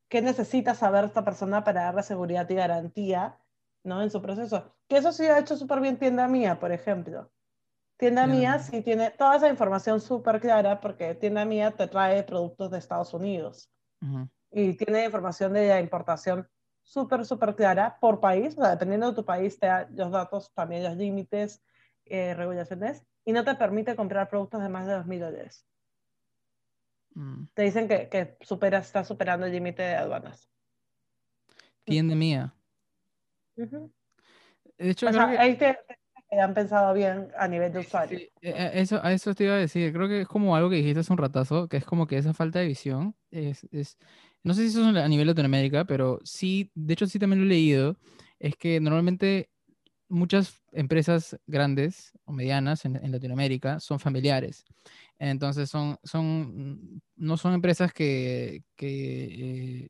¿Qué 0.09 0.21
necesita 0.21 0.75
saber 0.75 1.05
esta 1.05 1.25
persona 1.25 1.65
para 1.65 1.85
darle 1.85 2.03
seguridad 2.03 2.49
y 2.51 2.55
garantía 2.55 3.39
¿no? 3.85 4.03
en 4.03 4.11
su 4.11 4.21
proceso? 4.21 4.75
Que 4.89 4.97
eso 4.97 5.13
sí 5.13 5.27
ha 5.27 5.39
hecho 5.39 5.57
súper 5.57 5.81
bien 5.81 5.99
Tienda 5.99 6.29
Mía, 6.29 6.59
por 6.59 6.73
ejemplo. 6.73 7.31
Tienda 8.03 8.27
Mía 8.27 8.59
sí 8.59 8.83
tiene 8.83 9.13
toda 9.13 9.37
esa 9.37 9.49
información 9.49 10.01
súper 10.01 10.41
clara 10.41 10.81
porque 10.81 11.15
Tienda 11.15 11.45
Mía 11.45 11.71
te 11.71 11.87
trae 11.87 12.25
productos 12.25 12.73
de 12.73 12.79
Estados 12.79 13.15
Unidos. 13.15 13.71
Y 14.51 14.73
tiene 14.75 15.05
información 15.05 15.53
de 15.53 15.69
la 15.69 15.79
importación 15.79 16.49
súper, 16.83 17.25
súper 17.25 17.55
clara 17.55 17.97
por 18.01 18.19
país. 18.19 18.59
O 18.59 18.61
sea, 18.61 18.71
dependiendo 18.71 19.09
de 19.09 19.15
tu 19.15 19.25
país, 19.25 19.57
te 19.57 19.69
da 19.69 19.89
los 19.93 20.11
datos, 20.11 20.53
también 20.53 20.83
los 20.83 20.97
límites, 20.97 21.63
eh, 22.05 22.35
regulaciones. 22.35 23.05
Y 23.25 23.31
no 23.31 23.45
te 23.45 23.55
permite 23.55 23.95
comprar 23.95 24.29
productos 24.29 24.63
de 24.63 24.69
más 24.69 24.85
de 24.89 24.95
2.000 24.95 25.21
dólares. 25.21 25.65
Mm. 27.15 27.45
Te 27.55 27.63
dicen 27.63 27.87
que, 27.87 28.09
que 28.09 28.37
supera, 28.41 28.79
está 28.79 29.05
superando 29.05 29.47
el 29.47 29.53
límite 29.53 29.83
de 29.83 29.95
aduanas. 29.95 30.51
Tienda 31.85 32.17
mía. 32.17 32.53
De 33.55 34.91
hecho, 34.91 35.07
ahí 35.07 35.57
te, 35.57 35.79
han 36.41 36.55
pensado 36.55 36.95
bien 36.95 37.29
a 37.37 37.49
nivel 37.49 37.73
de 37.73 37.81
usuario. 37.81 38.19
E, 38.19 38.31
e, 38.41 38.81
eso, 38.81 39.01
a 39.03 39.13
eso 39.13 39.35
te 39.35 39.45
iba 39.45 39.55
a 39.55 39.59
decir. 39.59 39.93
Creo 39.93 40.09
que 40.09 40.23
es 40.23 40.29
como 40.29 40.57
algo 40.57 40.71
que 40.71 40.77
dijiste 40.77 41.01
hace 41.01 41.13
un 41.13 41.19
ratazo, 41.19 41.69
que 41.69 41.77
es 41.77 41.85
como 41.85 42.07
que 42.07 42.17
esa 42.17 42.35
falta 42.35 42.59
de 42.59 42.67
visión 42.67 43.15
es, 43.31 43.67
es 43.71 43.99
no 44.43 44.55
sé 44.55 44.63
si 44.63 44.69
eso 44.69 44.91
es 44.91 44.97
a 44.97 45.09
nivel 45.09 45.27
de 45.27 45.33
Latinoamérica, 45.33 45.85
pero 45.85 46.19
sí, 46.25 46.71
de 46.75 46.95
hecho 46.95 47.07
sí 47.07 47.19
también 47.19 47.41
lo 47.41 47.47
he 47.47 47.49
leído, 47.49 47.97
es 48.41 48.57
que 48.57 48.81
normalmente 48.81 49.51
muchas 50.09 50.61
empresas 50.73 51.39
grandes 51.47 52.13
o 52.25 52.33
medianas 52.33 52.85
en, 52.85 52.97
en 52.97 53.13
Latinoamérica 53.13 53.81
son 53.81 54.01
familiares. 54.01 54.65
Entonces 55.19 55.71
son, 55.71 55.97
son, 56.03 57.03
no 57.17 57.37
son 57.37 57.55
empresas 57.55 57.93
que, 57.93 58.65
que, 58.77 59.85
eh, 59.85 59.89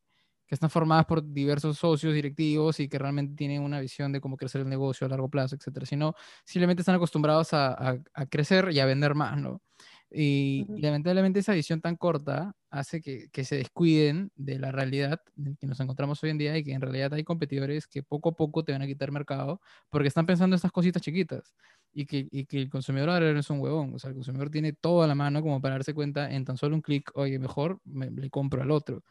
que, 0.53 0.57
están 0.57 0.71
formadas 0.71 1.07
por 1.07 1.23
diversos 1.33 1.79
socios 1.79 2.13
directivos 2.13 2.79
y 2.81 2.89
que 2.89 2.99
realmente 2.99 3.35
tienen 3.35 3.63
una 3.63 3.81
visión 3.81 4.13
de 4.13 4.21
cómo 4.21 4.37
crecer 4.37 4.61
el 4.61 4.69
negocio 4.69 5.07
a 5.07 5.11
largo 5.11 5.31
plazo, 5.31 5.57
etcétera, 5.57 5.87
sino 5.87 6.15
simplemente 6.45 6.83
están 6.83 6.95
acostumbrados 6.95 7.55
a, 7.55 7.99
a, 8.13 8.27
crecer 8.27 8.71
y 8.73 8.81
a 8.81 8.87
vender 8.87 9.15
más, 9.15 9.39
¿no? 9.39 9.63
Y, 10.11 10.67
lamentablemente 10.69 11.41
esa 11.41 11.55
visión 11.55 11.81
tan 11.81 11.97
corta 11.97 12.55
hace 12.71 13.01
que, 13.01 13.31
que, 13.31 13.45
se 13.45 13.57
descuiden 13.57 14.31
de 14.37 14.59
la 14.59 14.71
realidad 14.71 15.21
en 15.39 15.57
que 15.57 15.67
nos 15.67 15.81
encontramos 15.81 16.23
hoy 16.23 16.31
en 16.31 16.39
día 16.39 16.57
y 16.57 16.65
que 16.65 16.73
en 16.73 16.83
realidad 16.83 17.15
hay 17.15 17.25
competidores 17.25 17.87
que 17.87 18.03
poco 18.03 18.31
a 18.31 18.33
poco 18.33 18.63
te 18.63 18.73
van 18.73 18.83
a 18.83 18.87
quitar 18.87 19.11
mercado 19.11 19.61
porque 19.89 20.09
están 20.09 20.27
pensando 20.27 20.55
en 20.55 20.59
estas 20.59 20.73
cositas 20.73 21.01
chiquitas 21.01 21.55
y 21.93 22.07
que, 22.07 22.29
y 22.31 22.47
que 22.47 22.59
el 22.59 22.71
consumidor 22.71 23.11
ahora 23.11 23.33
no 23.33 23.41
es 23.41 23.51
un 23.51 23.61
huevón. 23.61 23.95
O 23.95 23.99
sea, 23.99 24.11
el 24.11 24.17
consumidor 24.17 24.51
tiene 24.51 24.73
todo 24.73 25.03
a 25.03 25.07
la 25.07 25.15
mano 25.15 25.43
como 25.43 25.61
para 25.61 25.75
darse 25.75 25.95
cuenta 25.95 26.31
en 26.31 26.45
tan 26.45 26.57
solo 26.57 26.75
un 26.75 26.83
clic, 26.83 27.11
oye, 27.15 27.39
mejor 27.39 27.81
me, 27.85 28.11
le 28.11 28.31
compro 28.31 28.63
al 28.63 28.71
otro. 28.71 29.03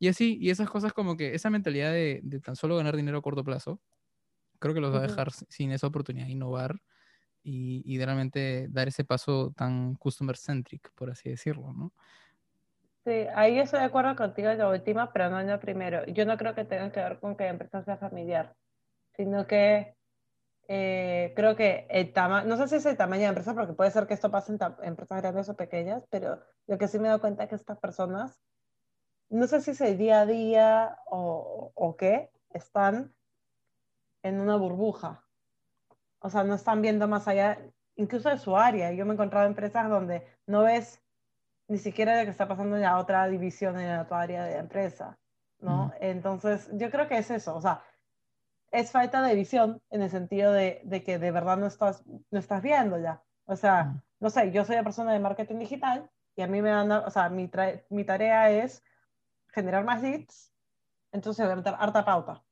Y 0.00 0.08
así, 0.08 0.36
y 0.40 0.50
esas 0.50 0.68
cosas 0.68 0.92
como 0.92 1.16
que 1.16 1.34
esa 1.34 1.50
mentalidad 1.50 1.92
de, 1.92 2.20
de 2.24 2.40
tan 2.40 2.56
solo 2.56 2.76
ganar 2.76 2.96
dinero 2.96 3.18
a 3.18 3.22
corto 3.22 3.44
plazo, 3.44 3.80
creo 4.58 4.74
que 4.74 4.80
los 4.80 4.92
va 4.92 4.98
a 4.98 5.02
dejar 5.02 5.30
sin 5.30 5.70
esa 5.70 5.86
oportunidad 5.86 6.26
de 6.26 6.32
innovar 6.32 6.80
y, 7.42 7.82
y 7.84 8.02
realmente 8.02 8.66
dar 8.70 8.88
ese 8.88 9.04
paso 9.04 9.52
tan 9.56 9.94
customer 9.94 10.36
centric, 10.36 10.90
por 10.94 11.10
así 11.10 11.30
decirlo, 11.30 11.72
¿no? 11.72 11.92
Sí, 13.04 13.26
ahí 13.34 13.58
estoy 13.58 13.80
de 13.80 13.86
acuerdo 13.86 14.14
contigo 14.16 14.50
en 14.50 14.58
la 14.58 14.68
última, 14.68 15.12
pero 15.12 15.30
no 15.30 15.40
en 15.40 15.46
la 15.46 15.60
primero. 15.60 16.04
Yo 16.06 16.26
no 16.26 16.36
creo 16.36 16.54
que 16.54 16.64
tenga 16.64 16.92
que 16.92 17.00
ver 17.00 17.18
con 17.18 17.36
que 17.36 17.44
la 17.44 17.50
empresa 17.50 17.82
sea 17.82 17.96
familiar, 17.96 18.54
sino 19.16 19.46
que 19.46 19.94
eh, 20.68 21.32
creo 21.34 21.56
que 21.56 21.86
el 21.90 22.12
tamaño, 22.12 22.46
no 22.46 22.56
sé 22.56 22.68
si 22.68 22.76
es 22.76 22.86
el 22.86 22.96
tamaño 22.96 23.22
de 23.22 23.28
empresa, 23.28 23.54
porque 23.54 23.72
puede 23.72 23.90
ser 23.90 24.06
que 24.06 24.14
esto 24.14 24.30
pase 24.30 24.52
en 24.52 24.58
empresas 24.82 25.22
grandes 25.22 25.48
o 25.48 25.56
pequeñas, 25.56 26.04
pero 26.10 26.40
lo 26.66 26.78
que 26.78 26.88
sí 26.88 26.98
me 26.98 27.06
he 27.06 27.08
dado 27.08 27.20
cuenta 27.20 27.44
es 27.44 27.48
que 27.48 27.56
estas 27.56 27.78
personas, 27.78 28.38
no 29.30 29.46
sé 29.46 29.60
si 29.60 29.70
es 29.70 29.80
el 29.80 29.96
día 29.96 30.20
a 30.20 30.26
día 30.26 30.98
o, 31.06 31.72
o 31.74 31.96
qué, 31.96 32.30
están 32.50 33.14
en 34.22 34.40
una 34.40 34.56
burbuja. 34.56 35.24
O 36.18 36.28
sea, 36.28 36.44
no 36.44 36.54
están 36.54 36.82
viendo 36.82 37.08
más 37.08 37.26
allá, 37.28 37.58
incluso 37.96 38.28
de 38.28 38.38
su 38.38 38.56
área. 38.56 38.92
Yo 38.92 39.06
me 39.06 39.12
he 39.12 39.14
encontrado 39.14 39.46
empresas 39.46 39.88
donde 39.88 40.26
no 40.46 40.62
ves 40.62 41.00
ni 41.68 41.78
siquiera 41.78 42.18
lo 42.18 42.24
que 42.24 42.30
está 42.30 42.48
pasando 42.48 42.76
en 42.76 42.82
la 42.82 42.98
otra 42.98 43.26
división, 43.28 43.78
en 43.78 43.88
la 43.88 44.02
otra 44.02 44.20
área 44.20 44.44
de 44.44 44.54
la 44.54 44.58
empresa, 44.58 45.16
¿no? 45.60 45.92
Entonces, 46.00 46.68
yo 46.72 46.90
creo 46.90 47.06
que 47.06 47.16
es 47.16 47.30
eso, 47.30 47.54
o 47.54 47.60
sea, 47.60 47.84
es 48.72 48.90
falta 48.90 49.22
de 49.22 49.36
visión 49.36 49.80
en 49.90 50.02
el 50.02 50.10
sentido 50.10 50.52
de, 50.52 50.80
de, 50.84 51.04
que 51.04 51.18
de 51.20 51.30
verdad 51.30 51.56
no 51.56 51.66
estás, 51.66 52.04
no 52.06 52.38
estás 52.38 52.60
viendo 52.60 52.98
ya. 52.98 53.22
O 53.44 53.54
sea, 53.54 54.02
no 54.18 54.30
sé, 54.30 54.50
yo 54.50 54.64
soy 54.64 54.76
la 54.76 54.82
persona 54.82 55.12
de 55.12 55.20
marketing 55.20 55.58
digital 55.58 56.10
y 56.34 56.42
a 56.42 56.48
mí 56.48 56.60
me 56.60 56.70
dan, 56.70 56.90
o 56.90 57.10
sea, 57.10 57.28
mi, 57.28 57.48
mi 57.88 58.04
tarea 58.04 58.50
es 58.50 58.82
generar 59.52 59.84
más 59.84 60.02
leads, 60.02 60.52
entonces 61.12 61.44
voy 61.44 61.52
a 61.52 61.56
meter 61.56 61.74
harta 61.78 62.04
pauta. 62.04 62.42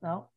¿No? 0.00 0.30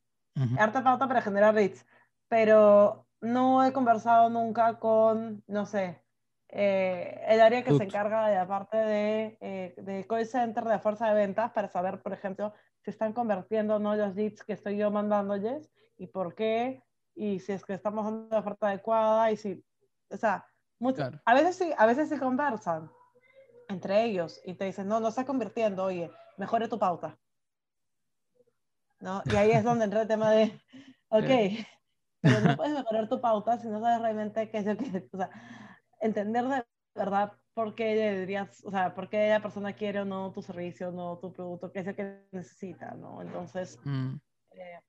Harta 0.58 0.84
pauta 0.84 1.08
para 1.08 1.22
generar 1.22 1.54
leads. 1.54 1.86
Pero 2.28 3.08
no 3.20 3.64
he 3.64 3.74
conversado 3.74 4.30
nunca 4.30 4.80
con, 4.80 5.43
no 5.47 5.66
sé, 5.66 6.02
eh, 6.49 7.22
el 7.28 7.41
área 7.41 7.64
que 7.64 7.74
se 7.74 7.84
encarga 7.84 8.28
de 8.28 8.36
la 8.36 8.47
parte 8.47 8.78
de, 8.78 9.38
eh, 9.41 9.74
de 9.78 10.06
call 10.08 10.26
center, 10.26 10.64
de 10.64 10.80
fuerza 10.80 11.08
de 11.08 11.14
ventas, 11.14 11.52
para 11.52 11.70
saber, 11.70 12.02
por 12.02 12.14
ejemplo, 12.14 12.54
si 12.82 12.91
están 12.91 13.14
convirtiendo 13.14 13.76
o 13.76 13.80
no 13.80 13.95
los 13.95 14.16
leads 14.16 14.43
que 14.43 14.54
estoy 14.54 14.78
yo 14.78 14.91
mandándoles 14.91 15.72
y 15.97 16.08
por 16.08 16.36
qué, 16.36 16.84
y 17.16 17.39
si 17.39 17.52
es 17.52 17.64
que 17.64 17.74
estamos 17.74 18.06
dando 18.06 18.28
la 18.30 18.39
oferta 18.39 18.68
adecuada, 18.68 19.32
y 19.32 19.38
si, 19.38 19.64
o 20.10 20.18
sea, 20.18 20.45
a, 21.26 21.34
veces 21.34 21.56
sí, 21.56 21.72
a 21.78 21.86
veces 21.86 22.10
sí 22.10 22.18
conversan 22.18 22.91
entre 23.72 24.04
ellos 24.04 24.42
y 24.46 24.54
te 24.54 24.66
dicen, 24.66 24.88
no, 24.88 25.00
no 25.00 25.08
está 25.08 25.26
convirtiendo, 25.26 25.86
oye, 25.86 26.12
mejore 26.38 26.68
tu 26.68 26.78
pauta. 26.78 27.18
¿No? 29.00 29.24
Y 29.26 29.36
ahí 29.36 29.52
es 29.52 29.64
donde 29.64 29.86
entra 29.86 30.04
el 30.04 30.08
tema 30.08 30.32
de, 30.32 30.62
ok, 31.10 31.66
pero 32.22 32.40
no 32.42 32.56
puedes 32.56 32.74
mejorar 32.74 33.10
tu 33.10 33.20
pauta 33.20 33.58
si 33.58 33.68
no 33.68 33.80
sabes 33.82 34.02
realmente 34.02 34.50
qué 34.50 34.60
es 34.60 34.66
lo 34.66 34.78
que, 34.78 35.10
o 35.12 35.18
sea, 35.18 35.30
entender 36.00 36.46
de 36.46 36.64
verdad 36.94 37.34
por 37.54 37.76
qué 37.76 37.96
deberías, 37.96 38.64
o 38.64 38.72
sea, 38.72 38.94
por 38.94 39.10
qué 39.10 39.30
la 39.30 39.42
persona 39.42 39.74
quiere 39.74 40.02
o 40.02 40.06
no 40.06 40.32
tu 40.32 40.42
servicio, 40.42 40.92
no 40.92 41.18
tu 41.18 41.34
producto, 41.34 41.72
qué 41.72 41.80
es 41.80 41.86
lo 41.88 41.96
que 41.96 42.28
necesita, 42.32 42.92
¿no? 42.92 43.22
Entonces, 43.22 43.80
mm. 43.84 44.16
eh, 44.52 44.80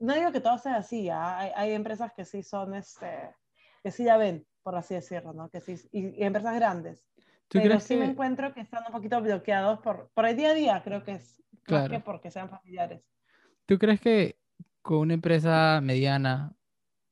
no 0.00 0.14
digo 0.14 0.32
que 0.32 0.40
todo 0.40 0.58
sea 0.58 0.76
así, 0.76 1.08
¿ah? 1.10 1.38
hay, 1.38 1.52
hay, 1.54 1.72
empresas 1.72 2.12
que 2.12 2.24
sí 2.24 2.42
son, 2.42 2.74
este, 2.74 3.34
que 3.82 3.90
sí 3.90 4.04
ya 4.04 4.16
ven, 4.16 4.46
por 4.62 4.76
así 4.76 4.94
decirlo, 4.94 5.32
¿no? 5.32 5.48
Que 5.48 5.60
sí, 5.60 5.76
y, 5.92 6.22
empresas 6.22 6.54
grandes. 6.54 7.06
Pero 7.50 7.80
sí 7.80 7.96
me 7.96 8.04
encuentro 8.04 8.52
que 8.52 8.60
están 8.60 8.84
un 8.86 8.92
poquito 8.92 9.20
bloqueados 9.20 9.80
por, 9.80 10.10
por 10.14 10.26
el 10.26 10.36
día 10.36 10.50
a 10.50 10.54
día, 10.54 10.82
creo 10.84 11.02
que 11.02 11.12
es, 11.12 11.42
claro. 11.62 11.84
más 11.84 11.92
que 11.92 12.00
porque 12.00 12.30
sean 12.30 12.50
familiares. 12.50 13.02
¿Tú 13.66 13.78
crees 13.78 14.00
que 14.00 14.36
con 14.82 14.98
una 14.98 15.14
empresa 15.14 15.80
mediana, 15.82 16.54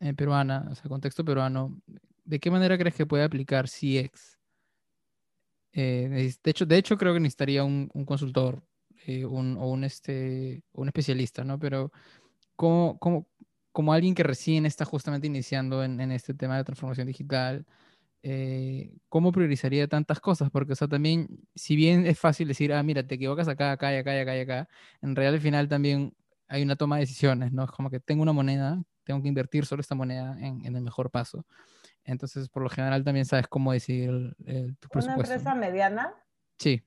eh, 0.00 0.14
peruana, 0.14 0.66
o 0.70 0.74
sea, 0.74 0.88
contexto 0.88 1.24
peruano, 1.24 1.80
¿de 2.24 2.38
qué 2.40 2.50
manera 2.50 2.76
crees 2.76 2.94
que 2.94 3.06
puede 3.06 3.24
aplicar 3.24 3.66
CX? 3.66 4.38
Eh, 5.72 6.34
de, 6.42 6.50
hecho, 6.50 6.64
de 6.64 6.78
hecho, 6.78 6.96
creo 6.96 7.12
que 7.12 7.20
necesitaría 7.20 7.64
un, 7.64 7.88
consultor 8.06 8.62
eh, 9.06 9.24
un, 9.24 9.56
o 9.58 9.70
un, 9.70 9.84
este, 9.84 10.62
un 10.72 10.88
especialista, 10.88 11.44
¿no? 11.44 11.58
Pero 11.58 11.92
como, 12.56 12.98
como, 12.98 13.26
como 13.72 13.92
alguien 13.92 14.14
que 14.14 14.22
recién 14.22 14.64
está 14.64 14.86
justamente 14.86 15.26
iniciando 15.26 15.84
en, 15.84 16.00
en 16.00 16.12
este 16.12 16.32
tema 16.32 16.56
de 16.56 16.64
transformación 16.64 17.06
digital, 17.06 17.66
eh, 18.22 18.92
¿cómo 19.08 19.32
priorizaría 19.32 19.88
tantas 19.88 20.20
cosas? 20.20 20.50
Porque, 20.50 20.72
o 20.72 20.76
sea, 20.76 20.88
también, 20.88 21.28
si 21.54 21.76
bien 21.76 22.06
es 22.06 22.18
fácil 22.18 22.48
decir, 22.48 22.72
ah, 22.72 22.82
mira, 22.82 23.06
te 23.06 23.14
equivocas 23.16 23.48
acá, 23.48 23.72
acá 23.72 23.94
y 23.94 23.98
acá 23.98 24.16
y 24.16 24.18
acá 24.20 24.36
y 24.36 24.40
acá, 24.40 24.68
en 25.02 25.14
realidad 25.14 25.34
al 25.34 25.40
final 25.40 25.68
también 25.68 26.14
hay 26.48 26.62
una 26.62 26.76
toma 26.76 26.96
de 26.96 27.00
decisiones, 27.02 27.52
¿no? 27.52 27.64
Es 27.64 27.70
como 27.70 27.90
que 27.90 28.00
tengo 28.00 28.22
una 28.22 28.32
moneda, 28.32 28.82
tengo 29.04 29.22
que 29.22 29.28
invertir 29.28 29.66
solo 29.66 29.80
esta 29.80 29.94
moneda 29.94 30.36
en, 30.40 30.64
en 30.64 30.76
el 30.76 30.82
mejor 30.82 31.10
paso. 31.10 31.46
Entonces, 32.04 32.48
por 32.48 32.62
lo 32.62 32.68
general, 32.68 33.04
también 33.04 33.26
sabes 33.26 33.48
cómo 33.48 33.72
decidir 33.72 34.34
el, 34.44 34.76
tu 34.78 34.88
presupuesto. 34.88 35.34
¿Una 35.34 35.34
empresa 35.34 35.54
mediana? 35.54 36.14
Sí. 36.58 36.82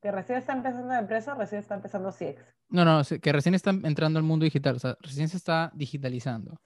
¿Que 0.00 0.10
recién 0.10 0.38
está 0.38 0.54
empezando 0.54 0.88
la 0.88 0.98
empresa 0.98 1.34
recién 1.34 1.60
está 1.60 1.74
empezando 1.74 2.10
CX? 2.10 2.42
No, 2.70 2.84
no, 2.84 3.02
que 3.20 3.32
recién 3.32 3.54
está 3.54 3.70
entrando 3.70 4.18
al 4.18 4.24
mundo 4.24 4.44
digital, 4.44 4.76
o 4.76 4.78
sea, 4.78 4.96
recién 5.00 5.28
se 5.28 5.36
está 5.36 5.70
digitalizando. 5.74 6.60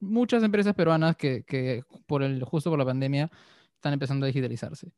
muchas 0.00 0.42
empresas 0.42 0.74
peruanas 0.74 1.16
que, 1.16 1.44
que, 1.44 1.82
por 2.06 2.22
el, 2.22 2.42
justo 2.44 2.70
por 2.70 2.78
la 2.78 2.84
pandemia 2.84 3.30
están 3.74 3.92
empezando 3.92 4.26
a 4.26 4.28
digitalizarse. 4.28 4.90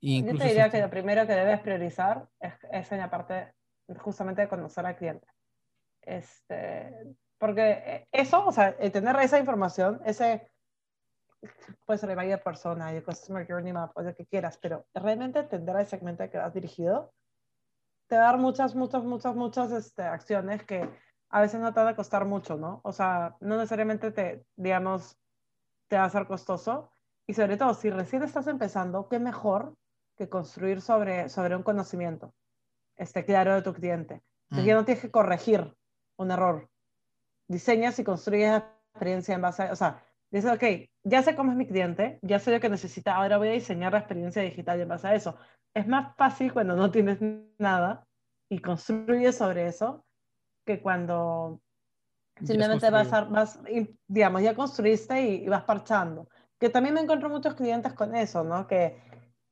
Yo 0.00 0.38
te 0.38 0.44
diría 0.44 0.70
que 0.70 0.80
lo 0.80 0.88
primero 0.88 1.26
que 1.26 1.34
debes 1.34 1.60
priorizar 1.60 2.26
es, 2.40 2.54
es 2.72 2.92
en 2.92 2.98
la 2.98 3.10
parte 3.10 3.52
justamente 3.98 4.42
de 4.42 4.48
conocer 4.48 4.86
al 4.86 4.96
cliente. 4.96 5.26
Este, 6.00 6.90
porque 7.36 8.06
eso, 8.10 8.46
o 8.46 8.52
sea, 8.52 8.76
tener 8.76 9.16
esa 9.16 9.38
información, 9.38 10.00
ese 10.04 10.49
puede 11.90 11.98
ser 11.98 12.16
de 12.16 12.38
persona, 12.38 12.92
el 12.92 13.02
Customer 13.02 13.44
Journey 13.44 13.72
Map 13.72 13.90
o 13.96 14.02
lo 14.02 14.14
que 14.14 14.24
quieras, 14.24 14.56
pero 14.62 14.86
realmente 14.94 15.42
tendrá 15.42 15.80
el 15.80 15.88
segmento 15.88 16.30
que 16.30 16.38
vas 16.38 16.54
dirigido, 16.54 17.12
te 18.06 18.14
va 18.14 18.22
a 18.22 18.26
dar 18.26 18.38
muchas, 18.38 18.76
muchas, 18.76 19.02
muchas, 19.02 19.34
muchas 19.34 19.72
este, 19.72 20.04
acciones 20.04 20.62
que 20.62 20.88
a 21.30 21.40
veces 21.40 21.60
no 21.60 21.74
te 21.74 21.80
van 21.80 21.88
a 21.88 21.96
costar 21.96 22.26
mucho, 22.26 22.56
¿no? 22.56 22.80
O 22.84 22.92
sea, 22.92 23.36
no 23.40 23.56
necesariamente 23.56 24.12
te, 24.12 24.46
digamos, 24.54 25.18
te 25.88 25.96
va 25.96 26.04
a 26.04 26.10
ser 26.10 26.28
costoso. 26.28 26.92
Y 27.26 27.34
sobre 27.34 27.56
todo, 27.56 27.74
si 27.74 27.90
recién 27.90 28.22
estás 28.22 28.46
empezando, 28.46 29.08
qué 29.08 29.18
mejor 29.18 29.74
que 30.14 30.28
construir 30.28 30.82
sobre, 30.82 31.28
sobre 31.28 31.56
un 31.56 31.64
conocimiento 31.64 32.32
este, 32.94 33.24
claro 33.24 33.56
de 33.56 33.62
tu 33.62 33.74
cliente. 33.74 34.22
Mm. 34.50 34.60
ya 34.60 34.74
no 34.76 34.84
tienes 34.84 35.02
que 35.02 35.10
corregir 35.10 35.76
un 36.18 36.30
error. 36.30 36.70
Diseñas 37.48 37.98
y 37.98 38.04
construyes 38.04 38.50
la 38.50 38.58
experiencia 38.92 39.34
en 39.34 39.42
base 39.42 39.64
a, 39.64 39.72
o 39.72 39.76
sea, 39.76 40.04
Dice, 40.30 40.50
ok, 40.50 40.90
ya 41.04 41.22
sé 41.22 41.34
cómo 41.34 41.50
es 41.50 41.56
mi 41.56 41.66
cliente, 41.66 42.18
ya 42.22 42.38
sé 42.38 42.52
lo 42.52 42.60
que 42.60 42.68
necesita, 42.68 43.16
ahora 43.16 43.38
voy 43.38 43.48
a 43.48 43.52
diseñar 43.52 43.92
la 43.92 43.98
experiencia 43.98 44.42
digital 44.42 44.80
en 44.80 44.88
base 44.88 45.08
a 45.08 45.14
eso. 45.14 45.36
Es 45.74 45.86
más 45.88 46.14
fácil 46.16 46.52
cuando 46.52 46.76
no 46.76 46.90
tienes 46.90 47.18
nada 47.58 48.06
y 48.48 48.60
construyes 48.60 49.36
sobre 49.36 49.66
eso 49.66 50.04
que 50.64 50.80
cuando 50.80 51.60
simplemente 52.44 52.90
vas, 52.90 53.12
a, 53.12 53.24
vas, 53.24 53.60
digamos, 54.06 54.42
ya 54.42 54.54
construiste 54.54 55.20
y, 55.22 55.48
vas 55.48 55.64
parchando. 55.64 56.28
Que 56.58 56.68
también 56.68 56.94
me 56.94 57.00
encuentro 57.00 57.28
muchos 57.28 57.54
clientes 57.54 57.92
con 57.94 58.14
eso, 58.14 58.44
¿no? 58.44 58.66
Que, 58.66 59.00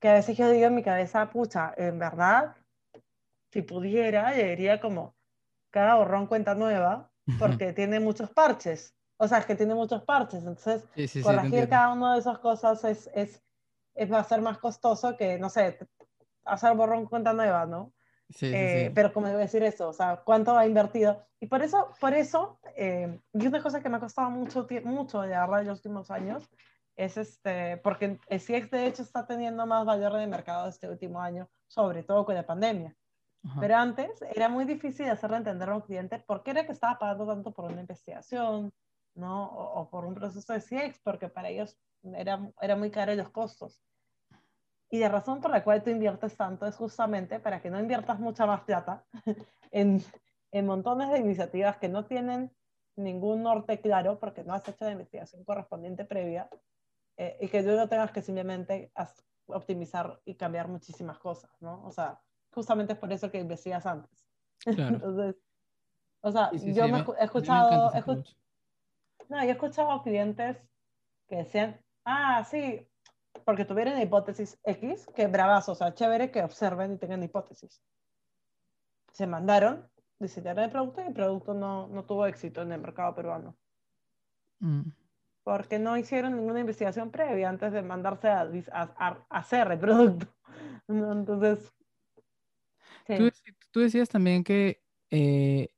que 0.01 0.09
a 0.09 0.15
veces 0.15 0.37
yo 0.37 0.51
digo 0.51 0.67
en 0.67 0.75
mi 0.75 0.83
cabeza, 0.83 1.31
pucha, 1.31 1.73
en 1.77 1.99
verdad, 1.99 2.55
si 3.51 3.63
pudiera, 3.63 4.37
yo 4.37 4.45
diría 4.45 4.81
como 4.81 5.17
cada 5.71 5.97
borrón 5.97 6.27
cuenta 6.27 6.55
nueva, 6.55 7.11
porque 7.39 7.73
tiene 7.73 8.01
muchos 8.01 8.31
parches. 8.31 8.95
O 9.19 9.29
sea, 9.29 9.39
es 9.39 9.47
que 9.47 9.57
tiene 9.57 9.75
muchos 9.75 10.03
parches, 10.05 10.41
entonces 10.41 10.85
corregir 11.23 11.69
cada 11.69 11.93
una 11.93 12.15
de 12.15 12.21
esas 12.21 12.39
cosas 12.39 12.83
es, 12.85 13.11
es, 13.15 13.43
es, 13.95 14.13
va 14.13 14.21
a 14.21 14.25
ser 14.25 14.41
más 14.41 14.59
costoso 14.59 15.17
que, 15.17 15.39
no 15.39 15.51
sé, 15.51 15.79
hacer 16.45 16.75
borrón 16.77 17.07
cuenta 17.07 17.33
nueva, 17.33 17.67
¿no? 17.67 17.93
Eh, 18.41 18.93
pero 18.95 19.13
como 19.13 19.27
debo 19.27 19.39
decir 19.39 19.63
eso, 19.63 19.89
o 19.89 19.93
sea, 19.93 20.23
¿cuánto 20.25 20.57
ha 20.57 20.67
invertido? 20.67 21.27
Y 21.41 21.47
por 21.47 21.63
eso, 21.63 21.91
por 22.01 22.15
eso, 22.15 22.61
eh, 22.77 23.21
y 23.33 23.47
una 23.47 23.63
cosa 23.63 23.81
que 23.83 23.89
me 23.89 23.97
ha 23.97 24.01
costado 24.01 24.31
mucho, 24.31 24.67
mucho 24.85 25.23
de 25.23 25.29
verdad 25.29 25.61
en 25.63 25.69
los 25.69 25.79
últimos 25.79 26.11
años, 26.11 26.49
es 26.95 27.17
este, 27.17 27.79
porque 27.79 28.19
el 28.29 28.41
CX 28.41 28.71
de 28.71 28.87
hecho 28.87 29.03
está 29.03 29.27
teniendo 29.27 29.67
más 29.67 29.87
valor 29.87 30.15
de 30.15 30.27
mercado 30.27 30.69
este 30.69 30.89
último 30.89 31.21
año, 31.21 31.49
sobre 31.67 32.03
todo 32.03 32.25
con 32.25 32.35
la 32.35 32.47
pandemia. 32.47 32.95
Pero 33.61 33.77
antes 33.77 34.21
era 34.35 34.49
muy 34.49 34.65
difícil 34.65 35.09
hacerle 35.09 35.39
entender 35.39 35.71
a 35.71 35.77
un 35.77 35.81
cliente 35.81 36.19
por 36.19 36.43
qué 36.43 36.51
era 36.51 36.67
que 36.67 36.73
estaba 36.73 36.99
pagando 36.99 37.27
tanto 37.27 37.53
por 37.53 37.71
una 37.71 37.81
investigación, 37.81 38.73
¿no? 39.15 39.47
O, 39.47 39.89
por 39.91 40.05
un 40.05 40.15
proceso 40.15 40.53
de 40.53 40.61
CX, 40.61 41.01
porque 41.03 41.29
para 41.29 41.49
ellos 41.49 41.79
era, 42.03 42.51
era 42.61 42.77
muy 42.77 42.91
caro 42.91 43.15
los 43.15 43.31
costos. 43.31 43.83
Y 44.91 45.01
la 45.01 45.09
razón 45.09 45.41
por 45.41 45.51
la 45.51 45.63
cual 45.65 45.83
tú 45.83 45.91
inviertes 45.91 46.37
tanto 46.37 46.67
es 46.67 46.77
justamente 46.77 47.41
para 47.41 47.61
que 47.61 47.71
no 47.71 47.79
inviertas 47.79 48.19
mucha 48.19 48.47
más 48.47 48.63
plata 48.63 49.05
en, 49.71 50.03
en 50.53 50.67
montones 50.67 51.11
de 51.11 51.19
iniciativas 51.19 51.77
que 51.77 51.89
no 51.89 52.07
tienen 52.07 52.51
ningún 52.97 53.43
norte 53.43 53.81
claro 53.81 54.19
porque 54.19 54.45
no 54.45 54.55
has 54.55 54.67
hecho 54.69 54.85
la 54.85 54.93
investigación 54.93 55.45
correspondiente 55.45 56.05
previa 56.05 56.49
eh, 57.17 57.37
y 57.41 57.49
que 57.49 57.63
luego 57.63 57.89
tengas 57.89 58.13
que 58.13 58.23
simplemente 58.23 58.93
optimizar 59.47 60.21
y 60.25 60.35
cambiar 60.35 60.69
muchísimas 60.69 61.19
cosas, 61.19 61.51
¿no? 61.61 61.85
O 61.85 61.91
sea, 61.91 62.21
justamente 62.51 62.95
es 62.95 62.99
por 62.99 63.13
eso 63.13 63.31
que 63.31 63.39
investigas 63.41 63.87
antes. 63.87 64.27
Entonces, 64.67 65.37
o 66.21 66.33
sea, 66.33 66.51
yo 66.53 66.89
me 66.89 66.99
he 66.99 67.25
escuchado, 67.25 67.93
No, 69.29 69.43
yo 69.43 69.51
he 69.51 69.53
escuchado 69.53 70.03
clientes 70.03 70.57
que 71.29 71.37
decían, 71.37 71.81
ah, 72.05 72.45
sí, 72.45 72.89
porque 73.45 73.65
tuvieron 73.65 74.01
hipótesis 74.01 74.59
X, 74.65 75.07
que 75.15 75.27
bravas, 75.27 75.69
o 75.69 75.75
sea, 75.75 75.95
chévere 75.95 76.31
que 76.31 76.43
observen 76.43 76.95
y 76.95 76.99
tengan 76.99 77.23
hipótesis. 77.23 77.83
Se 79.13 79.27
mandaron, 79.27 79.89
diseñaron 80.19 80.65
el 80.65 80.71
producto 80.71 81.03
y 81.03 81.07
el 81.09 81.15
producto 81.15 81.55
no, 81.55 81.89
no 81.89 82.05
tuvo 82.05 82.27
éxito 82.27 82.63
en 82.63 82.73
el 82.73 82.81
mercado 82.81 83.15
peruano. 83.15 83.57
Mm. 84.61 84.91
Porque 85.45 85.79
no 85.79 85.97
hicieron 85.97 86.37
ninguna 86.37 86.61
investigación 86.61 87.11
previa 87.11 87.49
antes 87.49 87.73
de 87.73 87.83
mandarse 87.83 88.29
a, 88.29 88.51
a, 88.73 89.27
hacer 89.31 89.71
el 89.73 89.79
producto. 89.79 90.27
Entonces... 90.89 91.73
Tú, 93.71 93.81
decías 93.81 94.11
también 94.11 94.45
que 94.45 94.83
eh, 95.11 95.71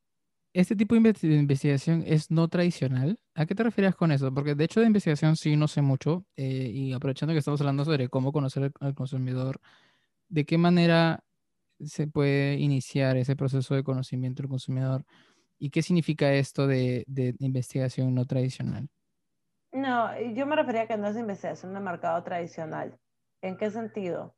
este 0.53 0.75
tipo 0.77 0.95
de 0.95 1.01
investigación 1.37 2.03
es 2.07 2.31
no 2.31 2.49
tradicional. 2.49 3.19
¿A 3.35 3.47
qué 3.47 3.55
te 3.55 3.63
refieres 3.63 3.95
con 3.95 4.13
eso? 4.13 4.33
Porque 4.35 4.55
de 4.55 4.65
hecho 4.65 4.81
de 4.81 4.87
investigación 4.87 5.37
sí 5.37 5.57
no 5.57 5.69
sé 5.69 5.83
mucho 5.83 6.25
eh, 6.37 6.71
y 6.73 6.93
aprovechando 6.93 7.33
que 7.33 7.39
estamos 7.39 7.61
hablando 7.61 7.85
sobre 7.85 8.09
cómo 8.09 8.33
conocer 8.33 8.73
al 8.81 8.95
consumidor, 8.95 9.61
¿de 10.29 10.45
qué 10.45 10.59
manera 10.59 11.23
se 11.81 12.07
puede 12.07 12.55
iniciar 12.57 13.17
ese 13.17 13.37
proceso 13.37 13.75
de 13.75 13.85
conocimiento 13.85 14.43
del 14.43 14.51
consumidor 14.51 15.05
y 15.59 15.71
qué 15.71 15.83
significa 15.83 16.33
esto 16.33 16.67
de, 16.67 17.05
de 17.07 17.35
investigación 17.39 18.15
no 18.15 18.25
tradicional? 18.25 18.89
No, 19.73 20.11
yo 20.35 20.47
me 20.47 20.57
refería 20.57 20.83
a 20.83 20.87
que 20.89 20.97
no 20.97 21.07
es 21.07 21.17
investigación 21.17 21.75
de 21.75 21.81
mercado 21.81 22.23
tradicional. 22.25 22.99
¿En 23.41 23.57
qué 23.57 23.71
sentido? 23.71 24.35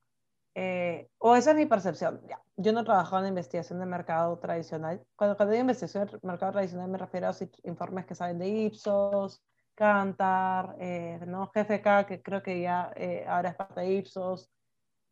Eh, 0.55 1.09
o 1.19 1.35
esa 1.35 1.51
es 1.53 1.57
mi 1.57 1.67
percepción. 1.67 2.21
Ya. 2.29 2.41
Yo 2.57 2.73
no 2.73 2.81
he 2.81 2.85
trabajado 2.85 3.23
en 3.23 3.29
investigación 3.29 3.81
de 3.81 3.87
mercado 3.87 4.39
tradicional. 4.39 5.03
Cuando, 5.17 5.37
cuando 5.37 5.53
digo 5.53 5.63
investigación 5.63 6.07
de 6.07 6.19
mercado 6.23 6.53
tradicional 6.53 6.89
me 6.89 6.99
refiero 6.99 7.29
a 7.29 7.35
informes 7.65 8.07
que 8.07 8.15
salen 8.15 8.39
de 8.39 8.49
Ipsos, 8.49 9.43
Cantar, 9.75 10.77
eh, 10.79 11.19
¿no? 11.27 11.47
GFK, 11.47 12.07
que 12.07 12.21
creo 12.23 12.43
que 12.43 12.61
ya 12.61 12.93
eh, 12.95 13.25
ahora 13.27 13.51
es 13.51 13.55
parte 13.55 13.81
de 13.81 13.93
Ipsos, 13.95 14.51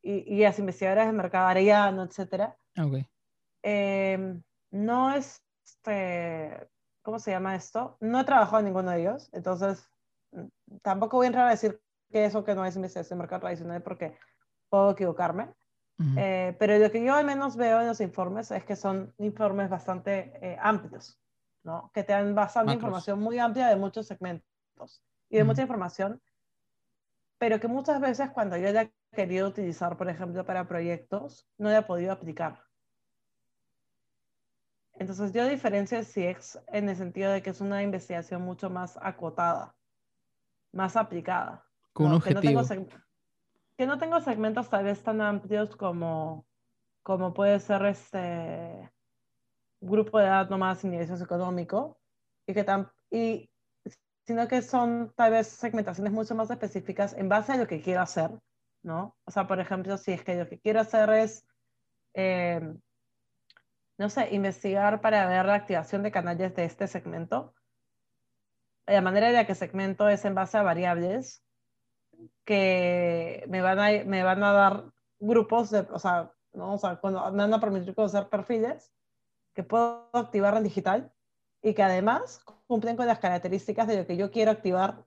y, 0.03 0.37
y 0.37 0.43
las 0.43 0.59
investigadoras 0.59 1.07
de 1.07 1.13
mercado 1.13 1.49
arellano, 1.49 2.05
etc. 2.05 2.55
Okay. 2.79 3.07
Em, 3.63 4.43
no 4.71 5.15
es, 5.15 5.43
este, 5.65 6.69
¿cómo 7.03 7.19
se 7.19 7.31
llama 7.31 7.57
esto? 7.57 7.97
No 8.01 8.21
he 8.21 8.25
trabajado 8.25 8.59
en 8.59 8.67
ninguno 8.67 8.91
de 8.91 9.01
ellos, 9.01 9.31
entonces 9.33 9.91
mm, 10.33 10.47
tampoco 10.83 11.17
voy 11.17 11.27
a 11.27 11.29
entrar 11.29 11.47
a 11.47 11.51
decir 11.51 11.81
que 12.11 12.25
eso 12.25 12.45
que 12.45 12.55
no 12.55 12.65
es 12.65 12.77
investigación 12.77 13.19
de 13.19 13.23
mercado 13.23 13.41
tradicional 13.41 13.83
porque 13.83 14.17
puedo 14.71 14.93
equivocarme. 14.93 15.53
Eh, 16.17 16.57
pero 16.59 16.79
lo 16.79 16.91
que 16.91 17.05
yo 17.05 17.15
al 17.15 17.27
menos 17.27 17.57
veo 17.57 17.79
en 17.83 17.87
los 17.87 18.01
informes 18.01 18.51
es 18.53 18.65
que 18.65 18.75
son 18.75 19.13
informes 19.19 19.69
bastante 19.69 20.33
eh, 20.41 20.57
amplios, 20.59 21.21
¿no? 21.63 21.91
que 21.93 22.03
te 22.03 22.15
dan 22.15 22.35
bastante 22.35 22.73
información 22.73 23.21
muy 23.21 23.39
amplia 23.39 23.69
de 23.69 23.77
muchos 23.77 24.07
segmentos 24.07 24.43
y 25.29 25.37
de 25.37 25.45
mucha 25.45 25.61
información, 25.61 26.23
pero 27.37 27.61
que 27.61 27.69
muchas 27.69 28.01
veces 28.01 28.31
cuando 28.31 28.57
yo 28.57 28.71
ya 28.71 28.83
he 28.83 28.93
querido 29.15 29.49
utilizar, 29.49 29.99
por 29.99 30.09
ejemplo, 30.09 30.43
para 30.47 30.67
proyectos, 30.67 31.47
no 31.59 31.71
he 31.71 31.83
podido 31.83 32.13
aplicar. 32.13 32.63
Entonces 34.95 35.33
yo 35.33 35.47
diferencio 35.47 35.99
el 35.99 36.07
CX 36.07 36.61
en 36.69 36.89
el 36.89 36.97
sentido 36.97 37.31
de 37.31 37.43
que 37.43 37.51
es 37.51 37.61
una 37.61 37.83
investigación 37.83 38.41
mucho 38.41 38.71
más 38.71 38.99
acotada, 39.03 39.75
más 40.73 40.97
aplicada. 40.97 41.67
Con 41.93 42.07
un 42.07 42.13
objetivo 42.15 42.41
que 42.41 42.55
no 42.55 42.65
tengo 42.67 42.95
segmentos 44.25 44.69
tal 44.69 44.85
vez 44.85 45.03
tan 45.03 45.21
amplios 45.21 45.75
como, 45.77 46.47
como 47.03 47.33
puede 47.33 47.59
ser 47.61 47.85
este 47.87 48.91
grupo 49.81 50.19
de 50.19 50.27
edad 50.27 50.51
nomás 50.51 50.81
sin 50.81 50.93
ingresos 50.93 51.23
económico, 51.23 51.99
y 52.47 52.53
que 52.53 52.65
tan, 52.65 52.91
y, 53.11 53.51
sino 54.27 54.47
que 54.49 54.63
son 54.63 55.13
tal 55.17 55.33
vez 55.33 55.47
segmentaciones 55.47 56.13
mucho 56.13 56.35
más 56.35 56.51
específicas 56.51 57.15
en 57.15 57.29
base 57.29 57.53
a 57.53 57.57
lo 57.57 57.67
que 57.67 57.81
quiero 57.81 58.03
hacer, 58.03 58.31
¿no? 58.83 59.17
O 59.25 59.31
sea, 59.31 59.47
por 59.47 59.61
ejemplo, 59.61 59.97
si 59.97 60.13
es 60.13 60.23
que 60.23 60.37
lo 60.37 60.49
que 60.49 60.61
quiero 60.61 60.81
hacer 60.81 61.09
es, 61.11 61.47
eh, 62.15 62.61
no 63.97 64.11
sé, 64.11 64.29
investigar 64.35 65.01
para 65.01 65.27
ver 65.27 65.47
la 65.47 65.55
activación 65.55 66.03
de 66.03 66.11
canales 66.11 66.55
de 66.55 66.65
este 66.65 66.87
segmento, 66.87 67.55
la 68.87 69.01
manera 69.01 69.29
de 69.29 69.35
la 69.35 69.47
que 69.47 69.55
segmento 69.55 70.09
es 70.09 70.25
en 70.25 70.35
base 70.35 70.59
a 70.59 70.63
variables 70.63 71.43
que 72.45 73.45
me 73.49 73.61
van 73.61 73.79
a, 73.79 74.05
me 74.05 74.23
van 74.23 74.43
a 74.43 74.53
dar 74.53 74.85
grupos, 75.19 75.71
de, 75.71 75.81
o 75.93 75.99
sea, 75.99 76.33
¿no? 76.53 76.75
o 76.75 76.79
sea, 76.79 76.97
cuando 76.97 77.21
me 77.33 77.39
van 77.39 77.55
a 77.55 77.61
permitir 77.61 77.95
conocer 77.95 78.29
perfiles 78.29 78.93
que 79.55 79.63
puedo 79.63 80.09
activar 80.13 80.57
en 80.57 80.65
digital 80.65 81.13
y 81.63 81.75
que 81.75 81.83
además 81.83 82.43
cumplen 82.67 82.97
con 82.97 83.07
las 83.07 83.19
características 83.19 83.87
de 83.87 83.99
lo 83.99 84.07
que 84.07 84.17
yo 84.17 84.31
quiero 84.31 84.51
activar 84.51 85.05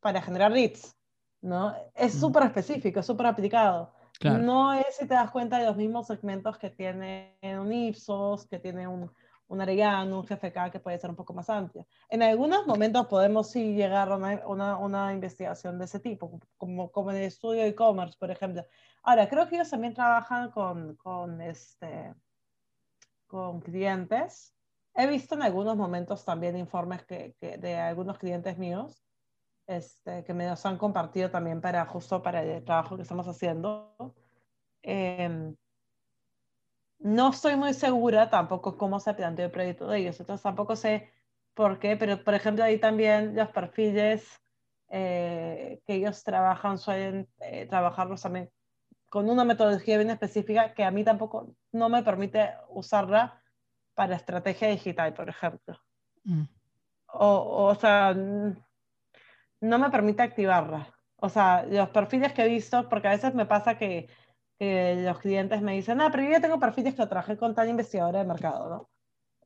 para 0.00 0.20
generar 0.20 0.50
leads, 0.50 0.96
¿no? 1.40 1.74
Es 1.94 2.18
súper 2.18 2.44
específico, 2.44 3.00
es 3.00 3.06
súper 3.06 3.26
aplicado. 3.26 3.92
No 4.22 4.72
es, 4.72 4.96
si 4.96 5.06
te 5.06 5.14
das 5.14 5.30
cuenta, 5.30 5.58
de 5.58 5.66
los 5.66 5.76
mismos 5.76 6.06
segmentos 6.06 6.56
que 6.58 6.70
tiene 6.70 7.36
un 7.42 7.72
Ipsos, 7.72 8.46
que 8.46 8.58
tiene 8.58 8.86
un, 8.88 9.12
un 9.48 9.60
Arellano, 9.60 10.20
un 10.20 10.26
GFK 10.26 10.70
que 10.70 10.80
puede 10.80 10.98
ser 10.98 11.10
un 11.10 11.16
poco 11.16 11.34
más 11.34 11.50
amplia. 11.50 11.86
En 12.08 12.22
algunos 12.22 12.66
momentos 12.66 13.06
podemos 13.06 13.50
sí 13.50 13.74
llegar 13.74 14.10
a 14.10 14.16
una, 14.46 14.78
una, 14.78 15.12
investigación 15.12 15.78
de 15.78 15.84
ese 15.84 16.00
tipo, 16.00 16.40
como, 16.56 16.90
como 16.90 17.10
en 17.10 17.18
el 17.18 17.24
estudio 17.24 17.64
e-commerce, 17.64 18.16
por 18.18 18.30
ejemplo. 18.30 18.64
Ahora, 19.02 19.28
creo 19.28 19.48
que 19.48 19.56
ellos 19.56 19.70
también 19.70 19.94
trabajan 19.94 20.50
con, 20.50 20.96
con, 20.96 21.40
este, 21.40 22.14
con 23.26 23.60
clientes. 23.60 24.54
He 24.94 25.06
visto 25.06 25.34
en 25.34 25.42
algunos 25.42 25.76
momentos 25.76 26.24
también 26.24 26.56
informes 26.56 27.04
que, 27.04 27.34
que 27.40 27.58
de 27.58 27.76
algunos 27.76 28.18
clientes 28.18 28.56
míos 28.58 29.04
este, 29.66 30.24
que 30.24 30.34
me 30.34 30.48
los 30.48 30.64
han 30.66 30.78
compartido 30.78 31.30
también 31.30 31.60
para 31.60 31.84
justo 31.86 32.22
para 32.22 32.42
el 32.42 32.64
trabajo 32.64 32.96
que 32.96 33.02
estamos 33.02 33.26
haciendo. 33.26 33.94
Eh, 34.82 35.54
no 37.04 37.30
estoy 37.30 37.54
muy 37.56 37.74
segura 37.74 38.30
tampoco 38.30 38.78
cómo 38.78 38.98
se 38.98 39.12
planteó 39.12 39.44
el 39.44 39.50
proyecto 39.50 39.86
de 39.86 39.98
ellos, 39.98 40.18
entonces 40.18 40.42
tampoco 40.42 40.74
sé 40.74 41.12
por 41.52 41.78
qué, 41.78 41.98
pero 41.98 42.24
por 42.24 42.34
ejemplo 42.34 42.64
ahí 42.64 42.78
también 42.78 43.36
los 43.36 43.50
perfiles 43.50 44.40
eh, 44.88 45.82
que 45.86 45.94
ellos 45.96 46.24
trabajan 46.24 46.78
suelen 46.78 47.28
eh, 47.40 47.66
trabajarlos 47.66 48.22
también 48.22 48.50
con 49.10 49.28
una 49.28 49.44
metodología 49.44 49.98
bien 49.98 50.08
específica 50.08 50.72
que 50.72 50.82
a 50.82 50.90
mí 50.90 51.04
tampoco 51.04 51.54
no 51.72 51.90
me 51.90 52.02
permite 52.02 52.54
usarla 52.70 53.38
para 53.94 54.16
estrategia 54.16 54.68
digital, 54.68 55.12
por 55.12 55.28
ejemplo. 55.28 55.78
Mm. 56.24 56.44
O, 57.12 57.66
o 57.68 57.74
sea, 57.76 58.14
no 58.14 59.78
me 59.78 59.90
permite 59.90 60.22
activarla. 60.22 60.92
O 61.16 61.28
sea, 61.28 61.64
los 61.64 61.90
perfiles 61.90 62.32
que 62.32 62.42
he 62.42 62.48
visto, 62.48 62.88
porque 62.88 63.06
a 63.08 63.12
veces 63.12 63.34
me 63.34 63.46
pasa 63.46 63.78
que 63.78 64.08
los 64.58 65.18
clientes 65.18 65.60
me 65.62 65.74
dicen, 65.74 66.00
ah, 66.00 66.08
pero 66.10 66.22
yo 66.22 66.30
ya 66.30 66.40
tengo 66.40 66.58
perfiles 66.58 66.94
que 66.94 67.06
trabajé 67.06 67.36
con 67.36 67.54
tal 67.54 67.68
investigadora 67.68 68.20
de 68.20 68.24
mercado, 68.24 68.68
¿no? 68.68 68.90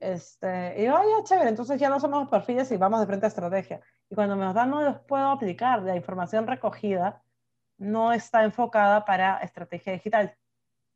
Este, 0.00 0.80
y 0.80 0.84
yo, 0.84 0.92
ya, 0.92 1.24
chévere, 1.24 1.48
entonces 1.48 1.80
ya 1.80 1.88
no 1.88 1.98
somos 1.98 2.28
perfiles 2.28 2.70
y 2.70 2.76
vamos 2.76 3.00
de 3.00 3.06
frente 3.06 3.26
a 3.26 3.28
estrategia. 3.28 3.80
Y 4.08 4.14
cuando 4.14 4.36
me 4.36 4.44
los 4.44 4.54
dan, 4.54 4.70
no 4.70 4.82
los 4.82 5.00
puedo 5.00 5.28
aplicar. 5.28 5.82
La 5.82 5.96
información 5.96 6.46
recogida 6.46 7.22
no 7.78 8.12
está 8.12 8.44
enfocada 8.44 9.04
para 9.04 9.38
estrategia 9.38 9.92
digital. 9.92 10.36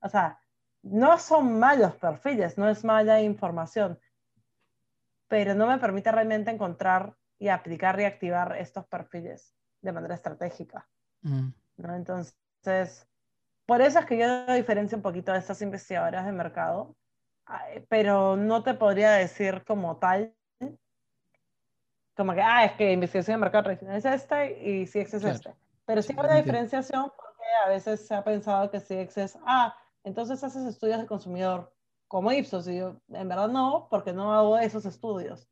O 0.00 0.08
sea, 0.08 0.38
no 0.82 1.18
son 1.18 1.58
malos 1.58 1.94
perfiles, 1.96 2.58
no 2.58 2.68
es 2.68 2.84
mala 2.84 3.20
información, 3.20 3.98
pero 5.28 5.54
no 5.54 5.66
me 5.66 5.78
permite 5.78 6.12
realmente 6.12 6.50
encontrar 6.50 7.16
y 7.38 7.48
aplicar 7.48 7.98
y 8.00 8.04
activar 8.04 8.56
estos 8.58 8.86
perfiles 8.86 9.54
de 9.80 9.92
manera 9.92 10.14
estratégica. 10.14 10.88
Mm. 11.22 11.48
¿no? 11.78 11.94
Entonces, 11.94 13.08
por 13.72 13.80
eso 13.80 14.00
es 14.00 14.04
que 14.04 14.18
yo 14.18 14.54
diferencio 14.54 14.98
un 14.98 15.02
poquito 15.02 15.32
de 15.32 15.38
estas 15.38 15.62
investigadoras 15.62 16.26
de 16.26 16.32
mercado, 16.32 16.94
pero 17.88 18.36
no 18.36 18.62
te 18.62 18.74
podría 18.74 19.12
decir 19.12 19.64
como 19.66 19.96
tal, 19.96 20.36
como 22.14 22.34
que, 22.34 22.42
ah, 22.42 22.66
es 22.66 22.72
que 22.72 22.92
investigación 22.92 23.36
de 23.36 23.40
mercado 23.40 23.64
tradicional 23.64 23.96
es 23.96 24.04
este 24.04 24.62
y 24.62 24.84
CX 24.84 25.14
es 25.14 25.24
este. 25.24 25.54
Pero 25.86 26.02
sí 26.02 26.12
hay 26.12 26.22
una 26.22 26.36
diferenciación 26.36 27.12
porque 27.16 27.44
a 27.64 27.70
veces 27.70 28.06
se 28.06 28.14
ha 28.14 28.22
pensado 28.22 28.70
que 28.70 28.78
CX 28.78 29.16
es, 29.16 29.38
ah, 29.46 29.74
entonces 30.04 30.44
haces 30.44 30.66
estudios 30.66 31.00
de 31.00 31.06
consumidor 31.06 31.72
como 32.08 32.30
Ipsos. 32.30 32.68
Y 32.68 32.76
yo, 32.76 33.00
en 33.08 33.26
verdad 33.26 33.48
no, 33.48 33.88
porque 33.90 34.12
no 34.12 34.34
hago 34.34 34.58
esos 34.58 34.84
estudios. 34.84 35.48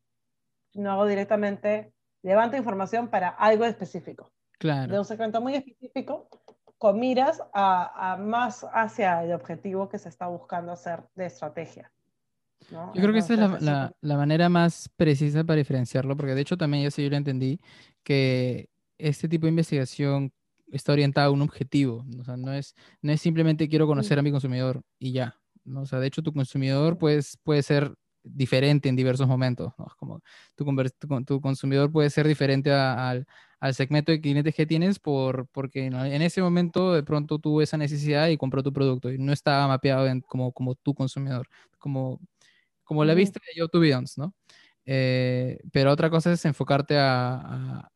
No 0.75 0.91
hago 0.91 1.07
directamente, 1.07 1.91
levanto 2.21 2.55
información 2.55 3.07
para 3.07 3.29
algo 3.29 3.65
específico. 3.65 4.31
Claro. 4.59 4.93
De 4.93 4.99
un 4.99 5.05
segmento 5.05 5.41
muy 5.41 5.55
específico 5.55 6.29
con 6.81 6.99
miras 6.99 7.43
a, 7.53 8.17
más 8.19 8.65
hacia 8.73 9.23
el 9.23 9.33
objetivo 9.33 9.87
que 9.87 9.99
se 9.99 10.09
está 10.09 10.25
buscando 10.25 10.71
hacer 10.71 11.03
de 11.13 11.27
estrategia. 11.27 11.91
Yo 12.71 12.91
creo 12.95 13.13
que 13.13 13.19
esa 13.19 13.35
es 13.35 13.61
la, 13.61 13.93
la, 14.01 14.17
manera 14.17 14.49
más 14.49 14.89
precisa 14.95 15.43
para 15.43 15.57
diferenciarlo, 15.57 16.17
porque 16.17 16.33
de 16.33 16.41
hecho 16.41 16.57
también 16.57 16.83
yo 16.83 16.89
sí 16.89 17.03
yo 17.03 17.11
lo 17.11 17.17
entendí, 17.17 17.59
que 18.01 18.67
este 18.97 19.29
tipo 19.29 19.45
de 19.45 19.51
investigación 19.51 20.33
está 20.71 20.93
orientada 20.93 21.27
a 21.27 21.31
un 21.31 21.43
objetivo, 21.43 22.03
o 22.19 22.23
sea, 22.23 22.35
no 22.35 22.51
es, 22.51 22.73
no 23.03 23.11
es 23.11 23.21
simplemente 23.21 23.69
quiero 23.69 23.85
conocer 23.85 24.17
a 24.17 24.23
mi 24.23 24.31
consumidor 24.31 24.81
y 24.97 25.11
ya, 25.11 25.39
¿no? 25.63 25.81
o 25.81 25.85
sea, 25.85 25.99
de 25.99 26.07
hecho 26.07 26.23
tu 26.23 26.33
consumidor 26.33 26.97
pues, 26.97 27.37
puede 27.43 27.61
ser 27.61 27.93
diferente 28.23 28.89
en 28.89 28.95
diversos 28.95 29.27
momentos. 29.27 29.73
¿no? 29.77 29.87
Como 29.97 30.21
tu, 30.55 30.65
tu, 31.25 31.41
consumidor 31.41 31.91
puede 31.91 32.09
ser 32.09 32.27
diferente 32.27 32.71
al, 32.71 33.25
al, 33.59 33.73
segmento 33.75 34.11
de 34.11 34.21
clientes 34.21 34.55
que 34.55 34.65
tienes 34.65 34.99
por, 34.99 35.47
porque 35.47 35.85
en 35.85 36.21
ese 36.21 36.41
momento 36.41 36.93
de 36.93 37.03
pronto 37.03 37.39
tuvo 37.39 37.61
esa 37.61 37.77
necesidad 37.77 38.27
y 38.29 38.37
compró 38.37 38.63
tu 38.63 38.73
producto 38.73 39.11
y 39.11 39.17
no 39.17 39.33
estaba 39.33 39.67
mapeado 39.67 40.07
como, 40.27 40.51
como 40.51 40.75
tu 40.75 40.93
consumidor, 40.93 41.47
como, 41.79 42.19
como 42.83 43.05
la 43.05 43.13
vista 43.13 43.39
de 43.45 43.59
YouTube 43.59 44.05
¿no? 44.17 44.33
Eh, 44.85 45.59
pero 45.71 45.91
otra 45.91 46.09
cosa 46.09 46.33
es 46.33 46.43
enfocarte 46.45 46.95
a, 46.97 47.87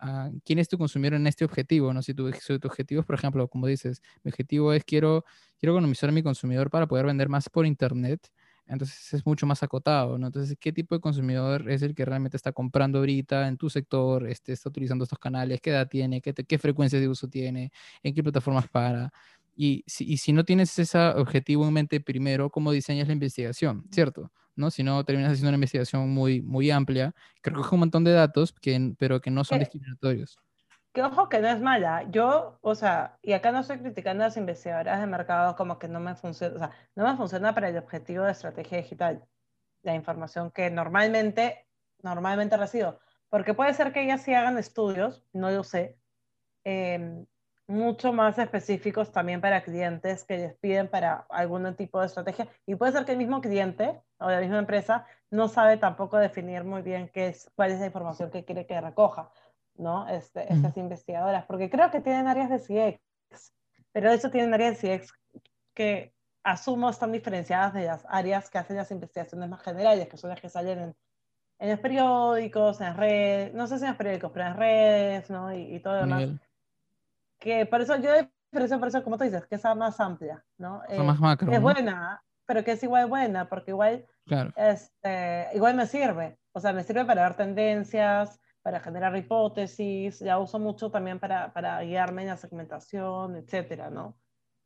quién 0.44 0.60
es 0.60 0.70
tu 0.70 0.78
consumidor 0.78 1.16
en 1.16 1.28
este 1.28 1.46
objetivo, 1.46 1.94
¿no? 1.94 2.02
Si 2.02 2.14
tu, 2.14 2.32
tu, 2.32 2.68
objetivo 2.68 3.02
es, 3.02 3.08
por 3.08 3.16
ejemplo, 3.16 3.48
como 3.48 3.68
dices, 3.68 4.02
mi 4.24 4.30
objetivo 4.30 4.72
es 4.74 4.84
quiero, 4.84 5.26
quiero 5.60 5.74
economizar 5.74 6.10
a 6.10 6.14
mi 6.14 6.24
consumidor 6.24 6.70
para 6.70 6.88
poder 6.88 7.06
vender 7.06 7.30
más 7.30 7.50
por 7.50 7.66
internet, 7.66 8.30
entonces 8.68 9.14
es 9.14 9.26
mucho 9.26 9.46
más 9.46 9.64
acotado, 9.64 10.18
¿no? 10.18 10.28
Entonces, 10.28 10.58
¿qué 10.60 10.72
tipo 10.72 10.96
de 10.96 11.02
consumidor 11.02 11.70
es 11.70 11.82
el 11.82 11.96
que 11.96 12.06
realmente 12.06 12.38
está 12.38 12.52
comprando 12.52 13.00
ahorita 13.00 13.48
en 13.48 13.58
tu 13.58 13.70
sector, 13.70 14.28
este, 14.28 14.54
está 14.54 14.70
utilizando 14.70 15.04
estos 15.04 15.20
canales, 15.20 15.62
qué 15.62 15.72
edad 15.72 15.88
tiene, 15.88 16.22
qué, 16.22 16.34
qué 16.34 16.58
frecuencia 16.58 17.00
de 17.00 17.08
uso 17.08 17.28
tiene, 17.28 17.72
en 18.04 18.14
qué 18.14 18.24
plataformas 18.24 18.68
para? 18.70 19.12
Y 19.56 19.84
si, 19.88 20.06
y 20.12 20.18
si 20.18 20.34
no 20.34 20.44
tienes 20.44 20.78
ese 20.80 20.98
objetivo 21.00 21.68
en 21.68 21.74
mente 21.74 22.02
primero, 22.02 22.50
¿cómo 22.50 22.72
diseñas 22.72 23.08
la 23.08 23.14
investigación? 23.14 23.86
¿Cierto? 23.92 24.32
¿no? 24.56 24.72
Si 24.72 24.84
no, 24.84 25.04
terminas 25.04 25.34
haciendo 25.34 25.50
una 25.50 25.58
investigación 25.58 26.10
muy, 26.10 26.42
muy 26.42 26.72
amplia, 26.72 27.14
que 27.42 27.50
recoge 27.50 27.76
un 27.76 27.82
montón 27.82 28.04
de 28.04 28.12
datos, 28.12 28.54
que, 28.54 28.94
pero 28.98 29.22
que 29.22 29.32
no 29.32 29.44
son 29.44 29.60
discriminatorios. 29.60 30.38
Que 30.96 31.04
ojo 31.04 31.28
que 31.28 31.40
no 31.42 31.50
es 31.50 31.60
mala. 31.60 32.04
Yo, 32.10 32.58
o 32.62 32.74
sea, 32.74 33.20
y 33.22 33.34
acá 33.34 33.52
no 33.52 33.60
estoy 33.60 33.80
criticando 33.80 34.24
a 34.24 34.28
las 34.28 34.38
investigadoras 34.38 35.02
de 35.02 35.08
mercado 35.08 35.58
como 35.58 35.78
que 35.78 35.90
no 35.90 36.00
me 36.00 36.16
funciona, 36.16 36.56
o 36.56 36.58
sea, 36.58 36.72
no 36.96 37.04
me 37.06 37.18
funciona 37.18 37.54
para 37.54 37.68
el 37.68 37.78
objetivo 37.78 38.24
de 38.24 38.32
estrategia 38.32 38.78
digital, 38.78 39.28
la 39.84 39.94
información 39.94 40.52
que 40.52 40.72
normalmente, 40.72 41.68
normalmente 42.02 42.56
recibo. 42.56 42.98
Porque 43.30 43.54
puede 43.54 43.74
ser 43.74 43.92
que 43.92 44.04
ellas 44.04 44.22
sí 44.22 44.34
hagan 44.34 44.58
estudios, 44.58 45.22
no 45.34 45.52
lo 45.52 45.66
sé, 45.66 45.98
eh, 46.64 47.26
mucho 47.68 48.14
más 48.14 48.38
específicos 48.38 49.12
también 49.12 49.42
para 49.42 49.64
clientes 49.64 50.24
que 50.24 50.38
les 50.38 50.56
piden 50.56 50.88
para 50.88 51.26
algún 51.30 51.76
tipo 51.76 52.00
de 52.00 52.06
estrategia. 52.06 52.48
Y 52.66 52.76
puede 52.76 52.94
ser 52.94 53.04
que 53.04 53.12
el 53.12 53.18
mismo 53.18 53.42
cliente 53.42 54.02
o 54.20 54.30
la 54.30 54.40
misma 54.40 54.60
empresa 54.60 55.06
no 55.30 55.50
sabe 55.50 55.76
tampoco 55.76 56.18
definir 56.18 56.64
muy 56.64 56.84
bien 56.84 57.10
qué 57.14 57.28
es, 57.28 57.52
cuál 57.56 57.72
es 57.72 57.82
la 57.82 57.88
información 57.88 58.32
que 58.32 58.46
quiere 58.46 58.66
que 58.66 58.80
recoja, 58.80 59.30
¿no? 59.76 60.08
Este, 60.08 60.52
Estas 60.52 60.78
investigadoras, 60.78 61.46
porque 61.46 61.70
creo 61.70 61.92
que 61.92 62.02
tienen 62.02 62.28
áreas 62.28 62.50
de 62.50 62.60
CX, 62.60 63.54
pero 63.92 64.12
eso 64.12 64.30
tienen 64.30 64.54
áreas 64.54 64.82
de 64.82 65.00
CX 65.00 65.12
que 65.74 66.14
asumo 66.44 66.90
están 66.90 67.12
diferenciadas 67.12 67.74
de 67.74 67.86
las 67.86 68.06
áreas 68.08 68.50
que 68.50 68.58
hacen 68.58 68.78
las 68.78 68.92
investigaciones 68.92 69.50
más 69.50 69.62
generales, 69.62 70.08
que 70.08 70.18
son 70.18 70.30
las 70.30 70.40
que 70.40 70.50
salen 70.50 70.80
en, 70.80 70.96
en 71.60 71.70
los 71.70 71.80
periódicos, 71.80 72.82
en 72.82 72.96
redes, 72.96 73.54
no 73.54 73.68
sé 73.68 73.78
si 73.78 73.84
en 73.84 73.90
los 73.92 73.98
periódicos, 73.98 74.32
pero 74.32 74.48
en 74.48 74.56
redes, 74.56 75.30
¿no? 75.30 75.54
Y, 75.54 75.76
y 75.76 75.80
todo 75.80 75.96
lo 75.96 76.00
demás 76.02 76.40
que 77.40 77.66
por 77.66 77.82
eso 77.82 77.96
yo 77.98 78.12
diferencio 78.52 78.80
por 78.80 78.88
eso, 78.88 79.04
como 79.04 79.18
tú 79.18 79.24
dices, 79.24 79.46
que 79.46 79.56
es 79.56 79.64
más 79.76 80.00
amplia, 80.00 80.44
¿no? 80.58 80.82
Eh, 80.90 81.02
más 81.02 81.20
macro, 81.20 81.52
es 81.52 81.62
buena, 81.62 82.24
pero 82.46 82.64
que 82.64 82.72
es 82.72 82.84
igual 82.84 83.08
buena, 83.08 83.50
porque 83.50 83.72
igual, 83.72 84.06
claro. 84.26 84.52
este, 84.56 85.50
igual 85.54 85.76
me 85.76 85.86
sirve. 85.88 86.38
O 86.54 86.60
sea, 86.60 86.72
me 86.72 86.84
sirve 86.84 87.06
para 87.06 87.22
dar 87.22 87.36
tendencias, 87.36 88.40
para 88.66 88.80
generar 88.80 89.16
hipótesis, 89.16 90.18
ya 90.22 90.40
uso 90.40 90.58
mucho 90.58 90.90
también 90.90 91.20
para, 91.20 91.54
para 91.54 91.80
guiarme 91.82 92.24
en 92.24 92.30
la 92.30 92.38
segmentación, 92.38 93.36
etcétera, 93.36 93.92
¿no? 93.92 94.18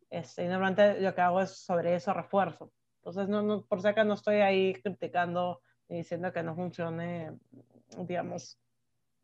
Este, 0.09 0.45
y 0.45 0.47
normalmente 0.47 1.01
lo 1.01 1.13
que 1.13 1.19
hago 1.19 1.41
es 1.41 1.65
sobre 1.65 1.95
eso 1.95 2.13
refuerzo. 2.13 2.71
Entonces, 2.99 3.27
no, 3.27 3.41
no, 3.41 3.65
por 3.65 3.81
si 3.81 3.89
acaso 3.89 4.07
no 4.07 4.13
estoy 4.13 4.37
ahí 4.37 4.73
criticando 4.75 5.59
y 5.89 5.97
diciendo 5.97 6.31
que 6.31 6.41
no 6.43 6.55
funcione, 6.55 7.37
digamos, 8.07 8.57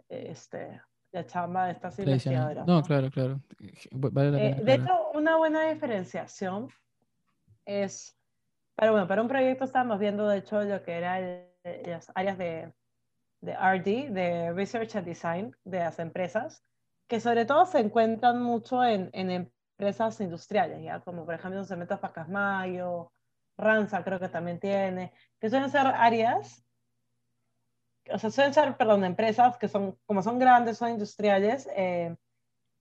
este, 0.09 0.81
la 1.13 1.25
chamba 1.25 1.67
de 1.67 1.71
estas 1.71 1.97
investigadoras. 1.99 2.67
No, 2.67 2.83
claro, 2.83 3.09
claro. 3.09 3.39
Eh, 3.61 4.59
de 4.61 4.73
hecho, 4.73 5.09
una 5.13 5.37
buena 5.37 5.69
diferenciación 5.71 6.67
es, 7.63 8.19
para, 8.75 8.91
bueno, 8.91 9.07
para 9.07 9.21
un 9.21 9.29
proyecto 9.29 9.63
estábamos 9.63 9.99
viendo, 9.99 10.27
de 10.27 10.39
hecho, 10.39 10.61
lo 10.63 10.83
que 10.83 10.97
eran 10.97 11.47
las 11.85 12.11
áreas 12.13 12.37
de, 12.37 12.73
de 13.45 13.53
RD, 13.53 14.11
de 14.11 14.53
Research 14.53 14.95
and 14.95 15.05
Design 15.05 15.55
de 15.63 15.79
las 15.79 15.99
empresas, 15.99 16.63
que 17.07 17.19
sobre 17.19 17.45
todo 17.45 17.65
se 17.65 17.79
encuentran 17.79 18.41
mucho 18.41 18.83
en, 18.83 19.09
en 19.13 19.29
empresas 19.31 20.19
industriales, 20.21 20.83
¿ya? 20.83 20.99
como 21.01 21.25
por 21.25 21.35
ejemplo 21.35 21.63
Cementos 21.63 21.99
Pacasmayo, 21.99 23.11
Ranza 23.57 24.03
creo 24.03 24.19
que 24.19 24.29
también 24.29 24.59
tiene, 24.59 25.13
que 25.39 25.49
suelen 25.49 25.69
ser 25.69 25.87
áreas 25.87 26.65
o 28.11 28.19
sea, 28.19 28.29
suelen 28.29 28.53
ser, 28.53 28.77
perdón, 28.77 29.03
empresas 29.03 29.57
que 29.57 29.67
son, 29.67 29.97
como 30.05 30.21
son 30.21 30.39
grandes, 30.39 30.77
son 30.77 30.89
industriales, 30.91 31.67
eh, 31.75 32.15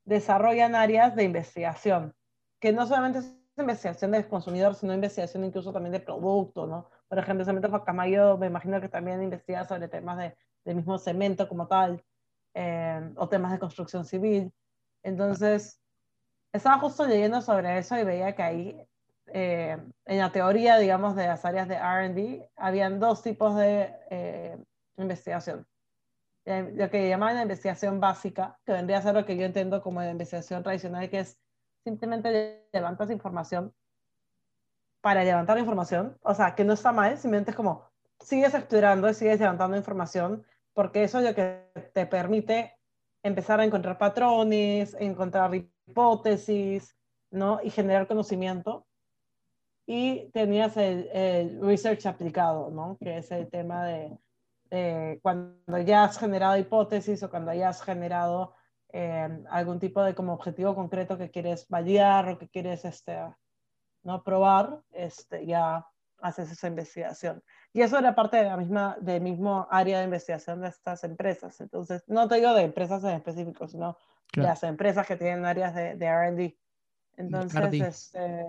desarrollan 0.04 0.74
áreas 0.74 1.16
de 1.16 1.24
investigación, 1.24 2.14
que 2.60 2.72
no 2.72 2.86
solamente 2.86 3.20
es 3.20 3.34
investigación 3.56 4.10
del 4.10 4.28
consumidor, 4.28 4.74
sino 4.74 4.92
investigación 4.92 5.44
incluso 5.44 5.72
también 5.72 5.92
de 5.92 6.00
producto, 6.00 6.66
¿no? 6.66 6.90
Por 7.08 7.18
ejemplo, 7.18 7.44
Cemento 7.44 7.70
Facamayo, 7.70 8.36
me 8.36 8.48
imagino 8.48 8.80
que 8.80 8.88
también 8.88 9.22
investiga 9.22 9.64
sobre 9.64 9.88
temas 9.88 10.18
de, 10.18 10.36
del 10.64 10.76
mismo 10.76 10.98
cemento 10.98 11.48
como 11.48 11.66
tal, 11.66 12.02
eh, 12.54 13.12
o 13.16 13.28
temas 13.28 13.52
de 13.52 13.58
construcción 13.58 14.04
civil. 14.04 14.52
Entonces, 15.02 15.80
estaba 16.52 16.78
justo 16.78 17.06
leyendo 17.06 17.40
sobre 17.42 17.78
eso 17.78 17.98
y 17.98 18.04
veía 18.04 18.34
que 18.34 18.42
ahí, 18.42 18.88
eh, 19.26 19.78
en 20.04 20.18
la 20.18 20.32
teoría, 20.32 20.78
digamos, 20.78 21.16
de 21.16 21.26
las 21.26 21.44
áreas 21.44 21.68
de 21.68 21.76
RD, 21.76 22.48
habían 22.56 23.00
dos 23.00 23.22
tipos 23.22 23.56
de 23.56 24.64
investigación. 24.96 25.66
Lo 26.44 26.90
que 26.90 27.08
llaman 27.08 27.36
la 27.36 27.42
investigación 27.42 28.00
básica, 28.00 28.58
que 28.66 28.72
vendría 28.72 28.98
a 28.98 29.02
ser 29.02 29.14
lo 29.14 29.24
que 29.24 29.36
yo 29.36 29.46
entiendo 29.46 29.82
como 29.82 30.00
la 30.00 30.10
investigación 30.10 30.62
tradicional, 30.62 31.08
que 31.08 31.20
es 31.20 31.38
simplemente 31.84 32.66
levantas 32.72 33.10
información 33.10 33.74
para 35.00 35.22
levantar 35.22 35.58
información, 35.58 36.16
o 36.22 36.34
sea, 36.34 36.54
que 36.54 36.64
no 36.64 36.72
está 36.72 36.92
mal, 36.92 37.18
simplemente 37.18 37.50
es 37.50 37.56
como 37.56 37.84
sigues 38.20 38.54
estudiando 38.54 39.08
y 39.08 39.14
sigues 39.14 39.38
levantando 39.38 39.76
información, 39.76 40.46
porque 40.74 41.04
eso 41.04 41.18
es 41.18 41.24
lo 41.24 41.34
que 41.34 41.70
te 41.94 42.06
permite 42.06 42.74
empezar 43.22 43.60
a 43.60 43.64
encontrar 43.64 43.96
patrones, 43.96 44.94
encontrar 45.00 45.54
hipótesis, 45.54 46.96
¿no? 47.30 47.60
Y 47.62 47.70
generar 47.70 48.06
conocimiento. 48.06 48.86
Y 49.86 50.30
tenías 50.32 50.76
el, 50.76 51.58
research 51.60 52.06
aplicado, 52.06 52.70
¿no? 52.70 52.96
Que 53.00 53.18
es 53.18 53.30
el 53.30 53.48
tema 53.48 53.86
de 53.86 54.18
cuando 55.22 55.78
ya 55.78 56.04
has 56.04 56.18
generado 56.18 56.58
hipótesis 56.58 57.22
o 57.22 57.30
cuando 57.30 57.54
ya 57.54 57.68
has 57.68 57.80
generado 57.80 58.54
eh, 58.96 59.28
algún 59.50 59.80
tipo 59.80 60.02
de 60.02 60.14
como 60.14 60.34
objetivo 60.34 60.74
concreto 60.74 61.18
que 61.18 61.30
quieres 61.30 61.66
validar 61.68 62.28
o 62.28 62.38
que 62.38 62.48
quieres 62.48 62.84
este, 62.84 63.18
no 64.04 64.22
probar, 64.22 64.82
este, 64.92 65.46
ya 65.46 65.84
haces 66.20 66.52
esa 66.52 66.68
investigación. 66.68 67.42
Y 67.74 67.82
eso 67.82 67.98
era 67.98 68.14
parte 68.14 68.36
de 68.36 68.44
la 68.44 68.56
misma, 68.56 68.96
del 69.00 69.20
mismo 69.20 69.66
área 69.68 69.98
de 69.98 70.04
investigación 70.04 70.60
de 70.60 70.68
estas 70.68 71.02
empresas. 71.02 71.60
Entonces, 71.60 72.04
no 72.06 72.28
te 72.28 72.36
digo 72.36 72.54
de 72.54 72.62
empresas 72.62 73.02
en 73.02 73.10
específico, 73.10 73.66
sino 73.66 73.98
de 74.32 74.42
las 74.44 74.62
empresas 74.62 75.04
que 75.06 75.16
tienen 75.16 75.44
áreas 75.44 75.74
de, 75.74 75.96
de 75.96 76.06
R&D. 76.06 76.56
Entonces, 77.16 77.80
este, 77.80 78.48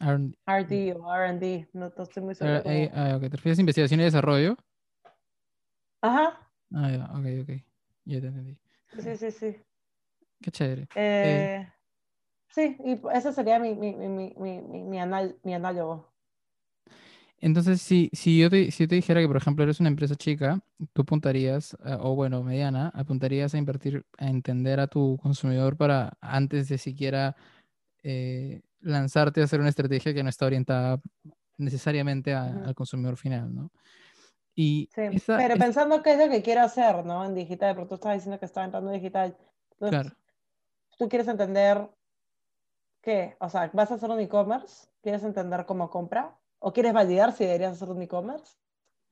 R&D 0.00 0.94
o 0.94 1.14
R&D, 1.14 1.68
no, 1.72 1.86
estoy 1.86 2.22
muy 2.22 2.34
seguro. 2.34 2.62
Eh, 2.66 2.90
ah, 2.94 3.18
¿Te 3.18 3.28
refieres 3.30 3.58
a 3.58 3.62
investigación 3.62 4.00
y 4.00 4.04
desarrollo? 4.04 4.56
Ajá. 6.02 6.50
Ah, 6.74 6.90
ya, 6.90 7.04
ok, 7.06 7.48
ok. 7.48 7.64
Ya 8.04 8.20
te 8.20 8.26
entendí. 8.26 8.58
Sí, 8.98 9.16
sí, 9.16 9.30
sí. 9.30 9.56
Qué 10.42 10.50
chévere. 10.50 10.82
Eh, 10.94 11.56
eh, 11.64 11.72
sí, 12.50 12.76
y 12.84 13.00
ese 13.16 13.32
sería 13.32 13.58
mi, 13.58 13.74
mi, 13.74 13.94
mi, 13.94 14.34
mi, 14.36 14.60
mi, 15.42 15.54
análogo. 15.54 16.07
Entonces, 17.40 17.80
si, 17.80 18.10
si, 18.12 18.38
yo 18.38 18.50
te, 18.50 18.70
si 18.72 18.88
te 18.88 18.96
dijera 18.96 19.20
que, 19.20 19.28
por 19.28 19.36
ejemplo, 19.36 19.62
eres 19.62 19.78
una 19.78 19.88
empresa 19.88 20.16
chica, 20.16 20.60
tú 20.92 21.02
apuntarías, 21.02 21.76
o 22.00 22.14
bueno, 22.14 22.42
mediana, 22.42 22.90
apuntarías 22.94 23.54
a 23.54 23.58
invertir, 23.58 24.04
a 24.18 24.28
entender 24.28 24.80
a 24.80 24.88
tu 24.88 25.16
consumidor 25.22 25.76
para 25.76 26.14
antes 26.20 26.68
de 26.68 26.78
siquiera 26.78 27.36
eh, 28.02 28.62
lanzarte 28.80 29.40
a 29.40 29.44
hacer 29.44 29.60
una 29.60 29.68
estrategia 29.68 30.14
que 30.14 30.22
no 30.22 30.28
está 30.28 30.46
orientada 30.46 31.00
necesariamente 31.56 32.34
al 32.34 32.74
consumidor 32.74 33.16
final, 33.16 33.54
¿no? 33.54 33.70
sí, 34.54 34.88
pero 35.26 35.56
pensando 35.56 36.02
qué 36.02 36.14
es 36.14 36.18
lo 36.18 36.28
que 36.28 36.42
quiero 36.42 36.62
hacer, 36.62 37.04
¿no? 37.04 37.24
En 37.24 37.34
digital, 37.34 37.76
porque 37.76 37.90
tú 37.90 37.94
estabas 37.94 38.16
diciendo 38.16 38.40
que 38.40 38.46
estaba 38.46 38.64
entrando 38.64 38.90
en 38.90 39.00
digital. 39.00 39.36
claro. 39.78 40.10
Tú 40.98 41.08
quieres 41.08 41.28
entender 41.28 41.88
qué, 43.00 43.36
o 43.38 43.48
sea, 43.48 43.70
¿vas 43.72 43.92
a 43.92 43.94
hacer 43.94 44.10
un 44.10 44.18
e-commerce? 44.18 44.88
¿Quieres 45.00 45.22
entender 45.22 45.64
cómo 45.64 45.90
compra? 45.90 46.36
¿O 46.60 46.72
quieres 46.72 46.92
validar 46.92 47.32
si 47.32 47.44
deberías 47.44 47.72
hacer 47.72 47.88
un 47.88 48.02
e-commerce? 48.02 48.56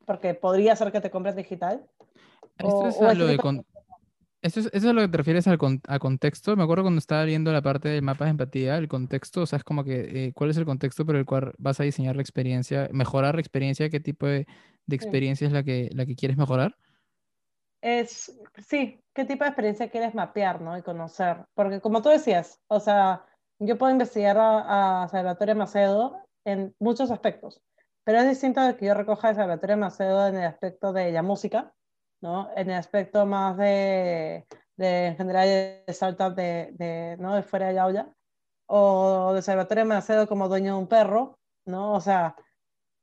Porque 0.05 0.35
podría 0.35 0.77
ser 0.77 0.93
que 0.93 1.01
te 1.01 1.11
compres 1.11 1.37
digital. 1.37 1.87
Esto 2.59 2.89
es, 2.89 2.97
Eso 4.43 4.61
es, 4.61 4.67
eso 4.73 4.89
es 4.89 4.95
lo 4.95 5.01
que 5.03 5.09
te 5.09 5.17
refieres 5.17 5.47
al 5.47 5.59
a 5.89 5.99
contexto. 5.99 6.57
Me 6.57 6.63
acuerdo 6.63 6.85
cuando 6.85 6.99
estaba 6.99 7.25
viendo 7.25 7.53
la 7.53 7.63
parte 7.63 7.89
del 7.89 8.03
mapa 8.03 8.25
de 8.25 8.31
empatía, 8.33 8.77
el 8.79 8.89
contexto, 8.89 9.43
o 9.43 9.47
sea, 9.47 9.59
es 9.59 9.65
como 9.65 9.85
que 9.85 10.27
eh, 10.27 10.33
cuál 10.33 10.51
es 10.51 10.57
el 10.57 10.65
contexto 10.65 11.05
por 11.05 11.17
el 11.17 11.25
cual 11.25 11.53
vas 11.59 11.81
a 11.81 11.85
diseñar 11.85 12.17
la 12.17 12.23
experiencia, 12.23 12.89
mejorar 12.93 13.35
la 13.35 13.41
experiencia, 13.41 13.91
qué 13.91 14.01
tipo 14.01 14.27
de, 14.27 14.47
experiencia 14.89 15.47
es 15.47 15.53
la 15.53 15.63
que, 15.63 15.91
la 15.93 16.07
que 16.07 16.17
quieres 16.17 16.37
mejorar. 16.37 16.77
Es, 17.83 18.37
sí, 18.67 19.01
qué 19.15 19.25
tipo 19.25 19.45
de 19.45 19.51
experiencia 19.51 19.91
quieres 19.91 20.15
mapear, 20.15 20.61
¿no? 20.61 20.77
Y 20.77 20.83
conocer. 20.83 21.45
Porque 21.55 21.81
como 21.81 22.03
tú 22.03 22.09
decías, 22.09 22.61
o 22.69 22.81
sea, 22.81 23.25
yo 23.59 23.77
puedo 23.79 23.93
investigar 23.93 24.39
a, 24.39 25.03
a 25.03 25.09
Salvatore 25.09 25.55
Macedo 25.55 26.26
en 26.47 26.75
muchos 26.79 27.11
aspectos, 27.11 27.61
pero 28.05 28.21
es 28.21 28.29
distinto 28.29 28.63
de 28.63 28.77
que 28.77 28.87
yo 28.87 28.95
recoja 28.95 29.31
a 29.31 29.35
Salvatore 29.35 29.77
Macedo 29.77 30.29
en 30.29 30.37
el 30.37 30.45
aspecto 30.45 30.93
de 30.93 31.11
la 31.11 31.23
música, 31.23 31.75
¿no? 32.23 32.49
En 32.57 32.71
el 32.71 32.77
aspecto 32.77 33.27
más 33.27 33.57
de, 33.57 34.47
de 34.77 35.07
en 35.07 35.17
general, 35.17 35.49
de 35.49 35.85
startup 35.89 36.35
de, 36.35 36.71
de, 36.75 37.17
¿no? 37.19 37.35
de 37.35 37.43
fuera 37.43 37.67
de 37.67 37.73
la 37.73 37.87
olla, 37.87 38.13
o 38.67 39.33
de 39.35 39.43
Salvatore 39.43 39.85
Macedo 39.85 40.29
como 40.29 40.49
dueño 40.49 40.75
de 40.75 40.79
un 40.79 40.89
perro, 40.89 41.39
¿no? 41.67 41.95
O 41.95 42.01
sea, 42.01 42.37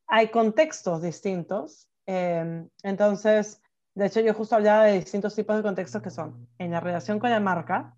hay 0.08 0.30
contextos 0.30 1.02
distintos. 1.02 1.90
Eh, 2.06 2.66
entonces, 2.84 3.62
de 3.96 4.06
hecho, 4.06 4.22
yo 4.22 4.34
justo 4.34 4.56
hablaba 4.56 4.86
de 4.86 5.00
distintos 5.00 5.36
tipos 5.36 5.58
de 5.58 5.64
contextos 5.64 6.02
que 6.02 6.10
son 6.10 6.48
en 6.58 6.72
la 6.72 6.80
relación 6.80 7.20
con 7.20 7.30
la 7.30 7.42
marca, 7.42 7.96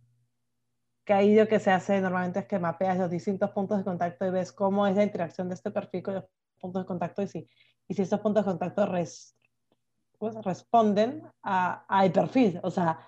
que 1.05 1.13
ahí 1.13 1.35
lo 1.35 1.47
que 1.47 1.59
se 1.59 1.71
hace 1.71 2.01
normalmente 2.01 2.39
es 2.39 2.47
que 2.47 2.59
mapeas 2.59 2.97
los 2.97 3.11
distintos 3.11 3.51
puntos 3.51 3.77
de 3.77 3.83
contacto 3.83 4.25
y 4.25 4.31
ves 4.31 4.51
cómo 4.51 4.87
es 4.87 4.95
la 4.95 5.03
interacción 5.03 5.47
de 5.47 5.55
este 5.55 5.71
perfil 5.71 6.01
con 6.03 6.15
los 6.15 6.25
puntos 6.59 6.83
de 6.83 6.87
contacto 6.87 7.21
y 7.21 7.27
si, 7.27 7.47
y 7.87 7.93
si 7.93 8.01
esos 8.01 8.19
puntos 8.19 8.43
de 8.43 8.51
contacto 8.51 8.85
res, 8.87 9.37
pues, 10.17 10.35
responden 10.43 11.21
a, 11.43 11.85
al 11.87 12.11
perfil, 12.11 12.59
o 12.63 12.71
sea, 12.71 12.99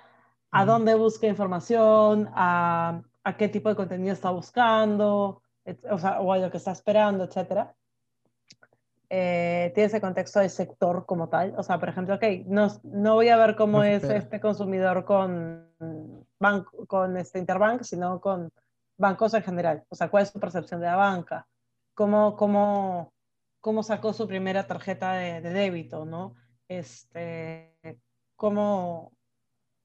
a 0.51 0.65
dónde 0.65 0.93
busca 0.93 1.27
información, 1.27 2.29
a, 2.33 3.01
a, 3.23 3.37
qué 3.37 3.49
tipo 3.49 3.69
de 3.69 3.75
contenido 3.75 4.13
está 4.13 4.29
buscando, 4.29 5.41
o, 5.89 5.97
sea, 5.97 6.21
o 6.21 6.31
a 6.31 6.37
lo 6.37 6.51
que 6.51 6.57
está 6.57 6.71
esperando, 6.71 7.23
etcétera. 7.23 7.75
Eh, 9.09 9.71
tiene 9.73 9.87
ese 9.87 10.01
contexto 10.01 10.39
del 10.39 10.49
sector 10.49 11.05
como 11.05 11.29
tal. 11.29 11.53
O 11.57 11.63
sea, 11.63 11.79
por 11.79 11.89
ejemplo, 11.89 12.15
ok, 12.15 12.23
no, 12.45 12.67
no 12.83 13.15
voy 13.15 13.29
a 13.29 13.37
ver 13.37 13.55
cómo 13.55 13.83
es 13.83 14.03
este 14.03 14.39
consumidor 14.39 15.05
con, 15.05 15.73
banco, 16.39 16.85
con 16.87 17.17
este 17.17 17.39
Interbank, 17.39 17.83
sino 17.83 18.19
con 18.19 18.51
bancos 18.97 19.33
en 19.33 19.43
general. 19.43 19.83
O 19.89 19.95
sea, 19.95 20.09
cuál 20.09 20.23
es 20.23 20.29
su 20.29 20.39
percepción 20.39 20.81
de 20.81 20.87
la 20.87 20.95
banca, 20.95 21.47
cómo, 21.93 22.35
cómo, 22.35 23.13
cómo 23.61 23.81
sacó 23.83 24.11
su 24.11 24.27
primera 24.27 24.67
tarjeta 24.67 25.13
de, 25.13 25.41
de 25.41 25.51
débito, 25.51 26.05
¿no? 26.05 26.35
Este, 26.67 27.77
cómo, 28.35 29.13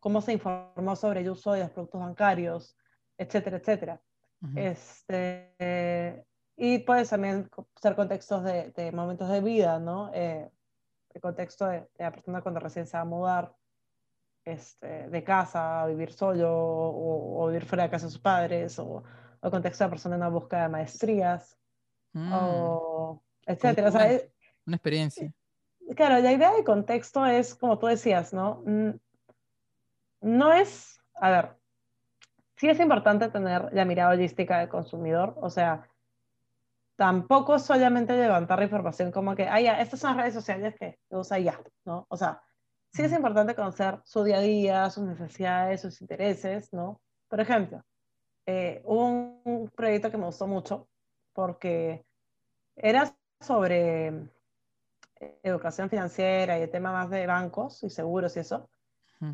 cómo 0.01 0.21
se 0.21 0.33
informó 0.33 0.97
sobre 0.97 1.21
el 1.21 1.31
uso 1.31 1.53
de 1.53 1.61
los 1.61 1.71
productos 1.71 2.01
bancarios, 2.01 2.77
etcétera, 3.17 3.59
etcétera. 3.59 4.01
este, 4.57 6.25
y 6.65 6.79
puede 6.79 7.05
también 7.05 7.51
ser 7.75 7.97
contextos 7.97 8.45
de, 8.45 8.71
de 8.71 8.93
momentos 8.93 9.29
de 9.29 9.41
vida, 9.41 9.81
¿no? 9.81 10.13
Eh, 10.15 10.49
el 11.13 11.21
contexto 11.21 11.67
de, 11.67 11.89
la 11.99 12.13
persona 12.13 12.41
cuando 12.41 12.61
recién 12.61 12.87
se 12.87 12.97
va 12.97 13.01
a 13.01 13.05
mudar 13.05 13.53
este, 14.45 15.09
de 15.09 15.25
casa, 15.25 15.83
a 15.83 15.87
vivir 15.89 16.13
solo 16.13 16.49
o, 16.53 17.49
vivir 17.49 17.65
fuera 17.67 17.83
de 17.83 17.91
casa 17.91 18.07
de 18.07 18.13
sus 18.13 18.21
padres, 18.21 18.79
o, 18.79 19.03
el 19.43 19.51
contexto 19.51 19.83
de 19.83 19.89
la 19.89 19.91
persona 19.91 20.15
en 20.15 20.21
una 20.21 20.31
búsqueda 20.31 20.63
de 20.63 20.69
maestrías, 20.69 21.59
mm. 22.13 22.33
o 22.33 23.21
etcétera. 23.45 23.89
O 23.89 23.91
sea, 23.91 24.21
una 24.65 24.77
experiencia. 24.77 25.35
Claro, 25.97 26.21
la 26.21 26.31
idea 26.31 26.53
de 26.53 26.63
contexto 26.63 27.27
es, 27.27 27.57
como 27.57 27.77
tú 27.81 27.89
decías, 27.89 28.33
¿no? 28.33 28.63
No 30.21 30.53
es, 30.53 31.01
a 31.17 31.29
ver, 31.29 31.57
sí 32.55 32.69
es 32.69 32.79
importante 32.79 33.29
tener 33.31 33.69
la 33.73 33.85
mirada 33.85 34.13
holística 34.13 34.61
del 34.61 34.69
consumidor, 34.69 35.37
o 35.41 35.51
sea, 35.51 35.89
tampoco 37.03 37.59
solamente 37.59 38.17
levantar 38.17 38.61
la 38.61 38.67
información 38.67 39.11
como 39.11 39.35
que, 39.35 39.49
ah, 39.49 39.61
ya, 39.61 39.81
estas 39.81 39.99
son 39.99 40.11
las 40.11 40.19
redes 40.19 40.35
sociales 40.35 40.77
que 40.79 41.01
usa 41.11 41.37
ya, 41.41 41.61
¿no? 41.85 42.07
O 42.09 42.17
sea, 42.17 42.41
sí 42.93 43.03
es 43.03 43.11
importante 43.11 43.57
conocer 43.57 43.99
su 44.05 44.23
día 44.23 44.37
a 44.37 44.41
día, 44.41 44.89
sus 44.89 45.03
necesidades, 45.03 45.81
sus 45.81 46.01
intereses, 46.01 46.73
¿no? 46.73 47.01
Por 47.27 47.41
ejemplo, 47.41 47.85
eh, 48.47 48.83
hubo 48.85 49.41
un 49.43 49.69
proyecto 49.75 50.13
que 50.13 50.17
me 50.17 50.27
gustó 50.27 50.47
mucho 50.47 50.87
porque 51.33 52.07
era 52.77 53.13
sobre 53.41 54.07
eh, 55.19 55.41
educación 55.43 55.91
financiera 55.91 56.57
y 56.57 56.63
el 56.63 56.71
tema 56.71 56.93
más 56.93 57.11
de 57.11 57.27
bancos 57.27 57.83
y 57.83 57.91
seguros 57.91 58.37
y 58.37 58.41
eso. 58.41 58.71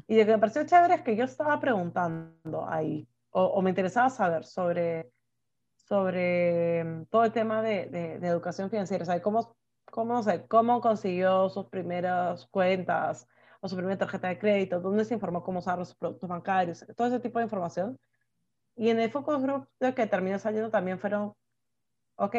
Y 0.06 0.18
lo 0.18 0.24
que 0.24 0.32
me 0.32 0.38
pareció 0.38 0.64
chévere 0.64 0.94
es 0.94 1.02
que 1.02 1.16
yo 1.16 1.24
estaba 1.24 1.60
preguntando 1.60 2.66
ahí, 2.66 3.06
o, 3.28 3.44
o 3.44 3.60
me 3.60 3.68
interesaba 3.68 4.08
saber 4.08 4.46
sobre 4.46 5.12
sobre 5.88 6.84
mm, 6.84 7.06
todo 7.06 7.24
el 7.24 7.32
tema 7.32 7.62
de, 7.62 7.86
de, 7.86 8.26
educación 8.28 8.70
financiera, 8.70 9.02
o 9.02 9.06
sea, 9.06 9.22
cómo, 9.22 9.56
cómo, 9.90 10.22
cómo 10.48 10.80
consiguió 10.80 11.48
sus 11.48 11.66
primeras 11.66 12.46
cuentas 12.46 13.26
o 13.60 13.68
su 13.68 13.76
primera 13.76 13.98
tarjeta 13.98 14.28
de 14.28 14.38
crédito, 14.38 14.80
dónde 14.80 15.04
se 15.04 15.14
informó 15.14 15.42
cómo 15.42 15.60
usar 15.60 15.78
los 15.78 15.94
productos 15.94 16.28
bancarios, 16.28 16.86
todo 16.96 17.08
ese 17.08 17.20
tipo 17.20 17.38
de 17.38 17.46
información. 17.46 17.98
Y 18.76 18.90
en 18.90 19.00
el 19.00 19.10
Focus 19.10 19.42
Group 19.42 19.68
lo 19.80 19.94
que 19.94 20.06
terminó 20.06 20.38
saliendo 20.38 20.70
también 20.70 20.98
fueron, 21.00 21.34
ok, 22.16 22.36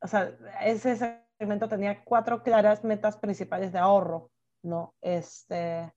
o 0.00 0.08
sea, 0.08 0.36
ese 0.62 0.96
segmento 1.38 1.68
tenía 1.68 2.02
cuatro 2.04 2.42
claras 2.42 2.82
metas 2.82 3.16
principales 3.18 3.72
de 3.72 3.78
ahorro, 3.78 4.30
¿no? 4.62 4.94
Este, 5.00 5.92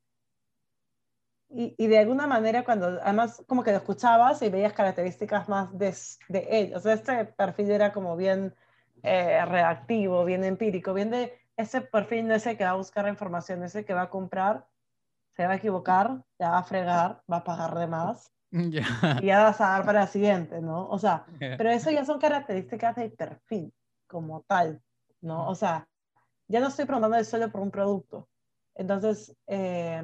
y, 1.49 1.75
y, 1.77 1.87
de 1.87 1.99
alguna 1.99 2.27
manera 2.27 2.63
cuando 2.63 2.99
además 3.01 3.43
como 3.47 3.63
que 3.63 3.71
lo 3.71 3.77
escuchabas 3.77 4.41
y 4.41 4.49
veías 4.49 4.73
características 4.73 5.49
más 5.49 5.75
de, 5.77 5.95
de 6.27 6.47
él, 6.51 6.75
o 6.75 6.79
sea, 6.79 6.93
este 6.93 7.25
perfil 7.25 7.71
era 7.71 7.91
como 7.91 8.15
bien 8.15 8.53
eh, 9.01 9.43
reactivo, 9.45 10.25
bien 10.25 10.43
empírico, 10.43 10.93
bien 10.93 11.09
de 11.09 11.33
ese 11.57 11.81
perfil 11.81 12.27
no 12.27 12.35
es 12.35 12.45
el 12.45 12.57
que 12.57 12.63
va 12.63 12.71
a 12.71 12.75
buscar 12.75 13.07
información, 13.07 13.63
es 13.63 13.75
el 13.75 13.83
que 13.83 13.93
va 13.93 14.03
a 14.03 14.09
comprar, 14.09 14.65
se 15.35 15.45
va 15.45 15.53
a 15.53 15.55
equivocar, 15.55 16.23
ya 16.37 16.51
va 16.51 16.59
a 16.59 16.63
fregar, 16.63 17.21
va 17.31 17.37
a 17.37 17.43
pagar 17.43 17.75
de 17.75 17.87
más. 17.87 18.31
y 19.21 19.25
ya 19.25 19.43
vas 19.43 19.61
a 19.61 19.69
dar 19.69 19.85
para 19.85 20.03
el 20.03 20.07
siguiente, 20.07 20.61
¿no? 20.61 20.87
O 20.87 20.97
sea, 20.97 21.25
pero 21.57 21.69
eso 21.69 21.91
ya 21.91 22.05
son 22.05 22.19
características 22.19 22.95
del 22.95 23.11
perfil 23.11 23.73
como 24.07 24.41
tal, 24.47 24.81
¿no? 25.21 25.47
O 25.47 25.55
sea, 25.55 25.87
ya 26.47 26.59
no 26.59 26.67
estoy 26.67 26.85
preguntando 26.85 27.23
solo 27.23 27.51
por 27.51 27.61
un 27.61 27.71
producto. 27.71 28.27
Entonces, 28.75 29.35
eh, 29.47 30.03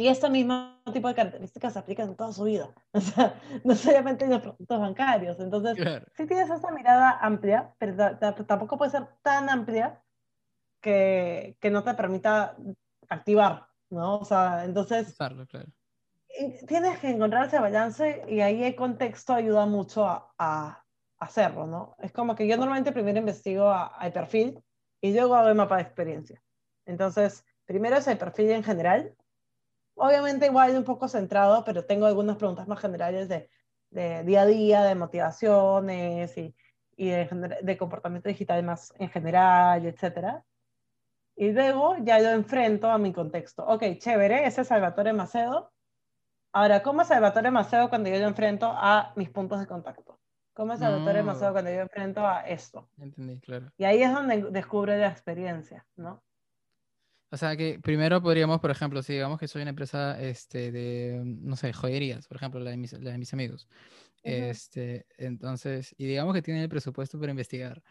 y 0.00 0.08
este 0.08 0.30
mismo 0.30 0.80
tipo 0.92 1.08
de 1.08 1.14
características 1.14 1.74
se 1.74 1.78
aplican 1.78 2.08
en 2.08 2.16
toda 2.16 2.32
su 2.32 2.44
vida, 2.44 2.70
o 2.92 3.00
sea, 3.00 3.38
no 3.64 3.74
solamente 3.74 4.24
en 4.24 4.30
los 4.30 4.40
productos 4.40 4.80
bancarios. 4.80 5.38
Entonces, 5.40 5.76
sí 6.16 6.26
tienes 6.26 6.48
esa 6.48 6.70
mirada 6.72 7.18
amplia, 7.20 7.74
pero 7.78 8.16
tampoco 8.46 8.78
puede 8.78 8.90
ser 8.90 9.06
tan 9.22 9.50
amplia 9.50 10.02
que, 10.80 11.56
que 11.60 11.70
no 11.70 11.84
te 11.84 11.94
permita 11.94 12.56
activar, 13.08 13.66
¿no? 13.90 14.18
O 14.18 14.24
sea, 14.24 14.64
entonces... 14.64 15.14
claro. 15.46 15.66
Tienes 16.66 16.98
que 17.00 17.10
encontrar 17.10 17.46
ese 17.46 17.58
balance 17.58 18.24
y 18.28 18.40
ahí 18.40 18.64
el 18.64 18.76
contexto 18.76 19.34
ayuda 19.34 19.66
mucho 19.66 20.06
a, 20.06 20.32
a 20.38 20.84
hacerlo, 21.18 21.66
¿no? 21.66 21.96
Es 21.98 22.12
como 22.12 22.34
que 22.34 22.46
yo 22.46 22.56
normalmente 22.56 22.92
primero 22.92 23.18
investigo 23.18 23.70
al 23.70 24.12
perfil 24.12 24.62
y 25.02 25.12
luego 25.12 25.34
hago 25.34 25.48
el 25.48 25.56
mapa 25.56 25.76
de 25.76 25.82
experiencia. 25.82 26.42
Entonces, 26.86 27.44
primero 27.66 27.96
es 27.96 28.06
el 28.06 28.16
perfil 28.16 28.50
en 28.50 28.62
general, 28.62 29.14
obviamente 29.94 30.46
igual 30.46 30.76
un 30.76 30.84
poco 30.84 31.08
centrado, 31.08 31.64
pero 31.64 31.84
tengo 31.84 32.06
algunas 32.06 32.36
preguntas 32.36 32.66
más 32.68 32.80
generales 32.80 33.28
de, 33.28 33.48
de 33.90 34.24
día 34.24 34.42
a 34.42 34.46
día, 34.46 34.82
de 34.82 34.94
motivaciones 34.94 36.36
y, 36.36 36.54
y 36.96 37.08
de, 37.08 37.58
de, 37.62 37.76
comportamiento 37.76 38.28
digital 38.28 38.62
más 38.62 38.92
en 38.98 39.10
general, 39.10 39.84
etc. 39.86 40.42
Y 41.36 41.52
luego 41.52 41.96
ya 42.02 42.18
lo 42.18 42.30
enfrento 42.30 42.90
a 42.90 42.98
mi 42.98 43.12
contexto. 43.12 43.64
Ok, 43.66 43.84
chévere, 43.98 44.46
ese 44.46 44.62
es 44.62 44.68
Salvatore 44.68 45.12
Macedo. 45.12 45.72
Ahora, 46.52 46.82
¿cómo 46.82 47.02
es 47.02 47.08
Salvatore 47.08 47.50
Macedo 47.50 47.88
cuando 47.88 48.10
yo 48.10 48.18
lo 48.18 48.26
enfrento 48.26 48.72
a 48.74 49.12
mis 49.16 49.30
puntos 49.30 49.60
de 49.60 49.66
contacto? 49.66 50.18
¿Cómo 50.52 50.72
es 50.72 50.80
Salvatore 50.80 51.22
Macedo 51.22 51.52
cuando 51.52 51.70
yo 51.70 51.80
enfrento 51.80 52.26
a 52.26 52.40
esto? 52.40 52.90
Entendí, 52.98 53.40
claro. 53.40 53.70
Y 53.78 53.84
ahí 53.84 54.02
es 54.02 54.12
donde 54.12 54.42
descubre 54.50 54.98
la 54.98 55.08
experiencia, 55.08 55.86
¿no? 55.96 56.22
O 57.32 57.36
sea 57.36 57.56
que 57.56 57.78
primero 57.78 58.20
podríamos, 58.20 58.60
por 58.60 58.70
ejemplo, 58.70 59.02
si 59.02 59.12
digamos 59.12 59.38
que 59.38 59.46
soy 59.46 59.62
una 59.62 59.70
empresa 59.70 60.20
este, 60.20 60.72
de, 60.72 61.22
no 61.24 61.56
sé, 61.56 61.72
joyerías, 61.72 62.26
por 62.26 62.36
ejemplo, 62.36 62.60
la 62.60 62.70
de 62.70 62.76
mis, 62.76 62.92
la 62.92 63.12
de 63.12 63.18
mis 63.18 63.32
amigos. 63.32 63.68
este, 64.22 65.06
entonces, 65.16 65.94
y 65.96 66.06
digamos 66.06 66.34
que 66.34 66.42
tienen 66.42 66.62
el 66.62 66.68
presupuesto 66.68 67.18
para 67.18 67.30
investigar. 67.30 67.82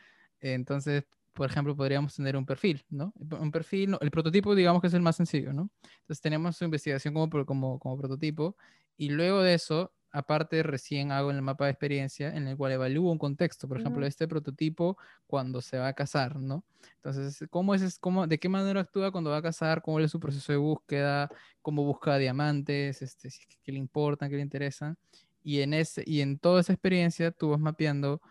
Entonces, 0.42 1.06
por 1.34 1.50
ejemplo, 1.50 1.76
podríamos 1.76 2.16
tener 2.16 2.36
un 2.36 2.46
perfil, 2.46 2.86
¿no? 2.90 3.14
Un 3.16 3.52
perfil, 3.52 3.96
el 4.02 4.12
prototipo 4.12 4.56
digamos 4.56 4.82
que 4.82 4.88
es 4.88 4.94
el 4.94 5.02
más 5.02 5.16
sencillo, 5.16 5.54
¿no? 5.54 5.70
Entonces 6.02 6.22
tenemos 6.22 6.58
su 6.58 6.66
investigación 6.66 7.14
como, 7.14 7.46
como, 7.46 7.80
como 7.80 7.98
prototipo 7.98 8.58
y 8.98 9.10
luego 9.10 9.42
de 9.42 9.54
eso 9.54 9.94
aparte 10.12 10.64
recién 10.64 11.12
hago 11.12 11.32
el 11.32 11.42
mapa 11.42 11.66
de 11.66 11.72
experiencia 11.72 12.34
en 12.36 12.48
el 12.48 12.58
cual 12.58 12.72
evalúo 12.74 13.12
un 13.12 13.18
contexto, 13.18 13.68
por 13.68 13.78
ejemplo, 13.80 14.06
este 14.06 14.28
prototipo 14.28 14.98
cuando 15.28 15.62
se 15.62 15.78
va 15.78 15.88
a 15.88 15.94
casar, 15.94 16.38
¿no? 16.38 16.64
Entonces, 16.96 17.46
¿cómo 17.50 17.76
es, 17.76 17.82
es- 17.82 18.00
cómo, 18.00 18.26
de 18.28 18.40
qué 18.40 18.50
manera 18.50 18.82
actúa 18.82 19.12
cuando 19.12 19.30
va 19.30 19.38
a 19.38 19.42
casar? 19.42 19.82
¿Cómo 19.82 20.00
es 20.00 20.10
su 20.12 20.20
proceso 20.20 20.52
de 20.52 20.58
búsqueda? 20.58 21.30
¿Cómo 21.62 21.84
busca 21.84 22.18
diamantes? 22.18 23.02
Este, 23.02 23.30
si 23.30 23.42
es 23.42 23.46
que- 23.48 23.58
¿Qué 23.64 23.72
le 23.72 23.78
importan? 23.78 24.30
¿Qué 24.30 24.36
le 24.38 24.42
interesan? 24.42 24.98
Y 25.44 25.62
en, 25.62 25.74
ese, 25.74 26.04
y 26.06 26.22
en 26.22 26.40
toda 26.40 26.62
esa 26.62 26.74
experiencia 26.74 27.32
tú 27.32 27.50
vas 27.52 27.60
mapeando 27.60 28.22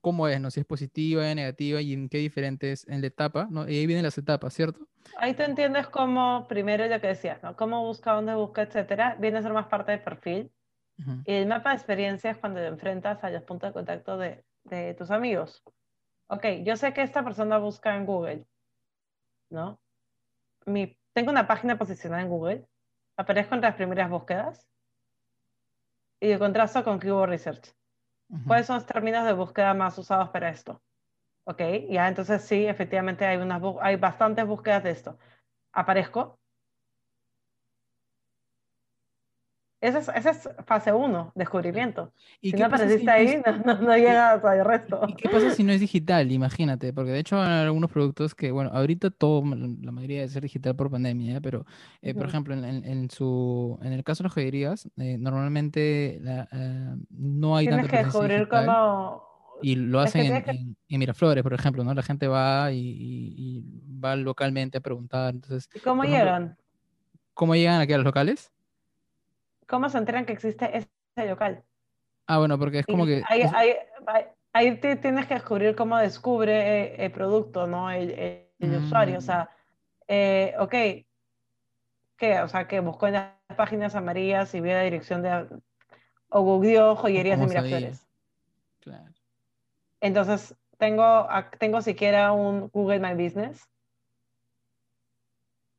cómo 0.00 0.28
es, 0.28 0.40
¿no? 0.40 0.50
Si 0.50 0.60
es 0.60 0.66
positiva, 0.66 1.22
negativa 1.34 1.80
y 1.80 1.92
en 1.92 2.08
qué 2.08 2.18
diferentes 2.18 2.86
en 2.88 3.00
la 3.00 3.08
etapa, 3.08 3.48
¿no? 3.50 3.68
Y 3.68 3.76
ahí 3.78 3.86
vienen 3.86 4.04
las 4.04 4.16
etapas, 4.16 4.54
¿cierto? 4.54 4.86
Ahí 5.18 5.34
tú 5.34 5.42
entiendes 5.42 5.88
cómo, 5.88 6.46
primero 6.48 6.86
lo 6.86 7.00
que 7.00 7.08
decías, 7.08 7.42
¿no? 7.42 7.56
Cómo 7.56 7.84
busca, 7.84 8.12
dónde 8.12 8.34
busca, 8.34 8.62
etcétera, 8.62 9.16
viene 9.20 9.38
a 9.38 9.42
ser 9.42 9.52
más 9.52 9.66
parte 9.66 9.92
del 9.92 10.02
perfil. 10.02 10.50
Y 11.24 11.32
el 11.32 11.46
mapa 11.46 11.70
de 11.70 11.76
experiencia 11.76 12.30
es 12.30 12.38
cuando 12.38 12.60
te 12.60 12.66
enfrentas 12.66 13.22
a 13.22 13.30
los 13.30 13.42
puntos 13.42 13.70
de 13.70 13.72
contacto 13.74 14.18
de, 14.18 14.44
de 14.64 14.94
tus 14.94 15.10
amigos. 15.10 15.62
Ok, 16.28 16.44
yo 16.62 16.76
sé 16.76 16.92
que 16.92 17.02
esta 17.02 17.24
persona 17.24 17.58
busca 17.58 17.96
en 17.96 18.06
Google, 18.06 18.46
¿no? 19.50 19.80
Mi, 20.66 20.96
tengo 21.12 21.30
una 21.30 21.46
página 21.46 21.78
posicionada 21.78 22.22
en 22.22 22.28
Google, 22.28 22.66
aparezco 23.16 23.54
entre 23.54 23.70
las 23.70 23.76
primeras 23.76 24.10
búsquedas 24.10 24.68
y 26.20 26.28
de 26.28 26.38
contrasto 26.38 26.84
con 26.84 27.00
Keyword 27.00 27.30
Research. 27.30 27.74
Ujú. 28.28 28.44
¿Cuáles 28.46 28.66
son 28.66 28.76
los 28.76 28.86
términos 28.86 29.24
de 29.24 29.32
búsqueda 29.32 29.74
más 29.74 29.98
usados 29.98 30.28
para 30.30 30.50
esto? 30.50 30.82
Ok, 31.44 31.62
ya 31.88 32.06
entonces 32.06 32.42
sí, 32.42 32.66
efectivamente 32.66 33.24
hay, 33.24 33.38
unas, 33.38 33.62
hay 33.80 33.96
bastantes 33.96 34.46
búsquedas 34.46 34.84
de 34.84 34.90
esto. 34.90 35.18
Aparezco. 35.72 36.39
Esa 39.80 39.98
es, 39.98 40.08
esa 40.08 40.30
es 40.30 40.48
fase 40.66 40.92
1, 40.92 41.32
descubrimiento. 41.34 42.12
¿Y 42.42 42.50
Si 42.50 42.56
no 42.56 42.58
si 42.58 42.64
apareciste 42.64 43.10
ahí, 43.10 43.42
no, 43.44 43.56
no, 43.64 43.80
no 43.80 43.96
llegas 43.96 44.44
al 44.44 44.64
resto. 44.64 45.00
¿Y 45.08 45.14
qué 45.14 45.28
pasa 45.30 45.50
si 45.54 45.62
no 45.64 45.72
es 45.72 45.80
digital? 45.80 46.30
Imagínate, 46.30 46.92
porque 46.92 47.12
de 47.12 47.20
hecho 47.20 47.40
hay 47.40 47.62
algunos 47.62 47.90
productos 47.90 48.34
que, 48.34 48.50
bueno, 48.50 48.70
ahorita 48.74 49.10
todo, 49.10 49.42
la 49.42 49.90
mayoría 49.90 50.18
debe 50.18 50.28
ser 50.28 50.42
digital 50.42 50.76
por 50.76 50.90
pandemia, 50.90 51.34
¿ya? 51.34 51.40
pero, 51.40 51.64
eh, 52.02 52.12
por 52.14 52.26
ejemplo, 52.26 52.52
en, 52.54 52.64
en- 52.64 52.84
en 52.84 53.10
su, 53.10 53.78
en 53.82 53.92
el 53.94 54.04
caso 54.04 54.22
de 54.22 54.28
las 54.28 54.34
joyerías, 54.34 54.86
eh, 54.98 55.16
normalmente 55.18 56.18
la, 56.20 56.46
eh, 56.52 56.96
no 57.08 57.56
hay 57.56 57.66
Tienes 57.66 57.86
tanta 57.86 57.96
que 57.96 58.04
descubrir 58.04 58.38
digital 58.40 58.66
cómo... 58.66 59.24
y 59.62 59.74
lo 59.76 60.02
Es 60.02 60.12
que 60.12 60.20
hacen 60.20 60.34
en, 60.36 60.42
que... 60.44 60.50
en- 60.50 60.76
en 60.90 60.98
Miraflores, 60.98 61.42
por 61.42 61.54
ejemplo, 61.54 61.84
¿no? 61.84 61.94
La 61.94 62.02
gente 62.02 62.28
va 62.28 62.70
y, 62.70 62.78
y- 62.78 63.34
y 63.38 63.64
va 63.98 64.14
localmente 64.16 64.76
a 64.76 64.80
preguntar. 64.82 65.34
Entonces, 65.34 65.70
¿Y 65.74 65.80
cómo 65.80 66.02
por 66.02 66.10
ejemplo, 66.10 66.26
llegan? 66.26 66.56
¿cómo 67.32 67.54
llegan 67.54 67.80
aquí 67.80 67.94
a 67.94 67.96
los 67.96 68.04
locales? 68.04 68.52
¿Cómo 69.70 69.88
se 69.88 69.98
enteran 69.98 70.26
que 70.26 70.32
existe 70.32 70.76
ese 70.76 71.28
local? 71.28 71.62
Ah, 72.26 72.38
bueno, 72.38 72.58
porque 72.58 72.80
es 72.80 72.86
como 72.86 73.06
que... 73.06 73.22
ahí, 73.28 73.42
es- 73.42 73.52
ahí, 73.54 73.74
ahí, 74.06 74.24
ahí 74.52 74.76
te 74.80 74.96
tienes 74.96 75.26
que 75.26 75.34
descubrir 75.34 75.76
cómo 75.76 75.96
descubre 75.96 76.52
eh, 76.96 77.04
el 77.04 77.12
producto, 77.12 77.68
¿no? 77.68 77.88
El, 77.90 78.10
el- 78.10 78.48
el 78.58 78.76
usuario. 78.76 79.18
O 79.18 79.20
Mm, 79.20 79.24
sea, 79.24 79.50
eh, 80.08 80.54
ok, 80.58 80.74
¿qué? 82.16 82.40
O 82.42 82.48
sea, 82.48 82.66
que 82.66 82.80
buscó 82.80 83.06
en 83.06 83.14
las 83.14 83.32
páginas 83.56 83.94
amarillas 83.94 84.52
y 84.54 84.60
vio 84.60 84.72
la 84.74 84.82
dirección 84.82 85.22
de... 85.22 85.46
O 86.28 86.42
googleó 86.42 86.92
¿o 86.92 86.96
joyerías 86.96 87.38
de. 87.38 87.46
Miraflores. 87.46 88.08
Claro. 88.80 89.12
Entonces, 90.00 90.56
tengo, 90.78 91.28
tengo 91.58 91.80
siquiera 91.80 92.32
un 92.32 92.68
Google 92.70 92.98
My 93.00 93.14
Business 93.14 93.68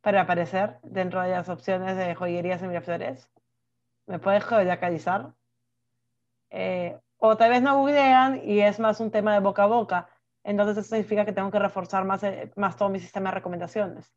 para 0.01 0.21
aparecer 0.21 0.79
dentro 0.83 1.21
de 1.21 1.31
las 1.31 1.49
opciones 1.49 1.97
de 1.97 2.15
joyerías 2.15 2.61
en 2.61 2.69
Miraflores. 2.69 3.29
Me 4.11 4.19
puedes 4.19 4.43
geolocalizar. 4.43 5.33
Eh, 6.49 6.99
o 7.17 7.37
tal 7.37 7.49
vez 7.49 7.61
no 7.61 7.77
googlean 7.77 8.41
y 8.43 8.59
es 8.59 8.77
más 8.77 8.99
un 8.99 9.09
tema 9.09 9.33
de 9.33 9.39
boca 9.39 9.63
a 9.63 9.67
boca. 9.67 10.09
Entonces 10.43 10.77
eso 10.77 10.89
significa 10.89 11.23
que 11.23 11.31
tengo 11.31 11.49
que 11.49 11.59
reforzar 11.59 12.03
más, 12.03 12.21
eh, 12.23 12.51
más 12.57 12.75
todo 12.75 12.89
mi 12.89 12.99
sistema 12.99 13.29
de 13.29 13.35
recomendaciones. 13.35 14.11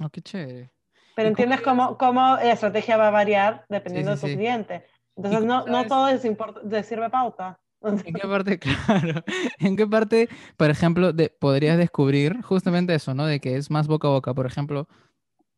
Oh, 0.00 0.08
qué 0.08 0.22
chévere. 0.22 0.72
Pero 1.14 1.28
¿Y 1.28 1.32
cómo 1.34 1.42
entiendes 1.42 1.60
cómo, 1.60 1.98
cómo 1.98 2.20
la 2.36 2.52
estrategia 2.52 2.96
va 2.96 3.08
a 3.08 3.10
variar 3.10 3.60
Sí, 3.60 3.74
dependiendo 3.74 4.16
sí, 4.16 4.16
de 4.16 4.20
tu 4.22 4.26
sí. 4.28 4.36
cliente. 4.36 4.86
¿Y 5.16 5.20
Entonces 5.20 5.44
no, 5.44 5.66
no 5.66 5.86
todo 5.86 6.08
es 6.08 6.22
de 6.22 6.82
sirve 6.82 7.10
pauta. 7.10 7.60
¿En 7.82 7.98
qué 8.14 8.26
parte, 8.26 8.58
claro, 8.86 9.22
en 9.58 9.76
qué 9.76 9.86
parte, 9.86 10.28
por 10.56 10.70
ejemplo, 10.70 11.12
de, 11.12 11.28
podrías 11.28 11.76
descubrir 11.76 12.40
justamente 12.42 12.94
eso, 12.94 13.14
¿no? 13.14 13.26
De 13.26 13.38
que 13.38 13.56
es 13.56 13.70
más 13.70 13.86
boca 13.86 14.08
a 14.08 14.12
boca, 14.12 14.34
por 14.34 14.46
ejemplo, 14.46 14.88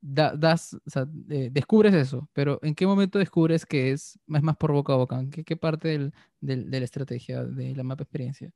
da- 0.01 0.35
das, 0.37 0.75
o 0.75 0.91
sea, 0.91 1.07
eh, 1.31 1.49
descubres 1.53 1.95
eso, 1.95 2.29
pero 2.33 2.59
¿en 2.63 2.75
qué 2.75 2.87
momento 2.87 3.19
descubres 3.19 3.67
que 3.67 3.91
es, 3.93 4.19
es 4.27 4.43
más 4.43 4.57
por 4.57 4.73
boca 4.73 4.93
a 4.93 4.97
boca? 4.97 5.19
¿En 5.19 5.31
qué, 5.31 5.45
qué 5.45 5.57
parte 5.57 5.89
del, 5.89 6.13
del- 6.41 6.71
de 6.71 6.79
la 6.81 6.85
estrategia, 6.85 7.45
de 7.45 7.75
la 7.75 7.83
mapa 7.83 8.03
experiencia? 8.05 8.51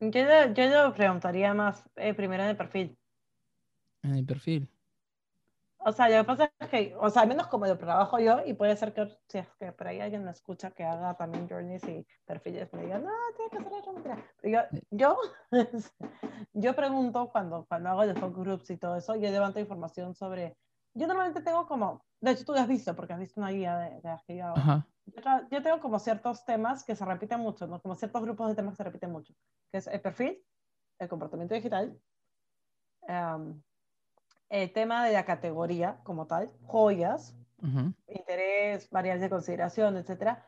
Yo, 0.00 0.24
le- 0.24 0.52
yo 0.54 0.66
lo 0.68 0.94
preguntaría 0.94 1.54
más 1.54 1.88
eh, 1.96 2.14
primero 2.14 2.42
en 2.44 2.50
el 2.50 2.56
perfil. 2.56 2.96
En 4.02 4.14
el 4.16 4.24
perfil. 4.26 4.68
O 5.86 5.92
sea, 5.92 6.08
lo 6.08 6.16
que 6.16 6.24
pasa 6.24 6.52
es 6.58 6.68
que, 6.68 6.96
o 6.98 7.10
sea, 7.10 7.22
al 7.22 7.28
menos 7.28 7.46
como 7.48 7.66
lo 7.66 7.76
trabajo 7.76 8.18
yo, 8.18 8.44
y 8.46 8.54
puede 8.54 8.74
ser 8.76 8.94
que 8.94 9.06
si 9.28 9.38
es 9.38 9.48
que 9.58 9.70
por 9.72 9.86
ahí 9.86 10.00
alguien 10.00 10.24
me 10.24 10.30
escucha 10.30 10.70
que 10.70 10.82
haga 10.82 11.14
también 11.14 11.48
journeys 11.48 11.84
y 11.84 12.06
perfiles, 12.24 12.72
me 12.72 12.82
diga, 12.82 12.98
no, 12.98 13.10
tiene 13.36 13.68
que 13.68 13.78
eso, 13.78 13.92
mentira". 13.92 14.24
Pero 14.40 14.68
yo, 14.70 14.78
yo, 14.90 15.50
yo 16.54 16.74
pregunto 16.74 17.30
cuando, 17.30 17.66
cuando 17.66 17.90
hago 17.90 18.04
los 18.04 18.18
focus 18.18 18.44
groups 18.44 18.70
y 18.70 18.78
todo 18.78 18.96
eso, 18.96 19.14
yo 19.14 19.30
levanto 19.30 19.60
información 19.60 20.14
sobre, 20.14 20.56
yo 20.94 21.06
normalmente 21.06 21.42
tengo 21.42 21.66
como, 21.66 22.02
de 22.20 22.30
hecho 22.30 22.44
tú 22.46 22.52
lo 22.52 22.60
has 22.60 22.68
visto, 22.68 22.96
porque 22.96 23.12
has 23.12 23.20
visto 23.20 23.40
una 23.40 23.50
guía 23.50 23.76
de, 23.76 23.90
de 24.00 24.08
las 24.08 24.24
que 24.24 24.36
yo 24.36 24.46
hago. 24.46 24.56
Ajá. 24.56 24.86
Yo, 25.50 25.62
tengo 25.62 25.80
como 25.80 25.98
ciertos 25.98 26.44
temas 26.46 26.82
que 26.82 26.96
se 26.96 27.04
repiten 27.04 27.40
mucho, 27.40 27.66
¿no? 27.66 27.80
Como 27.80 27.94
ciertos 27.94 28.22
grupos 28.22 28.48
de 28.48 28.54
temas 28.54 28.72
que 28.72 28.78
se 28.78 28.84
repiten 28.84 29.12
mucho, 29.12 29.34
que 29.70 29.78
es 29.78 29.86
el 29.86 30.00
perfil, 30.00 30.42
el 30.98 31.08
comportamiento 31.08 31.54
digital, 31.54 31.98
em, 33.06 33.62
el 34.62 34.72
tema 34.72 35.04
de 35.04 35.12
la 35.12 35.24
categoría 35.24 35.98
como 36.04 36.26
tal, 36.26 36.50
joyas, 36.66 37.34
ujú, 37.60 37.92
interés, 38.06 38.88
variables 38.90 39.22
de 39.22 39.30
consideración, 39.30 39.96
etcétera, 39.96 40.44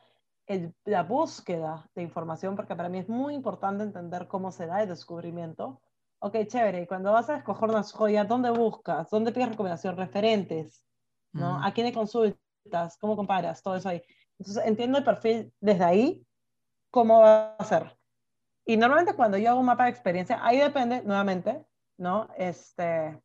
el- 0.47 0.73
la 0.85 1.03
búsqueda 1.03 1.91
de 1.97 2.03
información, 2.03 2.55
porque 2.55 2.77
para 2.77 2.89
mí 2.89 2.99
es 2.99 3.09
muy 3.09 3.35
importante 3.35 3.83
entender 3.83 4.29
cómo 4.29 4.53
se 4.53 4.67
da 4.67 4.83
el 4.83 4.89
descubrimiento. 4.89 5.81
Ok, 6.21 6.37
chévere, 6.47 6.83
y 6.83 6.87
cuando 6.87 7.13
vas 7.13 7.29
a 7.31 7.39
escoger 7.39 7.69
unas 7.69 7.93
joyas, 7.93 8.29
¿dónde 8.29 8.51
buscas? 8.51 9.11
¿Dónde 9.11 9.33
pides 9.33 9.49
recomendación? 9.51 9.97
Referentes, 9.97 10.85
¿no? 11.33 11.59
mm, 11.59 11.65
¿A 11.65 11.73
quién 11.75 11.87
le 11.89 11.93
consultas? 11.93 12.97
¿Cómo 13.01 13.17
comparas? 13.17 13.61
Todo 13.63 13.75
eso 13.77 13.89
ahí. 13.89 14.03
Entonces, 14.39 14.65
entiendo 14.67 14.99
el 14.99 15.05
perfil 15.05 15.53
desde 15.61 15.85
ahí, 15.85 16.27
cómo 16.91 17.21
va 17.21 17.57
a 17.59 17.65
ser. 17.65 17.99
Y 18.65 18.77
normalmente 18.77 19.15
cuando 19.15 19.37
yo 19.37 19.51
hago 19.51 19.61
un 19.61 19.67
mapa 19.67 19.85
de 19.85 19.91
experiencia, 19.91 20.39
ahí 20.47 20.59
depende, 20.59 21.03
nuevamente, 21.03 21.67
¿no? 21.99 22.29
Este, 22.37 23.21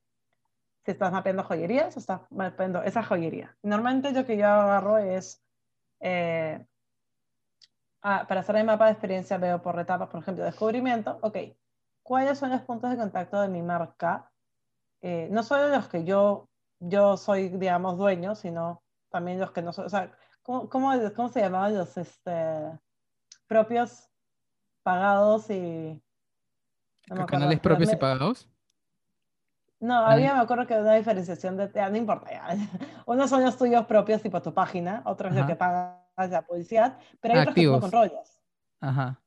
si 0.84 0.91
estás 0.91 1.11
mapeando 1.11 1.43
joyerías 1.43 1.95
o 1.95 1.99
estás 1.99 2.21
mapeando 2.32 2.82
esa 2.84 3.03
joyería. 3.03 3.55
Normalmente 3.63 4.11
lo 4.11 4.25
que 4.25 4.38
yo 4.38 4.47
agarro 4.47 4.97
es, 4.97 5.43
eh, 5.99 6.65
ah, 8.01 8.25
para 8.27 8.41
hacer 8.41 8.55
el 8.55 8.65
mapa 8.65 8.86
de 8.86 8.91
experiencia 8.93 9.38
veo 9.38 9.61
por 9.61 9.79
etapas, 9.79 10.09
por 10.09 10.21
ejemplo, 10.21 10.43
descubrimiento, 10.43 11.19
ok, 11.21 11.38
¿cuáles 12.03 12.39
son 12.39 12.49
los 12.49 12.61
puntos 12.61 12.89
de 12.89 12.97
contacto 12.97 13.39
de 13.41 13.47
mi 13.47 13.61
marca? 13.61 14.32
Eh, 15.01 15.27
no 15.32 15.43
solo 15.43 15.69
los 15.69 15.88
que 15.88 16.03
yo, 16.03 16.49
yo 16.79 17.17
soy, 17.17 17.49
digamos, 17.49 17.97
dueño, 17.97 18.36
sino 18.36 18.82
también 19.09 19.39
los 19.39 19.51
que 19.51 19.61
no 19.61 19.73
soy, 19.73 19.86
o 19.86 19.89
sea, 19.89 20.11
¿cómo, 20.41 20.69
cómo, 20.69 20.91
cómo 21.15 21.29
se 21.29 21.41
llamaban 21.41 21.77
los 21.77 21.97
este, 21.97 22.32
propios 23.47 24.09
pagados 24.84 25.49
y... 25.49 26.01
No 27.07 27.15
me 27.15 27.21
¿ca- 27.21 27.25
¿Canales 27.27 27.57
acuerdo, 27.57 27.77
propios 27.77 27.93
y 27.93 27.95
pagados? 27.97 28.51
No, 29.82 29.95
había, 30.05 30.36
me 30.36 30.41
acuerdo 30.41 30.67
que 30.67 30.75
una 30.75 30.93
diferenciación 30.93 31.57
de, 31.57 31.71
ya, 31.73 31.89
no 31.89 31.97
importa, 31.97 32.29
ya. 32.32 32.47
Unos 33.07 33.29
son 33.32 33.43
los 33.43 33.57
tuyos 33.57 33.86
propios, 33.88 34.21
tipo 34.21 34.39
tu 34.41 34.53
página, 34.53 35.01
otro 35.05 35.27
es 35.27 35.34
lo 35.34 35.41
Ajá. 35.41 35.47
que 35.47 35.56
pagas 35.56 36.30
la 36.30 36.43
publicidad, 36.43 36.99
pero 37.19 37.34
hay 37.34 37.39
Ah, 37.39 37.41
otros 37.41 37.56
que 37.56 37.64
no 37.64 37.76
activos. 37.76 37.81
controlas. 37.91 38.41
Ajá, 38.80 39.22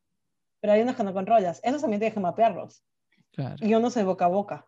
Pero 0.61 0.73
hay 0.73 0.83
unos 0.83 0.95
que 0.97 1.03
no 1.03 1.13
controlas. 1.13 1.61
Esos 1.65 1.81
también 1.81 1.99
tienes 2.01 2.15
que 2.15 2.21
mapearlos. 2.21 2.85
claro. 3.33 3.57
Y 3.59 3.75
uno 3.75 3.89
es 3.89 4.05
boca 4.05 4.25
a 4.27 4.29
boca. 4.29 4.67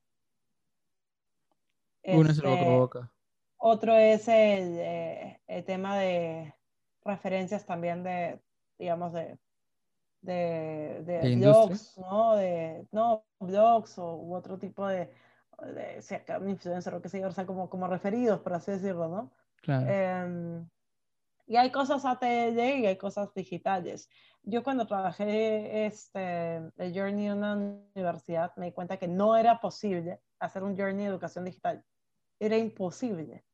Uno 2.05 2.31
es 2.31 2.39
el 2.39 2.45
boca 2.45 2.57
a 2.57 2.63
Este, 2.65 2.77
boca. 2.79 3.13
Otro 3.59 3.95
es 3.95 4.27
el, 4.29 4.77
eh, 4.79 5.41
el 5.47 5.65
tema 5.65 5.97
de 5.99 6.53
referencias 7.05 7.65
también 7.65 8.03
de, 8.03 8.41
digamos, 8.79 9.13
de, 9.13 9.39
de, 10.21 11.37
blogs, 11.39 11.97
¿no? 11.99 12.35
De, 12.37 12.87
no, 12.91 13.25
blogs 13.39 13.99
o 13.99 14.17
u 14.17 14.35
otro 14.35 14.59
tipo 14.59 14.87
de, 14.89 15.13
de 15.59 16.03
si 16.03 16.15
acá 16.15 16.39
un 16.39 16.49
influencer 16.51 16.95
o 16.95 17.01
qué 17.03 17.09
sé 17.09 17.21
yo, 17.21 17.29
o 17.29 17.33
sea, 17.33 17.47
como, 17.47 17.69
como 17.71 17.87
referidos, 17.87 18.41
por 18.41 18.55
así 18.55 18.73
decirlo, 18.73 19.09
¿no? 19.09 19.33
Claro. 19.63 19.87
Em, 19.89 20.69
y 21.47 21.57
hay 21.57 21.71
cosas 21.71 22.05
ATL 22.05 22.59
y 22.59 22.87
hay 22.87 22.97
cosas 22.97 23.33
digitales. 23.35 24.09
Yo 24.43 24.63
cuando 24.63 24.87
trabajé 24.87 25.87
este, 25.87 26.57
el 26.77 26.93
Journey 26.95 27.27
en 27.27 27.39
una 27.39 27.55
universidad 27.55 28.55
me 28.57 28.67
di 28.67 28.73
cuenta 28.73 28.97
que 28.97 29.09
no 29.09 29.37
era 29.37 29.61
posible 29.61 30.21
hacer 30.39 30.63
un 30.63 30.77
Journey 30.77 31.05
de 31.05 31.11
educación 31.11 31.45
digital. 31.45 31.85
Era 32.39 32.57
imposible. 32.57 33.45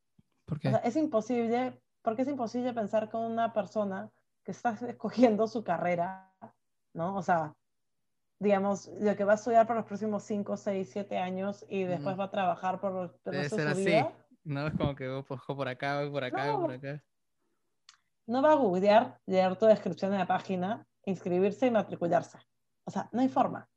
¿Por 0.44 0.58
O 0.58 0.60
qué? 0.60 0.70
sea, 0.70 0.78
es 0.78 0.96
imposible 0.96 1.80
porque 2.02 2.22
es 2.22 2.28
imposible 2.28 2.72
pensar 2.72 3.08
con 3.08 3.22
una 3.22 3.52
persona 3.52 4.10
que 4.44 4.50
está 4.52 4.70
escogiendo 4.88 5.46
su 5.46 5.62
carrera, 5.62 6.32
¿no? 6.94 7.16
O 7.16 7.22
sea, 7.22 7.54
digamos, 8.42 8.90
lo 9.00 9.16
que 9.16 9.24
va 9.24 9.32
a 9.32 9.34
estudiar 9.36 9.66
por 9.66 9.76
los 9.76 9.84
próximos 9.86 10.24
5, 10.24 10.56
6, 10.56 10.90
7 10.92 11.18
años 11.18 11.64
y 11.68 11.84
después 11.84 12.18
va 12.18 12.24
a 12.24 12.30
trabajar 12.30 12.80
por 12.80 12.92
el 12.92 13.32
resto 13.32 13.56
de 13.56 13.62
su 13.62 13.68
así. 13.68 13.84
vida. 13.84 14.12
No 14.44 14.66
es 14.66 14.74
como 14.74 14.94
que 14.96 15.08
voy 15.08 15.22
por 15.22 15.68
acá, 15.68 16.00
voy 16.00 16.10
por 16.10 16.24
acá, 16.24 16.52
voy 16.52 16.62
por 16.62 16.72
acá. 16.72 17.02
No 18.26 18.42
va 18.42 18.52
a 18.52 18.56
googlear, 18.56 19.20
leer 19.26 19.56
tu 19.56 19.66
descripción 19.66 20.10
de 20.10 20.18
la 20.18 20.26
página, 20.26 20.84
inscribirse 21.04 21.66
y 21.66 21.70
matricularse. 21.70 22.38
O 22.84 22.90
sea, 22.90 23.08
no 23.12 23.20
hay 23.20 23.28
forma. 23.28 23.68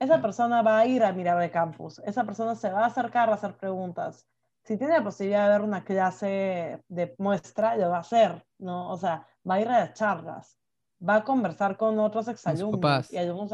Esa 0.00 0.20
persona 0.20 0.62
va 0.62 0.78
a 0.78 0.86
ir 0.86 1.04
a 1.04 1.12
mirar 1.12 1.40
el 1.42 1.50
campus, 1.50 2.00
esa 2.04 2.24
persona 2.24 2.54
se 2.54 2.70
va 2.70 2.84
a 2.84 2.86
acercar 2.86 3.30
a 3.30 3.34
hacer 3.34 3.56
preguntas. 3.56 4.26
Si 4.64 4.76
tiene 4.76 4.94
la 4.94 5.04
posibilidad 5.04 5.44
de 5.44 5.50
ver 5.50 5.62
una 5.62 5.84
clase 5.84 6.82
de 6.88 7.14
muestra, 7.18 7.76
lo 7.76 7.90
va 7.90 7.98
a 7.98 8.00
hacer, 8.00 8.44
¿no? 8.58 8.90
O 8.90 8.96
sea, 8.96 9.26
va 9.48 9.54
a 9.54 9.60
ir 9.60 9.68
a 9.68 9.80
las 9.80 9.94
charlas, 9.94 10.58
va 11.06 11.16
a 11.16 11.24
conversar 11.24 11.76
con 11.76 11.98
otros 11.98 12.28
exalumnos 12.28 13.12
y 13.12 13.18
alumnos 13.18 13.52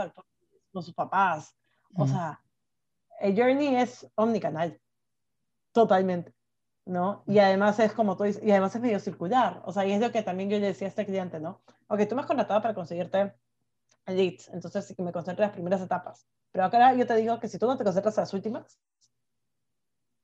con 0.75 0.83
sus 0.83 0.95
papás. 0.95 1.57
O 1.97 2.07
sea, 2.07 2.41
el 3.21 3.35
Journey 3.35 3.77
es 3.77 4.07
omnicanal, 4.17 4.79
totalmente, 5.73 6.35
¿no? 6.85 7.23
Y 7.27 7.39
además 7.39 7.79
es 7.79 7.93
como 7.93 8.17
tú 8.17 8.25
dices, 8.25 8.43
y 8.43 8.51
además 8.51 8.75
es 8.75 8.83
medio 8.83 8.99
circular, 8.99 9.63
o 9.65 9.73
sea, 9.73 9.87
y 9.87 9.93
es 9.93 10.01
lo 10.01 10.11
que 10.11 10.23
también 10.23 10.51
yo 10.51 10.59
le 10.59 10.67
decía 10.67 10.89
a 10.89 10.91
este 10.91 11.07
cliente, 11.07 11.39
¿no? 11.41 11.63
Ok, 11.87 12.01
tú 12.09 12.17
me 12.17 12.23
has 12.23 12.27
contratado 12.27 12.61
para 12.61 12.75
conseguirte 12.75 13.33
leads, 14.07 14.49
entonces 14.49 14.95
me 14.99 15.13
concentro 15.13 15.45
en 15.45 15.49
las 15.49 15.55
primeras 15.55 15.81
etapas. 15.81 16.27
Pero 16.51 16.65
acá 16.65 16.93
yo 16.95 17.07
te 17.07 17.17
digo 17.17 17.39
que 17.41 17.49
si 17.49 17.59
tú 17.59 17.67
no 17.67 17.77
te 17.77 17.85
concentras 17.85 18.19
en 18.19 18.23
las 18.23 18.35
últimas, 18.35 18.79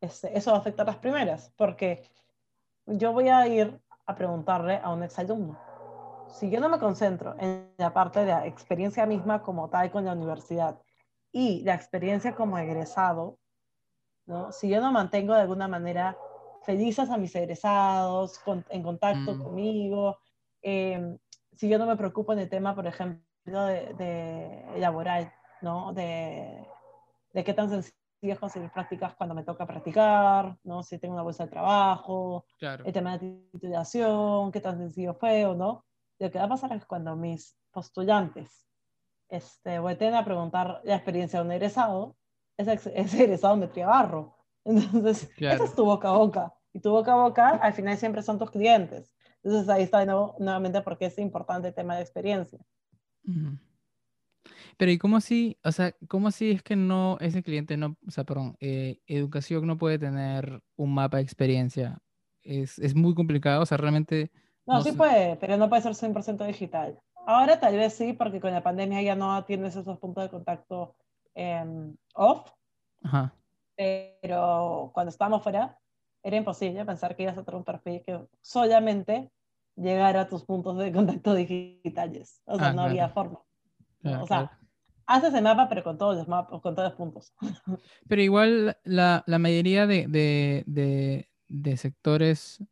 este, 0.01 0.37
eso 0.37 0.51
va 0.51 0.59
a 0.59 0.61
afectar 0.61 0.87
las 0.87 0.97
primeras, 0.97 1.53
porque 1.57 2.11
yo 2.87 3.13
voy 3.13 3.29
a 3.29 3.47
ir 3.47 3.81
a 4.07 4.15
preguntarle 4.15 4.81
a 4.83 4.91
un 4.91 5.03
exalumno. 5.03 5.59
Si 6.33 6.51
yo 6.51 6.61
no 6.61 6.69
me 6.69 6.79
concentro 6.79 7.35
en 7.39 7.73
la 7.77 7.93
parte 7.93 8.21
de 8.21 8.27
la 8.27 8.47
experiencia 8.47 9.07
misma 9.07 9.43
como 9.43 9.69
tal 9.69 9.91
con 9.91 10.05
la 10.05 10.13
universidad 10.13 10.81
y 11.33 11.63
la 11.63 11.75
experiencia 11.75 12.35
como 12.35 12.59
egresado, 12.59 13.39
¿no? 14.27 14.53
si 14.53 14.69
yo 14.69 14.81
no 14.81 14.93
mantengo 14.93 15.35
de 15.35 15.41
alguna 15.41 15.69
manera 15.69 16.17
felices 16.63 17.11
a 17.11 17.17
mis 17.17 17.35
egresados, 17.35 18.41
en 18.69 18.83
contacto 18.83 19.35
mm. 19.35 19.43
conmigo, 19.43 20.19
em, 20.63 21.19
si 21.53 21.69
yo 21.69 21.79
no 21.79 21.87
me 21.87 21.97
preocupo 21.97 22.33
en 22.33 22.41
el 22.41 22.49
tema, 22.49 22.75
por 22.75 22.87
ejemplo, 22.87 23.65
de, 23.65 24.65
laboral, 24.77 25.33
¿no? 25.63 25.93
De, 25.93 26.67
de, 27.33 27.45
qué 27.45 27.55
tan 27.55 27.71
sencillo 27.71 27.95
es 28.23 28.39
conseguir 28.39 28.71
prácticas 28.71 29.15
cuando 29.15 29.35
me 29.35 29.43
toca 29.43 29.67
practicar, 29.67 30.57
¿no? 30.65 30.83
Si 30.83 30.99
tengo 30.99 31.15
una 31.15 31.23
bolsa 31.23 31.45
de 31.45 31.51
trabajo, 31.51 32.45
el 32.61 32.93
tema 32.93 33.19
de 33.19 33.43
titulación, 33.53 34.53
qué 34.53 34.61
tan 34.61 34.79
sencillo 34.79 35.15
fue 35.15 35.45
o 35.47 35.55
no. 35.55 35.85
Lo 36.21 36.31
que 36.31 36.39
va 36.39 36.45
a 36.45 36.49
pasar 36.49 36.73
es 36.75 36.85
cuando 36.85 37.17
mis 37.17 37.57
postulantes 37.73 38.67
este, 39.31 39.79
vuelten 39.79 40.15
a 40.15 40.25
preguntar 40.25 40.83
la 40.85 40.97
experiencia 40.97 41.41
de 41.41 41.47
un 41.47 41.53
egresado, 41.53 42.17
ese, 42.59 42.93
ese 42.95 43.25
egresado 43.25 43.57
me 43.57 43.67
barro. 43.67 44.37
Entonces, 44.65 45.31
esa 45.39 45.65
es 45.65 45.75
tu 45.75 45.85
boca 45.85 46.11
a 46.11 46.19
boca. 46.19 46.53
Y 46.75 46.81
tu 46.81 46.91
boca 46.91 47.15
a 47.15 47.17
boca, 47.17 47.49
al 47.49 47.73
final 47.73 47.97
siempre 47.97 48.23
son 48.23 48.39
tus 48.39 48.51
clientes. 48.51 49.17
Entonces, 49.43 49.69
ahí 49.71 49.83
está 49.83 50.05
nuevo, 50.05 50.37
nuevamente 50.39 50.83
porque 50.83 51.07
es 51.07 51.19
importante 51.19 51.69
el 51.69 51.75
tema 51.75 51.97
de 51.97 52.03
experiencia. 52.03 52.59
Pero 54.77 54.91
¿y 54.91 54.99
cómo 54.99 55.17
así, 55.17 55.59
o 55.65 55.73
sea, 55.73 55.95
cómo 56.07 56.29
así 56.29 56.51
es 56.51 56.63
que 56.63 56.77
no, 56.77 57.17
ese 57.21 57.43
cliente 57.43 57.79
no, 57.79 57.97
o 58.07 58.11
sea, 58.11 58.25
perdón, 58.25 58.57
eh, 58.61 59.01
educación 59.07 59.67
no 59.67 59.79
puede 59.79 59.99
tener 59.99 60.61
un 60.77 60.93
mapa 60.93 61.17
de 61.17 61.23
experiencia? 61.23 61.99
Es, 62.43 62.79
es 62.79 62.95
muy 62.95 63.15
complicado, 63.15 63.63
o 63.63 63.67
sea, 63.67 63.79
realmente... 63.79 64.31
No, 64.71 64.83
sí 64.83 64.93
puede, 64.93 65.37
pero 65.37 65.57
no 65.57 65.69
puede 65.69 65.83
ser 65.83 65.95
100% 65.95 66.47
digital. 66.47 66.99
Ahora 67.27 67.59
tal 67.59 67.77
vez 67.77 67.95
sí, 67.95 68.13
porque 68.13 68.41
con 68.41 68.53
la 68.53 68.63
pandemia 68.63 69.03
ya 69.03 69.15
no 69.15 69.45
tienes 69.45 69.77
esos 69.77 69.99
puntos 69.99 70.25
de 70.25 70.31
contacto 70.31 70.95
em, 71.35 71.97
off. 72.15 72.51
Ajá. 73.03 73.35
Pero 73.77 74.91
cuando 74.95 75.11
estábamos 75.11 75.43
fuera, 75.43 75.79
era 76.23 76.37
imposible 76.37 76.85
pensar 76.85 77.17
que 77.17 77.25
ibas 77.25 77.39
a 77.39 77.45
tener 77.45 77.57
un 77.57 77.65
perfil 77.65 78.03
que 78.05 78.21
solamente 78.41 79.31
llegar 79.77 80.17
a 80.17 80.29
tus 80.29 80.45
puntos 80.45 80.79
de 80.79 80.93
contacto 80.93 81.35
digitales. 81.35 82.43
O 82.45 82.57
sea, 82.57 82.69
ah, 82.69 82.73
no 82.73 82.83
había 82.83 83.09
forma. 83.09 83.41
o 84.05 84.27
sea, 84.27 84.59
haces 85.07 85.35
el 85.35 85.43
mapa, 85.43 85.69
pero 85.69 85.83
con 85.83 85.99
todos 85.99 86.17
los 86.17 86.29
mapas, 86.29 86.61
con 86.61 86.75
todos 86.75 86.91
los 86.91 86.97
puntos. 86.97 87.35
Pero 88.09 88.23
igual 88.23 88.77
la, 88.85 89.25
la 89.27 89.39
mayoría 89.39 89.87
de, 89.87 90.07
de, 90.07 90.65
de, 90.67 91.29
de, 91.49 91.77
sectores, 91.77 92.63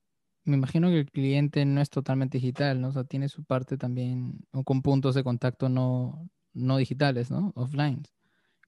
me 0.49 0.57
imagino 0.57 0.89
que 0.89 1.01
el 1.01 1.11
cliente 1.11 1.65
no 1.65 1.81
es 1.81 1.91
totalmente 1.91 2.39
digital, 2.39 2.81
¿no? 2.81 2.89
O 2.89 2.93
sea, 2.93 3.05
tiene 3.05 3.29
su 3.29 3.45
parte 3.45 3.77
también 3.77 4.41
con 4.65 4.83
puntos 4.83 5.15
de 5.15 5.25
contacto 5.25 5.69
no, 5.69 6.29
no 6.55 6.77
digitales, 6.77 7.31
¿no? 7.31 7.53
Offline. 7.55 8.03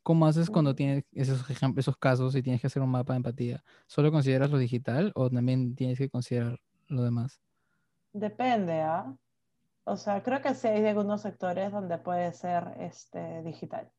¿Cómo 0.02 0.26
haces 0.26 0.50
cuando 0.50 0.74
tienes 0.74 1.04
esos 1.12 1.48
ejemplos, 1.50 1.84
esos 1.84 1.96
casos 1.96 2.34
y 2.34 2.42
tienes 2.42 2.60
que 2.60 2.68
hacer 2.68 2.82
un 2.82 2.90
mapa 2.90 3.12
de 3.12 3.18
empatía? 3.18 3.64
¿Solo 3.86 4.10
consideras 4.10 4.50
lo 4.50 4.58
digital 4.58 5.12
o 5.14 5.28
también 5.30 5.74
tienes 5.74 5.98
que 5.98 6.08
considerar 6.08 6.58
lo 6.88 7.02
demás? 7.02 7.40
Depende, 8.12 8.80
¿ah? 8.80 9.14
O 9.84 9.96
sea, 9.96 10.22
creo 10.22 10.40
que 10.40 10.54
sí 10.54 10.68
hay 10.68 10.86
algunos 10.86 11.22
sectores 11.22 11.72
donde 11.72 11.98
puede 11.98 12.32
ser 12.32 12.64
este, 12.78 13.42
digital. 13.42 13.90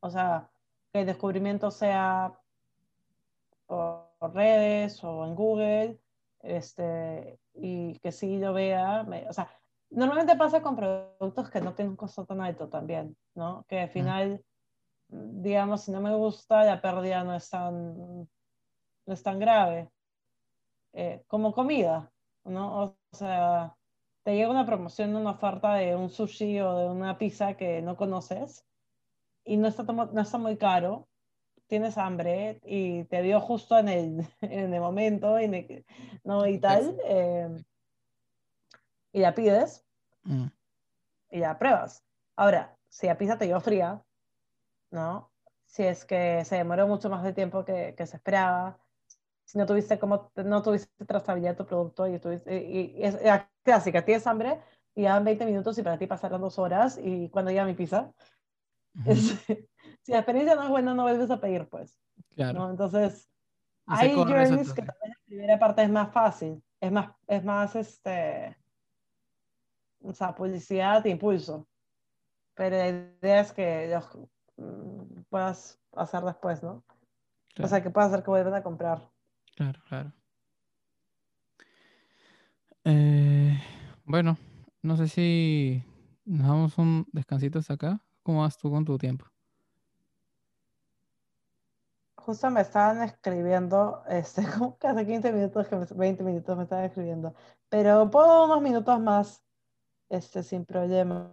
O 0.00 0.10
sea, 0.10 0.50
que 0.92 1.00
el 1.00 1.06
descubrimiento 1.06 1.70
sea 1.70 2.38
por 3.66 4.08
redes 4.34 5.02
o 5.04 5.26
en 5.26 5.34
Google, 5.34 6.00
este, 6.40 7.38
y 7.54 7.98
que 8.00 8.12
sí 8.12 8.38
lo 8.38 8.52
vea. 8.52 9.06
o 9.28 9.32
sea, 9.32 9.50
normalmente 9.90 10.36
pasa 10.36 10.62
con 10.62 10.76
productos 10.76 11.50
que 11.50 11.60
no 11.60 11.74
tienen 11.74 11.92
un 11.92 11.96
costo 11.96 12.24
tan 12.24 12.40
alto 12.40 12.68
también, 12.68 13.16
¿no? 13.34 13.64
Que 13.68 13.80
al 13.80 13.90
final, 13.90 14.44
digamos, 15.08 15.82
si 15.82 15.90
no 15.92 16.00
me 16.00 16.14
gusta, 16.14 16.64
la 16.64 16.80
pérdida 16.80 17.24
no 17.24 17.34
es 17.34 17.48
tan, 17.50 17.96
no 17.98 19.14
es 19.14 19.22
tan 19.22 19.38
grave. 19.38 19.90
Eh, 20.94 21.22
como 21.26 21.52
comida, 21.52 22.10
¿no? 22.44 22.82
O 22.84 22.96
sea, 23.12 23.76
te 24.22 24.34
llega 24.34 24.50
una 24.50 24.66
promoción, 24.66 25.14
una 25.14 25.32
oferta 25.32 25.74
de 25.74 25.94
un 25.94 26.10
sushi 26.10 26.60
o 26.60 26.76
de 26.76 26.88
una 26.88 27.18
pizza 27.18 27.56
que 27.56 27.82
no 27.82 27.96
conoces 27.96 28.64
y 29.44 29.56
no 29.56 29.68
está, 29.68 29.84
no 29.84 30.20
está 30.20 30.38
muy 30.38 30.56
caro, 30.56 31.08
tienes 31.68 31.96
hambre 31.98 32.60
y 32.64 33.04
te 33.04 33.22
dio 33.22 33.40
justo 33.40 33.78
en 33.78 33.88
el, 33.88 34.26
en 34.40 34.74
el 34.74 34.80
momento 34.80 35.40
y, 35.40 35.84
¿no? 36.24 36.46
y 36.46 36.58
tal, 36.58 36.98
em, 37.04 37.62
y 39.12 39.20
la 39.20 39.34
pides 39.34 39.84
mm. 40.24 40.46
y 41.30 41.38
la 41.38 41.58
pruebas. 41.58 42.02
Ahora, 42.36 42.76
si 42.88 43.06
la 43.06 43.16
pizza 43.16 43.38
te 43.38 43.44
dio 43.44 43.60
fría, 43.60 44.02
¿no? 44.90 45.30
Si 45.66 45.84
es 45.84 46.04
que 46.04 46.44
se 46.44 46.56
demoró 46.56 46.88
mucho 46.88 47.10
más 47.10 47.22
de 47.22 47.32
tiempo 47.34 47.64
que, 47.64 47.94
que 47.96 48.06
se 48.06 48.16
esperaba, 48.16 48.78
si 49.44 49.58
no 49.58 49.66
tuviste 49.66 49.98
como 49.98 50.30
no 50.36 50.62
tuviste 50.62 51.04
trazabilidad 51.06 51.52
de 51.52 51.56
tu 51.56 51.66
producto 51.66 52.06
y, 52.06 52.18
tuviste, 52.18 52.54
y, 52.64 53.02
es 53.02 53.22
la 53.22 53.50
clásica, 53.62 54.04
tienes 54.04 54.26
hambre 54.26 54.60
y 54.94 55.02
ya 55.02 55.18
20 55.20 55.44
minutos 55.46 55.78
y 55.78 55.82
para 55.82 55.98
ti 55.98 56.06
pasaron 56.06 56.40
dos 56.40 56.58
horas 56.58 56.98
y 57.02 57.28
cuando 57.30 57.50
llega 57.50 57.64
mi 57.64 57.74
pizza. 57.74 58.12
si 59.14 60.12
la 60.12 60.18
experiencia 60.18 60.54
no 60.54 60.64
es 60.64 60.68
buena, 60.68 60.94
no 60.94 61.02
vuelves 61.02 61.30
a 61.30 61.40
pedir, 61.40 61.68
pues. 61.68 61.98
Claro. 62.34 62.70
Entonces, 62.70 63.28
hay 63.86 64.14
journeys 64.14 64.72
que 64.72 64.82
también 64.82 65.10
la 65.10 65.24
primera 65.24 65.58
parte 65.58 65.82
es 65.82 65.90
más 65.90 66.12
fácil, 66.12 66.62
es 66.80 66.92
más, 66.92 67.10
es 67.26 67.44
más, 67.44 67.74
este, 67.76 68.56
o 70.02 70.12
sea, 70.12 70.34
publicidad 70.34 71.02
de 71.02 71.10
impulso. 71.10 71.66
Pero 72.54 72.76
la 72.76 72.88
idea 72.88 73.40
es 73.40 73.52
que 73.52 73.88
los 73.88 74.18
mm, 74.56 75.22
puedas 75.28 75.80
hacer 75.92 76.22
después, 76.22 76.62
¿no? 76.62 76.84
O 77.60 77.66
sea, 77.66 77.82
que 77.82 77.90
puedas 77.90 78.12
hacer 78.12 78.24
que 78.24 78.30
vuelvan 78.30 78.54
a 78.54 78.62
comprar. 78.62 79.10
Claro, 79.56 79.80
claro. 79.88 80.12
Eh, 82.84 83.60
bueno, 84.04 84.38
no 84.82 84.96
sé 84.96 85.08
si 85.08 85.84
nos 86.24 86.46
damos 86.46 86.78
un 86.78 87.06
descansito 87.12 87.58
hasta 87.58 87.74
acá. 87.74 88.00
¿Cómo 88.28 88.42
vas 88.42 88.58
tú 88.58 88.70
con 88.70 88.84
tu 88.84 88.98
tiempo? 88.98 89.24
Justo 92.14 92.50
me 92.50 92.60
estaban 92.60 93.00
escribiendo, 93.02 94.02
este, 94.06 94.42
como 94.58 94.76
que 94.76 94.86
hace 94.86 95.06
15 95.06 95.32
minutos, 95.32 95.66
que 95.66 95.76
20 95.94 96.22
minutos 96.22 96.54
me 96.54 96.64
estaban 96.64 96.84
escribiendo, 96.84 97.34
pero 97.70 98.10
puedo 98.10 98.44
unos 98.44 98.60
minutos 98.60 99.00
más, 99.00 99.42
este, 100.10 100.42
sin 100.42 100.66
problema. 100.66 101.32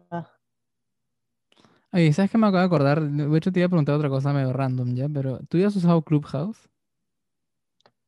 Oye, 1.92 2.14
¿sabes 2.14 2.32
qué 2.32 2.38
me 2.38 2.48
acabo 2.48 2.60
de 2.60 2.66
acordar? 2.66 3.02
De 3.02 3.38
hecho, 3.38 3.52
te 3.52 3.60
iba 3.60 3.68
a 3.68 3.70
preguntar 3.70 3.96
otra 3.96 4.08
cosa 4.08 4.32
medio 4.32 4.54
random, 4.54 4.96
¿ya? 4.96 5.10
Pero, 5.14 5.40
¿tú 5.50 5.58
ya 5.58 5.68
has 5.68 5.76
usado 5.76 6.02
Clubhouse? 6.02 6.70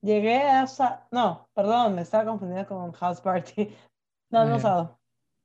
Llegué 0.02 0.44
a 0.44 0.66
No, 1.12 1.50
perdón, 1.54 1.96
me 1.96 2.04
estaba 2.04 2.24
confundiendo 2.24 2.70
con 2.70 2.94
House 2.94 3.20
Party. 3.20 3.68
No, 4.30 4.46
no 4.46 4.56
he 4.56 4.58
usado. 4.58 5.00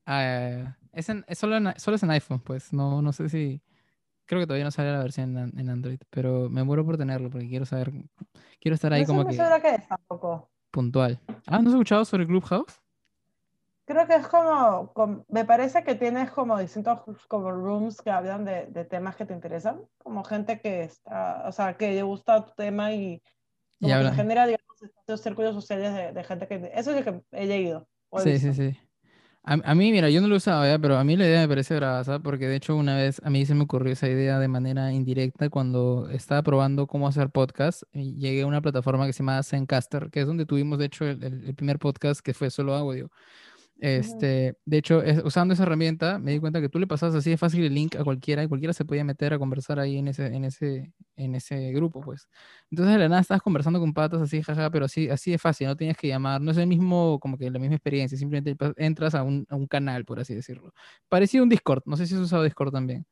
Ah, 0.07 0.77
es, 0.93 1.07
solo, 1.39 1.57
es 1.57 2.03
en 2.03 2.11
iPhone, 2.11 2.41
pues. 2.41 2.73
No, 2.73 3.03
no 3.03 3.13
sé 3.13 3.29
si. 3.29 3.61
Creo 4.27 4.41
que 4.41 4.47
todavía 4.47 4.65
no 4.65 4.71
sale 4.71 4.93
la 4.93 5.03
versión 5.03 5.37
en, 5.37 5.69
Android, 5.69 6.01
pero 6.11 6.49
me 6.49 6.63
muero 6.63 6.85
por 6.85 6.97
tenerlo 6.97 7.31
porque 7.31 7.49
quiero 7.49 7.67
saber. 7.67 7.93
Quiero 8.61 8.75
estar 8.75 8.93
ahí 8.93 9.05
como 9.05 9.27
que. 9.27 9.37
que 9.37 9.75
es 9.75 9.89
tampoco. 9.89 10.51
Puntual. 10.71 11.21
Ah, 11.47 11.59
¿no 11.59 11.69
has 11.69 11.75
escuchado 11.75 12.05
sobre 12.05 12.27
Clubhouse? 12.27 12.83
creo 13.85 14.07
que 14.07 14.15
es 14.15 14.27
como, 14.29 14.93
me 15.29 15.45
parece 15.45 15.83
que 15.85 15.95
tienes 15.95 16.31
como 16.31 16.59
distintos 16.59 17.01
como 17.29 17.51
rooms 17.51 18.01
que 18.01 18.11
hablan 18.11 18.45
de, 18.45 18.67
de, 18.67 18.85
temas 18.85 19.17
que 19.17 19.27
te 19.27 19.35
interesan, 19.35 19.83
como 19.99 20.25
gente 20.25 20.61
que 20.61 20.83
está, 20.83 21.45
o 21.47 21.53
sea, 21.53 21.77
que 21.77 21.93
le 21.93 22.03
gusta 22.03 22.45
tu 22.45 22.53
tema 22.55 22.93
y, 22.93 23.23
como 23.81 24.01
y 24.01 24.11
genera, 24.13 24.47
digamos, 24.47 24.83
estos 24.83 25.21
círculos 25.21 25.55
sociales 25.55 25.95
de, 25.95 26.13
de, 26.13 26.25
gente 26.25 26.47
que, 26.47 26.71
eso 26.75 26.93
es 26.93 27.05
lo 27.05 27.13
que 27.13 27.23
he 27.33 27.47
leído. 27.47 27.87
Sí, 28.19 28.39
sí, 28.39 28.53
sí. 28.55 28.79
A, 29.45 29.75
mí, 29.75 29.91
mira, 29.91 30.09
yo 30.09 30.21
no 30.21 30.29
lo 30.29 30.37
usaba 30.37 30.69
ya, 30.69 30.79
pero 30.79 30.99
a 30.99 31.05
mí 31.05 31.17
la 31.17 31.25
idea 31.27 31.41
me 31.41 31.49
parece 31.49 31.75
brava, 31.75 32.21
Porque 32.21 32.47
de 32.47 32.55
hecho 32.55 32.77
una 32.77 32.95
vez 32.95 33.21
a 33.25 33.31
mí 33.31 33.45
se 33.45 33.55
me 33.55 33.65
ocurrió 33.65 33.93
esa 33.93 34.09
idea 34.09 34.39
de 34.39 34.47
manera 34.47 34.93
indirecta 34.93 35.51
cuando 35.51 36.09
estaba 36.11 36.43
probando 36.43 36.87
cómo 36.87 37.09
hacer 37.09 37.29
podcast. 37.31 37.83
Y 37.93 38.15
llegué 38.19 38.43
a 38.43 38.47
una 38.47 38.61
plataforma 38.61 39.05
que 39.07 39.13
se 39.13 39.19
llama 39.21 39.43
Zencaster, 39.43 40.11
que 40.11 40.21
es 40.21 40.27
donde 40.29 40.47
tuvimos 40.47 40.79
de 40.79 40.85
hecho 40.87 41.07
el, 41.07 41.25
el 41.25 41.55
primer 41.57 41.81
podcast 41.81 42.21
que 42.21 42.35
fue 42.35 42.51
solo 42.51 42.75
audio. 42.75 43.11
Este, 43.83 44.57
de 44.65 44.79
hecho, 44.79 45.03
usando 45.25 45.55
esa 45.55 45.65
herramienta, 45.65 46.21
me 46.21 46.31
di 46.31 46.39
cuenta 46.39 46.61
que 46.61 46.69
tú 46.69 46.79
le 46.79 46.87
pasabas 46.87 47.17
así 47.17 47.31
de 47.31 47.37
fácil 47.37 47.65
el 47.65 47.75
link 47.75 47.97
a 47.97 48.05
cualquiera 48.05 48.45
y 48.45 48.47
cualquiera 48.47 48.73
se 48.73 48.85
podía 48.85 49.03
meter 49.03 49.35
a 49.35 49.41
conversar 49.41 49.81
ahí 49.81 49.99
en 49.99 50.07
ese, 50.07 50.27
en 50.27 50.45
ese, 50.45 50.93
en 51.17 51.35
ese 51.35 51.73
grupo, 51.73 52.01
pues. 52.01 52.29
Entonces, 52.71 52.95
de 52.95 53.01
la 53.01 53.09
nada 53.09 53.21
estabas 53.21 53.43
conversando 53.43 53.81
con 53.81 53.93
patas 53.93 54.21
así, 54.21 54.41
jaja, 54.41 54.71
pero 54.71 54.85
así, 54.85 55.11
así 55.11 55.33
de 55.33 55.39
fácil, 55.39 55.67
no 55.67 55.77
tenías 55.77 55.97
que 55.97 56.07
llamar, 56.07 56.41
no 56.41 56.53
es 56.53 56.59
el 56.59 56.69
mismo, 56.69 57.19
como 57.19 57.37
que 57.37 57.51
la 57.51 57.59
misma 57.59 57.75
experiencia, 57.75 58.17
simplemente 58.17 58.57
entras 58.77 59.17
a 59.17 59.25
un, 59.25 59.49
a 59.51 59.57
un 59.57 59.67
canal, 59.67 60.05
por 60.05 60.21
así 60.21 60.33
decirlo. 60.33 60.73
Parecía 61.09 61.43
un 61.43 61.49
Discord, 61.49 61.83
no 61.85 61.97
sé 61.97 62.07
si 62.07 62.15
has 62.15 62.21
usado 62.21 62.45
Discord 62.45 62.71
también. 62.71 63.05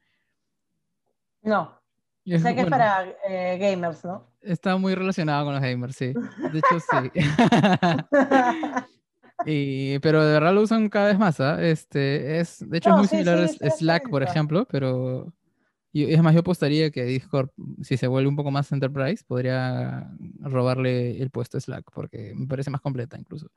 No, 1.43 1.81
sé 2.25 2.55
que 2.55 2.61
es 2.61 2.67
para 2.69 3.13
eh, 3.29 3.59
gamers, 3.59 4.05
¿no? 4.05 4.25
Está 4.41 4.77
muy 4.77 4.95
relacionado 4.95 5.47
con 5.47 5.55
los 5.55 5.63
gamers, 5.63 5.97
sí. 5.97 6.13
De 6.53 6.59
hecho, 6.61 6.79
sí. 6.79 7.11
Y, 9.47 9.99
pero 10.01 10.25
de 10.25 10.33
verdad 10.33 10.55
lo 10.55 10.62
usan 10.62 10.89
cada 10.89 11.09
vez 11.09 11.19
más, 11.19 11.41
¿ah? 11.41 11.62
Este, 11.62 12.41
es, 12.41 12.69
de 12.69 12.79
hecho, 12.79 12.91
es 12.91 12.97
muy 12.97 13.09
similar 13.09 13.39
a 13.39 13.71
Slack, 13.71 14.11
por 14.11 14.23
ejemplo, 14.23 14.67
pero 14.71 15.33
y 15.93 16.12
es 16.12 16.23
más, 16.23 16.35
yo 16.35 16.41
apostaría 16.41 16.91
que 16.91 17.05
Discord, 17.05 17.51
si 17.83 17.97
se 17.97 18.07
vuelve 18.07 18.29
un 18.29 18.37
poco 18.37 18.51
más 18.51 18.71
enterprise, 18.71 19.25
podría 19.27 20.09
robarle 20.41 21.21
el 21.21 21.31
puesto 21.31 21.59
a 21.59 21.61
Slack, 21.61 21.91
porque 21.93 22.33
me 22.37 22.47
parece 22.47 22.71
más 22.71 22.81
completa 22.81 23.19
incluso. 23.19 23.51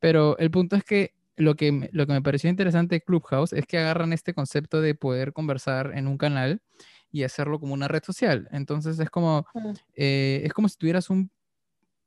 Pero 0.00 0.36
el 0.38 0.50
punto 0.50 0.74
es 0.74 0.82
que 0.82 1.14
lo 1.36 1.54
que, 1.54 1.88
lo 1.92 2.06
que 2.06 2.12
me 2.12 2.22
pareció 2.22 2.50
interesante 2.50 2.96
de 2.96 3.00
Clubhouse 3.02 3.52
es 3.52 3.66
que 3.66 3.78
agarran 3.78 4.12
este 4.12 4.34
concepto 4.34 4.80
de 4.80 4.94
poder 4.96 5.32
conversar 5.32 5.92
en 5.94 6.08
un 6.08 6.18
canal 6.18 6.60
y 7.12 7.22
hacerlo 7.22 7.60
como 7.60 7.72
una 7.74 7.86
red 7.86 8.02
social. 8.02 8.48
Entonces 8.50 8.98
es 8.98 9.10
como, 9.10 9.46
mm. 9.54 9.70
eh, 9.94 10.42
es 10.44 10.52
como 10.52 10.68
si 10.68 10.76
tuvieras 10.76 11.08
un 11.08 11.30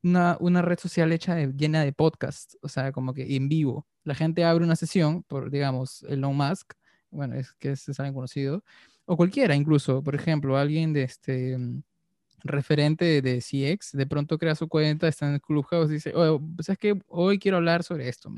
una, 0.04 0.36
una 0.40 0.62
red 0.62 0.78
social 0.78 1.12
hecha 1.12 1.36
llena 1.46 1.82
de 1.82 1.92
podcasts, 1.92 2.58
o 2.62 2.68
sea, 2.68 2.92
como 2.92 3.14
que 3.14 3.36
en 3.36 3.48
vivo. 3.48 3.86
La 4.04 4.14
gente 4.14 4.44
abre 4.44 4.64
una 4.64 4.76
sesión 4.76 5.22
por, 5.24 5.50
digamos, 5.50 6.04
Elon 6.04 6.36
Musk, 6.36 6.74
bueno, 7.10 7.34
es 7.36 7.52
que 7.54 7.72
es 7.72 7.88
alguien 7.98 8.14
conocido, 8.14 8.62
o 9.06 9.16
cualquiera 9.16 9.54
incluso, 9.54 10.02
por 10.02 10.14
ejemplo, 10.14 10.56
alguien 10.56 10.92
de 10.92 11.04
este 11.04 11.56
mm, 11.58 11.82
referente 12.44 13.22
de 13.22 13.40
CX, 13.40 13.92
de 13.92 14.06
pronto 14.06 14.38
crea 14.38 14.54
su 14.54 14.68
cuenta, 14.68 15.08
está 15.08 15.26
en 15.26 15.34
el 15.34 15.40
Clubhouse 15.40 15.90
y 15.90 15.94
dice, 15.94 16.12
oh, 16.14 16.40
¿sabes 16.60 16.78
que 16.78 17.00
Hoy 17.08 17.38
quiero 17.38 17.56
hablar 17.56 17.82
sobre 17.82 18.08
esto. 18.08 18.30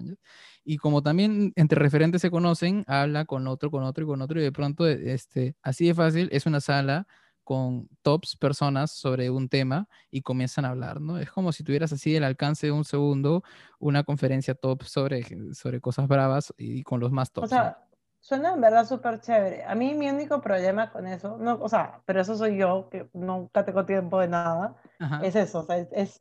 Y 0.65 0.77
como 0.79 1.03
también 1.03 1.53
entre 1.57 1.81
referentes 1.81 2.23
se 2.23 2.31
conocen, 2.31 2.85
habla 2.87 3.25
con 3.25 3.49
otro, 3.49 3.71
con 3.71 3.83
otro 3.83 4.05
y 4.05 4.07
con 4.07 4.23
otro, 4.23 4.41
y 4.41 4.45
de 4.45 4.53
pronto, 4.53 4.87
este, 4.87 5.57
así 5.63 5.87
de 5.87 5.95
fácil, 5.95 6.29
es 6.33 6.47
una 6.47 6.61
sala 6.61 7.07
con 7.47 7.89
tops 8.03 8.37
personas 8.37 8.91
sobre 8.91 9.31
un 9.31 9.49
tema 9.49 9.89
y 10.11 10.23
comienzan 10.23 10.65
a 10.65 10.71
hablar, 10.71 11.01
¿no? 11.01 11.17
Es 11.17 11.31
como 11.31 11.53
si 11.53 11.63
tuvieras 11.63 11.93
así 11.93 12.17
el 12.17 12.25
alcance 12.25 12.67
de 12.67 12.73
un 12.73 12.85
segundo 12.85 13.45
una 13.79 14.03
conferencia 14.03 14.57
top 14.57 14.83
sobre, 14.83 15.23
sobre 15.55 15.81
cosas 15.81 16.09
bravas 16.09 16.53
y 16.59 16.83
con 16.83 16.99
los 16.99 17.13
más 17.13 17.31
tops. 17.31 17.45
O 17.45 17.49
sea, 17.49 17.79
suena 18.19 18.55
en 18.55 18.61
verdad 18.61 18.85
súper 18.85 19.21
chévere. 19.21 19.63
A 19.65 19.77
mí 19.77 19.95
mi 19.95 20.11
único 20.11 20.41
problema 20.41 20.91
con 20.91 21.07
eso, 21.07 21.39
no, 21.39 21.57
o 21.63 21.69
sea, 21.69 22.03
pero 22.05 22.21
eso 22.21 22.37
soy 22.37 22.57
yo, 22.57 22.89
que 22.91 23.09
nunca 23.13 23.65
tengo 23.65 23.87
tiempo 23.87 24.19
de 24.19 24.27
nada, 24.27 24.75
es 25.23 25.37
eso, 25.37 25.61
o 25.61 25.63
sea, 25.63 25.77
es, 25.93 26.21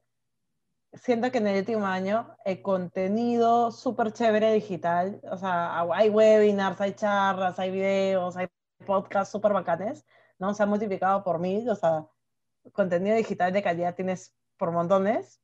siento 0.93 1.31
que 1.31 1.39
en 1.39 1.47
el 1.47 1.57
último 1.57 1.87
año 1.87 2.35
el 2.45 2.61
contenido 2.61 3.71
súper 3.71 4.13
chévere 4.13 4.53
digital, 4.53 5.19
o 5.23 5.37
sea, 5.37 5.79
hay 5.91 6.09
webinars, 6.09 6.79
hay 6.81 6.93
charlas, 6.93 7.57
hay 7.57 7.71
videos, 7.71 8.37
hay 8.37 8.47
podcasts 8.85 9.31
súper 9.31 9.53
bacanes, 9.53 10.05
¿no? 10.39 10.53
Se 10.53 10.63
ha 10.63 10.65
multiplicado 10.65 11.23
por 11.23 11.39
mil, 11.39 11.69
o 11.69 11.75
sea, 11.75 12.05
contenido 12.73 13.15
digital 13.15 13.53
de 13.53 13.63
calidad 13.63 13.95
tienes 13.95 14.35
por 14.57 14.71
montones, 14.71 15.41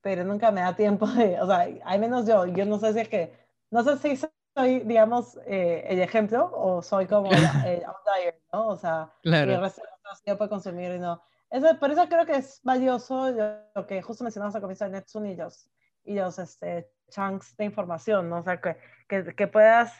pero 0.00 0.24
nunca 0.24 0.50
me 0.50 0.62
da 0.62 0.74
tiempo 0.74 1.06
de, 1.06 1.38
o 1.38 1.46
sea, 1.46 1.68
al 1.84 2.00
menos 2.00 2.26
yo, 2.26 2.46
yo 2.46 2.64
no 2.64 2.78
sé 2.78 2.94
si 2.94 3.00
es 3.00 3.08
que, 3.08 3.32
no 3.70 3.82
sé 3.84 3.98
si 3.98 4.26
soy, 4.56 4.80
digamos, 4.80 5.38
eh, 5.46 5.84
el 5.86 6.00
ejemplo 6.00 6.50
o 6.52 6.82
soy 6.82 7.06
como 7.06 7.30
el 7.66 7.84
outlier, 7.84 8.40
¿no? 8.52 8.68
O 8.68 8.76
sea, 8.76 9.12
claro. 9.22 9.52
el 9.52 9.60
resto 9.60 9.82
de 10.24 10.36
puede 10.36 10.50
consumir 10.50 10.92
y 10.92 10.98
no. 10.98 11.22
Eso, 11.50 11.78
por 11.78 11.90
eso 11.90 12.08
creo 12.08 12.24
que 12.24 12.36
es 12.36 12.60
valioso 12.62 13.30
lo 13.30 13.86
que 13.86 14.02
justo 14.02 14.24
mencionamos 14.24 14.54
al 14.54 14.60
comienzo 14.60 14.84
de 14.84 14.92
Netsun 14.92 15.26
y 15.26 15.36
los, 15.36 15.68
y 16.04 16.14
los 16.14 16.38
este, 16.38 16.90
chunks 17.10 17.56
de 17.56 17.64
información, 17.64 18.30
¿no? 18.30 18.38
O 18.38 18.42
sea, 18.42 18.60
que, 18.60 18.76
que, 19.08 19.34
que 19.34 19.46
puedas 19.46 19.92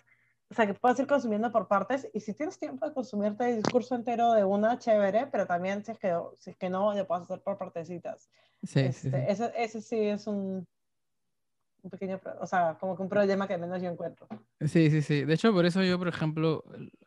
o 0.51 0.55
sea, 0.55 0.67
que 0.67 0.75
puedes 0.75 0.99
ir 0.99 1.07
consumiendo 1.07 1.53
por 1.53 1.69
partes 1.69 2.09
y 2.13 2.19
si 2.21 2.35
tienes 2.35 2.59
tiempo 2.59 2.85
de 2.85 2.93
consumirte 2.93 3.49
el 3.49 3.63
discurso 3.63 3.95
entero 3.95 4.33
de 4.33 4.43
una, 4.43 4.79
chévere, 4.79 5.29
pero 5.29 5.47
también 5.47 5.85
si 5.85 5.93
es 5.93 5.99
que, 5.99 6.13
si 6.39 6.51
es 6.51 6.57
que 6.57 6.69
no, 6.69 6.93
lo 6.93 7.07
puedes 7.07 7.25
hacer 7.25 7.41
por 7.41 7.57
partecitas. 7.57 8.29
Sí, 8.65 8.81
este, 8.81 9.11
sí, 9.11 9.17
Ese, 9.29 9.53
ese, 9.57 9.81
sí 9.81 9.97
es 9.97 10.27
un, 10.27 10.67
un 11.83 11.91
pequeño, 11.91 12.21
o 12.41 12.47
sea, 12.49 12.77
como 12.81 12.97
que 12.97 13.03
un 13.03 13.09
problema 13.09 13.47
que 13.47 13.59
menos 13.59 13.81
yo 13.81 13.91
encuentro. 13.91 14.27
Sí, 14.61 14.91
sí, 14.91 15.03
sí. 15.03 15.25
De 15.25 15.35
hecho, 15.35 15.53
por 15.53 15.65
eso 15.67 15.85
yo, 15.85 15.99
por 16.01 16.09
ejemplo, 16.09 16.65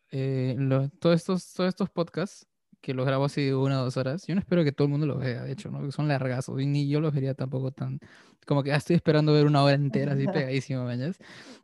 eh, 0.10 0.56
todos, 1.00 1.18
estos, 1.18 1.54
todos 1.54 1.68
estos 1.68 1.90
podcasts 1.90 2.48
que 2.80 2.94
los 2.94 3.06
grabo 3.06 3.26
así 3.26 3.46
de 3.46 3.56
una 3.56 3.82
o 3.82 3.86
dos 3.86 3.98
horas, 3.98 4.26
yo 4.26 4.36
no 4.36 4.42
espero 4.42 4.64
que 4.64 4.72
todo 4.72 4.86
el 4.86 4.92
mundo 4.92 5.06
los 5.06 5.20
vea, 5.20 5.44
de 5.44 5.52
hecho, 5.52 5.70
¿no? 5.70 5.90
Son 5.92 6.08
largazos 6.08 6.62
y 6.62 6.66
ni 6.66 6.88
yo 6.88 7.02
los 7.02 7.14
vería 7.14 7.34
tampoco 7.34 7.72
tan, 7.72 8.00
como 8.46 8.64
que 8.64 8.70
ya 8.70 8.78
estoy 8.78 8.96
esperando 8.96 9.34
ver 9.34 9.46
una 9.46 9.64
hora 9.64 9.76
entera 9.76 10.14
así 10.14 10.26
pegadísimo, 10.34 10.86
¿me 10.86 11.14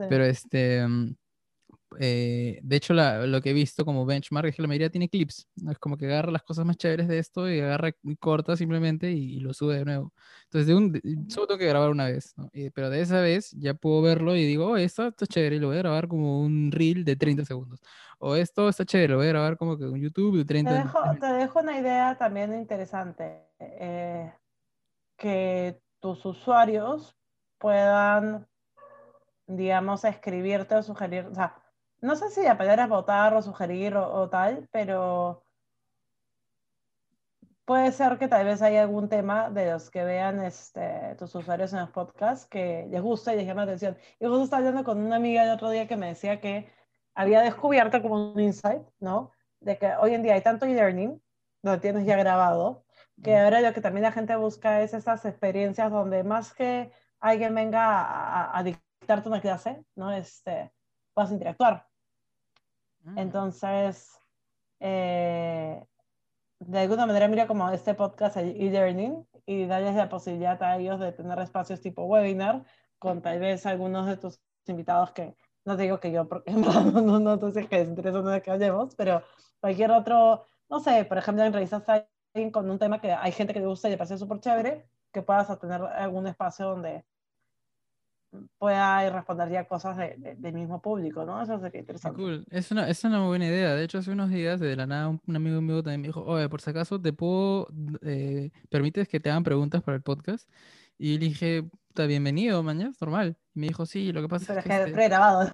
Pero 0.09 0.25
este... 0.25 0.85
Mm, 0.85 1.15
eh, 1.99 2.59
de 2.61 2.75
hecho, 2.75 2.93
lo 2.93 3.41
que 3.41 3.49
he 3.49 3.53
visto 3.53 3.83
como 3.85 4.05
benchmark 4.05 4.49
es 4.49 4.55
que 4.55 4.61
la 4.61 4.67
mayoría 4.67 4.89
tiene 4.89 5.09
clips. 5.09 5.47
Es 5.69 5.79
como 5.79 5.97
que 5.97 6.05
agarra 6.05 6.31
las 6.31 6.43
cosas 6.43 6.65
más 6.65 6.77
chéveres 6.77 7.07
de 7.07 7.19
esto 7.19 7.49
y 7.49 7.59
agarra 7.59 7.91
y 8.03 8.15
corta 8.17 8.55
simplemente 8.55 9.11
y, 9.11 9.39
lo 9.39 9.53
sube 9.53 9.77
de 9.77 9.85
nuevo. 9.85 10.13
Entonces, 10.43 10.67
de 10.67 10.75
un, 10.75 11.29
solo 11.29 11.47
tengo 11.47 11.57
que 11.57 11.67
grabar 11.67 11.89
una 11.89 12.05
vez, 12.05 12.35
pero 12.73 12.89
de 12.89 13.01
esa 13.01 13.21
vez 13.21 13.51
ya 13.51 13.73
puedo 13.73 14.01
verlo 14.01 14.35
y 14.35 14.45
digo, 14.45 14.67
oh, 14.67 14.77
esto, 14.77 15.07
está 15.07 15.25
chévere, 15.25 15.55
y 15.55 15.59
lo 15.59 15.67
voy 15.67 15.77
a 15.77 15.79
grabar 15.79 16.07
como 16.07 16.41
un 16.41 16.71
reel 16.71 17.03
de 17.05 17.15
30 17.15 17.45
segundos. 17.45 17.79
O 18.19 18.35
esto 18.35 18.67
está 18.67 18.85
chévere, 18.85 19.13
lo 19.13 19.17
voy 19.17 19.27
a 19.27 19.29
grabar 19.29 19.57
como 19.57 19.77
que 19.77 19.85
un 19.85 19.99
YouTube 19.99 20.37
de 20.37 20.45
30 20.45 20.69
te 20.69 20.77
dejo, 20.77 20.99
te 21.19 21.33
dejo 21.33 21.59
una 21.59 21.79
idea 21.79 22.17
también 22.17 22.53
interesante. 22.53 23.47
Eh, 23.59 24.31
que 25.17 25.81
tus 25.99 26.25
usuarios 26.25 27.15
puedan, 27.57 28.47
digamos, 29.47 30.03
escribirte 30.05 30.75
o 30.75 30.83
sugerir, 30.83 31.25
o 31.25 31.35
sea, 31.35 31.55
no 32.01 32.15
sé 32.15 32.29
si 32.29 32.43
la 32.43 32.57
palabra 32.57 32.83
es 32.83 32.89
votar 32.89 33.33
o 33.33 33.41
sugerir 33.41 33.95
o, 33.95 34.29
tal, 34.29 34.67
pero 34.71 35.43
puede 37.65 37.91
ser 37.91 38.17
que 38.17 38.27
tal 38.27 38.45
vez 38.45 38.61
haya 38.61 38.81
algún 38.81 39.09
tema 39.09 39.49
de 39.49 39.71
los 39.71 39.89
que 39.89 40.03
vean 40.03 40.43
este, 40.43 41.15
tus 41.17 41.35
usuarios 41.35 41.73
en 41.73 41.79
los 41.81 41.91
podcasts 41.91 42.45
que 42.47 42.87
les 42.89 43.01
guste 43.01 43.33
y 43.33 43.37
les 43.37 43.45
llame 43.45 43.57
la 43.57 43.63
atención. 43.63 43.97
Y 44.19 44.25
justo 44.25 44.43
estaba 44.43 44.59
hablando 44.59 44.83
con 44.83 44.99
una 44.99 45.17
amiga 45.17 45.43
el 45.43 45.51
otro 45.51 45.69
día 45.69 45.87
que 45.87 45.97
me 45.97 46.07
decía 46.07 46.39
que 46.41 46.71
había 47.15 47.41
descubierto 47.41 48.01
como 48.01 48.31
un 48.31 48.39
insight, 48.39 48.83
¿no? 48.99 49.31
De 49.59 49.77
que 49.77 49.93
hoy 49.99 50.13
en 50.13 50.23
día 50.23 50.35
hay 50.35 50.41
tanto 50.41 50.65
e-learning, 50.65 51.21
lo 51.63 51.79
tienes 51.79 52.05
ya 52.05 52.17
grabado, 52.17 52.85
que 53.23 53.37
ahora 53.37 53.61
lo 53.61 53.73
que 53.73 53.81
también 53.81 54.03
la 54.03 54.11
gente 54.13 54.35
busca 54.37 54.81
es 54.81 54.93
esas 54.93 55.25
experiencias 55.25 55.91
donde 55.91 56.23
más 56.23 56.53
que 56.53 56.91
alguien 57.19 57.53
venga 57.53 58.01
a, 58.01 58.57
a 58.57 58.63
dictarte 58.63 59.27
una 59.27 59.41
clase, 59.41 59.83
¿no? 59.95 60.11
Este, 60.11 60.71
puedas 61.13 61.31
interactuar. 61.31 61.88
Mm. 63.09 63.17
Entonces, 63.17 64.19
eh, 64.79 65.83
de 66.59 66.79
alguna 66.79 67.05
manera 67.05 67.27
mira 67.27 67.47
como 67.47 67.69
este 67.69 67.93
podcast 67.93 68.37
e-learning 68.37 69.27
y 69.45 69.65
darles 69.65 69.95
la 69.95 70.09
posibilidad 70.09 70.61
a 70.61 70.77
ellos 70.77 70.99
de 70.99 71.11
tener 71.11 71.39
espacios 71.39 71.81
tipo 71.81 72.03
webinar 72.03 72.63
con 72.97 73.21
tal 73.21 73.39
vez 73.39 73.65
algunos 73.65 74.07
de 74.07 74.17
tus 74.17 74.41
invitados 74.67 75.11
que 75.11 75.35
no 75.65 75.77
te 75.77 75.83
digo 75.83 75.99
que 75.99 76.11
yo, 76.11 76.27
porque 76.27 76.51
no, 76.53 77.19
no, 77.19 77.37
no, 77.37 77.51
sé 77.51 77.67
que 77.67 77.79
les 77.79 77.89
interesa 77.89 78.21
de 78.21 78.41
que 78.41 78.51
hablemos, 78.51 78.95
pero 78.95 79.23
cualquier 79.59 79.91
otro, 79.91 80.45
no 80.69 80.79
sé, 80.79 81.05
por 81.05 81.17
ejemplo, 81.17 81.43
en 81.43 81.53
revistas 81.53 81.83
alguien 81.87 82.51
con 82.51 82.69
un 82.69 82.79
tema 82.79 83.01
que 83.01 83.11
hay 83.11 83.31
gente 83.31 83.53
que 83.53 83.59
le 83.59 83.67
gusta 83.67 83.87
y 83.87 83.91
le 83.91 83.97
parece 83.97 84.17
súper 84.17 84.39
chévere, 84.39 84.85
que 85.11 85.21
puedas 85.21 85.59
tener 85.59 85.81
algún 85.81 86.27
espacio 86.27 86.67
donde 86.67 87.05
pueda 88.57 89.09
responder 89.09 89.49
ya 89.49 89.65
cosas 89.65 89.97
de, 89.97 90.35
del 90.37 90.53
mismo 90.53 90.81
público, 90.81 91.25
¿no? 91.25 91.41
Eso 91.41 91.59
sería 91.59 91.79
interesante. 91.79 92.21
Cool. 92.21 92.45
Es 92.51 92.71
una, 92.71 92.89
es 92.89 93.03
una 93.03 93.19
muy 93.19 93.29
buena 93.29 93.47
idea. 93.47 93.75
De 93.75 93.83
hecho, 93.83 93.97
hace 93.97 94.11
unos 94.11 94.29
días, 94.29 94.59
de 94.59 94.75
la 94.75 94.85
nada, 94.85 95.07
un, 95.07 95.35
amigo 95.35 95.61
mío 95.61 95.81
también 95.81 96.01
me 96.01 96.07
dijo, 96.07 96.23
oye, 96.23 96.47
por 96.49 96.61
si 96.61 96.69
acaso, 96.69 97.01
¿te 97.01 97.13
puedo, 97.13 97.67
eh, 98.01 98.51
permites 98.69 99.07
que 99.07 99.19
te 99.19 99.29
hagan 99.29 99.43
preguntas 99.43 99.81
para 99.81 99.95
el 99.95 100.03
podcast? 100.03 100.49
Y 101.01 101.17
le 101.17 101.27
dije, 101.27 101.63
está 101.87 102.05
bienvenido, 102.07 102.61
mañana, 102.61 102.91
normal. 102.99 103.37
Y 103.55 103.59
me 103.61 103.67
dijo, 103.67 103.85
sí, 103.85 104.11
lo 104.11 104.21
que 104.21 104.27
pasa 104.27 104.47
Pero 104.47 104.59
es 104.59 104.65
que... 104.65 104.73
este- 104.73 104.91
pregrabado. 104.91 105.49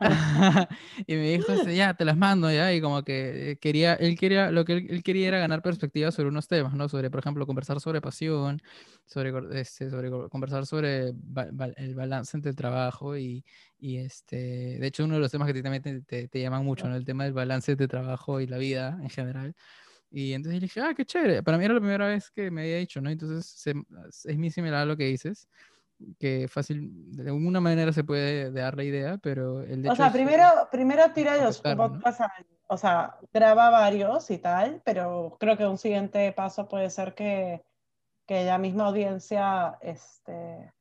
y 1.06 1.14
me 1.14 1.30
dijo, 1.30 1.52
este, 1.52 1.76
ya, 1.76 1.94
te 1.94 2.04
las 2.04 2.16
mando, 2.16 2.50
ya, 2.50 2.74
y 2.74 2.80
como 2.80 3.04
que 3.04 3.58
quería, 3.60 3.94
él 3.94 4.18
quería, 4.18 4.50
lo 4.50 4.64
que 4.64 4.72
él, 4.72 4.86
él 4.90 5.02
quería 5.04 5.28
era 5.28 5.38
ganar 5.38 5.62
perspectiva 5.62 6.10
sobre 6.10 6.30
unos 6.30 6.48
temas, 6.48 6.74
¿no? 6.74 6.88
Sobre, 6.88 7.10
por 7.10 7.20
ejemplo, 7.20 7.46
conversar 7.46 7.80
sobre 7.80 8.00
pasión, 8.00 8.60
sobre, 9.06 9.32
este, 9.60 9.88
sobre 9.88 10.10
co- 10.10 10.28
conversar 10.28 10.66
sobre 10.66 11.10
el 11.76 11.94
balance 11.94 12.36
entre 12.36 12.50
el 12.50 12.56
trabajo 12.56 13.16
y, 13.16 13.44
y 13.78 13.98
este, 13.98 14.80
de 14.80 14.86
hecho, 14.88 15.04
uno 15.04 15.14
de 15.14 15.20
los 15.20 15.30
temas 15.30 15.46
que 15.52 15.62
te, 15.62 16.00
te, 16.02 16.26
te 16.26 16.40
llaman 16.40 16.64
mucho, 16.64 16.88
¿no? 16.88 16.96
El 16.96 17.04
tema 17.04 17.22
del 17.22 17.34
balance 17.34 17.70
entre 17.70 17.86
trabajo 17.86 18.40
y 18.40 18.48
la 18.48 18.58
vida 18.58 18.98
en 19.00 19.10
general. 19.10 19.54
Y 20.10 20.32
entonces 20.32 20.60
dije, 20.60 20.80
ah, 20.80 20.94
qué 20.94 21.04
chévere. 21.04 21.42
Para 21.42 21.58
mí 21.58 21.64
era 21.64 21.74
la 21.74 21.80
primera 21.80 22.06
vez 22.08 22.30
que 22.30 22.50
me 22.50 22.62
había 22.62 22.78
dicho, 22.78 23.00
¿no? 23.00 23.10
Entonces 23.10 23.46
se- 23.46 23.74
es 24.30 24.38
muy 24.38 24.50
similar 24.50 24.82
a 24.82 24.84
lo 24.86 24.96
que 24.96 25.04
dices, 25.04 25.48
que 26.18 26.48
fácil, 26.48 26.90
de 27.16 27.30
alguna 27.30 27.60
manera 27.60 27.92
se 27.92 28.04
puede 28.04 28.50
dar 28.52 28.76
la 28.76 28.84
idea, 28.84 29.18
pero 29.18 29.62
el 29.62 29.82
de 29.82 29.90
O 29.90 29.94
sea, 29.96 30.06
es- 30.06 30.12
primero, 30.12 30.44
primero 30.70 31.12
tira 31.12 31.36
los 31.44 31.62
¿no? 31.64 31.76
podcasts, 31.76 32.20
al- 32.20 32.46
o 32.68 32.76
sea, 32.76 33.16
graba 33.32 33.70
varios 33.70 34.30
y 34.30 34.38
tal, 34.38 34.80
pero 34.84 35.36
creo 35.40 35.56
que 35.56 35.66
un 35.66 35.78
siguiente 35.78 36.32
paso 36.32 36.68
puede 36.68 36.88
ser 36.90 37.14
que, 37.14 37.62
que 38.26 38.44
la 38.44 38.58
misma 38.58 38.86
audiencia 38.86 39.78
este, 39.82 40.72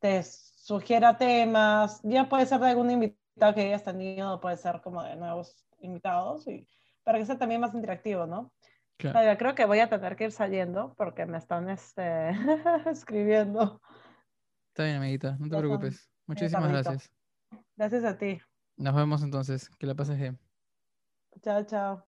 te 0.00 0.22
sugiera 0.22 1.16
temas, 1.16 2.00
ya 2.02 2.28
puede 2.28 2.46
ser 2.46 2.60
de 2.60 2.68
algún 2.68 2.90
invitado 2.90 3.54
que 3.54 3.62
hayas 3.62 3.84
tenido, 3.84 4.40
puede 4.40 4.56
ser 4.56 4.80
como 4.82 5.02
de 5.02 5.16
nuevos 5.16 5.66
invitados, 5.80 6.46
y, 6.48 6.66
para 7.04 7.18
que 7.18 7.26
sea 7.26 7.38
también 7.38 7.60
más 7.60 7.74
interactivo, 7.74 8.26
¿no? 8.26 8.52
Claro. 8.98 9.38
Creo 9.38 9.54
que 9.54 9.64
voy 9.64 9.78
a 9.78 9.88
tener 9.88 10.16
que 10.16 10.24
ir 10.24 10.32
saliendo 10.32 10.94
porque 10.96 11.24
me 11.24 11.38
están 11.38 11.70
este, 11.70 12.30
escribiendo. 12.90 13.80
Está 14.68 14.84
bien, 14.84 14.96
amiguita, 14.96 15.36
no 15.38 15.48
te 15.48 15.56
preocupes. 15.56 16.10
Muchísimas 16.26 16.68
gracias. 16.68 17.10
Gracias 17.76 18.04
a 18.04 18.18
ti. 18.18 18.40
Nos 18.76 18.94
vemos 18.94 19.22
entonces. 19.22 19.70
Que 19.78 19.86
la 19.86 19.94
pases 19.94 20.18
bien. 20.18 20.38
Chao, 21.42 21.64
chao. 21.64 22.04